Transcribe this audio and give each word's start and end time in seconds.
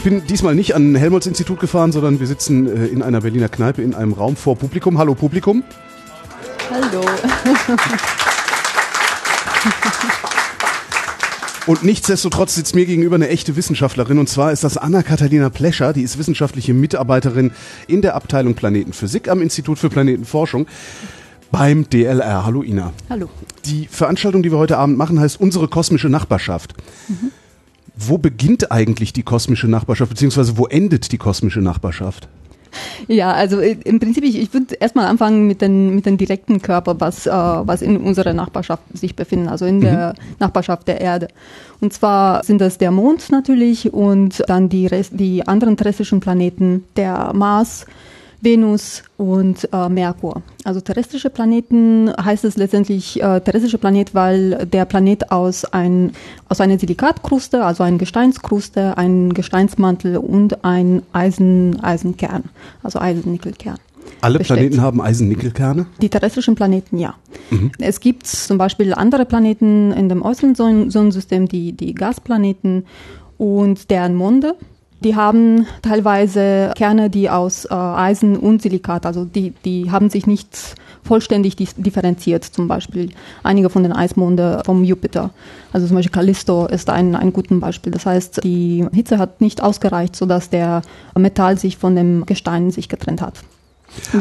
Ich 0.00 0.04
bin 0.04 0.26
diesmal 0.26 0.54
nicht 0.54 0.74
an 0.74 0.92
ein 0.92 0.96
Helmholtz-Institut 0.96 1.60
gefahren, 1.60 1.92
sondern 1.92 2.20
wir 2.20 2.26
sitzen 2.26 2.66
äh, 2.66 2.86
in 2.86 3.02
einer 3.02 3.20
Berliner 3.20 3.50
Kneipe 3.50 3.82
in 3.82 3.94
einem 3.94 4.14
Raum 4.14 4.34
vor 4.34 4.56
Publikum. 4.56 4.96
Hallo 4.96 5.14
Publikum. 5.14 5.62
Hallo. 6.70 7.02
Und 11.66 11.84
nichtsdestotrotz 11.84 12.54
sitzt 12.54 12.74
mir 12.74 12.86
gegenüber 12.86 13.16
eine 13.16 13.28
echte 13.28 13.56
Wissenschaftlerin 13.56 14.18
und 14.18 14.30
zwar 14.30 14.52
ist 14.52 14.64
das 14.64 14.78
Anna-Katharina 14.78 15.50
Plescher, 15.50 15.92
die 15.92 16.00
ist 16.00 16.16
wissenschaftliche 16.16 16.72
Mitarbeiterin 16.72 17.50
in 17.86 18.00
der 18.00 18.14
Abteilung 18.14 18.54
Planetenphysik 18.54 19.28
am 19.28 19.42
Institut 19.42 19.78
für 19.78 19.90
Planetenforschung 19.90 20.66
beim 21.52 21.90
DLR. 21.90 22.46
Hallo 22.46 22.62
Ina. 22.62 22.94
Hallo. 23.10 23.28
Die 23.66 23.86
Veranstaltung, 23.86 24.42
die 24.42 24.50
wir 24.50 24.56
heute 24.56 24.78
Abend 24.78 24.96
machen, 24.96 25.20
heißt 25.20 25.38
Unsere 25.38 25.68
kosmische 25.68 26.08
Nachbarschaft. 26.08 26.72
Mhm. 27.08 27.32
Wo 27.96 28.18
beginnt 28.18 28.72
eigentlich 28.72 29.12
die 29.12 29.22
kosmische 29.22 29.68
Nachbarschaft, 29.68 30.10
beziehungsweise 30.10 30.56
wo 30.56 30.66
endet 30.66 31.12
die 31.12 31.18
kosmische 31.18 31.60
Nachbarschaft? 31.60 32.28
Ja, 33.08 33.32
also 33.32 33.60
äh, 33.60 33.76
im 33.84 33.98
Prinzip, 34.00 34.24
ich, 34.24 34.38
ich 34.38 34.52
würde 34.54 34.74
erstmal 34.74 35.06
anfangen 35.06 35.46
mit 35.46 35.60
den, 35.60 35.94
mit 35.94 36.06
den 36.06 36.16
direkten 36.16 36.62
Körpern, 36.62 37.00
was, 37.00 37.26
äh, 37.26 37.30
was 37.32 37.82
in 37.82 37.96
unserer 37.96 38.32
Nachbarschaft 38.32 38.82
sich 38.94 39.16
befinden, 39.16 39.48
also 39.48 39.66
in 39.66 39.78
mhm. 39.78 39.82
der 39.82 40.14
Nachbarschaft 40.38 40.88
der 40.88 41.00
Erde. 41.00 41.28
Und 41.80 41.92
zwar 41.92 42.44
sind 42.44 42.60
das 42.60 42.78
der 42.78 42.90
Mond 42.90 43.30
natürlich 43.30 43.92
und 43.92 44.42
dann 44.48 44.68
die, 44.68 44.86
Rest, 44.86 45.12
die 45.14 45.46
anderen 45.46 45.76
terrestrischen 45.76 46.20
Planeten, 46.20 46.84
der 46.96 47.32
Mars, 47.34 47.86
Venus 48.40 49.02
und 49.16 49.68
äh, 49.72 49.88
Merkur. 49.88 50.42
Also 50.64 50.80
terrestrische 50.80 51.30
Planeten 51.30 52.10
heißt 52.22 52.44
es 52.44 52.56
letztendlich 52.56 53.22
äh, 53.22 53.40
terrestrische 53.40 53.78
Planet, 53.78 54.14
weil 54.14 54.66
der 54.66 54.84
Planet 54.84 55.30
aus, 55.30 55.64
ein, 55.64 56.12
aus 56.48 56.60
einer 56.60 56.78
Silikatkruste, 56.78 57.64
also 57.64 57.82
ein 57.82 57.98
Gesteinskruste, 57.98 58.96
ein 58.96 59.32
Gesteinsmantel 59.32 60.16
und 60.16 60.64
ein 60.64 61.02
Eisen, 61.12 61.80
Eisenkern, 61.82 62.44
also 62.82 62.98
Eisennickelkern. 62.98 63.78
Alle 64.22 64.38
besteht. 64.38 64.56
Planeten 64.56 64.82
haben 64.82 65.00
Eisen-Nickelkerne? 65.00 65.86
Die 66.02 66.08
terrestrischen 66.08 66.54
Planeten, 66.54 66.98
ja. 66.98 67.14
Mhm. 67.50 67.72
Es 67.78 68.00
gibt 68.00 68.26
zum 68.26 68.58
Beispiel 68.58 68.92
andere 68.92 69.24
Planeten 69.24 69.92
in 69.92 70.08
dem 70.08 70.22
äußeren 70.22 70.54
Sonnensystem, 70.54 71.48
die, 71.48 71.72
die 71.72 71.94
Gasplaneten 71.94 72.84
und 73.38 73.90
deren 73.90 74.14
Monde. 74.14 74.56
Die 75.02 75.16
haben 75.16 75.66
teilweise 75.82 76.72
Kerne, 76.76 77.08
die 77.08 77.30
aus 77.30 77.64
äh, 77.64 77.74
Eisen 77.74 78.36
und 78.36 78.60
Silikat, 78.60 79.06
also 79.06 79.24
die, 79.24 79.52
die 79.64 79.90
haben 79.90 80.10
sich 80.10 80.26
nicht 80.26 80.74
vollständig 81.02 81.56
differenziert. 81.56 82.44
Zum 82.44 82.68
Beispiel 82.68 83.10
einige 83.42 83.70
von 83.70 83.82
den 83.82 83.92
Eismonde 83.92 84.62
vom 84.64 84.84
Jupiter. 84.84 85.30
Also 85.72 85.86
zum 85.86 85.96
Beispiel 85.96 86.12
Callisto 86.12 86.66
ist 86.66 86.90
ein, 86.90 87.16
ein 87.16 87.32
gutes 87.32 87.58
Beispiel. 87.58 87.92
Das 87.92 88.06
heißt, 88.06 88.44
die 88.44 88.86
Hitze 88.92 89.18
hat 89.18 89.40
nicht 89.40 89.62
ausgereicht, 89.62 90.14
sodass 90.14 90.50
der 90.50 90.82
Metall 91.18 91.58
sich 91.58 91.78
von 91.78 91.96
dem 91.96 92.26
Gestein 92.26 92.70
sich 92.70 92.88
getrennt 92.88 93.22
hat. 93.22 93.40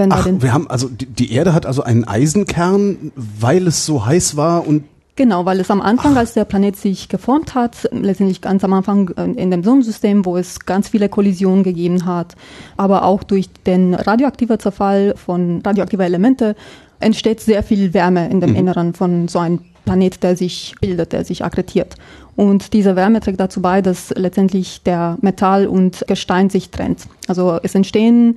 Ach, 0.09 0.27
wir 0.27 0.51
haben 0.51 0.67
also 0.67 0.89
die 0.89 1.31
Erde 1.31 1.53
hat 1.53 1.65
also 1.65 1.83
einen 1.83 2.03
Eisenkern, 2.03 3.11
weil 3.15 3.67
es 3.67 3.85
so 3.85 4.05
heiß 4.05 4.35
war 4.35 4.67
und 4.67 4.83
Genau, 5.19 5.43
weil 5.43 5.59
es 5.59 5.69
am 5.69 5.81
Anfang, 5.81 6.15
als 6.15 6.33
der 6.33 6.45
Planet 6.45 6.77
sich 6.77 7.09
geformt 7.09 7.53
hat, 7.53 7.89
letztendlich 7.91 8.39
ganz 8.39 8.63
am 8.63 8.71
Anfang 8.71 9.09
äh, 9.17 9.25
in 9.25 9.51
dem 9.51 9.65
Sonnensystem, 9.65 10.23
wo 10.23 10.37
es 10.37 10.61
ganz 10.61 10.87
viele 10.87 11.09
Kollisionen 11.09 11.63
gegeben 11.63 12.05
hat, 12.05 12.37
aber 12.77 13.03
auch 13.03 13.23
durch 13.23 13.49
den 13.65 13.95
radioaktiven 13.95 14.57
Zerfall 14.59 15.15
von 15.17 15.61
radioaktiven 15.61 16.05
Elemente 16.05 16.55
entsteht 17.01 17.41
sehr 17.41 17.63
viel 17.63 17.93
Wärme 17.93 18.29
in 18.29 18.39
dem 18.39 18.51
mhm. 18.51 18.55
Inneren 18.55 18.93
von 18.93 19.27
so 19.27 19.39
einem 19.39 19.59
Planet, 19.83 20.23
der 20.23 20.37
sich 20.37 20.73
bildet, 20.79 21.11
der 21.11 21.25
sich 21.25 21.43
akkretiert. 21.43 21.95
Und 22.37 22.71
diese 22.71 22.95
Wärme 22.95 23.19
trägt 23.19 23.41
dazu 23.41 23.61
bei, 23.61 23.81
dass 23.81 24.13
letztendlich 24.15 24.83
der 24.83 25.17
Metall 25.19 25.67
und 25.67 26.05
Gestein 26.07 26.49
sich 26.49 26.69
trennt. 26.69 27.07
Also 27.27 27.59
es 27.61 27.75
entstehen 27.75 28.35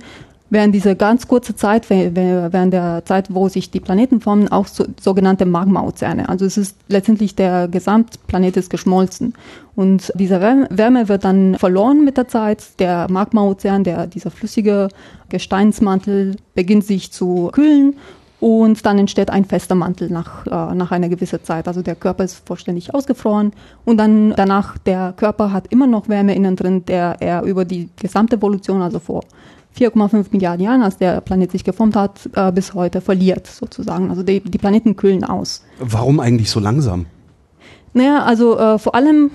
während 0.53 0.75
dieser 0.75 0.93
ganz 0.93 1.27
kurze 1.27 1.55
Zeit, 1.55 1.89
während 1.89 2.73
der 2.73 3.03
Zeit, 3.05 3.33
wo 3.33 3.49
sich 3.49 3.71
die 3.71 3.79
Planeten 3.79 4.21
formen, 4.21 4.49
auch 4.49 4.67
so, 4.67 4.85
sogenannte 5.01 5.45
Magma-Ozeane. 5.45 6.29
Also 6.29 6.45
es 6.45 6.57
ist 6.57 6.77
letztendlich 6.87 7.35
der 7.35 7.67
Gesamtplanet 7.67 8.55
ist 8.55 8.69
geschmolzen. 8.69 9.33
Und 9.75 10.13
diese 10.15 10.39
Wärme 10.39 11.09
wird 11.09 11.25
dann 11.25 11.55
verloren 11.55 12.05
mit 12.05 12.17
der 12.17 12.27
Zeit. 12.27 12.79
Der 12.79 13.07
Magma-Ozean, 13.09 13.83
der, 13.83 14.05
dieser 14.05 14.29
flüssige 14.29 14.89
Gesteinsmantel 15.29 16.35
beginnt 16.53 16.85
sich 16.85 17.11
zu 17.11 17.49
kühlen 17.51 17.95
und 18.39 18.85
dann 18.85 18.99
entsteht 18.99 19.31
ein 19.31 19.45
fester 19.45 19.73
Mantel 19.73 20.09
nach, 20.11 20.45
äh, 20.45 20.75
nach 20.75 20.91
einer 20.91 21.09
gewissen 21.09 21.43
Zeit. 21.43 21.67
Also 21.67 21.81
der 21.81 21.95
Körper 21.95 22.25
ist 22.25 22.45
vollständig 22.45 22.93
ausgefroren 22.93 23.53
und 23.85 23.97
dann 23.97 24.35
danach 24.35 24.77
der 24.77 25.13
Körper 25.17 25.51
hat 25.51 25.67
immer 25.71 25.87
noch 25.87 26.09
Wärme 26.09 26.35
innen 26.35 26.55
drin, 26.55 26.85
der 26.85 27.15
er 27.21 27.41
über 27.43 27.65
die 27.65 27.89
gesamte 27.99 28.35
Evolution, 28.35 28.83
also 28.83 28.99
vor 28.99 29.23
4,5 29.77 30.27
Milliarden 30.31 30.63
Jahren, 30.63 30.83
als 30.83 30.97
der 30.97 31.21
Planet 31.21 31.51
sich 31.51 31.63
geformt 31.63 31.95
hat, 31.95 32.29
äh, 32.35 32.51
bis 32.51 32.73
heute 32.73 33.01
verliert 33.01 33.47
sozusagen. 33.47 34.09
Also 34.09 34.23
die, 34.23 34.39
die 34.39 34.57
Planeten 34.57 34.95
kühlen 34.95 35.23
aus. 35.23 35.63
Warum 35.79 36.19
eigentlich 36.19 36.49
so 36.49 36.59
langsam? 36.59 37.05
Naja, 37.93 38.23
also 38.23 38.57
äh, 38.57 38.79
vor 38.79 38.95
allem 38.95 39.31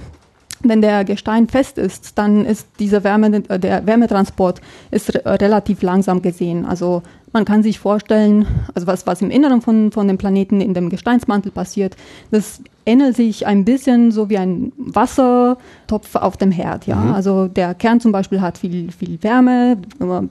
wenn 0.62 0.82
der 0.82 1.04
Gestein 1.04 1.48
fest 1.48 1.78
ist, 1.78 2.19
dann 2.19 2.44
ist 2.44 2.66
dieser 2.81 3.04
Wärme, 3.04 3.44
äh, 3.48 3.59
der 3.59 3.87
Wärmetransport 3.87 4.60
ist 4.91 5.15
re 5.15 5.41
relativ 5.41 5.82
langsam 5.82 6.22
gesehen. 6.22 6.65
Also 6.65 7.03
man 7.33 7.44
kann 7.44 7.62
sich 7.62 7.78
vorstellen, 7.78 8.47
also 8.75 8.87
was, 8.87 9.06
was 9.06 9.22
im 9.22 9.31
Inneren 9.31 9.61
von, 9.62 9.93
von 9.93 10.09
dem 10.09 10.19
Planeten 10.19 10.61
in 10.61 10.75
dem 10.75 10.91
Gesteinsmantel 10.91 11.53
passiert, 11.53 11.97
das 12.31 12.61
ähnelt 12.89 13.16
sich 13.16 13.47
ein 13.47 13.66
bisschen 13.66 14.11
so 14.12 14.31
wie 14.31 14.39
ein 14.39 14.72
Wassertopf 14.78 16.15
auf 16.15 16.39
dem 16.39 16.50
Herd. 16.50 16.87
Ja? 16.87 16.97
Mhm. 16.97 17.12
Also 17.12 17.47
der 17.47 17.75
Kern 17.75 18.00
zum 18.00 18.12
Beispiel 18.12 18.41
hat 18.41 18.56
viel, 18.56 18.91
viel 18.91 19.22
Wärme, 19.22 19.77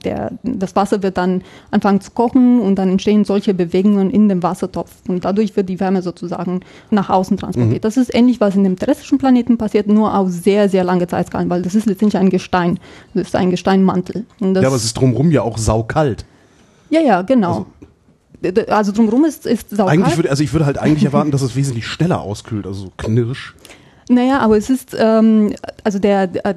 der, 0.02 0.32
das 0.42 0.74
Wasser 0.74 1.02
wird 1.02 1.16
dann 1.18 1.42
anfangen 1.70 2.00
zu 2.00 2.10
kochen 2.10 2.58
und 2.58 2.76
dann 2.76 2.90
entstehen 2.90 3.24
solche 3.24 3.54
Bewegungen 3.54 4.10
in 4.10 4.28
dem 4.28 4.42
Wassertopf 4.42 4.90
und 5.06 5.24
dadurch 5.24 5.56
wird 5.56 5.68
die 5.68 5.78
Wärme 5.78 6.02
sozusagen 6.02 6.60
nach 6.90 7.10
außen 7.10 7.36
transportiert. 7.36 7.76
Mhm. 7.76 7.82
Das 7.82 7.96
ist 7.96 8.12
ähnlich, 8.12 8.40
was 8.40 8.56
in 8.56 8.64
dem 8.64 8.76
terrestrischen 8.76 9.18
Planeten 9.18 9.56
passiert, 9.56 9.86
nur 9.86 10.16
auf 10.16 10.28
sehr, 10.30 10.68
sehr 10.68 10.82
lange 10.82 11.06
Zeitskalen, 11.06 11.48
weil 11.48 11.62
das 11.62 11.76
ist 11.76 11.86
letztendlich 11.86 12.20
ein 12.20 12.30
Gestein, 12.30 12.80
das 13.14 13.28
ist 13.28 13.36
ein 13.36 13.50
Gesteinmantel. 13.50 14.26
ja, 14.40 14.66
aber 14.66 14.74
es 14.74 14.84
ist 14.84 14.94
drumherum 14.94 15.30
ja 15.30 15.42
auch 15.42 15.58
saukalt. 15.58 16.26
Ja, 16.90 17.00
ja, 17.00 17.22
genau. 17.22 17.66
Also, 18.42 18.62
also 18.68 18.92
drumherum 18.92 19.24
ist, 19.24 19.46
ist 19.46 19.70
saukalt. 19.70 19.98
Eigentlich 19.98 20.16
würde, 20.16 20.30
also 20.30 20.42
ich 20.42 20.52
würde 20.52 20.66
halt 20.66 20.78
eigentlich 20.78 21.04
erwarten, 21.04 21.30
dass 21.30 21.42
es 21.42 21.56
wesentlich 21.56 21.86
schneller 21.86 22.20
auskühlt, 22.20 22.66
also 22.66 22.86
so 22.86 22.92
knirsch. 22.96 23.54
Naja, 24.08 24.38
aber 24.38 24.56
es 24.56 24.70
ist, 24.70 24.96
ähm, 24.98 25.54
also 25.84 25.98
der, 25.98 26.30
äh, 26.44 26.54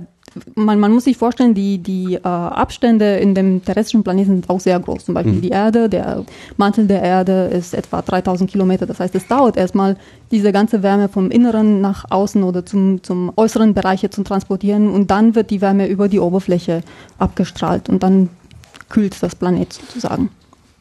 man, 0.55 0.79
man 0.79 0.91
muss 0.91 1.03
sich 1.03 1.17
vorstellen, 1.17 1.53
die, 1.53 1.77
die 1.77 2.15
äh, 2.15 2.19
Abstände 2.21 3.17
in 3.17 3.35
dem 3.35 3.63
terrestrischen 3.63 4.03
Planeten 4.03 4.29
sind 4.29 4.49
auch 4.49 4.59
sehr 4.59 4.79
groß. 4.79 5.05
Zum 5.05 5.15
Beispiel 5.15 5.33
mhm. 5.33 5.41
die 5.41 5.49
Erde, 5.49 5.89
der 5.89 6.23
Mantel 6.57 6.87
der 6.87 7.01
Erde 7.01 7.49
ist 7.53 7.73
etwa 7.73 8.01
3000 8.01 8.49
Kilometer. 8.49 8.85
Das 8.85 8.99
heißt, 8.99 9.13
es 9.15 9.27
dauert 9.27 9.57
erstmal, 9.57 9.97
diese 10.31 10.51
ganze 10.51 10.83
Wärme 10.83 11.09
vom 11.09 11.29
Inneren 11.29 11.81
nach 11.81 12.05
außen 12.09 12.43
oder 12.43 12.65
zum, 12.65 13.03
zum 13.03 13.33
äußeren 13.35 13.73
Bereich 13.73 14.09
zu 14.09 14.23
transportieren 14.23 14.89
und 14.89 15.11
dann 15.11 15.35
wird 15.35 15.49
die 15.49 15.59
Wärme 15.61 15.87
über 15.87 16.07
die 16.07 16.19
Oberfläche 16.19 16.81
abgestrahlt 17.17 17.89
und 17.89 18.01
dann 18.01 18.29
kühlt 18.91 19.21
das 19.21 19.35
Planet 19.35 19.73
sozusagen. 19.73 20.29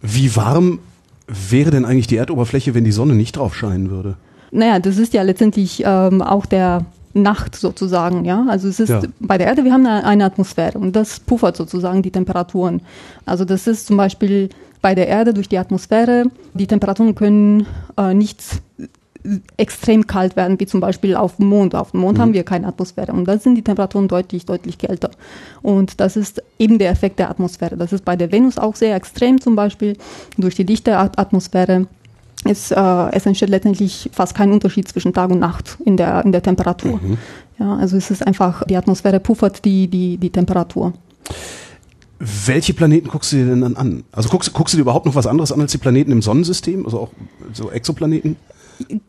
Wie 0.02 0.34
warm 0.36 0.80
wäre 1.26 1.70
denn 1.70 1.84
eigentlich 1.84 2.06
die 2.06 2.16
Erdoberfläche, 2.16 2.74
wenn 2.74 2.84
die 2.84 2.92
Sonne 2.92 3.14
nicht 3.14 3.36
drauf 3.36 3.54
scheinen 3.54 3.90
würde? 3.90 4.16
Naja, 4.50 4.78
das 4.80 4.98
ist 4.98 5.14
ja 5.14 5.22
letztendlich 5.22 5.82
ähm, 5.86 6.22
auch 6.22 6.46
der 6.46 6.84
Nacht 7.12 7.56
sozusagen, 7.56 8.24
ja. 8.24 8.46
Also 8.48 8.68
es 8.68 8.80
ist 8.80 8.88
ja. 8.88 9.02
bei 9.20 9.38
der 9.38 9.48
Erde, 9.48 9.64
wir 9.64 9.72
haben 9.72 9.86
eine, 9.86 10.04
eine 10.04 10.24
Atmosphäre 10.24 10.78
und 10.78 10.94
das 10.94 11.20
puffert 11.20 11.56
sozusagen 11.56 12.02
die 12.02 12.10
Temperaturen. 12.10 12.82
Also 13.26 13.44
das 13.44 13.66
ist 13.66 13.86
zum 13.86 13.96
Beispiel 13.96 14.48
bei 14.80 14.94
der 14.94 15.08
Erde 15.08 15.34
durch 15.34 15.48
die 15.48 15.58
Atmosphäre, 15.58 16.24
die 16.54 16.66
Temperaturen 16.66 17.14
können 17.14 17.66
äh, 17.96 18.14
nicht 18.14 18.42
extrem 19.56 20.06
kalt 20.06 20.36
werden, 20.36 20.58
wie 20.58 20.66
zum 20.66 20.80
Beispiel 20.80 21.14
auf 21.14 21.36
dem 21.36 21.46
Mond. 21.46 21.74
Auf 21.74 21.90
dem 21.92 22.00
Mond 22.00 22.18
mhm. 22.18 22.22
haben 22.22 22.34
wir 22.34 22.42
keine 22.42 22.66
Atmosphäre 22.66 23.12
und 23.12 23.26
da 23.26 23.38
sind 23.38 23.54
die 23.54 23.62
Temperaturen 23.62 24.08
deutlich, 24.08 24.46
deutlich 24.46 24.78
kälter. 24.78 25.10
Und 25.62 26.00
das 26.00 26.16
ist 26.16 26.42
eben 26.58 26.78
der 26.78 26.90
Effekt 26.90 27.18
der 27.18 27.30
Atmosphäre. 27.30 27.76
Das 27.76 27.92
ist 27.92 28.04
bei 28.04 28.16
der 28.16 28.32
Venus 28.32 28.58
auch 28.58 28.76
sehr 28.76 28.94
extrem 28.94 29.40
zum 29.40 29.56
Beispiel 29.56 29.96
durch 30.38 30.54
die 30.54 30.64
dichte 30.64 30.96
Atmosphäre. 30.96 31.86
Es, 32.44 32.70
äh, 32.70 33.08
es 33.12 33.26
entsteht 33.26 33.50
letztendlich 33.50 34.08
fast 34.12 34.34
kein 34.34 34.50
Unterschied 34.50 34.88
zwischen 34.88 35.12
Tag 35.12 35.30
und 35.30 35.40
Nacht 35.40 35.76
in 35.84 35.98
der, 35.98 36.24
in 36.24 36.32
der 36.32 36.42
Temperatur. 36.42 36.98
Mhm. 37.02 37.18
Ja, 37.58 37.76
also 37.76 37.98
es 37.98 38.10
ist 38.10 38.26
einfach, 38.26 38.64
die 38.64 38.76
Atmosphäre 38.76 39.20
puffert 39.20 39.64
die, 39.66 39.86
die, 39.88 40.16
die 40.16 40.30
Temperatur. 40.30 40.94
Welche 42.18 42.74
Planeten 42.74 43.08
guckst 43.08 43.32
du 43.32 43.36
dir 43.36 43.46
denn 43.46 43.60
dann 43.60 43.76
an? 43.76 44.04
Also 44.12 44.30
guckst, 44.30 44.52
guckst 44.54 44.72
du 44.72 44.78
dir 44.78 44.82
überhaupt 44.82 45.06
noch 45.06 45.14
was 45.14 45.26
anderes 45.26 45.52
an 45.52 45.60
als 45.60 45.72
die 45.72 45.78
Planeten 45.78 46.12
im 46.12 46.22
Sonnensystem? 46.22 46.84
Also 46.84 47.00
auch 47.00 47.10
so 47.52 47.70
Exoplaneten? 47.70 48.36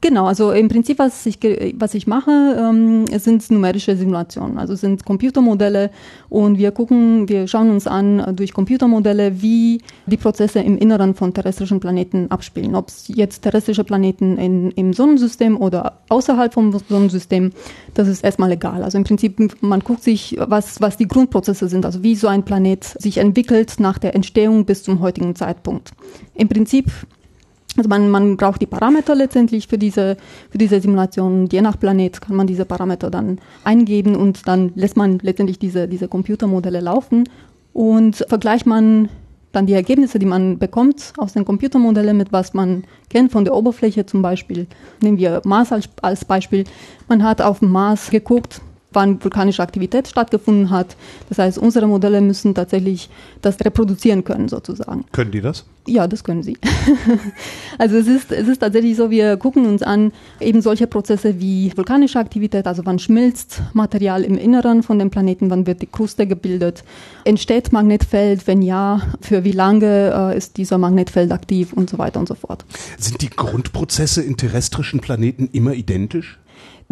Genau, 0.02 0.26
also 0.26 0.52
im 0.52 0.68
Prinzip, 0.68 1.00
was 1.00 1.26
ich, 1.26 1.40
was 1.78 1.94
ich 1.94 2.08
mache, 2.08 2.32
ähm, 2.60 3.06
sind 3.08 3.50
numerische 3.52 3.96
Simulationen, 3.96 4.58
also 4.58 4.76
sind 4.76 5.06
Computermodelle 5.06 5.92
und 6.30 6.58
wir 6.58 6.72
gucken, 6.72 7.30
wir 7.30 7.48
schauen 7.48 7.70
uns 7.70 7.88
an 7.88 8.36
durch 8.36 8.54
Computermodelle, 8.54 9.42
wie 9.42 9.82
die 10.06 10.18
Prozesse 10.18 10.60
im 10.60 10.78
Inneren 10.78 11.16
von 11.16 11.34
terrestrischen 11.34 11.80
Planeten 11.80 12.30
abspielen. 12.32 12.76
Ob 12.76 12.90
es 12.90 13.08
jetzt 13.08 13.44
terrestrische 13.44 13.84
Planeten 13.84 14.38
in, 14.38 14.72
im 14.72 14.94
Sonnensystem 14.94 15.58
oder 15.58 16.00
außerhalb 16.10 16.54
vom 16.54 16.78
Sonnensystem, 16.90 17.52
das 17.94 18.08
ist 18.08 18.24
erstmal 18.24 18.52
egal. 18.52 18.84
Also 18.84 18.98
im 18.98 19.04
Prinzip, 19.04 19.62
man 19.62 19.80
guckt 19.82 20.04
sich, 20.04 20.38
was, 20.40 20.82
was 20.82 20.98
die 20.98 21.08
Grundprozesse 21.08 21.68
sind, 21.68 21.86
also 21.86 22.04
wie 22.04 22.16
so 22.16 22.28
ein 22.28 22.44
Planet 22.44 22.84
sich 22.84 23.18
entwickelt 23.18 23.76
nach 23.80 23.98
der 23.98 24.16
Entstehung 24.16 24.66
bis 24.66 24.84
zum 24.84 25.00
heutigen 25.00 25.36
Zeitpunkt. 25.36 25.92
Im 26.36 26.50
Prinzip 26.50 26.92
also 27.78 27.88
man, 27.88 28.10
man 28.10 28.38
braucht 28.38 28.62
die 28.62 28.66
Parameter 28.66 29.16
letztendlich 29.16 29.68
für 29.68 29.78
diese, 29.78 30.18
für 30.50 30.58
diese 30.58 30.82
Simulation. 30.82 31.48
Je 31.48 31.62
nach 31.62 31.80
Planet 31.80 32.20
kann 32.20 32.36
man 32.36 32.48
diese 32.48 32.66
Parameter 32.66 33.10
dann 33.10 33.40
eingeben 33.64 34.16
und 34.16 34.48
dann 34.48 34.72
lässt 34.76 34.98
man 34.98 35.20
letztendlich 35.20 35.58
diese, 35.60 35.88
diese 35.88 36.08
Computermodelle 36.08 36.82
laufen 36.82 37.24
und 37.74 38.26
vergleicht 38.28 38.66
man 38.66 39.10
dann 39.54 39.66
die 39.66 39.74
Ergebnisse, 39.74 40.20
die 40.20 40.26
man 40.26 40.60
bekommt 40.60 41.14
aus 41.18 41.34
den 41.34 41.46
Computermodellen 41.46 42.16
mit 42.16 42.32
was 42.32 42.54
man 42.54 42.84
kennt 43.10 43.32
von 43.32 43.46
der 43.46 43.54
Oberfläche 43.54 44.06
zum 44.06 44.22
Beispiel. 44.22 44.68
Nehmen 45.02 45.18
wir 45.18 45.42
Mars 45.46 45.72
als, 45.72 45.90
als 46.02 46.26
Beispiel. 46.26 46.64
Man 47.08 47.24
hat 47.24 47.42
auf 47.42 47.62
Mars 47.62 48.10
geguckt, 48.10 48.62
wann 48.94 49.24
vulkanische 49.24 49.62
Aktivität 49.62 50.08
stattgefunden 50.08 50.70
hat. 50.70 50.96
Das 51.30 51.38
heißt, 51.38 51.58
unsere 51.58 51.88
Modelle 51.88 52.22
müssen 52.22 52.54
tatsächlich 52.56 53.10
das 53.42 53.60
reproduzieren 53.64 54.24
können, 54.24 54.50
sozusagen. 54.50 55.06
Können 55.12 55.32
die 55.32 55.42
das? 55.42 55.66
Ja, 55.88 56.08
das 56.08 56.24
können 56.24 56.44
sie. 56.44 56.58
also 57.80 57.98
es 57.98 58.08
ist, 58.08 58.32
es 58.32 58.48
ist 58.48 58.60
tatsächlich 58.60 58.96
so, 58.96 59.10
wir 59.10 59.38
gucken 59.38 59.66
uns 59.66 59.82
an 59.82 60.12
eben 60.40 60.62
solche 60.62 60.86
Prozesse 60.86 61.40
wie 61.40 61.72
vulkanische 61.76 62.20
Aktivität, 62.20 62.68
also 62.68 62.86
wann 62.86 63.00
schmilzt 63.00 63.62
Material 63.74 64.24
im 64.24 64.38
Inneren 64.38 64.84
von 64.84 65.00
dem 65.00 65.10
Planeten, 65.10 65.50
wann 65.50 65.66
wird 65.66 65.82
die 65.82 65.88
Kruste 65.88 66.28
gebildet, 66.28 66.84
entsteht 67.24 67.72
Magnetfeld, 67.72 68.46
wenn 68.46 68.62
ja, 68.62 69.02
für 69.22 69.44
wie 69.44 69.54
lange 69.54 70.32
äh, 70.34 70.38
ist 70.38 70.58
dieser 70.58 70.78
Magnetfeld 70.78 71.32
aktiv 71.32 71.74
und 71.74 71.90
so 71.90 71.98
weiter 71.98 72.20
und 72.20 72.28
so 72.28 72.36
fort. 72.36 72.64
Sind 73.00 73.22
die 73.22 73.30
Grundprozesse 73.30 74.22
in 74.22 74.38
terrestrischen 74.38 75.00
Planeten 75.00 75.50
immer 75.52 75.74
identisch? 75.74 76.38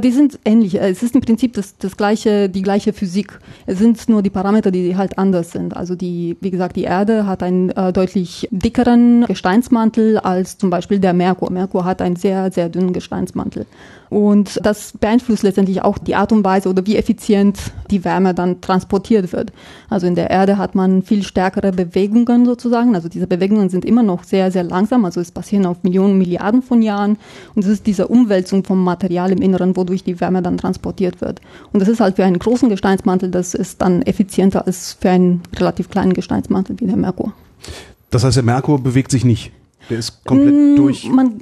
Die 0.01 0.11
sind 0.11 0.39
ähnlich. 0.45 0.75
Es 0.75 1.03
ist 1.03 1.15
im 1.15 1.21
Prinzip 1.21 1.53
das, 1.53 1.77
das 1.77 1.97
gleiche, 1.97 2.49
die 2.49 2.61
gleiche 2.61 2.93
Physik. 2.93 3.39
Es 3.65 3.79
sind 3.79 4.07
nur 4.07 4.21
die 4.21 4.29
Parameter, 4.29 4.71
die 4.71 4.95
halt 4.95 5.17
anders 5.17 5.51
sind. 5.51 5.75
Also 5.75 5.95
die, 5.95 6.37
wie 6.41 6.51
gesagt, 6.51 6.75
die 6.75 6.83
Erde 6.83 7.25
hat 7.25 7.43
einen 7.43 7.69
äh, 7.71 7.91
deutlich 7.91 8.47
dickeren 8.51 9.25
Gesteinsmantel 9.25 10.17
als 10.17 10.57
zum 10.57 10.69
Beispiel 10.69 10.99
der 10.99 11.13
Merkur. 11.13 11.51
Merkur 11.51 11.85
hat 11.85 12.01
einen 12.01 12.15
sehr, 12.15 12.51
sehr 12.51 12.69
dünnen 12.69 12.93
Gesteinsmantel. 12.93 13.65
Und 14.09 14.59
das 14.63 14.93
beeinflusst 14.99 15.43
letztendlich 15.43 15.83
auch 15.83 15.97
die 15.97 16.15
Art 16.15 16.31
und 16.31 16.43
Weise 16.43 16.69
oder 16.69 16.85
wie 16.85 16.95
effizient 16.95 17.59
die 17.91 18.03
Wärme 18.03 18.33
dann 18.33 18.59
transportiert 18.61 19.31
wird. 19.33 19.51
Also 19.89 20.07
in 20.07 20.15
der 20.15 20.29
Erde 20.29 20.57
hat 20.57 20.73
man 20.73 21.03
viel 21.03 21.23
stärkere 21.23 21.71
Bewegungen 21.71 22.45
sozusagen. 22.45 22.95
Also 22.95 23.07
diese 23.07 23.27
Bewegungen 23.27 23.69
sind 23.69 23.85
immer 23.85 24.03
noch 24.03 24.23
sehr, 24.23 24.51
sehr 24.51 24.63
langsam. 24.63 25.05
Also 25.05 25.21
es 25.21 25.31
passieren 25.31 25.65
auf 25.65 25.83
Millionen, 25.83 26.17
Milliarden 26.17 26.61
von 26.63 26.81
Jahren. 26.81 27.17
Und 27.53 27.63
es 27.65 27.69
ist 27.69 27.85
diese 27.85 28.07
Umwälzung 28.07 28.63
vom 28.63 28.83
Material 28.83 29.31
im 29.31 29.41
Inneren, 29.41 29.75
wodurch 29.75 30.03
die 30.03 30.19
Wärme 30.19 30.41
dann 30.41 30.57
transportiert 30.57 31.21
wird. 31.21 31.41
Und 31.71 31.79
das 31.79 31.89
ist 31.89 31.99
halt 31.99 32.15
für 32.15 32.25
einen 32.25 32.39
großen 32.39 32.69
Gesteinsmantel, 32.69 33.29
das 33.29 33.53
ist 33.53 33.81
dann 33.81 34.01
effizienter 34.01 34.65
als 34.65 34.97
für 34.99 35.09
einen 35.11 35.41
relativ 35.55 35.89
kleinen 35.89 36.13
Gesteinsmantel 36.13 36.79
wie 36.79 36.87
der 36.87 36.97
Merkur. 36.97 37.33
Das 38.09 38.23
heißt, 38.23 38.37
der 38.37 38.43
Merkur 38.43 38.81
bewegt 38.81 39.11
sich 39.11 39.23
nicht. 39.23 39.51
Der 39.89 39.99
ist 39.99 40.23
komplett 40.23 40.53
mm, 40.53 40.75
durch. 40.75 41.09
Man, 41.09 41.41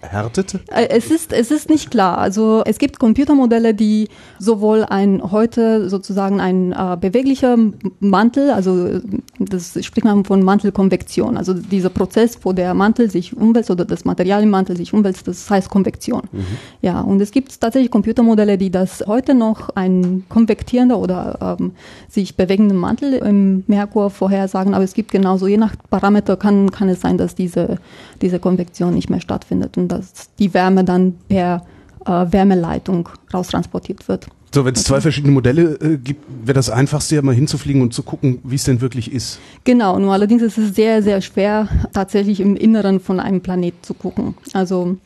härtet? 0.00 0.60
Äh, 0.68 0.88
es 0.90 1.10
ist, 1.10 1.32
es 1.32 1.50
ist 1.50 1.68
nicht 1.68 1.90
klar. 1.90 2.18
Also 2.18 2.62
es 2.64 2.78
gibt 2.78 2.98
Computermodelle, 2.98 3.74
die 3.74 4.08
sowohl 4.38 4.84
ein 4.84 5.30
heute 5.30 5.88
sozusagen 5.88 6.40
ein 6.40 6.72
äh, 6.72 6.96
beweglicher 7.00 7.56
Mantel, 8.00 8.50
also 8.50 9.00
das 9.38 9.72
spricht 9.84 10.04
man 10.04 10.24
von 10.24 10.42
Mantelkonvektion, 10.42 11.36
also 11.36 11.54
dieser 11.54 11.90
Prozess, 11.90 12.38
wo 12.42 12.52
der 12.52 12.74
Mantel 12.74 13.10
sich 13.10 13.36
umwälzt 13.36 13.70
oder 13.70 13.84
das 13.84 14.04
Material 14.04 14.42
im 14.42 14.50
Mantel 14.50 14.76
sich 14.76 14.92
umwälzt, 14.92 15.28
das 15.28 15.48
heißt 15.48 15.70
Konvektion. 15.70 16.22
Mhm. 16.32 16.44
Ja, 16.82 17.00
und 17.00 17.20
es 17.20 17.30
gibt 17.30 17.60
tatsächlich 17.60 17.90
Computermodelle, 17.90 18.58
die 18.58 18.70
das 18.70 19.04
heute 19.06 19.34
noch 19.34 19.70
ein 19.70 20.24
konvektierender 20.28 20.98
oder 20.98 21.56
ähm, 21.60 21.72
sich 22.08 22.36
bewegender 22.36 22.74
Mantel 22.74 23.14
im 23.14 23.64
Merkur 23.66 24.10
vorhersagen, 24.10 24.74
aber 24.74 24.84
es 24.84 24.94
gibt 24.94 25.10
genauso, 25.10 25.46
je 25.46 25.56
nach 25.56 25.74
Parameter 25.90 26.36
kann, 26.36 26.70
kann 26.70 26.88
es 26.88 27.00
sein, 27.00 27.18
dass 27.18 27.34
diese, 27.34 27.78
diese 28.20 28.38
Konvektion 28.38 28.94
nicht 28.94 29.10
mehr 29.10 29.20
stattfindet. 29.20 29.76
Und 29.76 29.88
dass 29.88 30.34
die 30.38 30.52
Wärme 30.54 30.84
dann 30.84 31.14
per 31.28 31.62
äh, 32.04 32.26
Wärmeleitung 32.32 33.08
raustransportiert 33.32 34.08
wird. 34.08 34.28
So, 34.52 34.64
wenn 34.64 34.74
es 34.74 34.84
zwei 34.84 35.00
verschiedene 35.00 35.32
Modelle 35.32 35.74
äh, 35.74 35.98
gibt, 35.98 36.24
wäre 36.44 36.54
das 36.54 36.70
einfachste 36.70 37.16
ja 37.16 37.22
mal 37.22 37.34
hinzufliegen 37.34 37.82
und 37.82 37.92
zu 37.92 38.02
gucken, 38.02 38.38
wie 38.44 38.54
es 38.54 38.64
denn 38.64 38.80
wirklich 38.80 39.12
ist. 39.12 39.38
Genau, 39.64 39.98
nur 39.98 40.12
allerdings 40.12 40.42
ist 40.42 40.56
es 40.56 40.74
sehr, 40.74 41.02
sehr 41.02 41.20
schwer, 41.20 41.68
tatsächlich 41.92 42.40
im 42.40 42.56
Inneren 42.56 43.00
von 43.00 43.20
einem 43.20 43.42
Planet 43.42 43.74
zu 43.82 43.92
gucken. 43.92 44.34
Also 44.54 44.96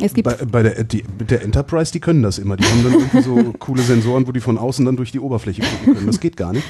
es 0.00 0.14
gibt 0.14 0.24
bei, 0.24 0.44
bei 0.44 0.62
der, 0.62 0.84
die, 0.84 1.02
der 1.28 1.42
Enterprise, 1.42 1.92
die 1.92 2.00
können 2.00 2.22
das 2.22 2.38
immer. 2.38 2.56
Die 2.56 2.64
haben 2.64 2.82
dann 2.82 2.92
irgendwie 2.94 3.22
so 3.22 3.52
coole 3.58 3.82
Sensoren, 3.82 4.26
wo 4.26 4.32
die 4.32 4.40
von 4.40 4.56
außen 4.56 4.84
dann 4.84 4.96
durch 4.96 5.12
die 5.12 5.20
Oberfläche 5.20 5.62
gucken 5.62 5.94
können. 5.94 6.06
Das 6.06 6.20
geht 6.20 6.36
gar 6.36 6.52
nicht. 6.52 6.64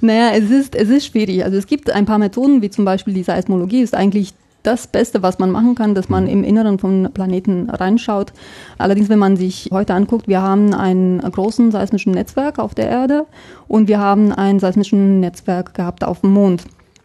Naja, 0.00 0.32
es 0.34 0.50
ist, 0.50 0.74
es 0.74 0.88
ist 0.88 1.06
schwierig. 1.06 1.44
Also 1.44 1.56
es 1.56 1.66
gibt 1.66 1.90
ein 1.90 2.06
paar 2.06 2.18
Methoden, 2.18 2.62
wie 2.62 2.70
zum 2.70 2.84
Beispiel 2.84 3.14
die 3.14 3.22
Seismologie, 3.22 3.82
ist 3.82 3.94
eigentlich 3.94 4.34
das 4.62 4.86
Beste, 4.86 5.22
was 5.22 5.38
man 5.38 5.50
machen 5.50 5.74
kann, 5.74 5.94
dass 5.94 6.08
man 6.08 6.24
mhm. 6.24 6.30
im 6.30 6.44
Inneren 6.44 6.78
von 6.78 7.10
Planeten 7.12 7.70
reinschaut. 7.70 8.32
Allerdings, 8.78 9.08
wenn 9.08 9.18
man 9.18 9.36
sich 9.36 9.70
heute 9.72 9.94
anguckt, 9.94 10.28
wir 10.28 10.42
haben 10.42 10.74
einen 10.74 11.20
großen 11.20 11.70
seismischen 11.70 12.12
Netzwerk 12.12 12.58
auf 12.58 12.74
der 12.74 12.88
Erde 12.88 13.26
und 13.68 13.88
wir 13.88 13.98
haben 13.98 14.32
ein 14.32 14.58
seismischen 14.58 15.20
Netzwerk 15.20 15.74
gehabt 15.74 16.04
auf 16.04 16.20
dem 16.20 16.32
Mond 16.32 16.64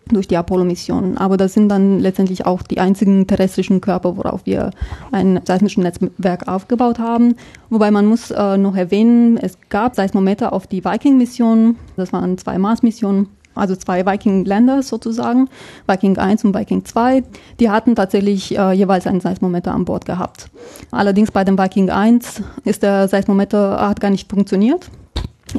durch 0.10 0.28
die 0.28 0.38
Apollo-Missionen. 0.38 1.18
Aber 1.18 1.38
das 1.38 1.54
sind 1.54 1.70
dann 1.70 2.00
letztendlich 2.00 2.46
auch 2.46 2.62
die 2.62 2.80
einzigen 2.80 3.26
terrestrischen 3.26 3.82
Körper, 3.82 4.18
worauf 4.18 4.46
wir 4.46 4.72
ein 5.12 5.42
seismisches 5.46 5.84
Netzwerk 5.84 6.48
aufgebaut 6.48 7.00
haben. 7.00 7.36
Wobei 7.70 7.92
man 7.92 8.06
muss 8.06 8.32
äh, 8.32 8.58
noch 8.58 8.76
erwähnen, 8.76 9.38
es 9.38 9.58
gab 9.70 9.96
Seismometer 9.96 10.54
auf 10.54 10.68
die 10.68 10.86
Viking-Mission. 10.86 11.78
Das 11.98 12.14
waren 12.14 12.38
zwei 12.38 12.58
Mars-Missionen 12.58 13.30
also 13.56 13.76
zwei 13.76 14.06
Viking-Länder 14.06 14.84
sozusagen, 14.84 15.50
Viking 15.88 16.18
1 16.18 16.46
und 16.46 16.56
Viking 16.56 16.86
2, 16.86 17.24
die 17.60 17.70
hatten 17.70 17.96
tatsächlich 17.96 18.58
äh, 18.58 18.74
jeweils 18.74 19.08
einen 19.08 19.22
Seismometer 19.22 19.74
an 19.74 19.86
Bord 19.86 20.06
gehabt. 20.06 20.50
Allerdings 20.92 21.32
bei 21.32 21.44
dem 21.44 21.58
Viking 21.58 21.90
1 21.90 22.44
ist 22.64 22.84
der 22.84 23.08
Seismometer 23.08 23.88
hat 23.88 24.00
gar 24.00 24.12
nicht 24.12 24.30
funktioniert 24.30 24.90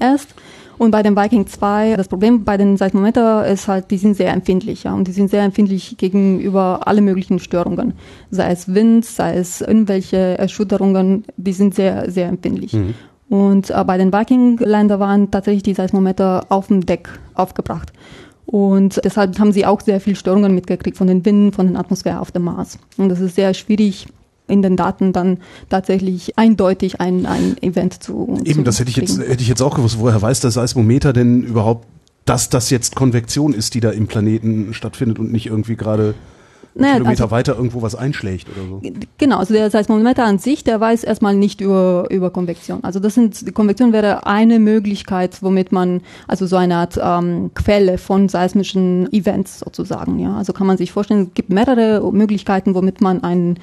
erst. 0.00 0.35
Und 0.78 0.90
bei 0.90 1.02
dem 1.02 1.16
Viking 1.16 1.47
2, 1.47 1.97
das 1.97 2.09
Problem 2.09 2.44
bei 2.44 2.56
den 2.56 2.76
Seismometer 2.76 3.47
ist 3.47 3.66
halt, 3.66 3.90
die 3.90 3.97
sind 3.97 4.14
sehr 4.14 4.32
empfindlich, 4.32 4.85
ja, 4.85 4.92
und 4.92 5.09
die 5.09 5.12
sind 5.12 5.30
sehr 5.30 5.42
empfindlich 5.42 5.97
gegenüber 5.97 6.80
alle 6.85 7.00
möglichen 7.00 7.38
Störungen. 7.38 7.94
Sei 8.30 8.50
es 8.50 8.75
Wind, 8.75 9.04
sei 9.04 9.37
es 9.37 9.62
irgendwelche 9.62 10.38
Erschütterungen, 10.38 11.25
die 11.37 11.52
sind 11.52 11.75
sehr, 11.75 12.11
sehr 12.11 12.28
empfindlich. 12.28 12.75
Mhm. 12.75 12.94
Und 13.28 13.71
äh, 13.71 13.85
bei 13.85 13.99
den 13.99 14.12
Viking-Ländern 14.12 15.00
waren 15.00 15.30
tatsächlich 15.30 15.62
die 15.62 15.75
Seismometer 15.75 16.47
auf 16.49 16.68
dem 16.68 16.87
Deck 16.87 17.09
aufgebracht. 17.35 17.92
Und 18.47 19.00
deshalb 19.04 19.38
haben 19.40 19.52
sie 19.52 19.66
auch 19.66 19.80
sehr 19.80 20.00
viel 20.00 20.14
Störungen 20.14 20.54
mitgekriegt 20.54 20.97
von 20.97 21.09
den 21.09 21.25
Winden, 21.25 21.52
von 21.52 21.73
der 21.73 21.80
Atmosphäre 21.80 22.21
auf 22.21 22.30
dem 22.30 22.45
Mars. 22.45 22.78
Und 22.97 23.09
das 23.09 23.21
ist 23.21 23.35
sehr 23.35 23.52
schwierig 23.54 24.06
in 24.49 24.62
den 24.62 24.76
Daten 24.76 25.12
dann 25.12 25.38
tatsächlich 25.68 26.38
eindeutig 26.38 27.00
ein, 27.00 27.26
ein 27.26 27.61
Event 27.62 28.00
zu 28.00 28.38
Eben, 28.45 28.61
zu 28.61 28.62
das 28.62 28.78
hätte 28.78 28.90
ich 28.90 28.97
jetzt 28.97 29.18
hätte 29.18 29.42
ich 29.42 29.49
jetzt 29.49 29.62
auch 29.62 29.75
gewusst. 29.75 29.99
Woher 29.99 30.23
weiß 30.23 30.38
der 30.38 30.52
Seismometer 30.52 31.12
denn 31.12 31.42
überhaupt, 31.42 31.87
dass 32.26 32.49
das 32.49 32.71
jetzt 32.71 32.95
Konvektion 32.95 33.52
ist, 33.52 33.75
die 33.75 33.80
da 33.80 33.90
im 33.90 34.06
Planeten 34.06 34.73
stattfindet 34.73 35.18
und 35.18 35.33
nicht 35.33 35.47
irgendwie 35.47 35.75
gerade 35.75 36.14
naja, 36.78 36.95
Kilometer 36.95 37.25
also, 37.25 37.30
weiter 37.30 37.56
irgendwo 37.56 37.83
was 37.83 37.95
einschlägt 37.95 38.49
oder 38.49 38.68
so. 38.68 38.83
Genau, 39.18 39.38
also 39.38 39.54
der 39.54 39.71
Seismometer 39.71 40.25
an 40.25 40.38
sich, 40.38 40.62
der 40.62 40.80
weiß 40.80 41.04
erstmal 41.04 41.35
nicht 41.35 41.61
über, 41.61 42.06
über 42.11 42.30
Konvektion. 42.30 42.85
Also 42.85 43.00
das 43.00 43.14
sind, 43.14 43.47
die 43.47 43.52
Konvektion 43.52 43.92
wäre 43.92 44.26
eine 44.26 44.59
Möglichkeit, 44.59 45.42
womit 45.42 45.73
man, 45.73 46.02
also 46.28 46.47
so 46.47 46.56
eine 46.56 46.76
Art 46.76 46.99
ähm, 47.02 47.50
Quelle 47.54 47.97
von 47.99 48.28
seismischen 48.28 49.11
Events 49.12 49.61
sozusagen, 49.61 50.18
ja. 50.18 50.37
Also 50.37 50.52
kann 50.52 50.66
man 50.66 50.76
sich 50.76 50.92
vorstellen, 50.92 51.28
es 51.28 51.35
gibt 51.35 51.50
mehrere 51.50 52.12
Möglichkeiten, 52.12 52.75
womit 52.75 53.00
man 53.00 53.23
ein 53.23 53.59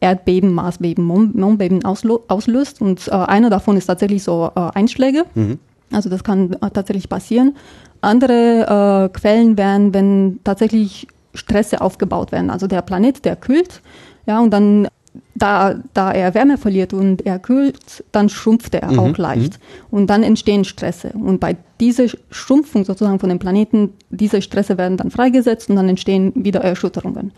Erdbeben, 0.00 0.52
Marsbeben, 0.52 1.04
Mondbeben 1.04 1.84
auslöst 1.84 2.80
und 2.80 3.08
äh, 3.08 3.12
einer 3.12 3.50
davon 3.50 3.76
ist 3.76 3.86
tatsächlich 3.86 4.22
so 4.22 4.50
äh, 4.54 4.60
Einschläge. 4.74 5.24
Mhm. 5.34 5.58
Also 5.92 6.10
das 6.10 6.24
kann 6.24 6.52
äh, 6.54 6.70
tatsächlich 6.70 7.08
passieren. 7.08 7.56
Andere 8.00 9.10
äh, 9.12 9.18
Quellen 9.18 9.56
wären, 9.56 9.94
wenn 9.94 10.40
tatsächlich 10.44 11.08
Stresse 11.34 11.80
aufgebaut 11.80 12.32
werden. 12.32 12.50
Also 12.50 12.66
der 12.66 12.82
Planet, 12.82 13.24
der 13.24 13.36
kühlt, 13.36 13.82
ja, 14.26 14.40
und 14.40 14.50
dann 14.50 14.88
da, 15.34 15.76
da 15.92 16.12
er 16.12 16.34
Wärme 16.34 16.58
verliert 16.58 16.92
und 16.92 17.24
er 17.24 17.38
kühlt, 17.38 18.04
dann 18.12 18.28
schrumpft 18.28 18.74
er 18.74 18.92
mhm. 18.92 18.98
auch 18.98 19.18
leicht. 19.18 19.54
Mhm. 19.54 19.98
Und 19.98 20.06
dann 20.08 20.22
entstehen 20.22 20.64
Stresse. 20.64 21.10
Und 21.10 21.40
bei 21.40 21.56
dieser 21.80 22.06
Schrumpfung 22.30 22.84
sozusagen 22.84 23.18
von 23.18 23.28
dem 23.28 23.38
Planeten, 23.38 23.92
diese 24.10 24.42
Stresse 24.42 24.78
werden 24.78 24.96
dann 24.96 25.10
freigesetzt 25.10 25.70
und 25.70 25.76
dann 25.76 25.88
entstehen 25.88 26.32
wieder 26.34 26.60
Erschütterungen. 26.60 27.32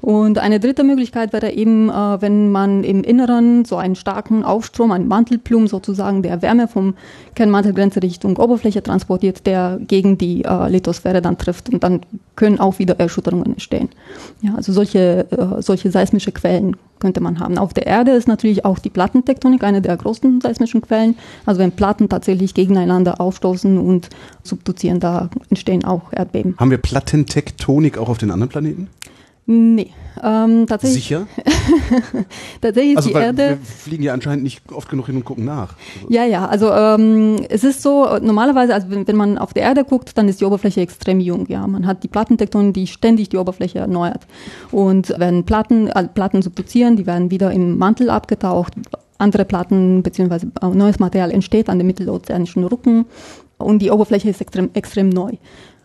Und 0.00 0.38
eine 0.38 0.60
dritte 0.60 0.84
Möglichkeit 0.84 1.32
wäre 1.32 1.52
eben, 1.52 1.90
äh, 1.90 1.92
wenn 1.92 2.50
man 2.50 2.84
im 2.84 3.02
Inneren 3.02 3.64
so 3.64 3.76
einen 3.76 3.96
starken 3.96 4.44
Aufstrom, 4.44 4.92
einen 4.92 5.08
Mantelplum 5.08 5.66
sozusagen, 5.66 6.22
der 6.22 6.42
Wärme 6.42 6.68
vom 6.68 6.94
Kernmantelgrenze 7.34 8.02
Richtung 8.02 8.36
Oberfläche 8.36 8.82
transportiert, 8.82 9.46
der 9.46 9.78
gegen 9.86 10.16
die 10.16 10.44
äh, 10.44 10.68
Lithosphäre 10.68 11.20
dann 11.20 11.38
trifft 11.38 11.68
und 11.68 11.84
dann 11.84 12.00
können 12.36 12.60
auch 12.60 12.78
wieder 12.78 12.98
Erschütterungen 12.98 13.46
entstehen. 13.46 13.90
Ja, 14.40 14.54
also 14.54 14.72
solche, 14.72 15.26
äh, 15.30 15.62
solche 15.62 15.90
seismische 15.90 16.32
Quellen 16.32 16.76
könnte 16.98 17.20
man 17.20 17.40
haben. 17.40 17.58
Auf 17.58 17.74
der 17.74 17.86
Erde 17.86 18.12
ist 18.12 18.28
natürlich 18.28 18.64
auch 18.64 18.78
die 18.78 18.90
Plattentektonik 18.90 19.64
eine 19.64 19.82
der 19.82 19.96
größten 19.96 20.40
seismischen 20.40 20.82
Quellen. 20.82 21.16
Also 21.46 21.60
wenn 21.60 21.72
Platten 21.72 22.08
tatsächlich 22.08 22.54
gegeneinander 22.54 23.20
aufstoßen 23.20 23.78
und 23.78 24.08
subduzieren, 24.42 25.00
da 25.00 25.30
entstehen 25.48 25.84
auch 25.84 26.12
Erdbeben. 26.12 26.54
Haben 26.58 26.70
wir 26.70 26.78
Plattentektonik 26.78 27.98
auch 27.98 28.08
auf 28.08 28.18
den 28.18 28.30
anderen 28.30 28.50
Planeten? 28.50 28.88
Nee. 29.50 29.90
Ähm, 30.22 30.66
tatsächlich, 30.68 31.02
Sicher? 31.02 31.26
tatsächlich 32.60 32.96
also, 32.96 33.08
ist 33.08 33.14
die 33.14 33.14
weil 33.14 33.24
Erde. 33.24 33.48
Wir 33.48 33.58
fliegen 33.64 34.02
ja 34.04 34.12
anscheinend 34.12 34.44
nicht 34.44 34.62
oft 34.70 34.88
genug 34.88 35.06
hin 35.06 35.16
und 35.16 35.24
gucken 35.24 35.44
nach. 35.44 35.74
Ja, 36.08 36.24
ja, 36.24 36.46
also 36.46 36.70
ähm, 36.70 37.44
es 37.48 37.64
ist 37.64 37.82
so, 37.82 38.06
normalerweise, 38.20 38.74
also 38.74 38.90
wenn, 38.90 39.08
wenn 39.08 39.16
man 39.16 39.38
auf 39.38 39.52
der 39.52 39.64
Erde 39.64 39.84
guckt, 39.84 40.16
dann 40.16 40.28
ist 40.28 40.40
die 40.40 40.44
Oberfläche 40.44 40.80
extrem 40.82 41.18
jung. 41.18 41.46
Ja, 41.48 41.66
Man 41.66 41.84
hat 41.84 42.04
die 42.04 42.08
Plattentektonen, 42.08 42.72
die 42.72 42.86
ständig 42.86 43.30
die 43.30 43.38
Oberfläche 43.38 43.80
erneuert. 43.80 44.26
Und 44.70 45.14
wenn 45.16 45.44
Platten, 45.44 45.88
äh, 45.88 46.06
Platten 46.06 46.42
subduzieren, 46.42 46.94
die 46.94 47.06
werden 47.06 47.32
wieder 47.32 47.50
im 47.50 47.76
Mantel 47.76 48.08
abgetaucht, 48.08 48.74
andere 49.18 49.44
Platten 49.44 50.04
bzw. 50.04 50.46
neues 50.74 51.00
Material 51.00 51.32
entsteht 51.32 51.68
an 51.68 51.78
dem 51.78 51.88
mittelozeanischen 51.88 52.62
Rücken 52.64 53.06
und 53.58 53.80
die 53.80 53.90
Oberfläche 53.90 54.30
ist 54.30 54.40
extrem, 54.40 54.70
extrem 54.74 55.08
neu. 55.08 55.32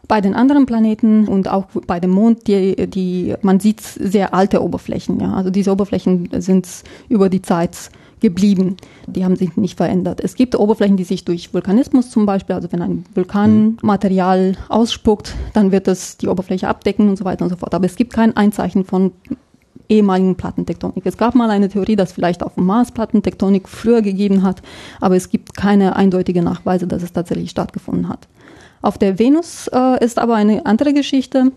Bei 0.08 0.22
den 0.22 0.36
anderen 0.36 0.66
Planeten 0.66 1.28
und 1.28 1.50
auch 1.50 1.66
bei 1.88 2.00
dem 2.00 2.12
Mond, 2.12 2.48
die, 2.48 2.88
die, 2.90 3.34
man 3.42 3.60
sieht 3.60 3.82
sehr 3.82 4.34
alte 4.34 4.64
Oberflächen. 4.64 5.20
Ja. 5.20 5.34
Also 5.34 5.50
diese 5.50 5.72
Oberflächen 5.72 6.30
sind 6.40 6.68
über 7.10 7.30
die 7.30 7.42
Zeit 7.42 7.90
geblieben. 8.20 8.78
Die 9.08 9.26
haben 9.26 9.36
sich 9.36 9.56
nicht 9.58 9.78
verändert. 9.78 10.22
Es 10.22 10.36
gibt 10.36 10.58
Oberflächen, 10.58 10.98
die 10.98 11.04
sich 11.04 11.26
durch 11.26 11.54
Vulkanismus 11.54 12.10
zum 12.10 12.26
Beispiel, 12.26 12.56
also 12.56 12.72
wenn 12.72 12.82
ein 12.82 13.06
Vulkanmaterial 13.14 14.58
ausspuckt, 14.70 15.36
dann 15.54 15.72
wird 15.72 15.88
es 15.88 16.18
die 16.18 16.28
Oberfläche 16.28 16.68
abdecken 16.68 17.10
und 17.10 17.18
so 17.18 17.26
weiter 17.26 17.44
und 17.44 17.50
so 17.50 17.58
fort. 17.58 17.74
Aber 17.74 17.86
es 17.86 17.96
gibt 17.96 18.14
kein 18.14 18.36
Einzeichen 18.36 18.86
von 18.86 19.12
ehemaligen 19.90 20.36
Plattentektonik. 20.36 21.06
Es 21.06 21.18
gab 21.18 21.36
mal 21.36 21.50
eine 21.50 21.70
Theorie, 21.70 21.96
dass 21.96 22.14
vielleicht 22.14 22.44
auf 22.44 22.56
dem 22.56 22.66
Mars 22.66 22.92
Plattentektonik 22.92 23.68
früher 23.70 24.02
gegeben 24.02 24.44
hat, 24.44 24.62
aber 25.00 25.16
es 25.16 25.30
gibt 25.30 25.56
keine 25.56 25.96
eindeutige 25.96 26.42
Nachweise, 26.42 26.88
dass 26.88 27.04
es 27.04 27.14
tatsächlich 27.14 27.52
stattgefunden 27.52 28.10
hat. 28.10 28.28
Auf 28.86 29.00
der 29.00 29.18
Venus 29.18 29.68
äh, 29.74 30.06
ist 30.06 30.20
aber 30.20 30.36
eine 30.36 30.64
andere 30.68 30.94
Geschichte. 30.94 31.52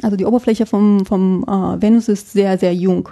Also 0.00 0.14
die 0.16 0.24
Oberfläche 0.24 0.64
vom, 0.64 1.04
vom 1.04 1.42
äh, 1.42 1.82
Venus 1.82 2.06
ist 2.06 2.30
sehr, 2.32 2.56
sehr 2.56 2.72
jung. 2.72 3.08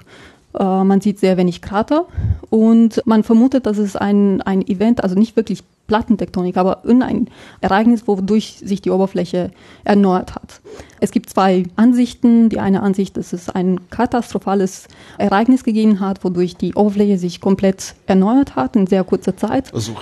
Äh, 0.57 0.85
man 0.85 1.01
sieht 1.01 1.19
sehr 1.19 1.37
wenig 1.37 1.61
Krater 1.61 2.07
und 2.49 3.03
man 3.07 3.25
vermutet, 3.25 3.67
dass 3.67 3.79
es 3.79 3.97
ein, 3.97 4.41
ein 4.43 4.63
Event, 4.69 5.03
also 5.03 5.17
nicht 5.17 5.35
wirklich 5.35 5.65
Plattentektonik, 5.91 6.57
aber 6.57 6.85
ein 6.85 7.27
Ereignis, 7.61 8.07
wodurch 8.07 8.61
sich 8.65 8.81
die 8.81 8.91
Oberfläche 8.91 9.51
erneuert 9.83 10.37
hat. 10.37 10.61
Es 11.01 11.11
gibt 11.11 11.31
zwei 11.31 11.65
Ansichten. 11.75 12.49
Die 12.49 12.61
eine 12.61 12.83
Ansicht, 12.83 13.17
dass 13.17 13.33
es 13.33 13.49
ein 13.49 13.81
katastrophales 13.91 14.87
Ereignis 15.19 15.65
gegeben 15.65 15.99
hat, 15.99 16.23
wodurch 16.23 16.57
die 16.57 16.75
Oberfläche 16.75 17.19
sich 17.19 17.41
komplett 17.41 17.95
erneuert 18.07 18.55
hat 18.55 18.77
in 18.77 18.87
sehr 18.87 19.03
kurzer 19.03 19.37
Zeit. 19.37 19.75
Also 19.75 19.97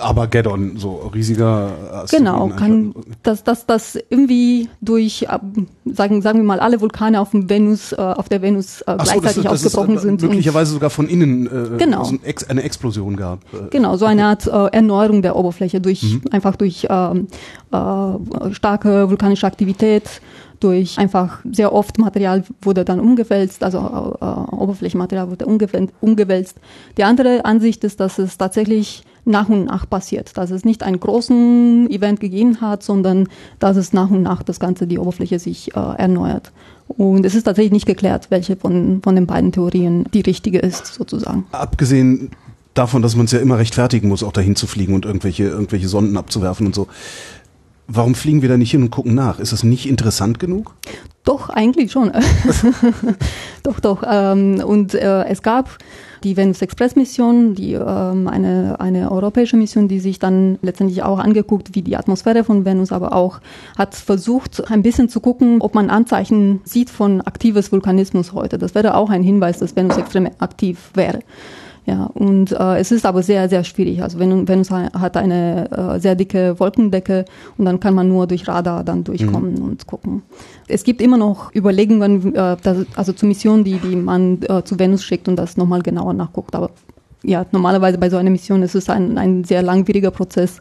Armageddon, 0.00 0.76
so 0.76 1.10
riesiger 1.14 1.72
Asteroiden 1.92 2.08
Genau, 2.10 2.48
kann, 2.48 2.94
dass 3.22 3.44
das, 3.44 3.66
das 3.66 3.98
irgendwie 4.08 4.68
durch, 4.80 5.26
sagen, 5.84 6.22
sagen 6.22 6.38
wir 6.38 6.44
mal, 6.44 6.60
alle 6.60 6.80
Vulkane 6.80 7.20
auf, 7.20 7.30
dem 7.30 7.48
Venus, 7.50 7.92
äh, 7.92 7.96
auf 7.96 8.28
der 8.28 8.42
Venus 8.42 8.82
äh, 8.82 8.96
gleichzeitig 8.96 9.42
so, 9.42 9.48
ausgebrochen 9.48 9.96
äh, 9.96 10.00
sind. 10.00 10.22
Möglicherweise 10.22 10.72
sogar 10.72 10.90
von 10.90 11.08
innen 11.08 11.46
äh, 11.46 11.78
genau. 11.78 12.04
so 12.04 12.16
eine 12.48 12.62
Explosion 12.62 13.16
gab. 13.16 13.40
Genau, 13.70 13.96
so 13.96 14.06
eine 14.06 14.26
Art 14.26 14.46
äh, 14.46 14.50
Erneuerung 14.50 15.22
der 15.26 15.36
Oberfläche 15.36 15.80
durch 15.80 16.02
mhm. 16.02 16.22
einfach 16.30 16.54
durch 16.56 16.86
ähm, 16.88 17.26
äh, 17.72 18.52
starke 18.52 19.10
vulkanische 19.10 19.46
Aktivität, 19.46 20.22
durch 20.60 20.98
einfach 20.98 21.40
sehr 21.50 21.72
oft 21.72 21.98
Material 21.98 22.44
wurde 22.62 22.84
dann 22.84 23.00
umgewälzt, 23.00 23.64
also 23.64 23.78
äh, 23.78 24.54
Oberflächenmaterial 24.54 25.30
wurde 25.30 25.46
umgewälzt. 25.46 26.56
Die 26.96 27.04
andere 27.04 27.44
Ansicht 27.44 27.82
ist, 27.84 27.98
dass 27.98 28.18
es 28.18 28.38
tatsächlich 28.38 29.02
nach 29.24 29.48
und 29.48 29.64
nach 29.64 29.90
passiert, 29.90 30.36
dass 30.38 30.52
es 30.52 30.64
nicht 30.64 30.84
einen 30.84 31.00
großen 31.00 31.90
Event 31.90 32.20
gegeben 32.20 32.60
hat, 32.60 32.84
sondern 32.84 33.28
dass 33.58 33.76
es 33.76 33.92
nach 33.92 34.10
und 34.10 34.22
nach 34.22 34.44
das 34.44 34.60
Ganze, 34.60 34.86
die 34.86 34.98
Oberfläche 34.98 35.40
sich 35.40 35.74
äh, 35.74 35.80
erneuert. 35.80 36.52
Und 36.86 37.26
es 37.26 37.34
ist 37.34 37.42
tatsächlich 37.42 37.72
nicht 37.72 37.86
geklärt, 37.86 38.28
welche 38.30 38.56
von, 38.56 39.00
von 39.02 39.16
den 39.16 39.26
beiden 39.26 39.50
Theorien 39.50 40.04
die 40.14 40.20
richtige 40.20 40.60
ist, 40.60 40.86
sozusagen. 40.86 41.44
Abgesehen 41.50 42.30
davon, 42.78 43.02
dass 43.02 43.16
man 43.16 43.26
es 43.26 43.32
ja 43.32 43.38
immer 43.38 43.58
rechtfertigen 43.58 44.08
muss, 44.08 44.22
auch 44.22 44.32
dahin 44.32 44.56
zu 44.56 44.66
fliegen 44.66 44.94
und 44.94 45.04
irgendwelche, 45.04 45.44
irgendwelche 45.44 45.88
Sonden 45.88 46.16
abzuwerfen 46.16 46.66
und 46.66 46.74
so. 46.74 46.88
Warum 47.88 48.16
fliegen 48.16 48.42
wir 48.42 48.48
da 48.48 48.56
nicht 48.56 48.72
hin 48.72 48.82
und 48.82 48.90
gucken 48.90 49.14
nach? 49.14 49.38
Ist 49.38 49.52
das 49.52 49.62
nicht 49.62 49.88
interessant 49.88 50.40
genug? 50.40 50.74
Doch, 51.24 51.50
eigentlich 51.50 51.92
schon. 51.92 52.12
doch, 53.62 53.78
doch. 53.78 54.02
Ähm, 54.08 54.60
und 54.64 54.94
äh, 54.94 55.24
es 55.24 55.42
gab 55.42 55.78
die 56.24 56.36
Venus 56.36 56.62
Express 56.62 56.96
Mission, 56.96 57.54
die 57.54 57.74
ähm, 57.74 58.26
eine, 58.26 58.80
eine 58.80 59.12
europäische 59.12 59.56
Mission, 59.56 59.86
die 59.86 60.00
sich 60.00 60.18
dann 60.18 60.58
letztendlich 60.62 61.04
auch 61.04 61.18
angeguckt, 61.18 61.74
wie 61.74 61.82
die 61.82 61.96
Atmosphäre 61.96 62.42
von 62.42 62.64
Venus, 62.64 62.90
aber 62.90 63.12
auch 63.12 63.40
hat 63.78 63.94
versucht, 63.94 64.70
ein 64.70 64.82
bisschen 64.82 65.08
zu 65.08 65.20
gucken, 65.20 65.60
ob 65.60 65.74
man 65.74 65.90
Anzeichen 65.90 66.60
sieht 66.64 66.90
von 66.90 67.20
aktives 67.20 67.70
Vulkanismus 67.70 68.32
heute. 68.32 68.58
Das 68.58 68.74
wäre 68.74 68.96
auch 68.96 69.10
ein 69.10 69.22
Hinweis, 69.22 69.58
dass 69.58 69.76
Venus 69.76 69.96
extrem 69.96 70.28
aktiv 70.38 70.90
wäre. 70.94 71.20
Ja, 71.86 72.10
und 72.14 72.50
äh, 72.50 72.78
es 72.78 72.90
ist 72.90 73.06
aber 73.06 73.22
sehr, 73.22 73.48
sehr 73.48 73.62
schwierig. 73.62 74.02
Also 74.02 74.18
wenn, 74.18 74.48
Venus 74.48 74.72
hat 74.72 75.16
eine 75.16 75.70
äh, 75.70 76.00
sehr 76.00 76.16
dicke 76.16 76.58
Wolkendecke 76.58 77.24
und 77.56 77.64
dann 77.64 77.78
kann 77.78 77.94
man 77.94 78.08
nur 78.08 78.26
durch 78.26 78.48
Radar 78.48 78.82
dann 78.82 79.04
durchkommen 79.04 79.54
mhm. 79.54 79.62
und 79.62 79.86
gucken. 79.86 80.22
Es 80.66 80.82
gibt 80.82 81.00
immer 81.00 81.16
noch 81.16 81.54
Überlegungen, 81.54 82.34
äh, 82.34 82.56
dass, 82.60 82.78
also 82.96 83.12
zu 83.12 83.24
Missionen, 83.24 83.62
die, 83.62 83.78
die 83.78 83.94
man 83.94 84.42
äh, 84.42 84.64
zu 84.64 84.80
Venus 84.80 85.04
schickt 85.04 85.28
und 85.28 85.36
das 85.36 85.56
nochmal 85.56 85.80
genauer 85.82 86.12
nachguckt. 86.12 86.56
Aber 86.56 86.70
ja, 87.22 87.46
normalerweise 87.52 87.98
bei 87.98 88.10
so 88.10 88.16
einer 88.16 88.30
Mission 88.30 88.64
ist 88.64 88.74
es 88.74 88.90
ein, 88.90 89.16
ein 89.16 89.44
sehr 89.44 89.62
langwieriger 89.62 90.10
Prozess 90.10 90.60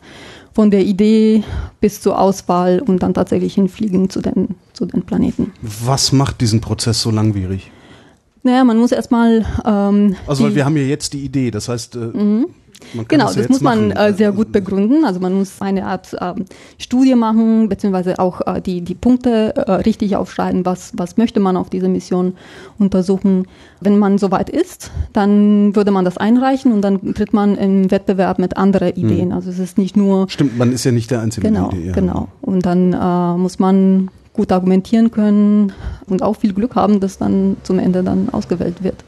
von 0.54 0.70
der 0.70 0.86
Idee 0.86 1.44
bis 1.82 2.02
zur 2.02 2.20
Auswahl 2.20 2.82
und 2.86 3.02
dann 3.02 3.16
tatsächlich 3.16 3.56
hinfliegen 3.56 4.12
zu 4.12 4.22
den, 4.22 4.50
zu 4.74 4.86
den 4.86 5.02
Planeten. 5.02 5.52
Was 5.62 6.12
macht 6.12 6.40
diesen 6.40 6.62
Prozess 6.62 7.02
so 7.02 7.10
langwierig? 7.10 7.72
Naja, 8.46 8.64
man 8.64 8.78
muss 8.78 8.92
erstmal. 8.92 9.44
Ähm, 9.66 10.16
also, 10.28 10.44
weil 10.44 10.54
wir 10.54 10.66
haben 10.66 10.78
ja 10.78 10.84
jetzt 10.84 11.14
die 11.14 11.26
Idee, 11.26 11.50
das 11.50 11.68
heißt. 11.68 11.96
Äh, 11.96 12.00
mhm. 12.16 12.46
Genau, 13.08 13.26
das, 13.26 13.36
das 13.36 13.50
muss 13.50 13.62
man 13.62 13.90
äh, 13.92 14.14
sehr 14.14 14.32
gut 14.32 14.52
begründen. 14.52 15.06
Also 15.06 15.20
man 15.20 15.34
muss 15.34 15.62
eine 15.62 15.86
Art 15.88 16.16
ähm, 16.22 16.46
Studie 16.78 17.16
machen, 17.16 17.70
beziehungsweise 17.70 18.20
auch 18.20 18.42
äh, 18.46 18.62
die, 18.62 18.82
die 18.82 18.94
Punkte 18.94 19.56
äh, 19.56 19.72
richtig 19.72 20.16
aufschreiben, 20.16 20.66
was, 20.66 20.92
was 20.96 21.18
möchte 21.18 21.40
man 21.40 21.58
auf 21.58 21.72
dieser 21.72 21.88
Mission 21.88 22.34
untersuchen. 22.78 23.48
Wenn 23.80 23.98
man 23.98 24.20
soweit 24.20 24.52
ist, 24.52 24.92
dann 25.14 25.76
würde 25.76 25.90
man 25.90 26.06
das 26.06 26.18
einreichen 26.18 26.72
und 26.74 26.82
dann 26.82 27.16
tritt 27.16 27.34
man 27.34 27.56
im 27.56 27.90
Wettbewerb 27.90 28.38
mit 28.38 28.58
anderen 28.58 28.90
mhm. 28.96 29.10
Ideen. 29.10 29.28
Mhm. 29.30 29.36
Also 29.36 29.50
es 29.50 29.58
ist 29.58 29.80
nicht 29.80 29.98
nur. 29.98 30.30
Stimmt, 30.30 30.56
man 30.56 30.72
ist 30.72 30.84
ja 30.84 30.92
nicht 30.92 31.10
der 31.10 31.22
einzige 31.22 31.48
genau, 31.48 31.70
Idee. 31.70 31.88
Ja. 31.88 31.94
Genau. 31.94 32.28
Und 32.42 32.68
dann 32.68 32.94
äh, 32.94 33.38
muss 33.38 33.58
man 33.58 34.12
gut 34.36 34.52
argumentieren 34.52 35.12
können 35.12 35.74
und 36.08 36.22
auch 36.22 36.36
viel 36.36 36.54
Glück 36.54 36.76
haben, 36.76 37.00
dass 37.00 37.18
dann 37.18 37.58
zum 37.64 37.80
Ende 37.80 38.04
dann 38.04 38.30
ausgewählt 38.30 38.84
wird. 38.84 39.04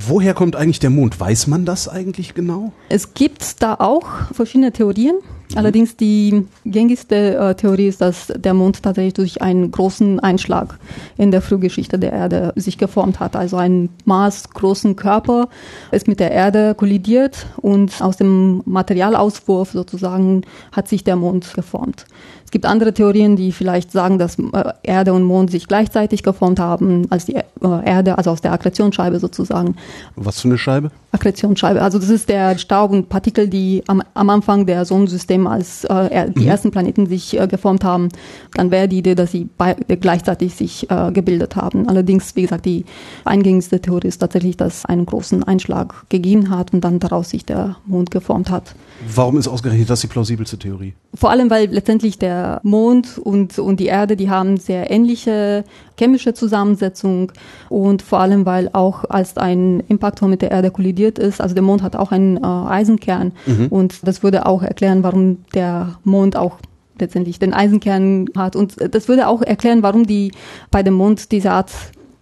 Woher 0.00 0.32
kommt 0.32 0.54
eigentlich 0.54 0.78
der 0.78 0.90
Mond? 0.90 1.18
Weiß 1.18 1.48
man 1.48 1.64
das 1.64 1.88
eigentlich 1.88 2.34
genau? 2.34 2.72
Es 2.88 3.14
gibt 3.14 3.62
da 3.62 3.74
auch 3.74 4.06
verschiedene 4.32 4.72
Theorien. 4.72 5.16
Allerdings 5.54 5.96
die 5.96 6.46
gängigste 6.64 7.36
äh, 7.36 7.54
Theorie 7.54 7.88
ist, 7.88 8.00
dass 8.00 8.26
der 8.36 8.54
Mond 8.54 8.82
tatsächlich 8.82 9.14
durch 9.14 9.42
einen 9.42 9.70
großen 9.70 10.20
Einschlag 10.20 10.78
in 11.16 11.30
der 11.30 11.40
Frühgeschichte 11.40 11.98
der 11.98 12.12
Erde 12.12 12.52
sich 12.54 12.78
geformt 12.78 13.18
hat. 13.18 13.34
Also 13.34 13.56
ein 13.56 13.88
maßgroßen 14.04 14.94
Körper 14.94 15.48
ist 15.90 16.06
mit 16.06 16.20
der 16.20 16.32
Erde 16.32 16.74
kollidiert 16.74 17.46
und 17.56 18.00
aus 18.02 18.18
dem 18.18 18.62
Materialauswurf 18.66 19.72
sozusagen 19.72 20.42
hat 20.70 20.86
sich 20.86 21.02
der 21.02 21.16
Mond 21.16 21.54
geformt. 21.54 22.04
Es 22.48 22.50
gibt 22.50 22.64
andere 22.64 22.94
Theorien, 22.94 23.36
die 23.36 23.52
vielleicht 23.52 23.92
sagen, 23.92 24.18
dass 24.18 24.38
äh, 24.38 24.72
Erde 24.82 25.12
und 25.12 25.22
Mond 25.22 25.50
sich 25.50 25.68
gleichzeitig 25.68 26.22
geformt 26.22 26.58
haben, 26.58 27.06
als 27.10 27.26
die 27.26 27.34
äh, 27.34 27.42
Erde, 27.60 28.16
also 28.16 28.30
aus 28.30 28.40
der 28.40 28.52
Akkretionsscheibe 28.52 29.20
sozusagen. 29.20 29.76
Was 30.16 30.40
für 30.40 30.48
eine 30.48 30.56
Scheibe? 30.56 30.90
Akkretionsscheibe. 31.12 31.82
Also 31.82 31.98
das 31.98 32.08
ist 32.08 32.30
der 32.30 32.56
Staub 32.56 32.90
und 32.90 33.10
Partikel, 33.10 33.48
die 33.48 33.82
am, 33.86 34.02
am 34.14 34.30
Anfang 34.30 34.64
der 34.64 34.86
Sonnensysteme 34.86 35.18
Sonnensystem, 35.18 35.46
als 35.46 35.84
äh, 35.84 36.30
die 36.32 36.40
mhm. 36.40 36.48
ersten 36.48 36.70
Planeten 36.70 37.04
sich 37.04 37.38
äh, 37.38 37.46
geformt 37.46 37.84
haben, 37.84 38.08
dann 38.54 38.70
wäre 38.70 38.88
die 38.88 38.98
Idee, 38.98 39.14
dass 39.14 39.32
sie 39.32 39.50
bei, 39.58 39.74
gleichzeitig 39.74 40.54
sich 40.54 40.90
äh, 40.90 41.12
gebildet 41.12 41.54
haben. 41.54 41.86
Allerdings, 41.86 42.34
wie 42.34 42.42
gesagt, 42.42 42.64
die 42.64 42.86
eingängigste 43.26 43.80
Theorie 43.80 44.08
ist 44.08 44.20
tatsächlich, 44.20 44.56
dass 44.56 44.86
einen 44.86 45.04
großen 45.04 45.44
Einschlag 45.44 46.08
gegeben 46.08 46.48
hat 46.48 46.72
und 46.72 46.80
dann 46.82 46.98
daraus 46.98 47.28
sich 47.28 47.44
der 47.44 47.76
Mond 47.84 48.10
geformt 48.10 48.50
hat. 48.50 48.74
Warum 49.14 49.38
ist 49.38 49.48
ausgerechnet 49.48 49.88
das 49.88 50.00
die 50.00 50.06
plausibelste 50.06 50.58
Theorie? 50.58 50.94
Vor 51.14 51.30
allem, 51.30 51.50
weil 51.50 51.66
letztendlich 51.66 52.18
der 52.18 52.60
Mond 52.64 53.18
und, 53.18 53.58
und 53.58 53.80
die 53.80 53.86
Erde, 53.86 54.16
die 54.16 54.28
haben 54.28 54.56
sehr 54.56 54.90
ähnliche 54.90 55.64
chemische 55.98 56.34
Zusammensetzung 56.34 57.32
und 57.68 58.02
vor 58.02 58.20
allem, 58.20 58.44
weil 58.44 58.70
auch 58.72 59.04
als 59.08 59.36
ein 59.36 59.80
Impaktor 59.88 60.28
mit 60.28 60.42
der 60.42 60.50
Erde 60.50 60.70
kollidiert 60.70 61.18
ist, 61.18 61.40
also 61.40 61.54
der 61.54 61.62
Mond 61.62 61.82
hat 61.82 61.96
auch 61.96 62.12
einen 62.12 62.38
äh, 62.38 62.46
Eisenkern 62.46 63.32
mhm. 63.46 63.66
und 63.68 64.06
das 64.06 64.22
würde 64.22 64.46
auch 64.46 64.62
erklären, 64.62 65.02
warum 65.02 65.38
der 65.54 65.98
Mond 66.04 66.36
auch 66.36 66.58
letztendlich 66.98 67.38
den 67.38 67.54
Eisenkern 67.54 68.26
hat 68.36 68.56
und 68.56 68.76
das 68.92 69.08
würde 69.08 69.28
auch 69.28 69.42
erklären, 69.42 69.82
warum 69.82 70.06
die 70.06 70.32
bei 70.70 70.82
dem 70.82 70.94
Mond 70.94 71.30
diese 71.30 71.52
Art 71.52 71.70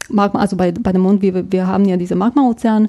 Magma, 0.09 0.41
also 0.41 0.57
bei, 0.57 0.73
bei 0.73 0.93
dem 0.93 1.03
Mond, 1.03 1.23
wir, 1.23 1.51
wir 1.51 1.67
haben 1.67 1.85
ja 1.85 1.97
diese 1.97 2.15
Magmaozean, 2.15 2.89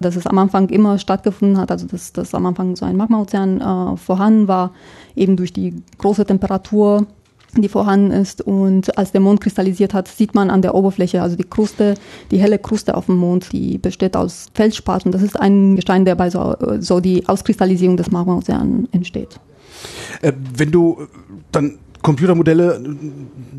dass 0.00 0.16
es 0.16 0.26
am 0.26 0.38
Anfang 0.38 0.68
immer 0.68 0.98
stattgefunden 0.98 1.58
hat, 1.58 1.70
also 1.70 1.86
dass, 1.86 2.12
dass 2.12 2.34
am 2.34 2.46
Anfang 2.46 2.76
so 2.76 2.84
ein 2.84 2.96
Magmaozean 2.96 3.60
äh, 3.60 3.96
vorhanden 3.96 4.48
war, 4.48 4.72
eben 5.14 5.36
durch 5.36 5.52
die 5.52 5.74
große 5.98 6.24
Temperatur, 6.24 7.06
die 7.56 7.68
vorhanden 7.68 8.10
ist. 8.10 8.42
Und 8.42 8.96
als 8.98 9.12
der 9.12 9.20
Mond 9.20 9.40
kristallisiert 9.40 9.94
hat, 9.94 10.08
sieht 10.08 10.34
man 10.34 10.50
an 10.50 10.62
der 10.62 10.74
Oberfläche, 10.74 11.22
also 11.22 11.36
die 11.36 11.44
Kruste, 11.44 11.94
die 12.30 12.38
helle 12.38 12.58
Kruste 12.58 12.96
auf 12.96 13.06
dem 13.06 13.16
Mond, 13.16 13.52
die 13.52 13.78
besteht 13.78 14.16
aus 14.16 14.48
Feldspaten. 14.54 15.12
Das 15.12 15.22
ist 15.22 15.38
ein 15.38 15.76
Gestein, 15.76 16.04
der 16.04 16.14
bei 16.14 16.30
so, 16.30 16.56
so 16.80 17.00
die 17.00 17.28
Auskristallisierung 17.28 17.96
des 17.96 18.10
Magmaozeans 18.10 18.88
entsteht. 18.92 19.40
Äh, 20.22 20.32
wenn 20.56 20.70
du 20.70 21.06
dann 21.52 21.78
Computermodelle 22.02 22.80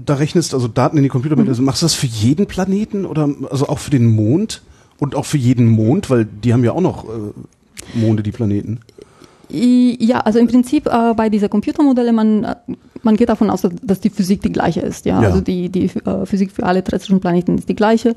da 0.06 0.16
rechnest, 0.16 0.54
also 0.54 0.68
Daten 0.68 0.98
in 0.98 1.04
die 1.04 1.10
Computermodelle, 1.10 1.58
mhm. 1.58 1.66
machst 1.66 1.82
du 1.82 1.86
das 1.86 1.94
für 1.94 2.08
jeden 2.08 2.46
Planeten 2.46 3.06
oder 3.06 3.30
also 3.50 3.68
auch 3.68 3.80
für 3.80 3.92
den 3.92 4.08
Mond 4.16 4.62
und 5.00 5.16
auch 5.16 5.26
für 5.26 5.38
jeden 5.38 5.68
Mond, 5.68 6.10
weil 6.10 6.26
die 6.26 6.54
haben 6.54 6.64
ja 6.64 6.72
auch 6.72 6.82
noch 6.82 7.06
äh, 7.06 7.98
Monde, 7.98 8.24
die 8.24 8.32
Planeten. 8.32 8.80
Ja, 9.50 10.20
also 10.22 10.40
im 10.40 10.48
Prinzip 10.48 10.88
äh, 10.88 11.14
bei 11.14 11.30
dieser 11.30 11.48
Computermodelle, 11.48 12.12
man, 12.12 12.44
äh, 12.44 12.56
man 13.02 13.16
geht 13.16 13.30
davon 13.30 13.50
aus, 13.50 13.66
dass 13.82 14.02
die 14.02 14.10
Physik 14.10 14.42
die 14.42 14.52
gleiche 14.52 14.82
ist. 14.82 15.06
Ja, 15.06 15.22
ja. 15.22 15.30
also 15.30 15.40
die, 15.40 15.70
die 15.70 15.86
äh, 15.86 16.26
Physik 16.26 16.52
für 16.52 16.64
alle 16.64 16.84
terrestrischen 16.84 17.22
Planeten 17.22 17.58
ist 17.58 17.70
die 17.70 17.76
gleiche. 17.76 18.16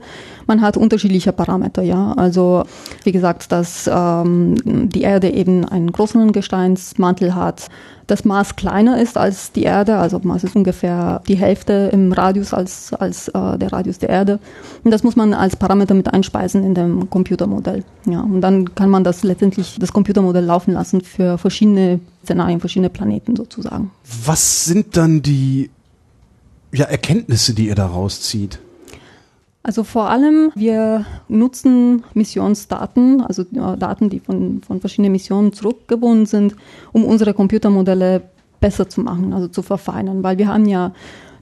Man 0.49 0.61
hat 0.61 0.77
unterschiedliche 0.77 1.33
Parameter. 1.33 1.83
Ja, 1.83 2.15
also 2.15 2.65
wie 3.05 3.13
gesagt, 3.13 3.53
dass 3.53 3.89
ähm, 3.93 4.57
die 4.89 5.03
Erde 5.03 5.31
eben 5.31 5.65
einen 5.65 5.93
großen 5.93 6.33
Gesteinsmantel 6.33 7.37
hat, 7.37 7.69
das 8.11 8.25
Mars 8.25 8.57
kleiner 8.57 9.01
ist 9.01 9.17
als 9.17 9.53
die 9.53 9.63
Erde, 9.63 9.97
also 9.97 10.21
Mars 10.23 10.45
ist 10.45 10.57
ungefähr 10.57 11.23
die 11.29 11.37
Hälfte 11.37 11.91
im 11.93 12.13
Radius 12.13 12.53
als, 12.53 12.93
als 12.93 13.29
äh, 13.29 13.59
der 13.59 13.73
Radius 13.73 13.99
der 13.99 14.09
Erde. 14.09 14.41
Und 14.83 14.91
das 14.91 15.03
muss 15.03 15.17
man 15.17 15.33
als 15.33 15.57
Parameter 15.57 15.95
mit 15.95 16.13
einspeisen 16.13 16.65
in 16.65 16.75
dem 16.75 17.09
Computermodell. 17.09 17.85
Ja, 18.07 18.21
und 18.21 18.41
dann 18.41 18.75
kann 18.75 18.91
man 18.91 19.05
das 19.05 19.23
letztendlich, 19.23 19.77
das 19.79 19.93
Computermodell 19.93 20.45
laufen 20.45 20.73
lassen 20.73 21.01
für 21.01 21.39
verschiedene 21.39 22.01
Szenarien, 22.25 22.61
verschiedene 22.61 22.91
Planeten 22.91 23.37
sozusagen. 23.37 23.91
Was 24.25 24.65
sind 24.65 24.97
dann 24.97 25.23
die 25.23 25.71
ja, 26.73 26.87
Erkenntnisse, 26.87 27.55
die 27.55 27.69
ihr 27.69 27.75
daraus 27.75 28.21
zieht? 28.23 28.59
Also 29.63 29.85
vor 29.85 30.09
allem, 30.09 30.53
wir 30.55 31.05
nutzen 31.29 32.03
Missionsdaten, 32.15 33.21
also 33.21 33.45
Daten, 33.45 34.09
die 34.09 34.21
von, 34.21 34.63
von 34.67 34.81
verschiedenen 34.81 35.13
Missionen 35.13 35.53
zurückgewonnen 35.53 36.25
sind, 36.25 36.57
um 36.93 37.05
unsere 37.05 37.35
Computermodelle 37.35 38.23
besser 38.61 38.89
zu 38.89 39.03
machen, 39.03 39.35
also 39.35 39.49
zu 39.49 39.63
verfeinern, 39.63 40.23
weil 40.23 40.39
wir 40.39 40.49
haben 40.49 40.67
ja 40.67 40.93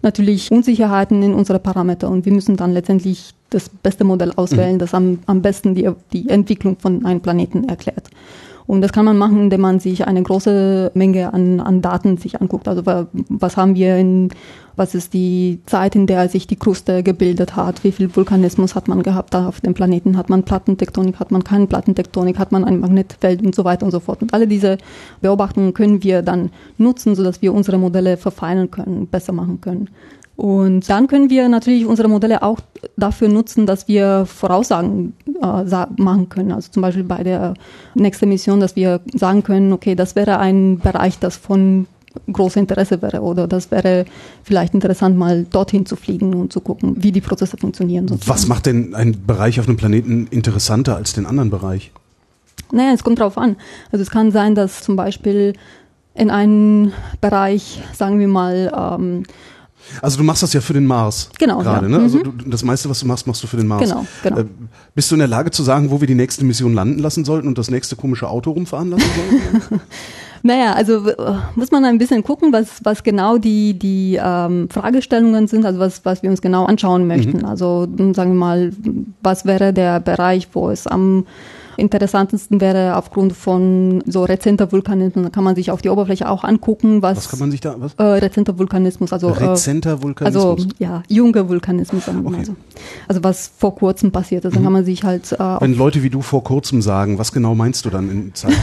natürlich 0.02 0.50
Unsicherheiten 0.50 1.22
in 1.22 1.34
unsere 1.34 1.58
Parameter 1.58 2.08
und 2.08 2.24
wir 2.24 2.32
müssen 2.32 2.56
dann 2.56 2.72
letztendlich 2.72 3.34
das 3.50 3.68
beste 3.68 4.04
Modell 4.04 4.32
auswählen, 4.34 4.74
mhm. 4.74 4.78
das 4.78 4.94
am, 4.94 5.20
am 5.26 5.42
besten 5.42 5.74
die, 5.74 5.90
die 6.12 6.28
Entwicklung 6.28 6.76
von 6.78 7.04
einem 7.04 7.20
Planeten 7.20 7.68
erklärt. 7.68 8.10
Und 8.68 8.82
das 8.82 8.92
kann 8.92 9.06
man 9.06 9.16
machen, 9.16 9.44
indem 9.44 9.62
man 9.62 9.80
sich 9.80 10.06
eine 10.06 10.22
große 10.22 10.92
Menge 10.92 11.32
an, 11.32 11.58
an 11.58 11.80
Daten 11.80 12.18
sich 12.18 12.38
anguckt. 12.38 12.68
Also 12.68 12.82
was 12.84 13.56
haben 13.56 13.74
wir 13.74 13.96
in, 13.96 14.28
was 14.76 14.94
ist 14.94 15.14
die 15.14 15.62
Zeit, 15.64 15.96
in 15.96 16.06
der 16.06 16.28
sich 16.28 16.46
die 16.46 16.56
Kruste 16.56 17.02
gebildet 17.02 17.56
hat, 17.56 17.82
wie 17.82 17.92
viel 17.92 18.14
Vulkanismus 18.14 18.74
hat 18.74 18.86
man 18.86 19.02
gehabt 19.02 19.32
da 19.32 19.48
auf 19.48 19.62
dem 19.62 19.72
Planeten, 19.72 20.18
hat 20.18 20.28
man 20.28 20.42
Plattentektonik, 20.42 21.18
hat 21.18 21.30
man 21.30 21.44
keine 21.44 21.66
Plattentektonik, 21.66 22.38
hat 22.38 22.52
man 22.52 22.62
ein 22.62 22.80
Magnetfeld 22.80 23.40
und 23.42 23.54
so 23.54 23.64
weiter 23.64 23.86
und 23.86 23.90
so 23.90 24.00
fort. 24.00 24.20
Und 24.20 24.34
alle 24.34 24.46
diese 24.46 24.76
Beobachtungen 25.22 25.72
können 25.72 26.02
wir 26.02 26.20
dann 26.20 26.50
nutzen, 26.76 27.14
sodass 27.14 27.40
wir 27.40 27.54
unsere 27.54 27.78
Modelle 27.78 28.18
verfeinern 28.18 28.70
können, 28.70 29.06
besser 29.06 29.32
machen 29.32 29.62
können. 29.62 29.88
Und 30.38 30.88
dann 30.88 31.08
können 31.08 31.30
wir 31.30 31.48
natürlich 31.48 31.84
unsere 31.84 32.06
Modelle 32.06 32.44
auch 32.44 32.60
dafür 32.96 33.28
nutzen, 33.28 33.66
dass 33.66 33.88
wir 33.88 34.24
Voraussagen 34.24 35.14
äh, 35.42 35.86
machen 35.96 36.28
können. 36.28 36.52
Also 36.52 36.70
zum 36.70 36.80
Beispiel 36.80 37.02
bei 37.02 37.24
der 37.24 37.54
nächsten 37.96 38.28
Mission, 38.28 38.60
dass 38.60 38.76
wir 38.76 39.00
sagen 39.12 39.42
können, 39.42 39.72
okay, 39.72 39.96
das 39.96 40.14
wäre 40.14 40.38
ein 40.38 40.78
Bereich, 40.78 41.18
das 41.18 41.36
von 41.36 41.88
großem 42.32 42.60
Interesse 42.60 43.02
wäre 43.02 43.20
oder 43.20 43.48
das 43.48 43.72
wäre 43.72 44.04
vielleicht 44.44 44.74
interessant, 44.74 45.18
mal 45.18 45.44
dorthin 45.50 45.86
zu 45.86 45.96
fliegen 45.96 46.32
und 46.34 46.52
zu 46.52 46.60
gucken, 46.60 46.94
wie 47.02 47.10
die 47.10 47.20
Prozesse 47.20 47.56
funktionieren. 47.56 48.06
Sozusagen. 48.06 48.30
Was 48.30 48.46
macht 48.46 48.66
denn 48.66 48.94
ein 48.94 49.16
Bereich 49.26 49.58
auf 49.58 49.66
einem 49.66 49.76
Planeten 49.76 50.28
interessanter 50.30 50.94
als 50.94 51.14
den 51.14 51.26
anderen 51.26 51.50
Bereich? 51.50 51.90
Naja, 52.70 52.92
es 52.94 53.02
kommt 53.02 53.18
drauf 53.18 53.36
an. 53.36 53.56
Also 53.90 54.04
es 54.04 54.10
kann 54.10 54.30
sein, 54.30 54.54
dass 54.54 54.84
zum 54.84 54.94
Beispiel 54.94 55.54
in 56.14 56.30
einem 56.30 56.92
Bereich, 57.20 57.82
sagen 57.92 58.20
wir 58.20 58.28
mal, 58.28 58.72
ähm, 59.00 59.24
also 60.02 60.18
du 60.18 60.24
machst 60.24 60.42
das 60.42 60.52
ja 60.52 60.60
für 60.60 60.72
den 60.72 60.86
Mars. 60.86 61.30
Genau. 61.38 61.58
Gerade, 61.58 61.90
ja. 61.90 61.96
ne? 61.96 62.04
Also 62.04 62.18
mhm. 62.18 62.38
du, 62.38 62.50
das 62.50 62.62
meiste, 62.62 62.88
was 62.88 63.00
du 63.00 63.06
machst, 63.06 63.26
machst 63.26 63.42
du 63.42 63.46
für 63.46 63.56
den 63.56 63.66
Mars. 63.66 63.88
Genau, 63.88 64.06
genau. 64.22 64.38
Äh, 64.38 64.46
bist 64.94 65.10
du 65.10 65.14
in 65.14 65.20
der 65.20 65.28
Lage 65.28 65.50
zu 65.50 65.62
sagen, 65.62 65.90
wo 65.90 66.00
wir 66.00 66.06
die 66.06 66.14
nächste 66.14 66.44
Mission 66.44 66.74
landen 66.74 66.98
lassen 66.98 67.24
sollten 67.24 67.48
und 67.48 67.58
das 67.58 67.70
nächste 67.70 67.96
komische 67.96 68.28
Auto 68.28 68.50
rumfahren 68.50 68.90
lassen 68.90 69.10
sollten? 69.16 69.80
Naja, 70.42 70.72
also 70.74 71.04
muss 71.56 71.70
man 71.70 71.84
ein 71.84 71.98
bisschen 71.98 72.22
gucken, 72.22 72.52
was, 72.52 72.80
was 72.84 73.02
genau 73.02 73.38
die, 73.38 73.78
die 73.78 74.20
ähm, 74.22 74.68
Fragestellungen 74.70 75.48
sind, 75.48 75.66
also 75.66 75.80
was, 75.80 76.04
was 76.04 76.22
wir 76.22 76.30
uns 76.30 76.40
genau 76.40 76.64
anschauen 76.64 77.06
möchten. 77.06 77.38
Mhm. 77.38 77.44
Also 77.44 77.88
sagen 78.14 78.32
wir 78.32 78.38
mal, 78.38 78.72
was 79.22 79.46
wäre 79.46 79.72
der 79.72 80.00
Bereich, 80.00 80.48
wo 80.52 80.70
es 80.70 80.86
am 80.86 81.26
interessantesten 81.78 82.60
wäre 82.60 82.96
aufgrund 82.96 83.32
von 83.32 84.02
so 84.06 84.24
rezenter 84.24 84.72
Vulkanismus. 84.72 85.24
Da 85.24 85.30
kann 85.30 85.44
man 85.44 85.54
sich 85.54 85.70
auf 85.70 85.80
die 85.80 85.88
Oberfläche 85.88 86.28
auch 86.28 86.44
angucken, 86.44 87.02
was. 87.02 87.18
Was 87.18 87.28
kann 87.28 87.38
man 87.38 87.50
sich 87.50 87.60
da, 87.60 87.76
was? 87.78 87.94
Äh, 87.94 88.02
rezenter 88.02 88.58
Vulkanismus, 88.58 89.12
also. 89.12 89.28
Äh, 89.28 89.44
rezenter 89.44 90.02
Vulkanismus? 90.02 90.44
Also, 90.44 90.68
ja, 90.78 91.02
junger 91.08 91.48
Vulkanismus, 91.48 92.04
sagen 92.04 92.26
okay. 92.26 92.36
mal 92.36 92.44
so. 92.44 92.56
Also, 93.06 93.24
was 93.24 93.50
vor 93.56 93.74
kurzem 93.74 94.10
passiert 94.10 94.44
ist. 94.44 94.54
Dann 94.54 94.62
mhm. 94.62 94.66
kann 94.66 94.72
man 94.72 94.84
sich 94.84 95.04
halt. 95.04 95.32
Äh, 95.32 95.38
Wenn 95.38 95.74
Leute 95.74 96.02
wie 96.02 96.10
du 96.10 96.20
vor 96.22 96.42
kurzem 96.44 96.82
sagen, 96.82 97.18
was 97.18 97.32
genau 97.32 97.54
meinst 97.54 97.84
du 97.84 97.90
dann 97.90 98.10
in 98.10 98.34
Zeit? 98.34 98.54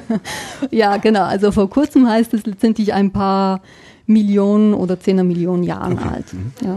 ja, 0.70 0.96
genau. 0.96 1.24
Also, 1.24 1.52
vor 1.52 1.68
kurzem 1.68 2.08
heißt 2.08 2.34
es 2.34 2.46
letztendlich 2.46 2.92
ein 2.94 3.10
paar 3.10 3.60
Millionen 4.06 4.74
oder 4.74 5.00
Zehner 5.00 5.24
Millionen 5.24 5.62
Jahren 5.62 5.94
okay. 5.94 6.08
alt. 6.08 6.26
Mhm. 6.34 6.52
Ja. 6.62 6.76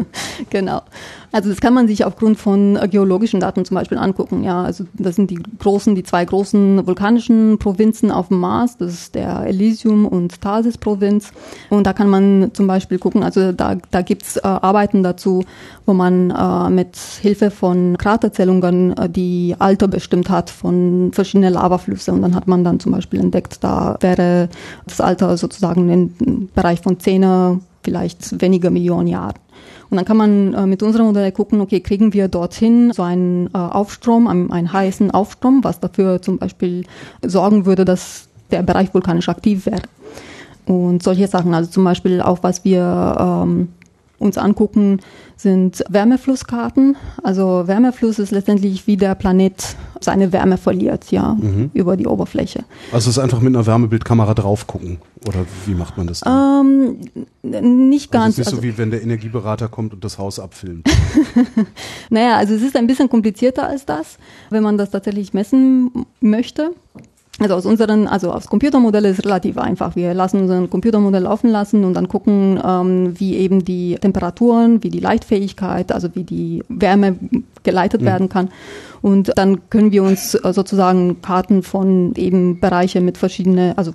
genau. 0.50 0.82
Also 1.32 1.48
das 1.48 1.60
kann 1.60 1.74
man 1.74 1.86
sich 1.86 2.04
aufgrund 2.04 2.38
von 2.38 2.78
geologischen 2.90 3.40
Daten 3.40 3.64
zum 3.64 3.76
Beispiel 3.76 3.98
angucken. 3.98 4.42
Ja, 4.42 4.62
also 4.62 4.84
das 4.94 5.16
sind 5.16 5.30
die 5.30 5.38
großen, 5.58 5.94
die 5.94 6.02
zwei 6.02 6.24
großen 6.24 6.86
vulkanischen 6.86 7.58
Provinzen 7.58 8.10
auf 8.10 8.28
dem 8.28 8.40
Mars. 8.40 8.76
Das 8.78 8.92
ist 8.92 9.14
der 9.14 9.46
Elysium 9.46 10.06
und 10.06 10.40
Tarsis 10.40 10.76
Provinz. 10.76 11.32
Und 11.68 11.86
da 11.86 11.92
kann 11.92 12.08
man 12.08 12.50
zum 12.52 12.66
Beispiel 12.66 12.98
gucken. 12.98 13.22
Also 13.22 13.52
da, 13.52 13.76
da 13.90 14.02
gibt's 14.02 14.36
äh, 14.36 14.40
Arbeiten 14.42 15.02
dazu, 15.02 15.44
wo 15.86 15.94
man 15.94 16.30
äh, 16.30 16.70
mit 16.70 16.96
Hilfe 16.96 17.50
von 17.50 17.96
Kraterzählungen 17.96 18.96
äh, 18.96 19.08
die 19.08 19.54
Alter 19.58 19.88
bestimmt 19.88 20.30
hat 20.30 20.50
von 20.50 21.10
verschiedenen 21.12 21.54
Lavaflüsse. 21.54 22.12
Und 22.12 22.22
dann 22.22 22.34
hat 22.34 22.48
man 22.48 22.64
dann 22.64 22.80
zum 22.80 22.92
Beispiel 22.92 23.20
entdeckt, 23.20 23.58
da 23.62 23.96
wäre 24.00 24.48
das 24.86 25.00
Alter 25.00 25.36
sozusagen 25.36 25.88
im 25.90 26.48
Bereich 26.54 26.80
von 26.80 26.98
zehner 26.98 27.60
vielleicht 27.82 28.40
weniger 28.40 28.70
Millionen 28.70 29.06
Jahren. 29.06 29.34
Und 29.90 29.96
dann 29.96 30.04
kann 30.04 30.16
man 30.16 30.54
äh, 30.54 30.66
mit 30.66 30.82
unserem 30.82 31.06
Modell 31.06 31.32
gucken, 31.32 31.60
okay, 31.60 31.80
kriegen 31.80 32.12
wir 32.12 32.28
dorthin 32.28 32.92
so 32.92 33.02
einen 33.02 33.48
äh, 33.48 33.58
Aufstrom, 33.58 34.28
einen, 34.28 34.52
einen 34.52 34.72
heißen 34.72 35.10
Aufstrom, 35.10 35.64
was 35.64 35.80
dafür 35.80 36.22
zum 36.22 36.38
Beispiel 36.38 36.84
sorgen 37.22 37.66
würde, 37.66 37.84
dass 37.84 38.28
der 38.52 38.62
Bereich 38.62 38.94
vulkanisch 38.94 39.28
aktiv 39.28 39.66
wäre. 39.66 39.82
Und 40.66 41.02
solche 41.02 41.26
Sachen, 41.26 41.52
also 41.54 41.70
zum 41.70 41.82
Beispiel 41.82 42.20
auch 42.20 42.38
was 42.42 42.64
wir 42.64 43.16
ähm, 43.18 43.68
uns 44.20 44.38
angucken, 44.38 45.00
sind 45.36 45.82
Wärmeflusskarten. 45.88 46.96
Also 47.24 47.66
Wärmefluss 47.66 48.18
ist 48.18 48.30
letztendlich, 48.30 48.86
wie 48.86 48.96
der 48.96 49.14
Planet 49.14 49.76
seine 50.00 50.32
Wärme 50.32 50.58
verliert, 50.58 51.10
ja, 51.10 51.34
mhm. 51.34 51.70
über 51.74 51.96
die 51.96 52.06
Oberfläche. 52.06 52.64
Also 52.92 53.10
es 53.10 53.16
ist 53.16 53.18
einfach 53.18 53.40
mit 53.40 53.54
einer 53.54 53.66
Wärmebildkamera 53.66 54.34
drauf 54.34 54.66
gucken 54.66 54.98
oder 55.26 55.44
wie 55.66 55.74
macht 55.74 55.96
man 55.96 56.06
das 56.06 56.20
dann? 56.20 56.98
Ähm, 57.42 57.88
nicht 57.88 58.12
ganz. 58.12 58.38
Also 58.38 58.42
es 58.42 58.46
ist 58.46 58.52
nicht 58.52 58.62
so 58.62 58.62
wie 58.62 58.78
wenn 58.78 58.90
der 58.90 59.02
Energieberater 59.02 59.68
kommt 59.68 59.92
und 59.92 60.04
das 60.04 60.18
Haus 60.18 60.38
abfilmt. 60.38 60.88
naja, 62.10 62.36
also 62.36 62.54
es 62.54 62.62
ist 62.62 62.76
ein 62.76 62.86
bisschen 62.86 63.08
komplizierter 63.08 63.66
als 63.66 63.84
das, 63.84 64.18
wenn 64.50 64.62
man 64.62 64.78
das 64.78 64.90
tatsächlich 64.90 65.34
messen 65.34 66.06
möchte. 66.20 66.72
Also 67.40 67.54
aus 67.54 67.64
unseren, 67.64 68.06
also 68.06 68.32
aus 68.32 68.48
Computermodell 68.48 69.06
ist 69.06 69.24
relativ 69.24 69.56
einfach. 69.56 69.96
Wir 69.96 70.12
lassen 70.12 70.42
unseren 70.42 70.68
Computermodell 70.68 71.22
laufen 71.22 71.48
lassen 71.48 71.84
und 71.84 71.94
dann 71.94 72.06
gucken, 72.06 72.60
ähm, 72.62 73.18
wie 73.18 73.36
eben 73.36 73.64
die 73.64 73.96
Temperaturen, 73.98 74.82
wie 74.82 74.90
die 74.90 75.00
Leichtfähigkeit, 75.00 75.90
also 75.90 76.14
wie 76.14 76.24
die 76.24 76.62
Wärme 76.68 77.16
geleitet 77.62 78.02
mhm. 78.02 78.06
werden 78.06 78.28
kann. 78.28 78.50
Und 79.00 79.32
dann 79.36 79.70
können 79.70 79.90
wir 79.90 80.02
uns 80.02 80.34
äh, 80.34 80.52
sozusagen 80.52 81.22
Karten 81.22 81.62
von 81.62 82.14
eben 82.16 82.60
Bereiche 82.60 83.00
mit 83.00 83.16
verschiedene, 83.16 83.72
also 83.76 83.92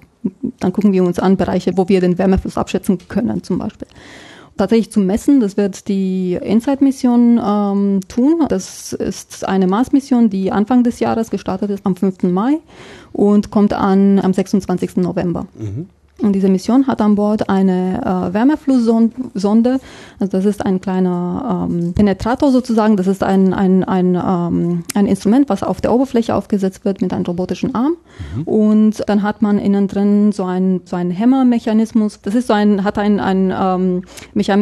dann 0.59 0.73
gucken 0.73 0.91
wir 0.91 1.03
uns 1.03 1.19
an 1.19 1.37
Bereiche, 1.37 1.73
wo 1.75 1.87
wir 1.87 2.01
den 2.01 2.17
Wärmefluss 2.17 2.57
abschätzen 2.57 2.97
können 3.07 3.43
zum 3.43 3.59
Beispiel 3.59 3.87
tatsächlich 4.57 4.91
zu 4.91 4.99
messen. 4.99 5.39
Das 5.39 5.57
wird 5.57 5.87
die 5.87 6.33
InSight-Mission 6.41 7.39
ähm, 7.43 7.99
tun. 8.07 8.45
Das 8.47 8.93
ist 8.93 9.47
eine 9.47 9.67
Mars-Mission, 9.67 10.29
die 10.29 10.51
Anfang 10.51 10.83
des 10.83 10.99
Jahres 10.99 11.29
gestartet 11.29 11.69
ist, 11.69 11.85
am 11.85 11.95
5. 11.95 12.23
Mai 12.23 12.59
und 13.13 13.51
kommt 13.51 13.73
an 13.73 14.19
am 14.19 14.33
26. 14.33 14.97
November. 14.97 15.47
Mhm. 15.57 15.89
Und 16.21 16.31
diese 16.33 16.47
Mission 16.47 16.87
hat 16.87 17.01
an 17.01 17.15
Bord 17.15 17.49
eine 17.49 18.01
äh, 18.01 18.33
Wärmeflusssonde. 18.33 19.79
Also 20.19 20.31
das 20.31 20.45
ist 20.45 20.65
ein 20.65 20.79
kleiner 20.79 21.67
ähm, 21.69 21.93
Penetrator 21.93 22.51
sozusagen. 22.51 22.95
Das 22.95 23.07
ist 23.07 23.21
ein, 23.21 23.53
ein, 23.53 23.83
ein, 23.83 24.15
ähm, 24.15 24.83
ein 24.93 25.07
Instrument, 25.07 25.49
was 25.49 25.61
auf 25.61 25.81
der 25.81 25.93
Oberfläche 25.93 26.33
aufgesetzt 26.33 26.85
wird 26.85 27.01
mit 27.01 27.11
einem 27.11 27.25
robotischen 27.25 27.75
Arm. 27.75 27.97
Mhm. 28.35 28.43
Und 28.43 29.03
dann 29.07 29.23
hat 29.23 29.41
man 29.41 29.59
innen 29.59 29.89
drin 29.89 30.31
so 30.31 30.45
einen 30.45 30.81
so 30.85 30.95
einen 30.95 31.11
Hämmermechanismus. 31.11 32.21
Das 32.21 32.33
ist 32.33 32.47
so 32.47 32.53
ein, 32.53 32.85
hat 32.85 32.97
ein, 32.97 33.19
ein 33.19 33.53
ähm, 33.53 34.03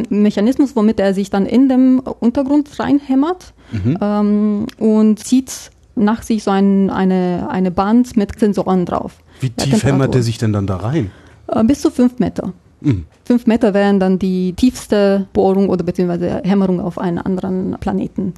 Mechanismus, 0.10 0.76
womit 0.76 1.00
er 1.00 1.14
sich 1.14 1.30
dann 1.30 1.46
in 1.46 1.70
dem 1.70 2.00
Untergrund 2.20 2.80
reinhämmert 2.80 3.54
mhm. 3.72 3.98
ähm, 4.02 4.66
und 4.80 5.20
zieht 5.20 5.70
nach 5.96 6.24
sich 6.24 6.44
so 6.44 6.50
ein, 6.50 6.90
eine, 6.90 7.48
eine 7.52 7.70
Band 7.70 8.18
mit 8.18 8.40
Sensoren 8.40 8.86
drauf. 8.86 9.18
Wie 9.40 9.52
tief 9.52 9.84
hämmert 9.84 10.16
er 10.16 10.24
sich 10.24 10.40
denn 10.40 10.52
dann 10.52 10.66
da 10.66 10.78
rein? 10.78 11.12
Äh, 11.48 11.64
bis 11.64 11.82
zu 11.82 11.92
fünf 11.92 12.20
Meter. 12.20 12.54
Mhm. 12.82 13.06
Fünf 13.26 13.48
Meter 13.48 13.74
wären 13.74 14.00
dann 14.00 14.20
die 14.20 14.54
tiefste 14.54 15.28
Bohrung 15.34 15.70
oder 15.70 15.84
beziehungsweise 15.84 16.42
Hämmerung 16.44 16.80
auf 16.82 16.98
einen 16.98 17.18
anderen 17.18 17.78
Planeten. 17.80 18.34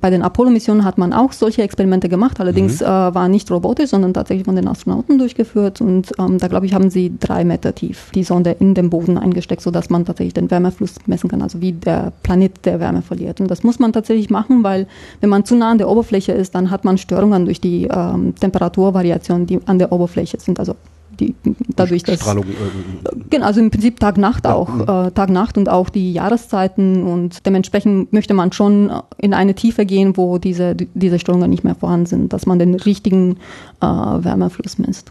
Bei 0.00 0.10
den 0.10 0.22
Apollo-Missionen 0.22 0.84
hat 0.84 0.98
man 0.98 1.14
auch 1.14 1.32
solche 1.32 1.62
Experimente 1.62 2.08
gemacht, 2.08 2.38
allerdings 2.38 2.80
mhm. 2.80 2.86
äh, 2.86 3.14
war 3.14 3.28
nicht 3.28 3.50
robotisch, 3.50 3.90
sondern 3.90 4.12
tatsächlich 4.12 4.44
von 4.44 4.54
den 4.54 4.68
Astronauten 4.68 5.18
durchgeführt. 5.18 5.80
Und 5.80 6.12
ähm, 6.18 6.38
da, 6.38 6.48
glaube 6.48 6.66
ich, 6.66 6.74
haben 6.74 6.90
sie 6.90 7.14
drei 7.18 7.44
Meter 7.44 7.74
tief 7.74 8.10
die 8.14 8.22
Sonde 8.22 8.50
in 8.58 8.74
den 8.74 8.90
Boden 8.90 9.16
eingesteckt, 9.16 9.62
sodass 9.62 9.88
man 9.88 10.04
tatsächlich 10.04 10.34
den 10.34 10.50
Wärmefluss 10.50 10.96
messen 11.06 11.30
kann, 11.30 11.40
also 11.40 11.60
wie 11.62 11.72
der 11.72 12.12
Planet 12.22 12.52
der 12.66 12.78
Wärme 12.78 13.00
verliert. 13.00 13.40
Und 13.40 13.50
das 13.50 13.64
muss 13.64 13.78
man 13.78 13.92
tatsächlich 13.92 14.28
machen, 14.28 14.62
weil 14.62 14.86
wenn 15.20 15.30
man 15.30 15.46
zu 15.46 15.56
nah 15.56 15.70
an 15.70 15.78
der 15.78 15.88
Oberfläche 15.88 16.32
ist, 16.32 16.54
dann 16.54 16.70
hat 16.70 16.84
man 16.84 16.98
Störungen 16.98 17.46
durch 17.46 17.60
die 17.60 17.88
ähm, 17.90 18.34
Temperaturvariationen, 18.38 19.46
die 19.46 19.60
an 19.66 19.78
der 19.78 19.92
Oberfläche 19.92 20.38
sind, 20.38 20.60
also 20.60 20.76
die, 21.20 21.34
dadurch, 21.74 22.02
dass 22.02 22.20
Strahlung, 22.20 22.44
äh, 22.44 23.16
genau, 23.30 23.46
also 23.46 23.60
im 23.60 23.70
Prinzip 23.70 24.00
Tag-Nacht 24.00 24.44
ja, 24.44 24.54
auch, 24.54 25.06
äh, 25.06 25.10
Tag-Nacht 25.10 25.58
und 25.58 25.68
auch 25.68 25.88
die 25.88 26.12
Jahreszeiten 26.12 27.04
und 27.04 27.46
dementsprechend 27.46 28.12
möchte 28.12 28.34
man 28.34 28.52
schon 28.52 28.90
in 29.18 29.34
eine 29.34 29.54
Tiefe 29.54 29.86
gehen, 29.86 30.16
wo 30.16 30.38
diese 30.38 30.74
diese 30.74 31.18
Störungen 31.18 31.50
nicht 31.50 31.64
mehr 31.64 31.74
vorhanden 31.74 32.06
sind, 32.06 32.32
dass 32.32 32.46
man 32.46 32.58
den 32.58 32.74
richtigen 32.74 33.38
äh, 33.80 33.86
Wärmefluss 33.86 34.78
misst. 34.78 35.10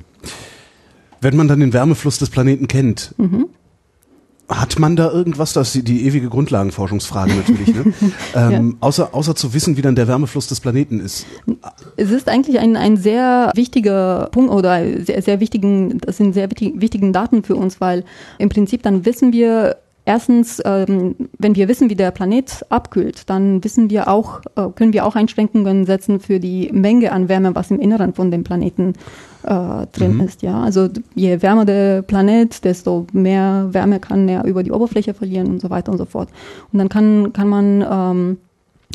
Wenn 1.21 1.35
man 1.35 1.47
dann 1.47 1.59
den 1.59 1.73
Wärmefluss 1.73 2.19
des 2.19 2.29
Planeten 2.29 2.67
kennt, 2.67 3.13
mhm. 3.17 3.47
Hat 4.47 4.77
man 4.77 4.95
da 4.95 5.11
irgendwas, 5.11 5.53
das 5.53 5.69
ist 5.69 5.75
die, 5.75 5.83
die 5.83 6.05
ewige 6.05 6.29
Grundlagenforschungsfrage 6.29 7.33
natürlich, 7.33 7.73
ne? 7.73 7.93
ähm, 8.35 8.51
ja. 8.51 8.77
außer, 8.79 9.09
außer 9.13 9.35
zu 9.35 9.55
wissen, 9.55 9.75
wie 9.75 9.81
dann 9.81 9.95
der 9.95 10.07
Wärmefluss 10.07 10.45
des 10.47 10.59
Planeten 10.59 10.99
ist? 10.99 11.25
Es 11.97 12.11
ist 12.11 12.29
eigentlich 12.29 12.59
ein, 12.59 12.75
ein 12.75 12.95
sehr 12.95 13.51
wichtiger 13.55 14.29
Punkt 14.31 14.51
oder 14.51 14.83
sehr, 15.03 15.23
sehr 15.23 15.39
wichtigen, 15.39 15.97
das 15.97 16.17
sind 16.17 16.33
sehr 16.33 16.51
wichtig, 16.51 16.79
wichtigen 16.79 17.11
Daten 17.11 17.43
für 17.43 17.55
uns, 17.55 17.81
weil 17.81 18.03
im 18.37 18.49
Prinzip 18.49 18.83
dann 18.83 19.05
wissen 19.05 19.33
wir, 19.33 19.77
Erstens, 20.07 20.61
ähm, 20.63 21.15
wenn 21.39 21.55
wir 21.55 21.67
wissen, 21.67 21.89
wie 21.89 21.95
der 21.95 22.11
Planet 22.11 22.63
abkühlt, 22.69 23.27
dann 23.27 23.63
wissen 23.63 23.89
wir 23.89 24.07
auch, 24.07 24.41
äh, 24.55 24.69
können 24.75 24.93
wir 24.93 25.03
auch 25.03 25.15
Einschränkungen 25.15 25.87
setzen 25.87 26.19
für 26.19 26.39
die 26.39 26.69
Menge 26.71 27.11
an 27.11 27.27
Wärme, 27.27 27.55
was 27.55 27.71
im 27.71 27.79
Inneren 27.79 28.13
von 28.13 28.29
dem 28.29 28.43
Planeten 28.43 28.93
äh, 29.45 29.87
drin 29.91 30.15
mhm. 30.15 30.21
ist. 30.21 30.41
Ja, 30.41 30.61
also 30.61 30.89
je 31.13 31.41
wärmer 31.41 31.65
der 31.65 32.01
Planet, 32.01 32.63
desto 32.63 33.07
mehr 33.13 33.67
Wärme 33.71 33.99
kann 33.99 34.27
er 34.27 34.43
über 34.45 34.63
die 34.63 34.71
Oberfläche 34.71 35.13
verlieren 35.13 35.47
und 35.47 35.61
so 35.61 35.69
weiter 35.69 35.91
und 35.91 35.97
so 35.97 36.05
fort. 36.05 36.29
Und 36.71 36.79
dann 36.79 36.89
kann 36.89 37.33
kann 37.33 37.47
man 37.47 37.85
ähm, 37.89 38.37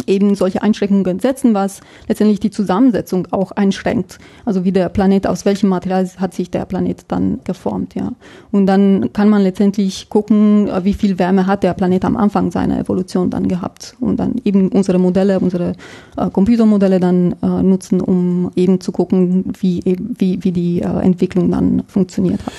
eben 0.07 0.35
solche 0.35 0.63
Einschränkungen 0.63 1.21
setzen, 1.21 1.55
was 1.55 1.81
letztendlich 2.09 2.41
die 2.41 2.51
Zusammensetzung 2.51 3.29
auch 3.31 3.53
einschränkt. 3.53 4.19
Also 4.45 4.65
wie 4.65 4.73
der 4.73 4.89
Planet, 4.89 5.27
aus 5.27 5.45
welchem 5.45 5.69
Material 5.69 6.09
hat 6.17 6.35
sich 6.35 6.51
der 6.51 6.65
Planet 6.65 7.05
dann 7.09 7.41
geformt, 7.45 7.95
ja. 7.95 8.13
Und 8.51 8.67
dann 8.67 9.13
kann 9.13 9.29
man 9.29 9.43
letztendlich 9.43 10.09
gucken, 10.09 10.71
wie 10.83 10.95
viel 10.95 11.19
Wärme 11.19 11.47
hat 11.47 11.63
der 11.63 11.75
Planet 11.75 12.05
am 12.05 12.17
Anfang 12.17 12.51
seiner 12.51 12.79
Evolution 12.79 13.31
dann 13.31 13.49
gehabt 13.49 13.97
und 14.01 14.17
dann 14.19 14.37
eben 14.45 14.69
unsere 14.69 14.99
Modelle, 14.99 15.41
unsere 15.41 15.75
äh, 16.17 16.31
Computermodelle 16.31 17.01
dann 17.01 17.35
äh, 17.43 17.47
nutzen, 17.63 18.01
um 18.01 18.51
eben 18.57 18.81
zu 18.81 18.93
gucken, 18.93 19.53
wie, 19.61 19.83
wie, 19.85 20.43
wie 20.43 20.53
die 20.53 20.81
äh, 20.81 20.87
Entwicklung 20.87 21.51
dann 21.51 21.83
funktioniert 21.87 22.41
hat. 22.45 22.53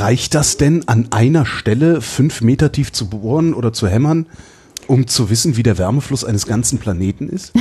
Reicht 0.00 0.34
das 0.34 0.56
denn 0.56 0.82
an 0.86 1.08
einer 1.10 1.46
Stelle 1.46 2.00
fünf 2.00 2.40
Meter 2.42 2.72
tief 2.72 2.92
zu 2.92 3.08
bohren 3.08 3.54
oder 3.54 3.72
zu 3.72 3.88
hämmern? 3.88 4.26
Um 4.86 5.06
zu 5.06 5.30
wissen, 5.30 5.56
wie 5.56 5.62
der 5.62 5.78
Wärmefluss 5.78 6.24
eines 6.24 6.46
ganzen 6.46 6.78
Planeten 6.78 7.28
ist? 7.28 7.52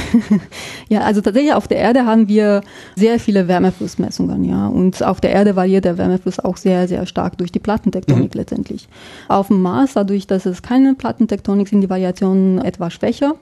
ja, 0.89 1.01
also 1.01 1.21
tatsächlich 1.21 1.53
auf 1.53 1.67
der 1.67 1.77
Erde 1.77 2.05
haben 2.05 2.27
wir 2.27 2.61
sehr 2.95 3.19
viele 3.19 3.47
Wärmeflussmessungen, 3.47 4.43
ja. 4.43 4.67
Und 4.67 5.03
auf 5.03 5.21
der 5.21 5.31
Erde 5.31 5.55
variiert 5.55 5.85
der 5.85 5.97
Wärmefluss 5.97 6.39
auch 6.39 6.57
sehr, 6.57 6.87
sehr 6.87 7.05
stark 7.05 7.37
durch 7.37 7.51
die 7.51 7.59
Plattentektonik 7.59 8.33
mhm. 8.33 8.39
letztendlich. 8.39 8.87
Auf 9.27 9.47
dem 9.47 9.61
Mars, 9.61 9.93
dadurch, 9.93 10.27
dass 10.27 10.45
es 10.45 10.61
keine 10.61 10.95
Plattentektonik 10.95 11.67
sind, 11.67 11.81
die 11.81 11.89
Variationen 11.89 12.59
etwas 12.59 12.93
schwächer. 12.93 13.35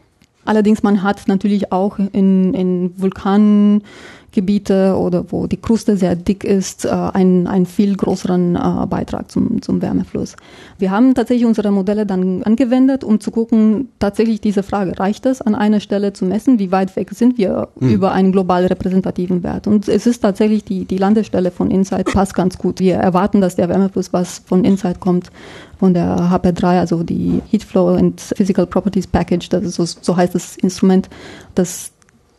Allerdings 0.43 0.81
man 0.81 1.03
hat 1.03 1.27
natürlich 1.27 1.71
auch 1.71 1.99
in, 1.99 2.53
in 2.53 2.93
Vulkanen 2.97 3.83
Gebiete 4.31 4.95
oder 4.97 5.25
wo 5.31 5.47
die 5.47 5.57
Kruste 5.57 5.97
sehr 5.97 6.15
dick 6.15 6.43
ist, 6.43 6.85
äh, 6.85 6.89
einen, 6.89 7.47
einen 7.47 7.65
viel 7.65 7.95
größeren 7.97 8.55
äh, 8.55 8.87
Beitrag 8.87 9.29
zum, 9.29 9.61
zum 9.61 9.81
Wärmefluss. 9.81 10.35
Wir 10.79 10.91
haben 10.91 11.13
tatsächlich 11.13 11.45
unsere 11.45 11.71
Modelle 11.71 12.05
dann 12.05 12.41
angewendet, 12.43 13.03
um 13.03 13.19
zu 13.19 13.31
gucken, 13.31 13.89
tatsächlich 13.99 14.39
diese 14.39 14.63
Frage, 14.63 14.97
reicht 14.97 15.25
es 15.25 15.41
an 15.41 15.53
einer 15.53 15.81
Stelle 15.81 16.13
zu 16.13 16.25
messen, 16.25 16.59
wie 16.59 16.71
weit 16.71 16.95
weg 16.95 17.09
sind 17.11 17.37
wir 17.37 17.67
mhm. 17.79 17.89
über 17.89 18.13
einen 18.13 18.31
global 18.31 18.65
repräsentativen 18.65 19.43
Wert? 19.43 19.67
Und 19.67 19.89
es 19.89 20.07
ist 20.07 20.19
tatsächlich 20.21 20.63
die, 20.63 20.85
die 20.85 20.97
Landestelle 20.97 21.51
von 21.51 21.69
Insight 21.69 22.05
passt 22.05 22.33
ganz 22.33 22.57
gut. 22.57 22.79
Wir 22.79 22.95
erwarten, 22.95 23.41
dass 23.41 23.57
der 23.57 23.67
Wärmefluss, 23.67 24.13
was 24.13 24.41
von 24.45 24.63
Insight 24.63 25.01
kommt, 25.01 25.29
von 25.77 25.93
der 25.93 26.29
HP3, 26.31 26.79
also 26.79 27.03
die 27.03 27.41
Heat 27.49 27.63
Flow 27.63 27.95
and 27.95 28.21
Physical 28.21 28.65
Properties 28.65 29.07
Package, 29.07 29.49
das 29.49 29.63
ist 29.63 29.75
so, 29.75 29.85
so 29.85 30.15
heißt 30.15 30.35
das 30.35 30.55
Instrument, 30.57 31.09
dass 31.55 31.91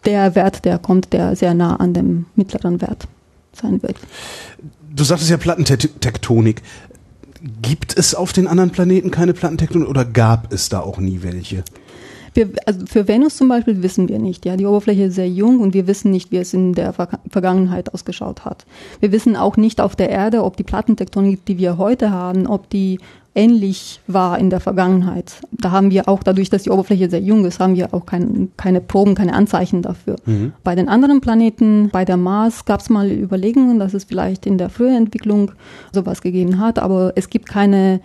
der 0.05 0.35
Wert, 0.35 0.65
der 0.65 0.79
kommt, 0.79 1.13
der 1.13 1.37
sehr 1.37 1.55
nah 1.55 1.77
an 1.77 1.95
dem 1.95 2.27
mittleren 2.35 2.81
Wert 2.81 3.07
sein 3.53 3.83
wird. 3.83 3.97
Du 4.95 5.05
sagtest 5.05 5.31
ja 5.31 5.37
Plattentektonik. 5.37 6.63
Gibt 7.61 7.99
es 7.99 8.15
auf 8.15 8.33
den 8.33 8.47
anderen 8.47 8.71
Planeten 8.71 9.11
keine 9.11 9.33
Plattentektonik 9.33 9.89
oder 9.89 10.05
gab 10.05 10.53
es 10.53 10.69
da 10.69 10.81
auch 10.81 10.99
nie 10.99 11.23
welche? 11.23 11.65
Wir, 12.35 12.51
also 12.67 12.87
für 12.87 13.09
Venus 13.09 13.37
zum 13.37 13.49
Beispiel 13.49 13.83
wissen 13.83 14.09
wir 14.09 14.19
nicht. 14.19 14.47
Ja, 14.47 14.57
die 14.57 14.65
Oberfläche 14.65 15.05
ist 15.05 15.17
sehr 15.17 15.29
jung 15.29 15.61
und 15.61 15.75
wir 15.75 15.87
wissen 15.87 16.11
nicht, 16.11 16.31
wie 16.31 16.39
es 16.39 16.55
in 16.55 16.73
der 16.73 16.95
Vergangenheit 17.29 17.93
ausgeschaut 17.93 18.45
hat. 18.45 18.65
Wir 19.01 19.13
wissen 19.13 19.37
auch 19.37 19.57
nicht 19.57 19.81
auf 19.81 19.97
der 19.97 20.09
Erde, 20.09 20.45
ob 20.45 20.57
die 20.57 20.63
Plattentektonik, 20.63 21.45
die 21.45 21.59
wir 21.59 21.77
heute 21.77 22.11
haben, 22.11 22.47
ob 22.47 22.71
die 22.71 23.01
ähnlich 23.35 24.01
war 24.07 24.39
in 24.39 24.51
der 24.51 24.61
Vergangenheit. 24.61 25.41
Da 25.53 25.71
haben 25.71 25.91
wir 25.91 26.09
auch, 26.09 26.23
dadurch, 26.23 26.51
dass 26.51 26.65
die 26.65 26.71
Oberfläche 26.71 27.09
sehr 27.09 27.21
jung 27.21 27.45
ist, 27.45 27.61
haben 27.61 27.77
wir 27.77 27.95
auch 27.95 28.05
kein, 28.05 28.51
keine 28.57 28.81
Proben, 28.81 29.15
keine 29.15 29.33
Anzeichen 29.35 29.83
dafür. 29.83 30.17
Mhm. 30.27 30.53
Bei 30.65 30.75
den 30.75 30.89
anderen 30.89 31.21
Planeten, 31.21 31.89
bei 31.91 32.05
der 32.05 32.17
Mars, 32.17 32.65
gab 32.65 32.81
es 32.81 32.91
mal 32.91 33.11
Überlegungen, 33.11 33.79
dass 33.79 33.95
es 33.95 34.05
vielleicht 34.05 34.47
in 34.47 34.59
der 34.59 34.69
frühen 34.69 34.97
Entwicklung 34.97 35.53
sowas 35.93 36.21
gegeben 36.21 36.59
hat, 36.59 36.79
aber 36.79 37.13
es 37.17 37.31
gibt 37.31 37.49
keine 37.49 38.01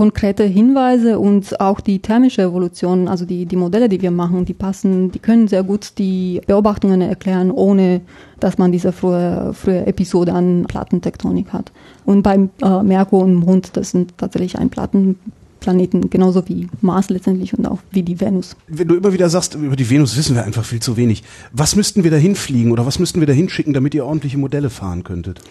konkrete 0.00 0.44
Hinweise 0.44 1.18
und 1.18 1.60
auch 1.60 1.78
die 1.78 1.98
thermische 1.98 2.40
Evolution, 2.40 3.06
also 3.06 3.26
die, 3.26 3.44
die 3.44 3.56
Modelle, 3.56 3.86
die 3.86 4.00
wir 4.00 4.10
machen, 4.10 4.46
die 4.46 4.54
passen, 4.54 5.10
die 5.10 5.18
können 5.18 5.46
sehr 5.46 5.62
gut 5.62 5.98
die 5.98 6.40
Beobachtungen 6.46 7.02
erklären, 7.02 7.50
ohne 7.50 8.00
dass 8.38 8.56
man 8.56 8.72
diese 8.72 8.92
frühe, 8.92 9.52
frühe 9.52 9.86
Episode 9.86 10.32
an 10.32 10.64
Plattentektonik 10.66 11.52
hat. 11.52 11.70
Und 12.06 12.22
beim 12.22 12.48
äh, 12.62 12.82
Merkur 12.82 13.22
und 13.22 13.34
Mond, 13.34 13.76
das 13.76 13.90
sind 13.90 14.16
tatsächlich 14.16 14.56
ein 14.56 14.70
Plattenplaneten, 14.70 16.08
genauso 16.08 16.48
wie 16.48 16.68
Mars 16.80 17.10
letztendlich 17.10 17.52
und 17.52 17.66
auch 17.66 17.80
wie 17.90 18.02
die 18.02 18.18
Venus. 18.18 18.56
Wenn 18.68 18.88
du 18.88 18.94
immer 18.94 19.12
wieder 19.12 19.28
sagst, 19.28 19.54
über 19.54 19.76
die 19.76 19.90
Venus 19.90 20.16
wissen 20.16 20.34
wir 20.34 20.44
einfach 20.44 20.64
viel 20.64 20.80
zu 20.80 20.96
wenig. 20.96 21.24
Was 21.52 21.76
müssten 21.76 22.04
wir 22.04 22.10
da 22.10 22.16
hinfliegen 22.16 22.72
oder 22.72 22.86
was 22.86 22.98
müssten 22.98 23.20
wir 23.20 23.26
da 23.26 23.34
hinschicken, 23.34 23.74
damit 23.74 23.94
ihr 23.94 24.06
ordentliche 24.06 24.38
Modelle 24.38 24.70
fahren 24.70 25.04
könntet? 25.04 25.42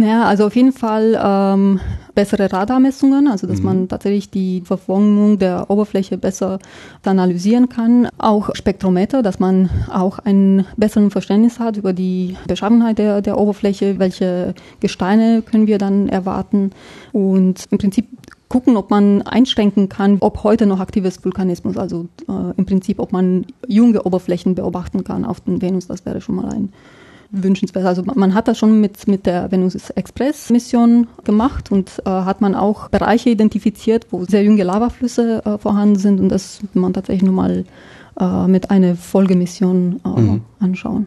Naja, 0.00 0.24
also 0.24 0.46
auf 0.46 0.56
jeden 0.56 0.72
Fall 0.72 1.20
ähm, 1.22 1.78
bessere 2.14 2.50
Radarmessungen, 2.50 3.28
also 3.28 3.46
dass 3.46 3.58
mhm. 3.58 3.64
man 3.66 3.88
tatsächlich 3.88 4.30
die 4.30 4.62
Verformung 4.62 5.38
der 5.38 5.68
Oberfläche 5.68 6.16
besser 6.16 6.58
analysieren 7.04 7.68
kann. 7.68 8.08
Auch 8.16 8.48
Spektrometer, 8.54 9.22
dass 9.22 9.40
man 9.40 9.68
auch 9.92 10.18
ein 10.18 10.64
besseres 10.78 11.12
Verständnis 11.12 11.60
hat 11.60 11.76
über 11.76 11.92
die 11.92 12.34
Beschaffenheit 12.48 12.96
der, 12.96 13.20
der 13.20 13.36
Oberfläche, 13.36 13.98
welche 13.98 14.54
Gesteine 14.80 15.42
können 15.42 15.66
wir 15.66 15.76
dann 15.76 16.08
erwarten 16.08 16.70
und 17.12 17.66
im 17.70 17.76
Prinzip 17.76 18.08
gucken, 18.48 18.78
ob 18.78 18.88
man 18.88 19.20
einschränken 19.20 19.90
kann, 19.90 20.16
ob 20.20 20.44
heute 20.44 20.64
noch 20.64 20.80
aktives 20.80 21.22
Vulkanismus, 21.22 21.76
also 21.76 22.08
äh, 22.26 22.56
im 22.56 22.64
Prinzip, 22.64 23.00
ob 23.00 23.12
man 23.12 23.44
junge 23.68 24.02
Oberflächen 24.04 24.54
beobachten 24.54 25.04
kann 25.04 25.26
auf 25.26 25.40
den 25.40 25.60
Venus, 25.60 25.88
das 25.88 26.06
wäre 26.06 26.22
schon 26.22 26.36
mal 26.36 26.48
ein 26.48 26.72
wünschenswert. 27.30 27.84
Also 27.84 28.02
man 28.02 28.34
hat 28.34 28.48
das 28.48 28.58
schon 28.58 28.80
mit, 28.80 29.06
mit 29.06 29.26
der 29.26 29.50
Venus 29.50 29.90
Express 29.90 30.50
Mission 30.50 31.06
gemacht 31.24 31.70
und 31.70 32.02
äh, 32.04 32.10
hat 32.10 32.40
man 32.40 32.54
auch 32.54 32.88
Bereiche 32.88 33.30
identifiziert, 33.30 34.06
wo 34.10 34.24
sehr 34.24 34.42
junge 34.42 34.62
Lavaflüsse 34.62 35.42
äh, 35.44 35.58
vorhanden 35.58 35.96
sind 35.96 36.20
und 36.20 36.28
das 36.28 36.60
man 36.74 36.92
tatsächlich 36.92 37.22
nur 37.22 37.34
mal 37.34 37.64
äh, 38.18 38.46
mit 38.46 38.70
einer 38.70 38.96
Folgemission 38.96 40.00
äh, 40.04 40.20
mhm. 40.20 40.40
anschauen. 40.58 41.06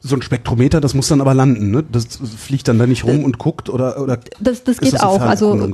So 0.00 0.16
ein 0.16 0.22
Spektrometer, 0.22 0.80
das 0.80 0.94
muss 0.94 1.08
dann 1.08 1.20
aber 1.20 1.34
landen, 1.34 1.70
ne? 1.70 1.84
Das 1.90 2.06
fliegt 2.06 2.66
dann 2.66 2.78
da 2.78 2.88
nicht 2.88 3.04
rum 3.04 3.24
und 3.24 3.38
guckt 3.38 3.68
oder 3.68 4.02
oder 4.02 4.18
Das, 4.40 4.64
das 4.64 4.78
geht 4.78 4.94
das 4.94 5.02
auch. 5.02 5.20
Also 5.20 5.70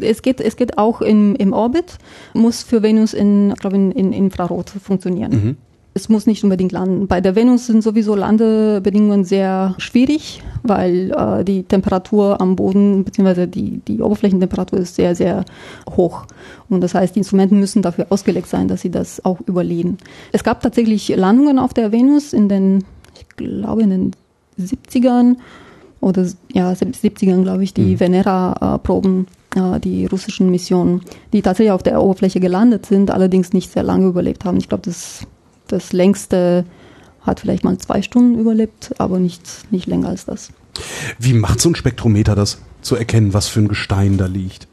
es 0.00 0.22
geht, 0.22 0.40
es 0.40 0.56
geht 0.56 0.78
auch 0.78 1.00
im, 1.00 1.36
im 1.36 1.52
Orbit, 1.52 1.98
muss 2.32 2.62
für 2.62 2.82
Venus 2.82 3.12
in, 3.12 3.54
glaube 3.54 3.76
in, 3.76 3.92
in 3.92 4.12
Infrarot 4.12 4.70
funktionieren. 4.70 5.30
Mhm. 5.32 5.56
Es 5.98 6.08
muss 6.08 6.26
nicht 6.26 6.44
unbedingt 6.44 6.70
landen. 6.70 7.08
Bei 7.08 7.20
der 7.20 7.34
Venus 7.34 7.66
sind 7.66 7.82
sowieso 7.82 8.14
Landebedingungen 8.14 9.24
sehr 9.24 9.74
schwierig, 9.78 10.44
weil 10.62 11.10
äh, 11.10 11.44
die 11.44 11.64
Temperatur 11.64 12.40
am 12.40 12.54
Boden 12.54 13.02
bzw. 13.02 13.48
Die, 13.48 13.78
die 13.78 14.00
Oberflächentemperatur 14.00 14.78
ist 14.78 14.94
sehr, 14.94 15.16
sehr 15.16 15.44
hoch. 15.90 16.26
Und 16.68 16.82
das 16.82 16.94
heißt, 16.94 17.16
die 17.16 17.18
Instrumente 17.18 17.56
müssen 17.56 17.82
dafür 17.82 18.06
ausgelegt 18.10 18.46
sein, 18.46 18.68
dass 18.68 18.82
sie 18.82 18.92
das 18.92 19.24
auch 19.24 19.40
überleben. 19.40 19.98
Es 20.30 20.44
gab 20.44 20.60
tatsächlich 20.60 21.08
Landungen 21.08 21.58
auf 21.58 21.74
der 21.74 21.90
Venus 21.90 22.32
in 22.32 22.48
den, 22.48 22.84
ich 23.18 23.28
glaube, 23.36 23.82
in 23.82 23.90
den 23.90 24.12
70ern 24.60 25.34
oder 26.00 26.26
ja, 26.52 26.70
70ern, 26.70 27.42
glaube 27.42 27.64
ich, 27.64 27.74
die 27.74 27.96
mhm. 27.96 28.00
Venera-Proben 28.00 29.26
äh, 29.56 29.80
die 29.80 30.06
russischen 30.06 30.48
Missionen, 30.48 31.00
die 31.32 31.42
tatsächlich 31.42 31.72
auf 31.72 31.82
der 31.82 32.00
Oberfläche 32.00 32.38
gelandet 32.38 32.86
sind, 32.86 33.10
allerdings 33.10 33.52
nicht 33.52 33.72
sehr 33.72 33.82
lange 33.82 34.06
überlebt 34.06 34.44
haben. 34.44 34.58
Ich 34.58 34.68
glaube, 34.68 34.84
das 34.84 35.26
das 35.68 35.92
längste 35.92 36.64
hat 37.22 37.40
vielleicht 37.40 37.64
mal 37.64 37.76
zwei 37.78 38.02
Stunden 38.02 38.38
überlebt, 38.38 38.94
aber 38.98 39.18
nicht, 39.18 39.42
nicht 39.70 39.86
länger 39.86 40.08
als 40.08 40.24
das. 40.24 40.50
Wie 41.18 41.32
macht 41.32 41.60
so 41.60 41.70
ein 41.70 41.74
Spektrometer 41.74 42.34
das, 42.34 42.58
zu 42.82 42.96
erkennen, 42.96 43.34
was 43.34 43.48
für 43.48 43.60
ein 43.60 43.68
Gestein 43.68 44.16
da 44.18 44.26
liegt? 44.26 44.67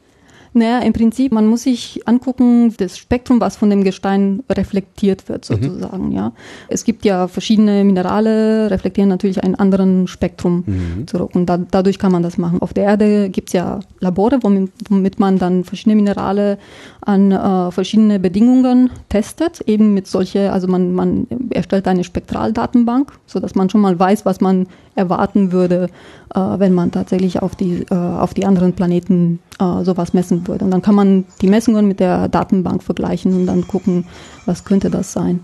Naja, 0.55 0.79
im 0.79 0.93
Prinzip, 0.93 1.33
man 1.33 1.47
muss 1.47 1.63
sich 1.63 2.07
angucken, 2.07 2.73
das 2.77 2.97
Spektrum, 2.97 3.41
was 3.41 3.57
von 3.57 3.69
dem 3.69 3.83
Gestein 3.83 4.41
reflektiert 4.49 5.27
wird, 5.27 5.49
mhm. 5.49 5.55
sozusagen, 5.55 6.05
mhm. 6.07 6.11
ja. 6.13 6.31
Es 6.69 6.85
gibt 6.85 7.03
ja 7.03 7.27
verschiedene 7.27 7.83
Minerale, 7.83 8.71
reflektieren 8.71 9.09
natürlich 9.09 9.43
einen 9.43 9.55
anderen 9.55 10.07
Spektrum 10.07 10.63
mhm. 10.65 11.07
zurück. 11.07 11.35
Und 11.35 11.47
da, 11.47 11.57
dadurch 11.57 11.99
kann 11.99 12.13
man 12.13 12.23
das 12.23 12.37
machen. 12.37 12.61
Auf 12.61 12.73
der 12.73 12.85
Erde 12.85 13.29
gibt 13.29 13.49
es 13.49 13.53
ja 13.53 13.81
Labore, 13.99 14.39
womit, 14.43 14.71
womit, 14.87 15.19
man 15.19 15.37
dann 15.39 15.65
verschiedene 15.65 15.97
Minerale 15.97 16.57
an 17.01 17.33
äh, 17.33 17.71
verschiedene 17.71 18.17
Bedingungen 18.21 18.91
testet, 19.09 19.59
eben 19.67 19.93
mit 19.93 20.07
solche, 20.07 20.53
also 20.53 20.67
man, 20.69 20.93
man 20.93 21.27
erstellt 21.49 21.85
eine 21.85 22.05
Spektraldatenbank, 22.05 23.11
so 23.25 23.41
dass 23.41 23.55
man 23.55 23.69
schon 23.69 23.81
mal 23.81 23.99
weiß, 23.99 24.25
was 24.25 24.39
man 24.39 24.67
erwarten 24.95 25.51
würde, 25.51 25.89
äh, 26.34 26.39
wenn 26.39 26.73
man 26.73 26.91
tatsächlich 26.91 27.41
auf 27.41 27.55
die, 27.55 27.86
äh, 27.89 27.95
auf 27.95 28.34
die 28.34 28.45
anderen 28.45 28.73
Planeten 28.73 29.39
äh, 29.60 29.84
sowas 29.84 30.13
messen 30.13 30.47
würde. 30.47 30.65
Und 30.65 30.71
dann 30.71 30.81
kann 30.81 30.95
man 30.95 31.25
die 31.41 31.49
Messungen 31.49 31.88
mit 31.88 31.99
der 31.99 32.27
Datenbank 32.29 32.81
vergleichen 32.81 33.34
und 33.34 33.45
dann 33.45 33.67
gucken, 33.67 34.05
was 34.45 34.63
könnte 34.63 34.89
das 34.89 35.13
sein. 35.13 35.41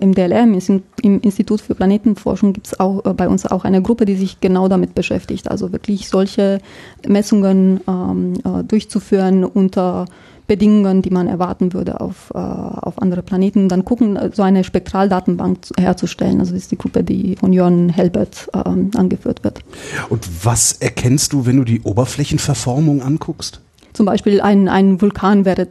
Im 0.00 0.14
DLR, 0.14 0.44
im 0.44 1.20
Institut 1.20 1.60
für 1.60 1.74
Planetenforschung, 1.74 2.52
gibt 2.52 2.68
es 2.68 2.78
auch 2.78 3.04
äh, 3.04 3.14
bei 3.14 3.28
uns 3.28 3.46
auch 3.46 3.64
eine 3.64 3.82
Gruppe, 3.82 4.04
die 4.04 4.14
sich 4.14 4.40
genau 4.40 4.68
damit 4.68 4.94
beschäftigt. 4.94 5.50
Also 5.50 5.72
wirklich 5.72 6.08
solche 6.08 6.60
Messungen 7.06 7.80
ähm, 7.88 8.34
äh, 8.44 8.62
durchzuführen 8.62 9.44
unter 9.44 10.06
Bedingungen, 10.48 11.02
die 11.02 11.10
man 11.10 11.28
erwarten 11.28 11.74
würde 11.74 12.00
auf, 12.00 12.32
äh, 12.34 12.38
auf 12.38 13.00
andere 13.00 13.22
Planeten, 13.22 13.68
dann 13.68 13.84
gucken, 13.84 14.16
äh, 14.16 14.30
so 14.32 14.42
eine 14.42 14.64
Spektraldatenbank 14.64 15.58
herzustellen. 15.78 16.40
Also 16.40 16.52
das 16.54 16.62
ist 16.62 16.72
die 16.72 16.78
Gruppe, 16.78 17.04
die 17.04 17.36
von 17.36 17.52
Jörn 17.52 17.90
Helbert 17.90 18.48
ähm, 18.54 18.90
angeführt 18.96 19.44
wird. 19.44 19.60
Und 20.08 20.26
was 20.44 20.72
erkennst 20.72 21.34
du, 21.34 21.46
wenn 21.46 21.58
du 21.58 21.64
die 21.64 21.82
Oberflächenverformung 21.82 23.02
anguckst? 23.02 23.60
Zum 23.92 24.06
Beispiel 24.06 24.40
ein, 24.40 24.68
ein 24.68 25.00
Vulkan 25.00 25.44
wäre 25.44 25.68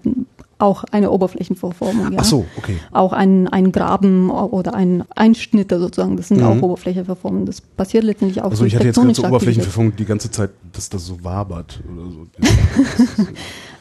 auch 0.59 0.83
eine 0.91 1.11
Oberflächenverformung. 1.11 2.13
Ja. 2.13 2.19
Ach 2.21 2.23
so, 2.23 2.45
okay. 2.57 2.77
Auch 2.91 3.13
ein, 3.13 3.47
ein 3.47 3.71
Graben 3.71 4.29
oder 4.29 4.73
ein 4.73 5.03
Einschnitte 5.15 5.79
sozusagen, 5.79 6.17
das 6.17 6.29
sind 6.29 6.39
mhm. 6.39 6.45
auch 6.45 6.61
Oberflächenverformungen. 6.61 7.45
Das 7.45 7.61
passiert 7.61 8.03
letztendlich 8.03 8.41
auch 8.41 8.51
Also 8.51 8.65
ich 8.65 8.75
hatte 8.75 8.85
jetzt 8.85 8.95
gerade 8.95 9.13
so 9.13 9.23
Oberflächenverformung 9.23 9.95
die 9.95 10.05
ganze 10.05 10.31
Zeit, 10.31 10.51
dass 10.73 10.89
das 10.89 11.05
so 11.05 11.23
wabert 11.23 11.79
oder 11.91 12.11
so. 12.11 12.27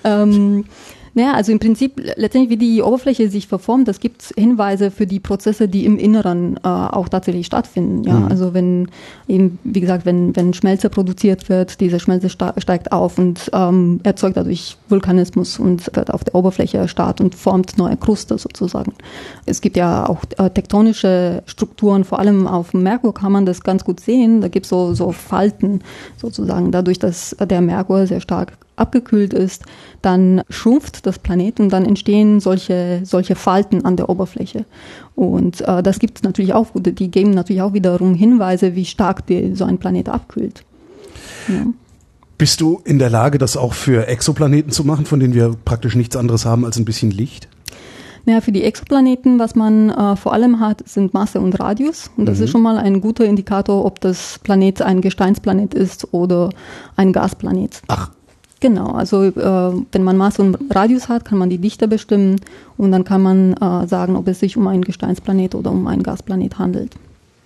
ähm, 0.07 0.65
naja, 1.17 1.33
also 1.33 1.51
im 1.51 1.59
Prinzip 1.59 1.99
letztendlich, 2.17 2.51
wie 2.51 2.59
die 2.59 2.83
Oberfläche 2.83 3.31
sich 3.31 3.47
verformt, 3.47 3.89
das 3.89 4.01
gibt 4.01 4.35
Hinweise 4.37 4.91
für 4.91 5.07
die 5.07 5.19
Prozesse, 5.19 5.67
die 5.67 5.87
im 5.87 5.97
Inneren 5.97 6.59
äh, 6.59 6.69
auch 6.69 7.09
tatsächlich 7.09 7.47
stattfinden. 7.47 8.05
Ja, 8.05 8.17
mhm. 8.17 8.27
also 8.27 8.53
wenn 8.53 8.89
eben, 9.27 9.59
wie 9.65 9.81
gesagt, 9.81 10.05
wenn, 10.05 10.37
wenn 10.37 10.53
Schmelze 10.53 10.91
produziert 10.91 11.49
wird, 11.49 11.81
diese 11.81 12.01
Schmelze 12.01 12.29
steigt 12.29 12.93
auf 12.93 13.19
und 13.19 13.51
ähm, 13.55 14.01
erzeugt 14.03 14.37
dadurch 14.37 14.77
Vulkanismus 14.91 15.59
und 15.59 15.89
wird 15.97 16.13
auf 16.13 16.23
der 16.23 16.35
Oberfläche 16.35 16.87
stark 16.87 17.21
und 17.21 17.35
formt 17.35 17.79
neue 17.79 17.97
Kruste 17.97 18.37
sozusagen. 18.37 18.93
Es 19.47 19.63
gibt 19.63 19.79
ja 19.79 20.07
auch 20.07 20.21
äh, 20.37 20.51
tektonische 20.51 21.43
Strukturen, 21.47 22.05
vor 22.05 22.19
allem 22.19 22.47
auf 22.47 22.75
Merkur 22.75 23.15
kann 23.15 23.33
man 23.33 23.47
das 23.47 23.63
ganz 23.63 23.87
gut 23.87 24.01
sehen. 24.01 24.43
Da 24.43 24.49
gibt 24.49 24.67
es 24.67 24.71
so, 24.71 24.93
so 24.93 25.13
Falten 25.13 25.81
sozusagen, 26.19 26.73
dadurch, 26.73 26.99
dass 26.99 27.35
der 27.41 27.63
Merkur 27.63 28.07
sehr 28.07 28.21
stark 28.21 28.59
abgekühlt 28.77 29.35
ist, 29.35 29.65
dann 30.03 30.43
schrumpft 30.49 31.07
das 31.07 31.19
Planet 31.19 31.61
und 31.61 31.71
dann 31.71 31.85
entstehen 31.85 32.41
solche, 32.41 33.01
solche 33.05 33.35
Falten 33.35 33.85
an 33.85 33.97
der 33.97 34.09
Oberfläche. 34.09 34.65
Und 35.15 35.63
äh, 35.63 35.83
das 35.83 35.99
gibt 35.99 36.19
es 36.19 36.23
natürlich 36.23 36.55
auch, 36.55 36.69
die 36.75 37.11
geben 37.11 37.31
natürlich 37.31 37.63
auch 37.63 37.73
wiederum 37.73 38.15
Hinweise, 38.15 38.75
wie 38.75 38.85
stark 38.85 39.27
die, 39.27 39.55
so 39.55 39.65
ein 39.65 39.79
Planet 39.79 40.09
abkühlt. 40.09 40.65
Ja. 41.49 41.67
Bist 42.39 42.61
du 42.61 42.83
in 42.85 42.99
der 42.99 43.09
Lage, 43.09 43.39
das 43.39 43.57
auch 43.57 43.73
für 43.73 44.09
Exoplaneten 44.09 44.71
zu 44.71 44.85
machen, 44.85 45.07
von 45.07 45.21
denen 45.21 45.33
wir 45.33 45.55
praktisch 45.65 45.95
nichts 45.97 46.17
anderes 46.17 46.45
haben 46.45 46.67
als 46.67 46.77
ein 46.77 46.85
bisschen 46.85 47.11
Licht? 47.11 47.49
Naja, 48.27 48.41
für 48.41 48.51
die 48.53 48.65
Exoplaneten, 48.65 49.39
was 49.39 49.55
man 49.55 49.89
äh, 49.89 50.17
vor 50.17 50.33
allem 50.33 50.59
hat, 50.59 50.87
sind 50.87 51.15
Masse 51.15 51.41
und 51.41 51.59
Radius. 51.61 52.11
Und 52.17 52.27
das 52.27 52.39
mhm. 52.39 52.45
ist 52.45 52.51
schon 52.51 52.61
mal 52.61 52.77
ein 52.77 53.01
guter 53.01 53.25
Indikator, 53.25 53.85
ob 53.85 54.01
das 54.01 54.41
Planet 54.43 54.83
ein 54.83 55.01
Gesteinsplanet 55.01 55.75
ist 55.75 56.13
oder 56.13 56.51
ein 56.97 57.13
Gasplanet. 57.13 57.83
Ach, 57.87 58.11
Genau, 58.67 58.91
also 58.91 59.23
äh, 59.23 59.85
wenn 59.93 60.03
man 60.03 60.17
Maß 60.17 60.41
und 60.41 60.59
Radius 60.75 61.09
hat, 61.09 61.25
kann 61.25 61.39
man 61.39 61.49
die 61.51 61.59
Dichte 61.59 61.87
bestimmen 61.87 62.41
und 62.77 62.91
dann 62.91 63.05
kann 63.05 63.23
man 63.23 63.53
äh, 63.53 63.87
sagen, 63.87 64.17
ob 64.17 64.27
es 64.27 64.41
sich 64.41 64.57
um 64.57 64.67
einen 64.67 64.83
Gesteinsplanet 64.83 65.55
oder 65.55 65.71
um 65.71 65.87
einen 65.87 66.03
Gasplanet 66.03 66.59
handelt. 66.59 66.97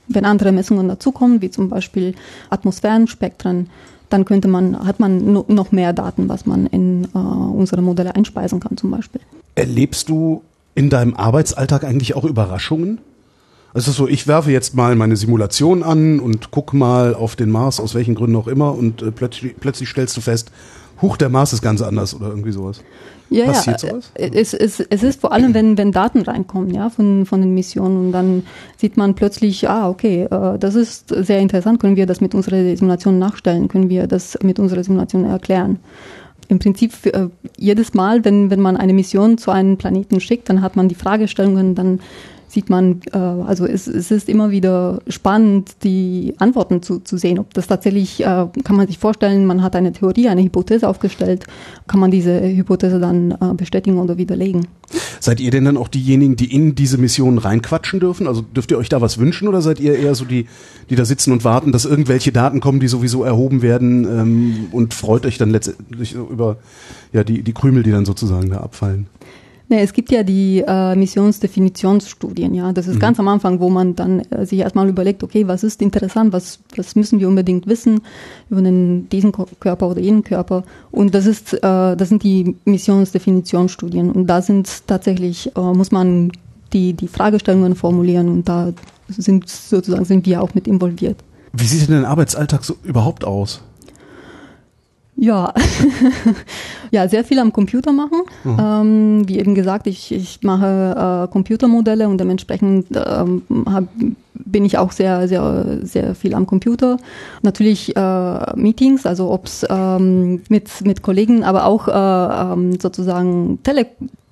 Wenn 0.09 0.25
andere 0.25 0.51
Messungen 0.51 0.89
dazukommen, 0.89 1.43
wie 1.43 1.51
zum 1.51 1.69
Beispiel 1.69 2.15
Atmosphärenspektren, 2.49 3.69
dann 4.09 4.25
könnte 4.25 4.49
man, 4.49 4.87
hat 4.87 4.99
man 4.99 5.31
no, 5.31 5.45
noch 5.47 5.73
mehr 5.73 5.93
Daten, 5.93 6.31
was 6.31 6.47
man 6.47 6.67
in 6.69 7.05
äh, 7.15 7.19
unsere 7.19 7.83
Modelle 7.83 8.17
einspeisen 8.17 8.59
kann 8.59 8.79
zum 8.79 8.91
Beispiel. 8.91 9.21
Erlebst 9.57 10.09
du 10.09 10.41
in 10.75 10.89
deinem 10.89 11.13
Arbeitsalltag 11.13 11.85
eigentlich 11.85 12.17
auch 12.17 12.25
Überraschungen? 12.25 12.97
Also 13.75 13.93
so, 13.93 14.09
ich 14.09 14.27
werfe 14.27 14.51
jetzt 14.53 14.75
mal 14.75 14.97
meine 14.97 15.17
Simulation 15.19 15.83
an 15.83 16.19
und 16.19 16.51
guck 16.51 16.73
mal 16.73 17.15
auf 17.15 17.37
den 17.37 17.51
Mars, 17.51 17.79
aus 17.79 17.95
welchen 17.95 18.15
Gründen 18.15 18.37
auch 18.37 18.49
immer, 18.49 18.75
und 18.75 19.03
äh, 19.03 19.13
plötzlich, 19.13 19.55
plötzlich 19.61 19.91
stellst 19.91 20.17
du 20.17 20.23
fest, 20.23 20.51
Huch, 21.03 21.17
der 21.17 21.29
Mars 21.29 21.53
ist 21.53 21.63
ganz 21.63 21.83
anders 21.83 22.15
oder 22.15 22.29
irgendwie 22.29 22.53
sowas. 22.53 22.83
Ja, 23.31 23.47
Passiert 23.47 23.83
ja, 23.83 23.91
sowas? 23.91 24.13
Es, 24.15 24.55
es, 24.55 24.81
es 24.81 25.03
ist 25.03 25.21
vor 25.21 25.33
allem, 25.33 25.55
wenn, 25.55 25.79
wenn 25.79 25.93
Daten 25.93 26.23
reinkommen, 26.23 26.75
ja, 26.75 26.91
von, 26.91 27.27
von 27.27 27.41
den 27.41 27.55
Missionen 27.55 28.07
und 28.07 28.13
dann 28.13 28.43
sieht 28.77 28.97
man 28.97 29.15
plötzlich, 29.15 29.69
ah, 29.69 29.89
okay, 29.89 30.25
äh, 30.25 30.59
das 30.59 30.75
ist 30.75 31.09
sehr 31.09 31.39
interessant, 31.39 31.81
können 31.81 31.97
wir 31.97 32.07
das 32.07 32.21
mit 32.21 32.35
unserer 32.35 32.77
Simulation 32.77 33.19
nachstellen, 33.19 33.69
können 33.69 33.89
wir 33.89 34.09
das 34.09 34.37
mit 34.43 34.59
unserer 34.59 34.83
Simulation 34.83 35.25
erklären. 35.25 35.79
Im 36.49 36.59
Prinzip 36.59 36.93
äh, 37.07 37.29
jedes 37.57 37.95
Mal, 37.95 38.25
wenn, 38.25 38.51
wenn 38.51 38.61
man 38.61 38.77
eine 38.77 38.93
Mission 38.93 39.39
zu 39.39 39.53
einem 39.53 39.77
Planeten 39.77 40.21
schickt, 40.21 40.49
dann 40.49 40.61
hat 40.63 40.75
man 40.75 40.89
die 40.89 40.97
Fragestellungen, 40.97 41.77
dann 41.77 42.01
sieht 42.51 42.69
man, 42.69 43.01
äh, 43.13 43.19
also 43.19 43.65
es, 43.65 43.87
es 43.87 44.11
ist 44.11 44.29
immer 44.29 44.51
wieder 44.51 45.01
spannend, 45.07 45.77
die 45.85 46.35
Antworten 46.39 46.83
zu, 46.83 46.99
zu 46.99 47.17
sehen. 47.17 47.39
Ob 47.39 47.55
das 47.55 47.69
tatsächlich, 47.69 48.21
äh, 48.21 48.25
kann 48.65 48.77
man 48.77 48.89
sich 48.89 48.99
vorstellen, 48.99 49.47
man 49.47 49.63
hat 49.63 49.77
eine 49.77 49.93
Theorie, 49.93 50.29
eine 50.29 50.43
Hypothese 50.43 50.89
aufgestellt, 50.89 51.47
kann 51.87 52.01
man 52.01 52.11
diese 52.11 52.41
Hypothese 52.41 52.99
dann 52.99 53.31
äh, 53.33 53.55
bestätigen 53.55 53.99
oder 53.99 54.19
widerlegen. 54.19 54.67
Seid 55.21 55.39
ihr 55.39 55.53
denn 55.53 55.65
dann 55.65 55.77
auch 55.77 55.87
diejenigen, 55.87 56.35
die 56.35 56.53
in 56.53 56.75
diese 56.75 56.99
Mission 56.99 57.39
reinquatschen 57.39 58.01
dürfen? 58.01 58.27
Also 58.27 58.43
dürft 58.43 58.73
ihr 58.73 58.79
euch 58.79 58.89
da 58.89 59.01
was 59.01 59.19
wünschen 59.19 59.47
oder 59.47 59.63
seid 59.63 59.79
ihr 59.79 59.97
eher 59.97 60.17
so 60.17 60.25
die, 60.25 60.47
die 60.89 60.97
da 60.97 61.05
sitzen 61.05 61.33
und 61.33 61.45
warten, 61.45 61.71
dass 61.71 61.85
irgendwelche 61.85 62.33
Daten 62.33 62.61
kommen, 62.61 62.81
die 62.81 62.89
sowieso 62.89 63.23
erhoben 63.23 63.63
werden 63.63 64.05
ähm, 64.05 64.67
und 64.73 64.93
freut 64.95 65.25
euch 65.25 65.39
dann 65.39 65.51
letztendlich 65.51 66.15
über 66.15 66.57
ja, 67.13 67.23
die, 67.23 67.43
die 67.43 67.53
Krümel, 67.53 67.85
die 67.85 67.93
dann 67.93 68.05
sozusagen 68.05 68.51
da 68.51 68.59
abfallen? 68.59 69.07
Nee, 69.71 69.83
es 69.83 69.93
gibt 69.93 70.11
ja 70.11 70.25
die 70.25 70.65
äh, 70.67 70.97
Missionsdefinitionsstudien, 70.97 72.55
ja. 72.55 72.73
Das 72.73 72.89
ist 72.89 72.97
mhm. 72.97 73.01
ganz 73.01 73.21
am 73.21 73.29
Anfang, 73.29 73.61
wo 73.61 73.71
man 73.71 73.95
dann 73.95 74.19
äh, 74.19 74.45
sich 74.45 74.59
erstmal 74.59 74.89
überlegt, 74.89 75.23
okay, 75.23 75.47
was 75.47 75.63
ist 75.63 75.81
interessant, 75.81 76.33
was, 76.33 76.59
was 76.75 76.97
müssen 76.97 77.21
wir 77.21 77.29
unbedingt 77.29 77.69
wissen 77.69 78.01
über 78.51 78.63
den, 78.63 79.09
diesen 79.11 79.31
Körper 79.31 79.89
oder 79.89 80.01
jenen 80.01 80.25
Körper. 80.25 80.65
Und 80.91 81.15
das 81.15 81.25
ist, 81.25 81.55
äh, 81.55 81.61
das 81.61 82.09
sind 82.09 82.25
die 82.25 82.57
Missionsdefinitionsstudien. 82.65 84.11
Und 84.11 84.27
da 84.27 84.43
sind 84.43 84.89
tatsächlich, 84.89 85.57
äh, 85.57 85.61
muss 85.61 85.93
man 85.93 86.33
die, 86.73 86.95
die 86.95 87.07
Fragestellungen 87.07 87.77
formulieren 87.77 88.29
und 88.29 88.49
da 88.49 88.73
sind 89.07 89.49
sozusagen 89.49 90.05
sind 90.05 90.27
wir 90.27 90.43
auch 90.43 90.53
mit 90.53 90.67
involviert. 90.67 91.23
Wie 91.53 91.65
sieht 91.65 91.89
denn 91.89 91.95
dein 91.95 92.05
Arbeitsalltag 92.07 92.65
so 92.65 92.75
überhaupt 92.83 93.25
aus? 93.25 93.61
Ja, 95.23 95.53
ja, 96.91 97.07
sehr 97.07 97.25
viel 97.25 97.39
am 97.41 97.53
Computer 97.53 97.93
machen. 97.93 98.23
Mhm. 98.43 98.59
Ähm, 98.59 99.29
wie 99.29 99.39
eben 99.39 99.55
gesagt, 99.55 99.87
ich, 99.87 100.13
ich 100.13 100.43
mache 100.43 101.27
äh, 101.27 101.31
Computermodelle 101.31 102.09
und 102.09 102.19
dementsprechend 102.19 102.87
ähm, 102.95 103.43
hab, 103.67 103.85
bin 104.33 104.65
ich 104.65 104.79
auch 104.79 104.93
sehr, 104.93 105.29
sehr, 105.29 105.81
sehr 105.83 106.15
viel 106.15 106.33
am 106.33 106.47
Computer. 106.47 106.97
Natürlich 107.43 107.95
äh, 107.95 108.57
Meetings, 108.57 109.05
also 109.05 109.31
ob's 109.31 109.67
ähm, 109.69 110.41
mit, 110.49 110.71
mit 110.87 111.03
Kollegen, 111.03 111.45
aber 111.45 111.67
auch 111.67 111.87
äh, 111.89 112.53
ähm, 112.55 112.81
sozusagen 112.81 113.63
Tele 113.63 113.89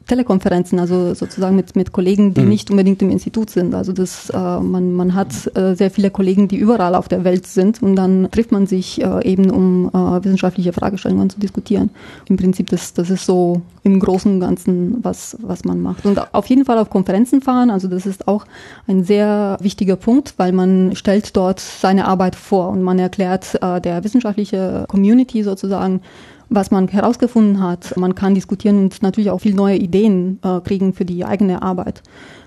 Telekonferenzen, 0.08 0.80
also 0.80 1.14
sozusagen 1.14 1.54
mit, 1.54 1.76
mit 1.76 1.92
Kollegen, 1.92 2.34
die 2.34 2.40
mhm. 2.40 2.48
nicht 2.48 2.70
unbedingt 2.70 3.00
im 3.02 3.10
Institut 3.10 3.50
sind. 3.50 3.74
Also 3.74 3.92
das, 3.92 4.30
äh, 4.30 4.36
man, 4.36 4.92
man 4.94 5.14
hat 5.14 5.54
äh, 5.56 5.74
sehr 5.74 5.90
viele 5.90 6.10
Kollegen, 6.10 6.48
die 6.48 6.56
überall 6.56 6.94
auf 6.94 7.08
der 7.08 7.24
Welt 7.24 7.46
sind 7.46 7.82
und 7.82 7.94
dann 7.94 8.28
trifft 8.30 8.50
man 8.50 8.66
sich 8.66 9.02
äh, 9.02 9.30
eben, 9.30 9.50
um 9.50 9.88
äh, 9.88 10.24
wissenschaftliche 10.24 10.72
Fragestellungen 10.72 11.30
zu 11.30 11.38
diskutieren. 11.38 11.90
Im 12.28 12.36
Prinzip, 12.36 12.70
das, 12.70 12.94
das 12.94 13.10
ist 13.10 13.26
so 13.26 13.60
im 13.82 14.00
Großen 14.00 14.32
und 14.32 14.40
Ganzen, 14.40 14.98
was, 15.02 15.36
was 15.40 15.64
man 15.64 15.80
macht. 15.80 16.06
Und 16.06 16.34
auf 16.34 16.46
jeden 16.46 16.64
Fall 16.64 16.78
auf 16.78 16.90
Konferenzen 16.90 17.40
fahren, 17.40 17.70
also 17.70 17.86
das 17.86 18.06
ist 18.06 18.26
auch 18.26 18.46
ein 18.86 19.04
sehr 19.04 19.58
wichtiger 19.60 19.96
Punkt, 19.96 20.34
weil 20.38 20.52
man 20.52 20.96
stellt 20.96 21.36
dort 21.36 21.60
seine 21.60 22.06
Arbeit 22.06 22.34
vor 22.34 22.70
und 22.70 22.82
man 22.82 22.98
erklärt 22.98 23.58
äh, 23.62 23.80
der 23.80 24.02
wissenschaftliche 24.04 24.86
Community 24.88 25.42
sozusagen, 25.42 26.00
was 26.48 26.70
man 26.70 26.88
herausgefunden 26.88 27.62
hat. 27.62 27.96
Man 27.96 28.14
kann 28.14 28.34
diskutieren 28.34 28.78
und 28.78 29.02
natürlich 29.02 29.30
auch 29.30 29.40
viel 29.40 29.54
neue 29.54 29.76
Ideen 29.76 30.38
äh, 30.42 30.60
kriegen 30.60 30.92
für 30.92 31.04
die 31.04 31.24
eigene 31.24 31.62
Arbeit. 31.62 32.02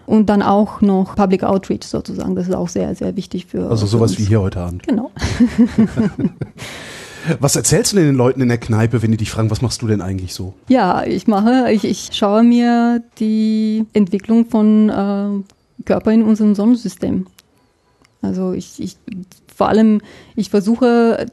Und 0.06 0.30
dann 0.30 0.42
auch 0.42 0.82
noch 0.82 1.16
Public 1.16 1.44
Outreach 1.44 1.84
sozusagen. 1.84 2.36
Das 2.36 2.48
ist 2.48 2.56
auch 2.56 2.68
sehr, 2.68 2.96
sehr 2.96 3.16
wichtig 3.16 3.46
für. 3.46 3.70
Also 3.70 3.86
sowas 3.86 4.18
wie 4.18 4.26
hier 4.26 4.42
heute 4.42 4.60
Abend. 4.60 4.84
Genau. 4.84 5.12
Was 7.40 7.56
erzählst 7.56 7.92
du 7.92 7.98
denn 7.98 8.08
den 8.08 8.16
Leuten 8.16 8.42
in 8.42 8.48
der 8.48 8.58
Kneipe, 8.58 9.04
wenn 9.04 9.12
die 9.12 9.18
dich 9.18 9.30
fragen, 9.30 9.52
was 9.52 9.62
machst 9.62 9.82
du 9.84 9.88
denn 9.88 10.02
eigentlich 10.02 10.34
so? 10.34 10.56
Ja, 10.70 11.04
ich 11.04 11.28
mache, 11.28 11.72
ich, 11.72 11.84
ich 11.84 12.10
schaue 12.14 12.42
mir 12.42 13.04
die 13.20 13.86
Entwicklung 13.94 14.48
von 14.48 14.90
äh, 14.90 15.84
Körper 15.86 16.12
in 16.12 16.24
unserem 16.24 16.56
Sonnensystem. 16.56 17.28
Also 18.24 18.54
ich, 18.54 18.82
ich 18.82 18.98
vor 19.56 19.70
allem, 19.70 20.02
ich 20.36 20.50
versuche 20.50 21.28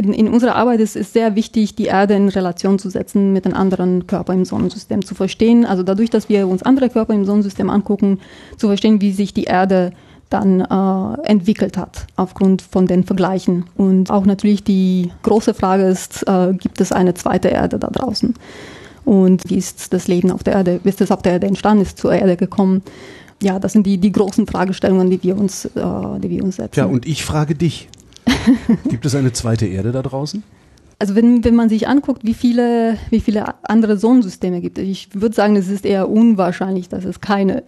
in, 0.00 0.12
in 0.12 0.28
unserer 0.28 0.56
Arbeit 0.56 0.80
ist 0.80 0.96
es 0.96 1.12
sehr 1.12 1.36
wichtig, 1.36 1.74
die 1.74 1.86
Erde 1.86 2.14
in 2.14 2.28
Relation 2.28 2.78
zu 2.78 2.90
setzen 2.90 3.32
mit 3.32 3.44
den 3.44 3.54
anderen 3.54 4.06
Körpern 4.06 4.38
im 4.38 4.44
Sonnensystem, 4.44 5.04
zu 5.04 5.14
verstehen, 5.14 5.64
also 5.64 5.82
dadurch, 5.82 6.10
dass 6.10 6.28
wir 6.28 6.48
uns 6.48 6.62
andere 6.62 6.88
Körper 6.90 7.14
im 7.14 7.24
Sonnensystem 7.24 7.70
angucken, 7.70 8.20
zu 8.56 8.68
verstehen, 8.68 9.00
wie 9.00 9.12
sich 9.12 9.34
die 9.34 9.44
Erde 9.44 9.92
dann 10.30 10.60
äh, 10.60 11.26
entwickelt 11.26 11.76
hat 11.76 12.06
aufgrund 12.16 12.62
von 12.62 12.86
den 12.86 13.04
Vergleichen. 13.04 13.64
Und 13.76 14.10
auch 14.10 14.24
natürlich 14.24 14.62
die 14.62 15.10
große 15.22 15.54
Frage 15.54 15.84
ist, 15.84 16.22
äh, 16.28 16.54
gibt 16.54 16.80
es 16.80 16.92
eine 16.92 17.14
zweite 17.14 17.48
Erde 17.48 17.78
da 17.78 17.88
draußen? 17.88 18.34
Und 19.04 19.42
wie 19.50 19.56
ist 19.56 19.92
das 19.92 20.06
Leben 20.06 20.30
auf 20.30 20.44
der 20.44 20.54
Erde, 20.54 20.80
wie 20.84 20.88
ist 20.88 21.00
es 21.00 21.10
auf 21.10 21.22
der 21.22 21.32
Erde 21.32 21.48
entstanden, 21.48 21.82
ist 21.82 21.98
zur 21.98 22.12
Erde 22.12 22.36
gekommen? 22.36 22.82
Ja, 23.42 23.58
das 23.58 23.72
sind 23.72 23.86
die, 23.86 23.98
die 23.98 24.12
großen 24.12 24.46
Fragestellungen, 24.46 25.10
die 25.10 25.22
wir 25.22 25.36
uns, 25.36 25.64
äh, 25.64 25.70
die 26.22 26.30
wir 26.30 26.44
uns 26.44 26.56
setzen. 26.56 26.78
Ja, 26.78 26.86
und 26.86 27.06
ich 27.06 27.24
frage 27.24 27.54
dich, 27.56 27.88
Gibt 28.88 29.06
es 29.06 29.14
eine 29.14 29.32
zweite 29.32 29.66
Erde 29.66 29.92
da 29.92 30.02
draußen? 30.02 30.42
Also 31.00 31.14
wenn, 31.14 31.42
wenn 31.44 31.54
man 31.54 31.70
sich 31.70 31.88
anguckt, 31.88 32.26
wie 32.26 32.34
viele, 32.34 32.98
wie 33.08 33.20
viele 33.20 33.54
andere 33.62 33.96
Sonnensysteme 33.96 34.60
gibt, 34.60 34.76
ich 34.76 35.08
würde 35.14 35.34
sagen, 35.34 35.56
es 35.56 35.68
ist 35.68 35.86
eher 35.86 36.10
unwahrscheinlich, 36.10 36.90
dass 36.90 37.06
es 37.06 37.22
keine 37.22 37.62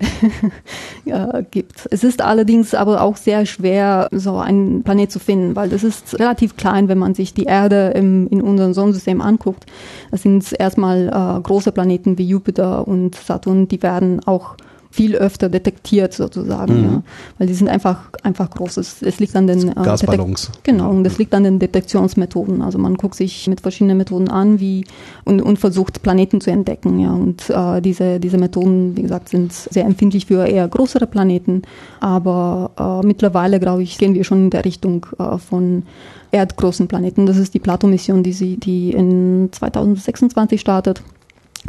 gibt. 1.50 1.88
Es 1.90 2.04
ist 2.04 2.20
allerdings 2.20 2.74
aber 2.74 3.00
auch 3.00 3.16
sehr 3.16 3.46
schwer, 3.46 4.08
so 4.12 4.36
einen 4.36 4.82
Planet 4.82 5.10
zu 5.10 5.18
finden, 5.18 5.56
weil 5.56 5.70
das 5.70 5.82
ist 5.82 6.18
relativ 6.20 6.58
klein, 6.58 6.88
wenn 6.88 6.98
man 6.98 7.14
sich 7.14 7.32
die 7.32 7.44
Erde 7.44 7.92
im, 7.96 8.28
in 8.28 8.42
unserem 8.42 8.74
Sonnensystem 8.74 9.22
anguckt. 9.22 9.64
Das 10.10 10.20
sind 10.20 10.52
erstmal 10.60 11.08
äh, 11.08 11.40
große 11.40 11.72
Planeten 11.72 12.18
wie 12.18 12.28
Jupiter 12.28 12.86
und 12.86 13.14
Saturn, 13.14 13.66
die 13.66 13.82
werden 13.82 14.20
auch 14.26 14.56
viel 14.92 15.16
öfter 15.16 15.48
detektiert 15.48 16.12
sozusagen, 16.12 16.78
mhm. 16.78 16.84
ja. 16.84 17.02
weil 17.38 17.46
die 17.46 17.54
sind 17.54 17.68
einfach 17.68 18.10
einfach 18.22 18.50
groß. 18.50 18.76
Es, 18.76 19.00
es 19.00 19.18
liegt 19.18 19.34
an 19.34 19.46
den 19.46 19.70
äh, 19.70 19.74
Gasballons. 19.74 20.48
Detek 20.48 20.64
genau, 20.64 20.90
und 20.90 21.02
das 21.02 21.16
liegt 21.18 21.34
an 21.34 21.44
den 21.44 21.58
Detektionsmethoden. 21.58 22.60
Also 22.60 22.78
man 22.78 22.96
guckt 22.96 23.14
sich 23.14 23.48
mit 23.48 23.62
verschiedenen 23.62 23.96
Methoden 23.96 24.28
an, 24.28 24.60
wie 24.60 24.84
und, 25.24 25.40
und 25.40 25.58
versucht 25.58 26.02
Planeten 26.02 26.42
zu 26.42 26.50
entdecken, 26.50 26.98
ja. 26.98 27.12
Und 27.12 27.48
äh, 27.48 27.80
diese 27.80 28.20
diese 28.20 28.36
Methoden, 28.36 28.94
wie 28.96 29.02
gesagt, 29.02 29.30
sind 29.30 29.52
sehr 29.52 29.86
empfindlich 29.86 30.26
für 30.26 30.46
eher 30.46 30.68
größere 30.68 31.06
Planeten, 31.06 31.62
aber 32.00 33.00
äh, 33.02 33.06
mittlerweile 33.06 33.58
glaube 33.58 33.82
ich 33.82 33.96
gehen 33.96 34.14
wir 34.14 34.24
schon 34.24 34.44
in 34.44 34.50
der 34.50 34.66
Richtung 34.66 35.06
äh, 35.18 35.38
von 35.38 35.84
erdgroßen 36.32 36.86
Planeten. 36.86 37.24
Das 37.26 37.38
ist 37.38 37.54
die 37.54 37.60
Plato-Mission, 37.60 38.22
die 38.22 38.32
sie 38.32 38.56
die 38.58 38.90
in 38.90 39.48
2026 39.52 40.60
startet. 40.60 41.02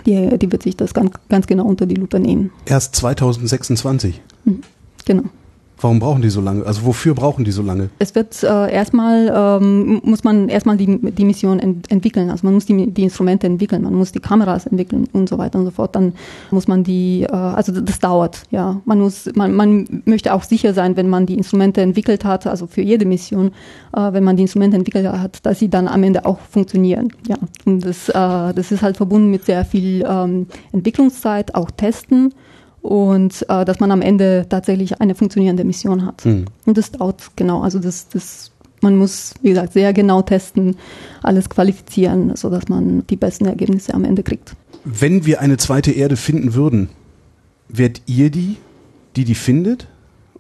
Die, 0.05 0.37
die 0.37 0.51
wird 0.51 0.63
sich 0.63 0.75
das 0.75 0.93
ganz, 0.93 1.11
ganz 1.29 1.47
genau 1.47 1.65
unter 1.65 1.85
die 1.85 1.95
Lupe 1.95 2.19
nehmen. 2.19 2.51
Erst 2.65 2.95
2026? 2.95 4.21
Mhm, 4.45 4.61
genau. 5.05 5.23
Warum 5.83 5.99
brauchen 5.99 6.21
die 6.21 6.29
so 6.29 6.39
lange? 6.39 6.65
Also 6.65 6.85
wofür 6.85 7.13
brauchen 7.13 7.43
die 7.43 7.51
so 7.51 7.61
lange? 7.61 7.89
Es 7.99 8.15
wird 8.15 8.41
äh, 8.41 8.71
erstmal, 8.71 9.59
ähm, 9.61 9.99
muss 10.05 10.23
man 10.23 10.47
erstmal 10.47 10.77
die, 10.77 10.97
die 11.11 11.25
Mission 11.25 11.59
ent 11.59 11.91
entwickeln. 11.91 12.29
Also 12.29 12.47
man 12.47 12.53
muss 12.53 12.65
die, 12.65 12.89
die 12.89 13.03
Instrumente 13.03 13.47
entwickeln, 13.47 13.81
man 13.83 13.93
muss 13.93 14.13
die 14.13 14.21
Kameras 14.21 14.65
entwickeln 14.65 15.09
und 15.11 15.27
so 15.27 15.37
weiter 15.37 15.59
und 15.59 15.65
so 15.65 15.71
fort. 15.71 15.93
Dann 15.97 16.13
muss 16.51 16.69
man 16.69 16.85
die, 16.85 17.23
äh, 17.23 17.33
also 17.33 17.73
das 17.81 17.99
dauert, 17.99 18.43
ja. 18.49 18.81
Man 18.85 19.01
muss, 19.01 19.29
man, 19.35 19.53
man 19.53 20.03
möchte 20.05 20.33
auch 20.33 20.43
sicher 20.43 20.73
sein, 20.73 20.95
wenn 20.95 21.09
man 21.09 21.25
die 21.25 21.35
Instrumente 21.35 21.81
entwickelt 21.81 22.23
hat, 22.23 22.47
also 22.47 22.65
für 22.65 22.81
jede 22.81 23.05
Mission, 23.05 23.47
äh, 23.93 24.13
wenn 24.13 24.23
man 24.23 24.37
die 24.37 24.43
Instrumente 24.43 24.77
entwickelt 24.77 25.05
hat, 25.05 25.45
dass 25.45 25.59
sie 25.59 25.69
dann 25.69 25.89
am 25.89 26.01
Ende 26.03 26.25
auch 26.25 26.39
funktionieren. 26.39 27.09
Ja. 27.27 27.35
Und 27.65 27.85
das, 27.85 28.07
äh, 28.07 28.13
das 28.53 28.71
ist 28.71 28.83
halt 28.83 28.95
verbunden 28.95 29.29
mit 29.29 29.43
sehr 29.43 29.65
viel 29.65 30.05
ähm, 30.07 30.47
Entwicklungszeit, 30.71 31.55
auch 31.55 31.71
Testen 31.71 32.33
und 32.83 33.45
äh, 33.49 33.65
dass 33.65 33.79
man 33.79 33.91
am 33.91 34.01
Ende 34.01 34.45
tatsächlich 34.47 35.01
eine 35.01 35.15
funktionierende 35.15 35.63
Mission 35.63 36.05
hat. 36.05 36.25
Mhm. 36.25 36.45
Und 36.65 36.77
das 36.77 36.91
dauert 36.91 37.31
genau, 37.35 37.61
also 37.61 37.79
das, 37.79 38.09
das, 38.09 38.51
man 38.81 38.97
muss, 38.97 39.33
wie 39.41 39.49
gesagt, 39.49 39.73
sehr 39.73 39.93
genau 39.93 40.21
testen, 40.21 40.75
alles 41.23 41.49
qualifizieren, 41.49 42.35
sodass 42.35 42.67
man 42.67 43.07
die 43.07 43.15
besten 43.15 43.45
Ergebnisse 43.45 43.93
am 43.93 44.03
Ende 44.03 44.21
kriegt. 44.21 44.55
Wenn 44.83 45.25
wir 45.25 45.39
eine 45.39 45.55
zweite 45.55 45.91
Erde 45.91 46.17
finden 46.17 46.53
würden, 46.53 46.89
wärt 47.69 48.01
ihr 48.05 48.29
die, 48.29 48.57
die 49.15 49.23
die 49.23 49.35
findet? 49.35 49.87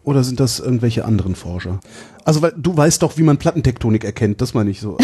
Oder 0.03 0.25
sind 0.25 0.41
das 0.41 0.59
irgendwelche 0.59 1.05
anderen 1.05 1.35
Forscher? 1.35 1.79
Also 2.25 2.41
weil 2.41 2.53
du 2.55 2.75
weißt 2.75 3.01
doch, 3.01 3.17
wie 3.17 3.23
man 3.23 3.37
Plattentektonik 3.37 4.03
erkennt, 4.03 4.41
das 4.41 4.53
meine 4.53 4.69
ich 4.69 4.79
so. 4.79 4.97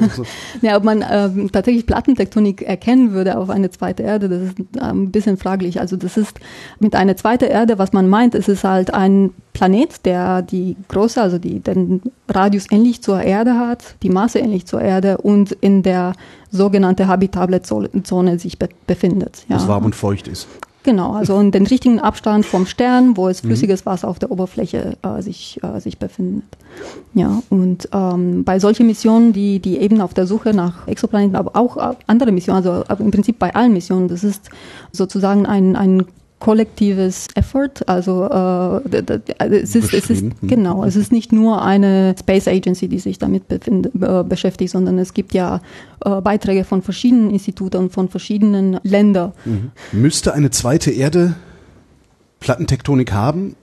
Also 0.00 0.24
ja, 0.62 0.76
ob 0.76 0.84
man 0.84 1.04
ähm, 1.08 1.50
tatsächlich 1.52 1.86
Plattentektonik 1.86 2.62
erkennen 2.62 3.12
würde 3.12 3.38
auf 3.38 3.50
eine 3.50 3.70
zweite 3.70 4.02
Erde, 4.02 4.28
das 4.28 4.42
ist 4.42 4.58
ähm, 4.58 5.04
ein 5.04 5.10
bisschen 5.10 5.36
fraglich. 5.36 5.80
Also 5.80 5.96
das 5.96 6.16
ist 6.16 6.40
mit 6.80 6.94
einer 6.94 7.16
zweiten 7.16 7.44
Erde, 7.44 7.78
was 7.78 7.92
man 7.92 8.08
meint, 8.08 8.34
es 8.34 8.48
ist 8.48 8.64
halt 8.64 8.92
ein 8.92 9.30
Planet, 9.52 10.04
der 10.04 10.42
die 10.42 10.76
Größe, 10.88 11.22
also 11.22 11.38
die, 11.38 11.60
den 11.60 12.02
Radius 12.28 12.66
ähnlich 12.70 13.02
zur 13.02 13.22
Erde 13.22 13.54
hat, 13.54 13.96
die 14.02 14.10
Masse 14.10 14.40
ähnlich 14.40 14.66
zur 14.66 14.82
Erde 14.82 15.18
und 15.18 15.52
in 15.52 15.82
der 15.84 16.14
sogenannte 16.50 17.06
habitable 17.06 17.62
Zone 17.62 18.38
sich 18.38 18.58
be 18.58 18.68
befindet. 18.86 19.44
Ja. 19.48 19.56
Was 19.56 19.68
warm 19.68 19.84
und 19.84 19.94
feucht 19.94 20.26
ist. 20.28 20.48
Genau, 20.84 21.12
also 21.12 21.40
in 21.40 21.50
den 21.50 21.66
richtigen 21.66 21.98
Abstand 21.98 22.44
vom 22.44 22.66
Stern, 22.66 23.16
wo 23.16 23.28
es 23.28 23.42
mhm. 23.42 23.48
flüssiges 23.48 23.86
Wasser 23.86 24.06
auf 24.06 24.18
der 24.18 24.30
Oberfläche 24.30 24.98
äh, 25.02 25.22
sich, 25.22 25.58
äh, 25.62 25.80
sich 25.80 25.98
befindet. 25.98 26.44
Ja, 27.14 27.42
und 27.48 27.88
ähm, 27.92 28.44
bei 28.44 28.58
solchen 28.58 28.86
Missionen, 28.86 29.32
die, 29.32 29.60
die 29.60 29.78
eben 29.78 30.02
auf 30.02 30.12
der 30.12 30.26
Suche 30.26 30.52
nach 30.52 30.86
Exoplaneten, 30.86 31.36
aber 31.36 31.56
auch 31.56 31.78
äh, 31.78 31.96
andere 32.06 32.32
Missionen, 32.32 32.66
also 32.66 32.84
im 33.02 33.10
Prinzip 33.10 33.38
bei 33.38 33.54
allen 33.54 33.72
Missionen, 33.72 34.08
das 34.08 34.24
ist 34.24 34.50
sozusagen 34.92 35.46
ein, 35.46 35.74
ein 35.74 36.04
kollektives 36.44 37.28
Effort. 37.36 37.70
Also, 37.86 38.24
äh, 38.26 39.02
es, 39.38 39.74
ist, 39.74 39.94
es 39.94 40.10
ist. 40.10 40.20
Hm. 40.20 40.32
genau, 40.42 40.84
es 40.84 40.94
ist 40.94 41.10
nicht 41.10 41.32
nur 41.32 41.62
eine 41.62 42.14
Space 42.18 42.46
Agency, 42.48 42.86
die 42.86 42.98
sich 42.98 43.18
damit 43.18 43.48
befind, 43.48 43.86
äh, 43.86 44.22
beschäftigt, 44.22 44.70
sondern 44.70 44.98
es 44.98 45.14
gibt 45.14 45.32
ja 45.32 45.62
äh, 46.04 46.20
Beiträge 46.20 46.64
von 46.64 46.82
verschiedenen 46.82 47.30
Instituten 47.30 47.78
und 47.78 47.92
von 47.92 48.10
verschiedenen 48.10 48.78
Ländern. 48.82 49.32
Müsste 49.92 50.34
eine 50.34 50.50
zweite 50.50 50.90
Erde 50.90 51.34
Plattentektonik 52.40 53.12
haben, 53.12 53.56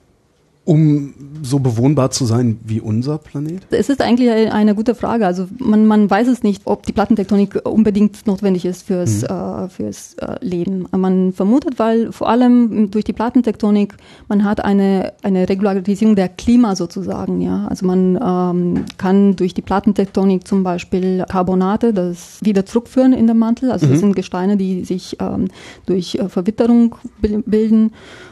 um 0.72 1.14
so 1.44 1.60
bewohnbar 1.60 2.12
zu 2.12 2.26
sein 2.26 2.60
wie 2.64 2.80
unser 2.80 3.18
Planet? 3.18 3.62
Es 3.72 3.90
ist 3.90 4.02
eigentlich 4.02 4.30
eine 4.30 4.74
gute 4.74 4.96
Frage. 4.96 5.26
Also 5.26 5.48
man, 5.58 5.86
man 5.86 6.10
weiß 6.10 6.30
es 6.30 6.44
nicht, 6.44 6.62
ob 6.66 6.86
die 6.86 6.94
Plattentektonik 6.94 7.60
unbedingt 7.66 8.26
notwendig 8.26 8.64
ist 8.64 8.84
fürs, 8.84 9.24
äh, 9.24 9.68
fürs 9.68 10.14
äh, 10.14 10.36
Leben. 10.40 10.88
Man 10.96 11.34
vermutet, 11.34 11.78
weil 11.78 12.14
vor 12.14 12.30
allem 12.30 12.90
durch 12.90 13.04
die 13.04 13.12
Plattentektonik 13.12 13.96
man 14.30 14.46
hat 14.46 14.64
eine, 14.64 15.12
eine 15.24 15.50
Regularisierung 15.50 16.16
der 16.16 16.30
Klima 16.30 16.76
sozusagen. 16.78 17.42
Ja, 17.42 17.68
also 17.68 17.86
man 17.86 18.16
ähm, 18.16 18.86
kann 18.98 19.36
durch 19.36 19.54
die 19.54 19.64
Plattentektonik 19.64 20.48
zum 20.48 20.64
Beispiel 20.64 21.26
Carbonate 21.28 21.92
das 21.92 22.40
wieder 22.44 22.66
zurückführen 22.66 23.12
in 23.12 23.28
den 23.28 23.38
Mantel. 23.40 23.72
Also 23.72 23.88
das 23.88 24.00
sind 24.00 24.16
Gesteine, 24.16 24.56
die 24.56 24.86
sich 24.86 25.18
ähm, 25.20 25.50
durch 25.86 26.16
äh, 26.16 26.30
Verwitterung 26.30 26.96
bil- 27.22 27.44
bilden. 27.46 27.92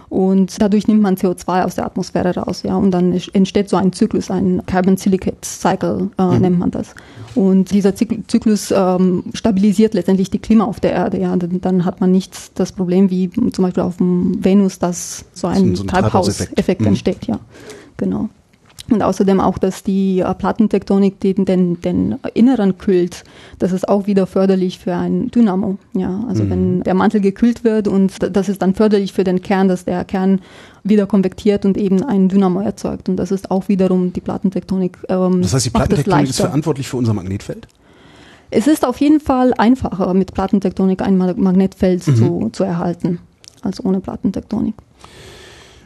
Und 0.09 0.59
dadurch 0.59 0.87
nimmt 0.87 1.01
man 1.03 1.15
CO2 1.15 1.63
aus 1.65 1.75
der 1.75 1.85
Atmosphäre 1.85 2.35
raus, 2.35 2.63
ja, 2.63 2.75
und 2.75 2.89
dann 2.89 3.13
entsteht 3.33 3.69
so 3.69 3.77
ein 3.77 3.93
Zyklus, 3.93 4.31
ein 4.31 4.63
Carbon 4.65 4.97
Silicate 4.97 5.37
Cycle 5.43 6.09
äh, 6.17 6.39
nennt 6.39 6.57
man 6.57 6.71
das. 6.71 6.95
Und 7.35 7.69
dieser 7.71 7.91
Zyk- 7.91 8.23
Zyklus 8.27 8.73
ähm, 8.75 9.25
stabilisiert 9.35 9.93
letztendlich 9.93 10.31
die 10.31 10.39
Klima 10.39 10.63
auf 10.65 10.79
der 10.79 10.93
Erde, 10.93 11.19
ja. 11.19 11.35
Dann, 11.37 11.85
hat 11.85 12.01
man 12.01 12.11
nicht 12.11 12.57
das 12.59 12.71
Problem 12.71 13.11
wie 13.11 13.29
zum 13.51 13.63
Beispiel 13.63 13.83
auf 13.83 13.97
dem 13.97 14.43
Venus, 14.43 14.79
dass 14.79 15.25
so 15.33 15.45
ein, 15.45 15.75
So 15.75 15.83
ein 15.83 15.87
Treibhauseffekt 15.87 16.55
Treibhauseffekt. 16.55 16.81
Mhm. 16.81 16.87
entsteht, 16.87 17.27
ja. 17.27 17.39
Genau. 17.97 18.29
Und 18.91 19.03
außerdem 19.03 19.39
auch, 19.39 19.57
dass 19.57 19.83
die 19.83 20.19
äh, 20.19 20.33
Plattentektonik 20.33 21.19
den, 21.19 21.45
den, 21.45 21.79
den 21.81 22.15
Inneren 22.33 22.77
kühlt. 22.77 23.23
Das 23.59 23.71
ist 23.71 23.87
auch 23.87 24.07
wieder 24.07 24.25
förderlich 24.25 24.79
für 24.79 24.95
ein 24.95 25.29
Dynamo. 25.29 25.77
Ja, 25.93 26.23
also 26.27 26.43
Mhm. 26.43 26.49
wenn 26.49 26.83
der 26.83 26.93
Mantel 26.95 27.21
gekühlt 27.21 27.63
wird 27.63 27.87
und 27.87 28.13
das 28.35 28.49
ist 28.49 28.61
dann 28.61 28.73
förderlich 28.73 29.13
für 29.13 29.23
den 29.23 29.41
Kern, 29.41 29.67
dass 29.67 29.85
der 29.85 30.03
Kern 30.05 30.41
wieder 30.83 31.05
konvektiert 31.05 31.65
und 31.65 31.77
eben 31.77 32.03
ein 32.03 32.29
Dynamo 32.29 32.61
erzeugt. 32.61 33.09
Und 33.09 33.17
das 33.17 33.31
ist 33.31 33.51
auch 33.51 33.67
wiederum 33.67 34.11
die 34.13 34.21
Plattentektonik. 34.21 34.97
Ähm, 35.09 35.41
Das 35.41 35.53
heißt, 35.53 35.65
die 35.65 35.69
Plattentektonik 35.69 36.29
ist 36.29 36.39
verantwortlich 36.39 36.87
für 36.87 36.97
unser 36.97 37.13
Magnetfeld? 37.13 37.67
Es 38.51 38.65
ist 38.65 38.83
auf 38.87 38.99
jeden 38.99 39.19
Fall 39.19 39.53
einfacher, 39.57 40.11
mit 40.15 40.33
Plattentektonik 40.33 41.03
ein 41.03 41.17
Ma- 41.17 41.35
Magnetfeld 41.37 42.07
Mhm. 42.07 42.15
zu, 42.15 42.49
zu 42.53 42.63
erhalten, 42.63 43.19
als 43.61 43.83
ohne 43.85 43.99
Plattentektonik. 43.99 44.73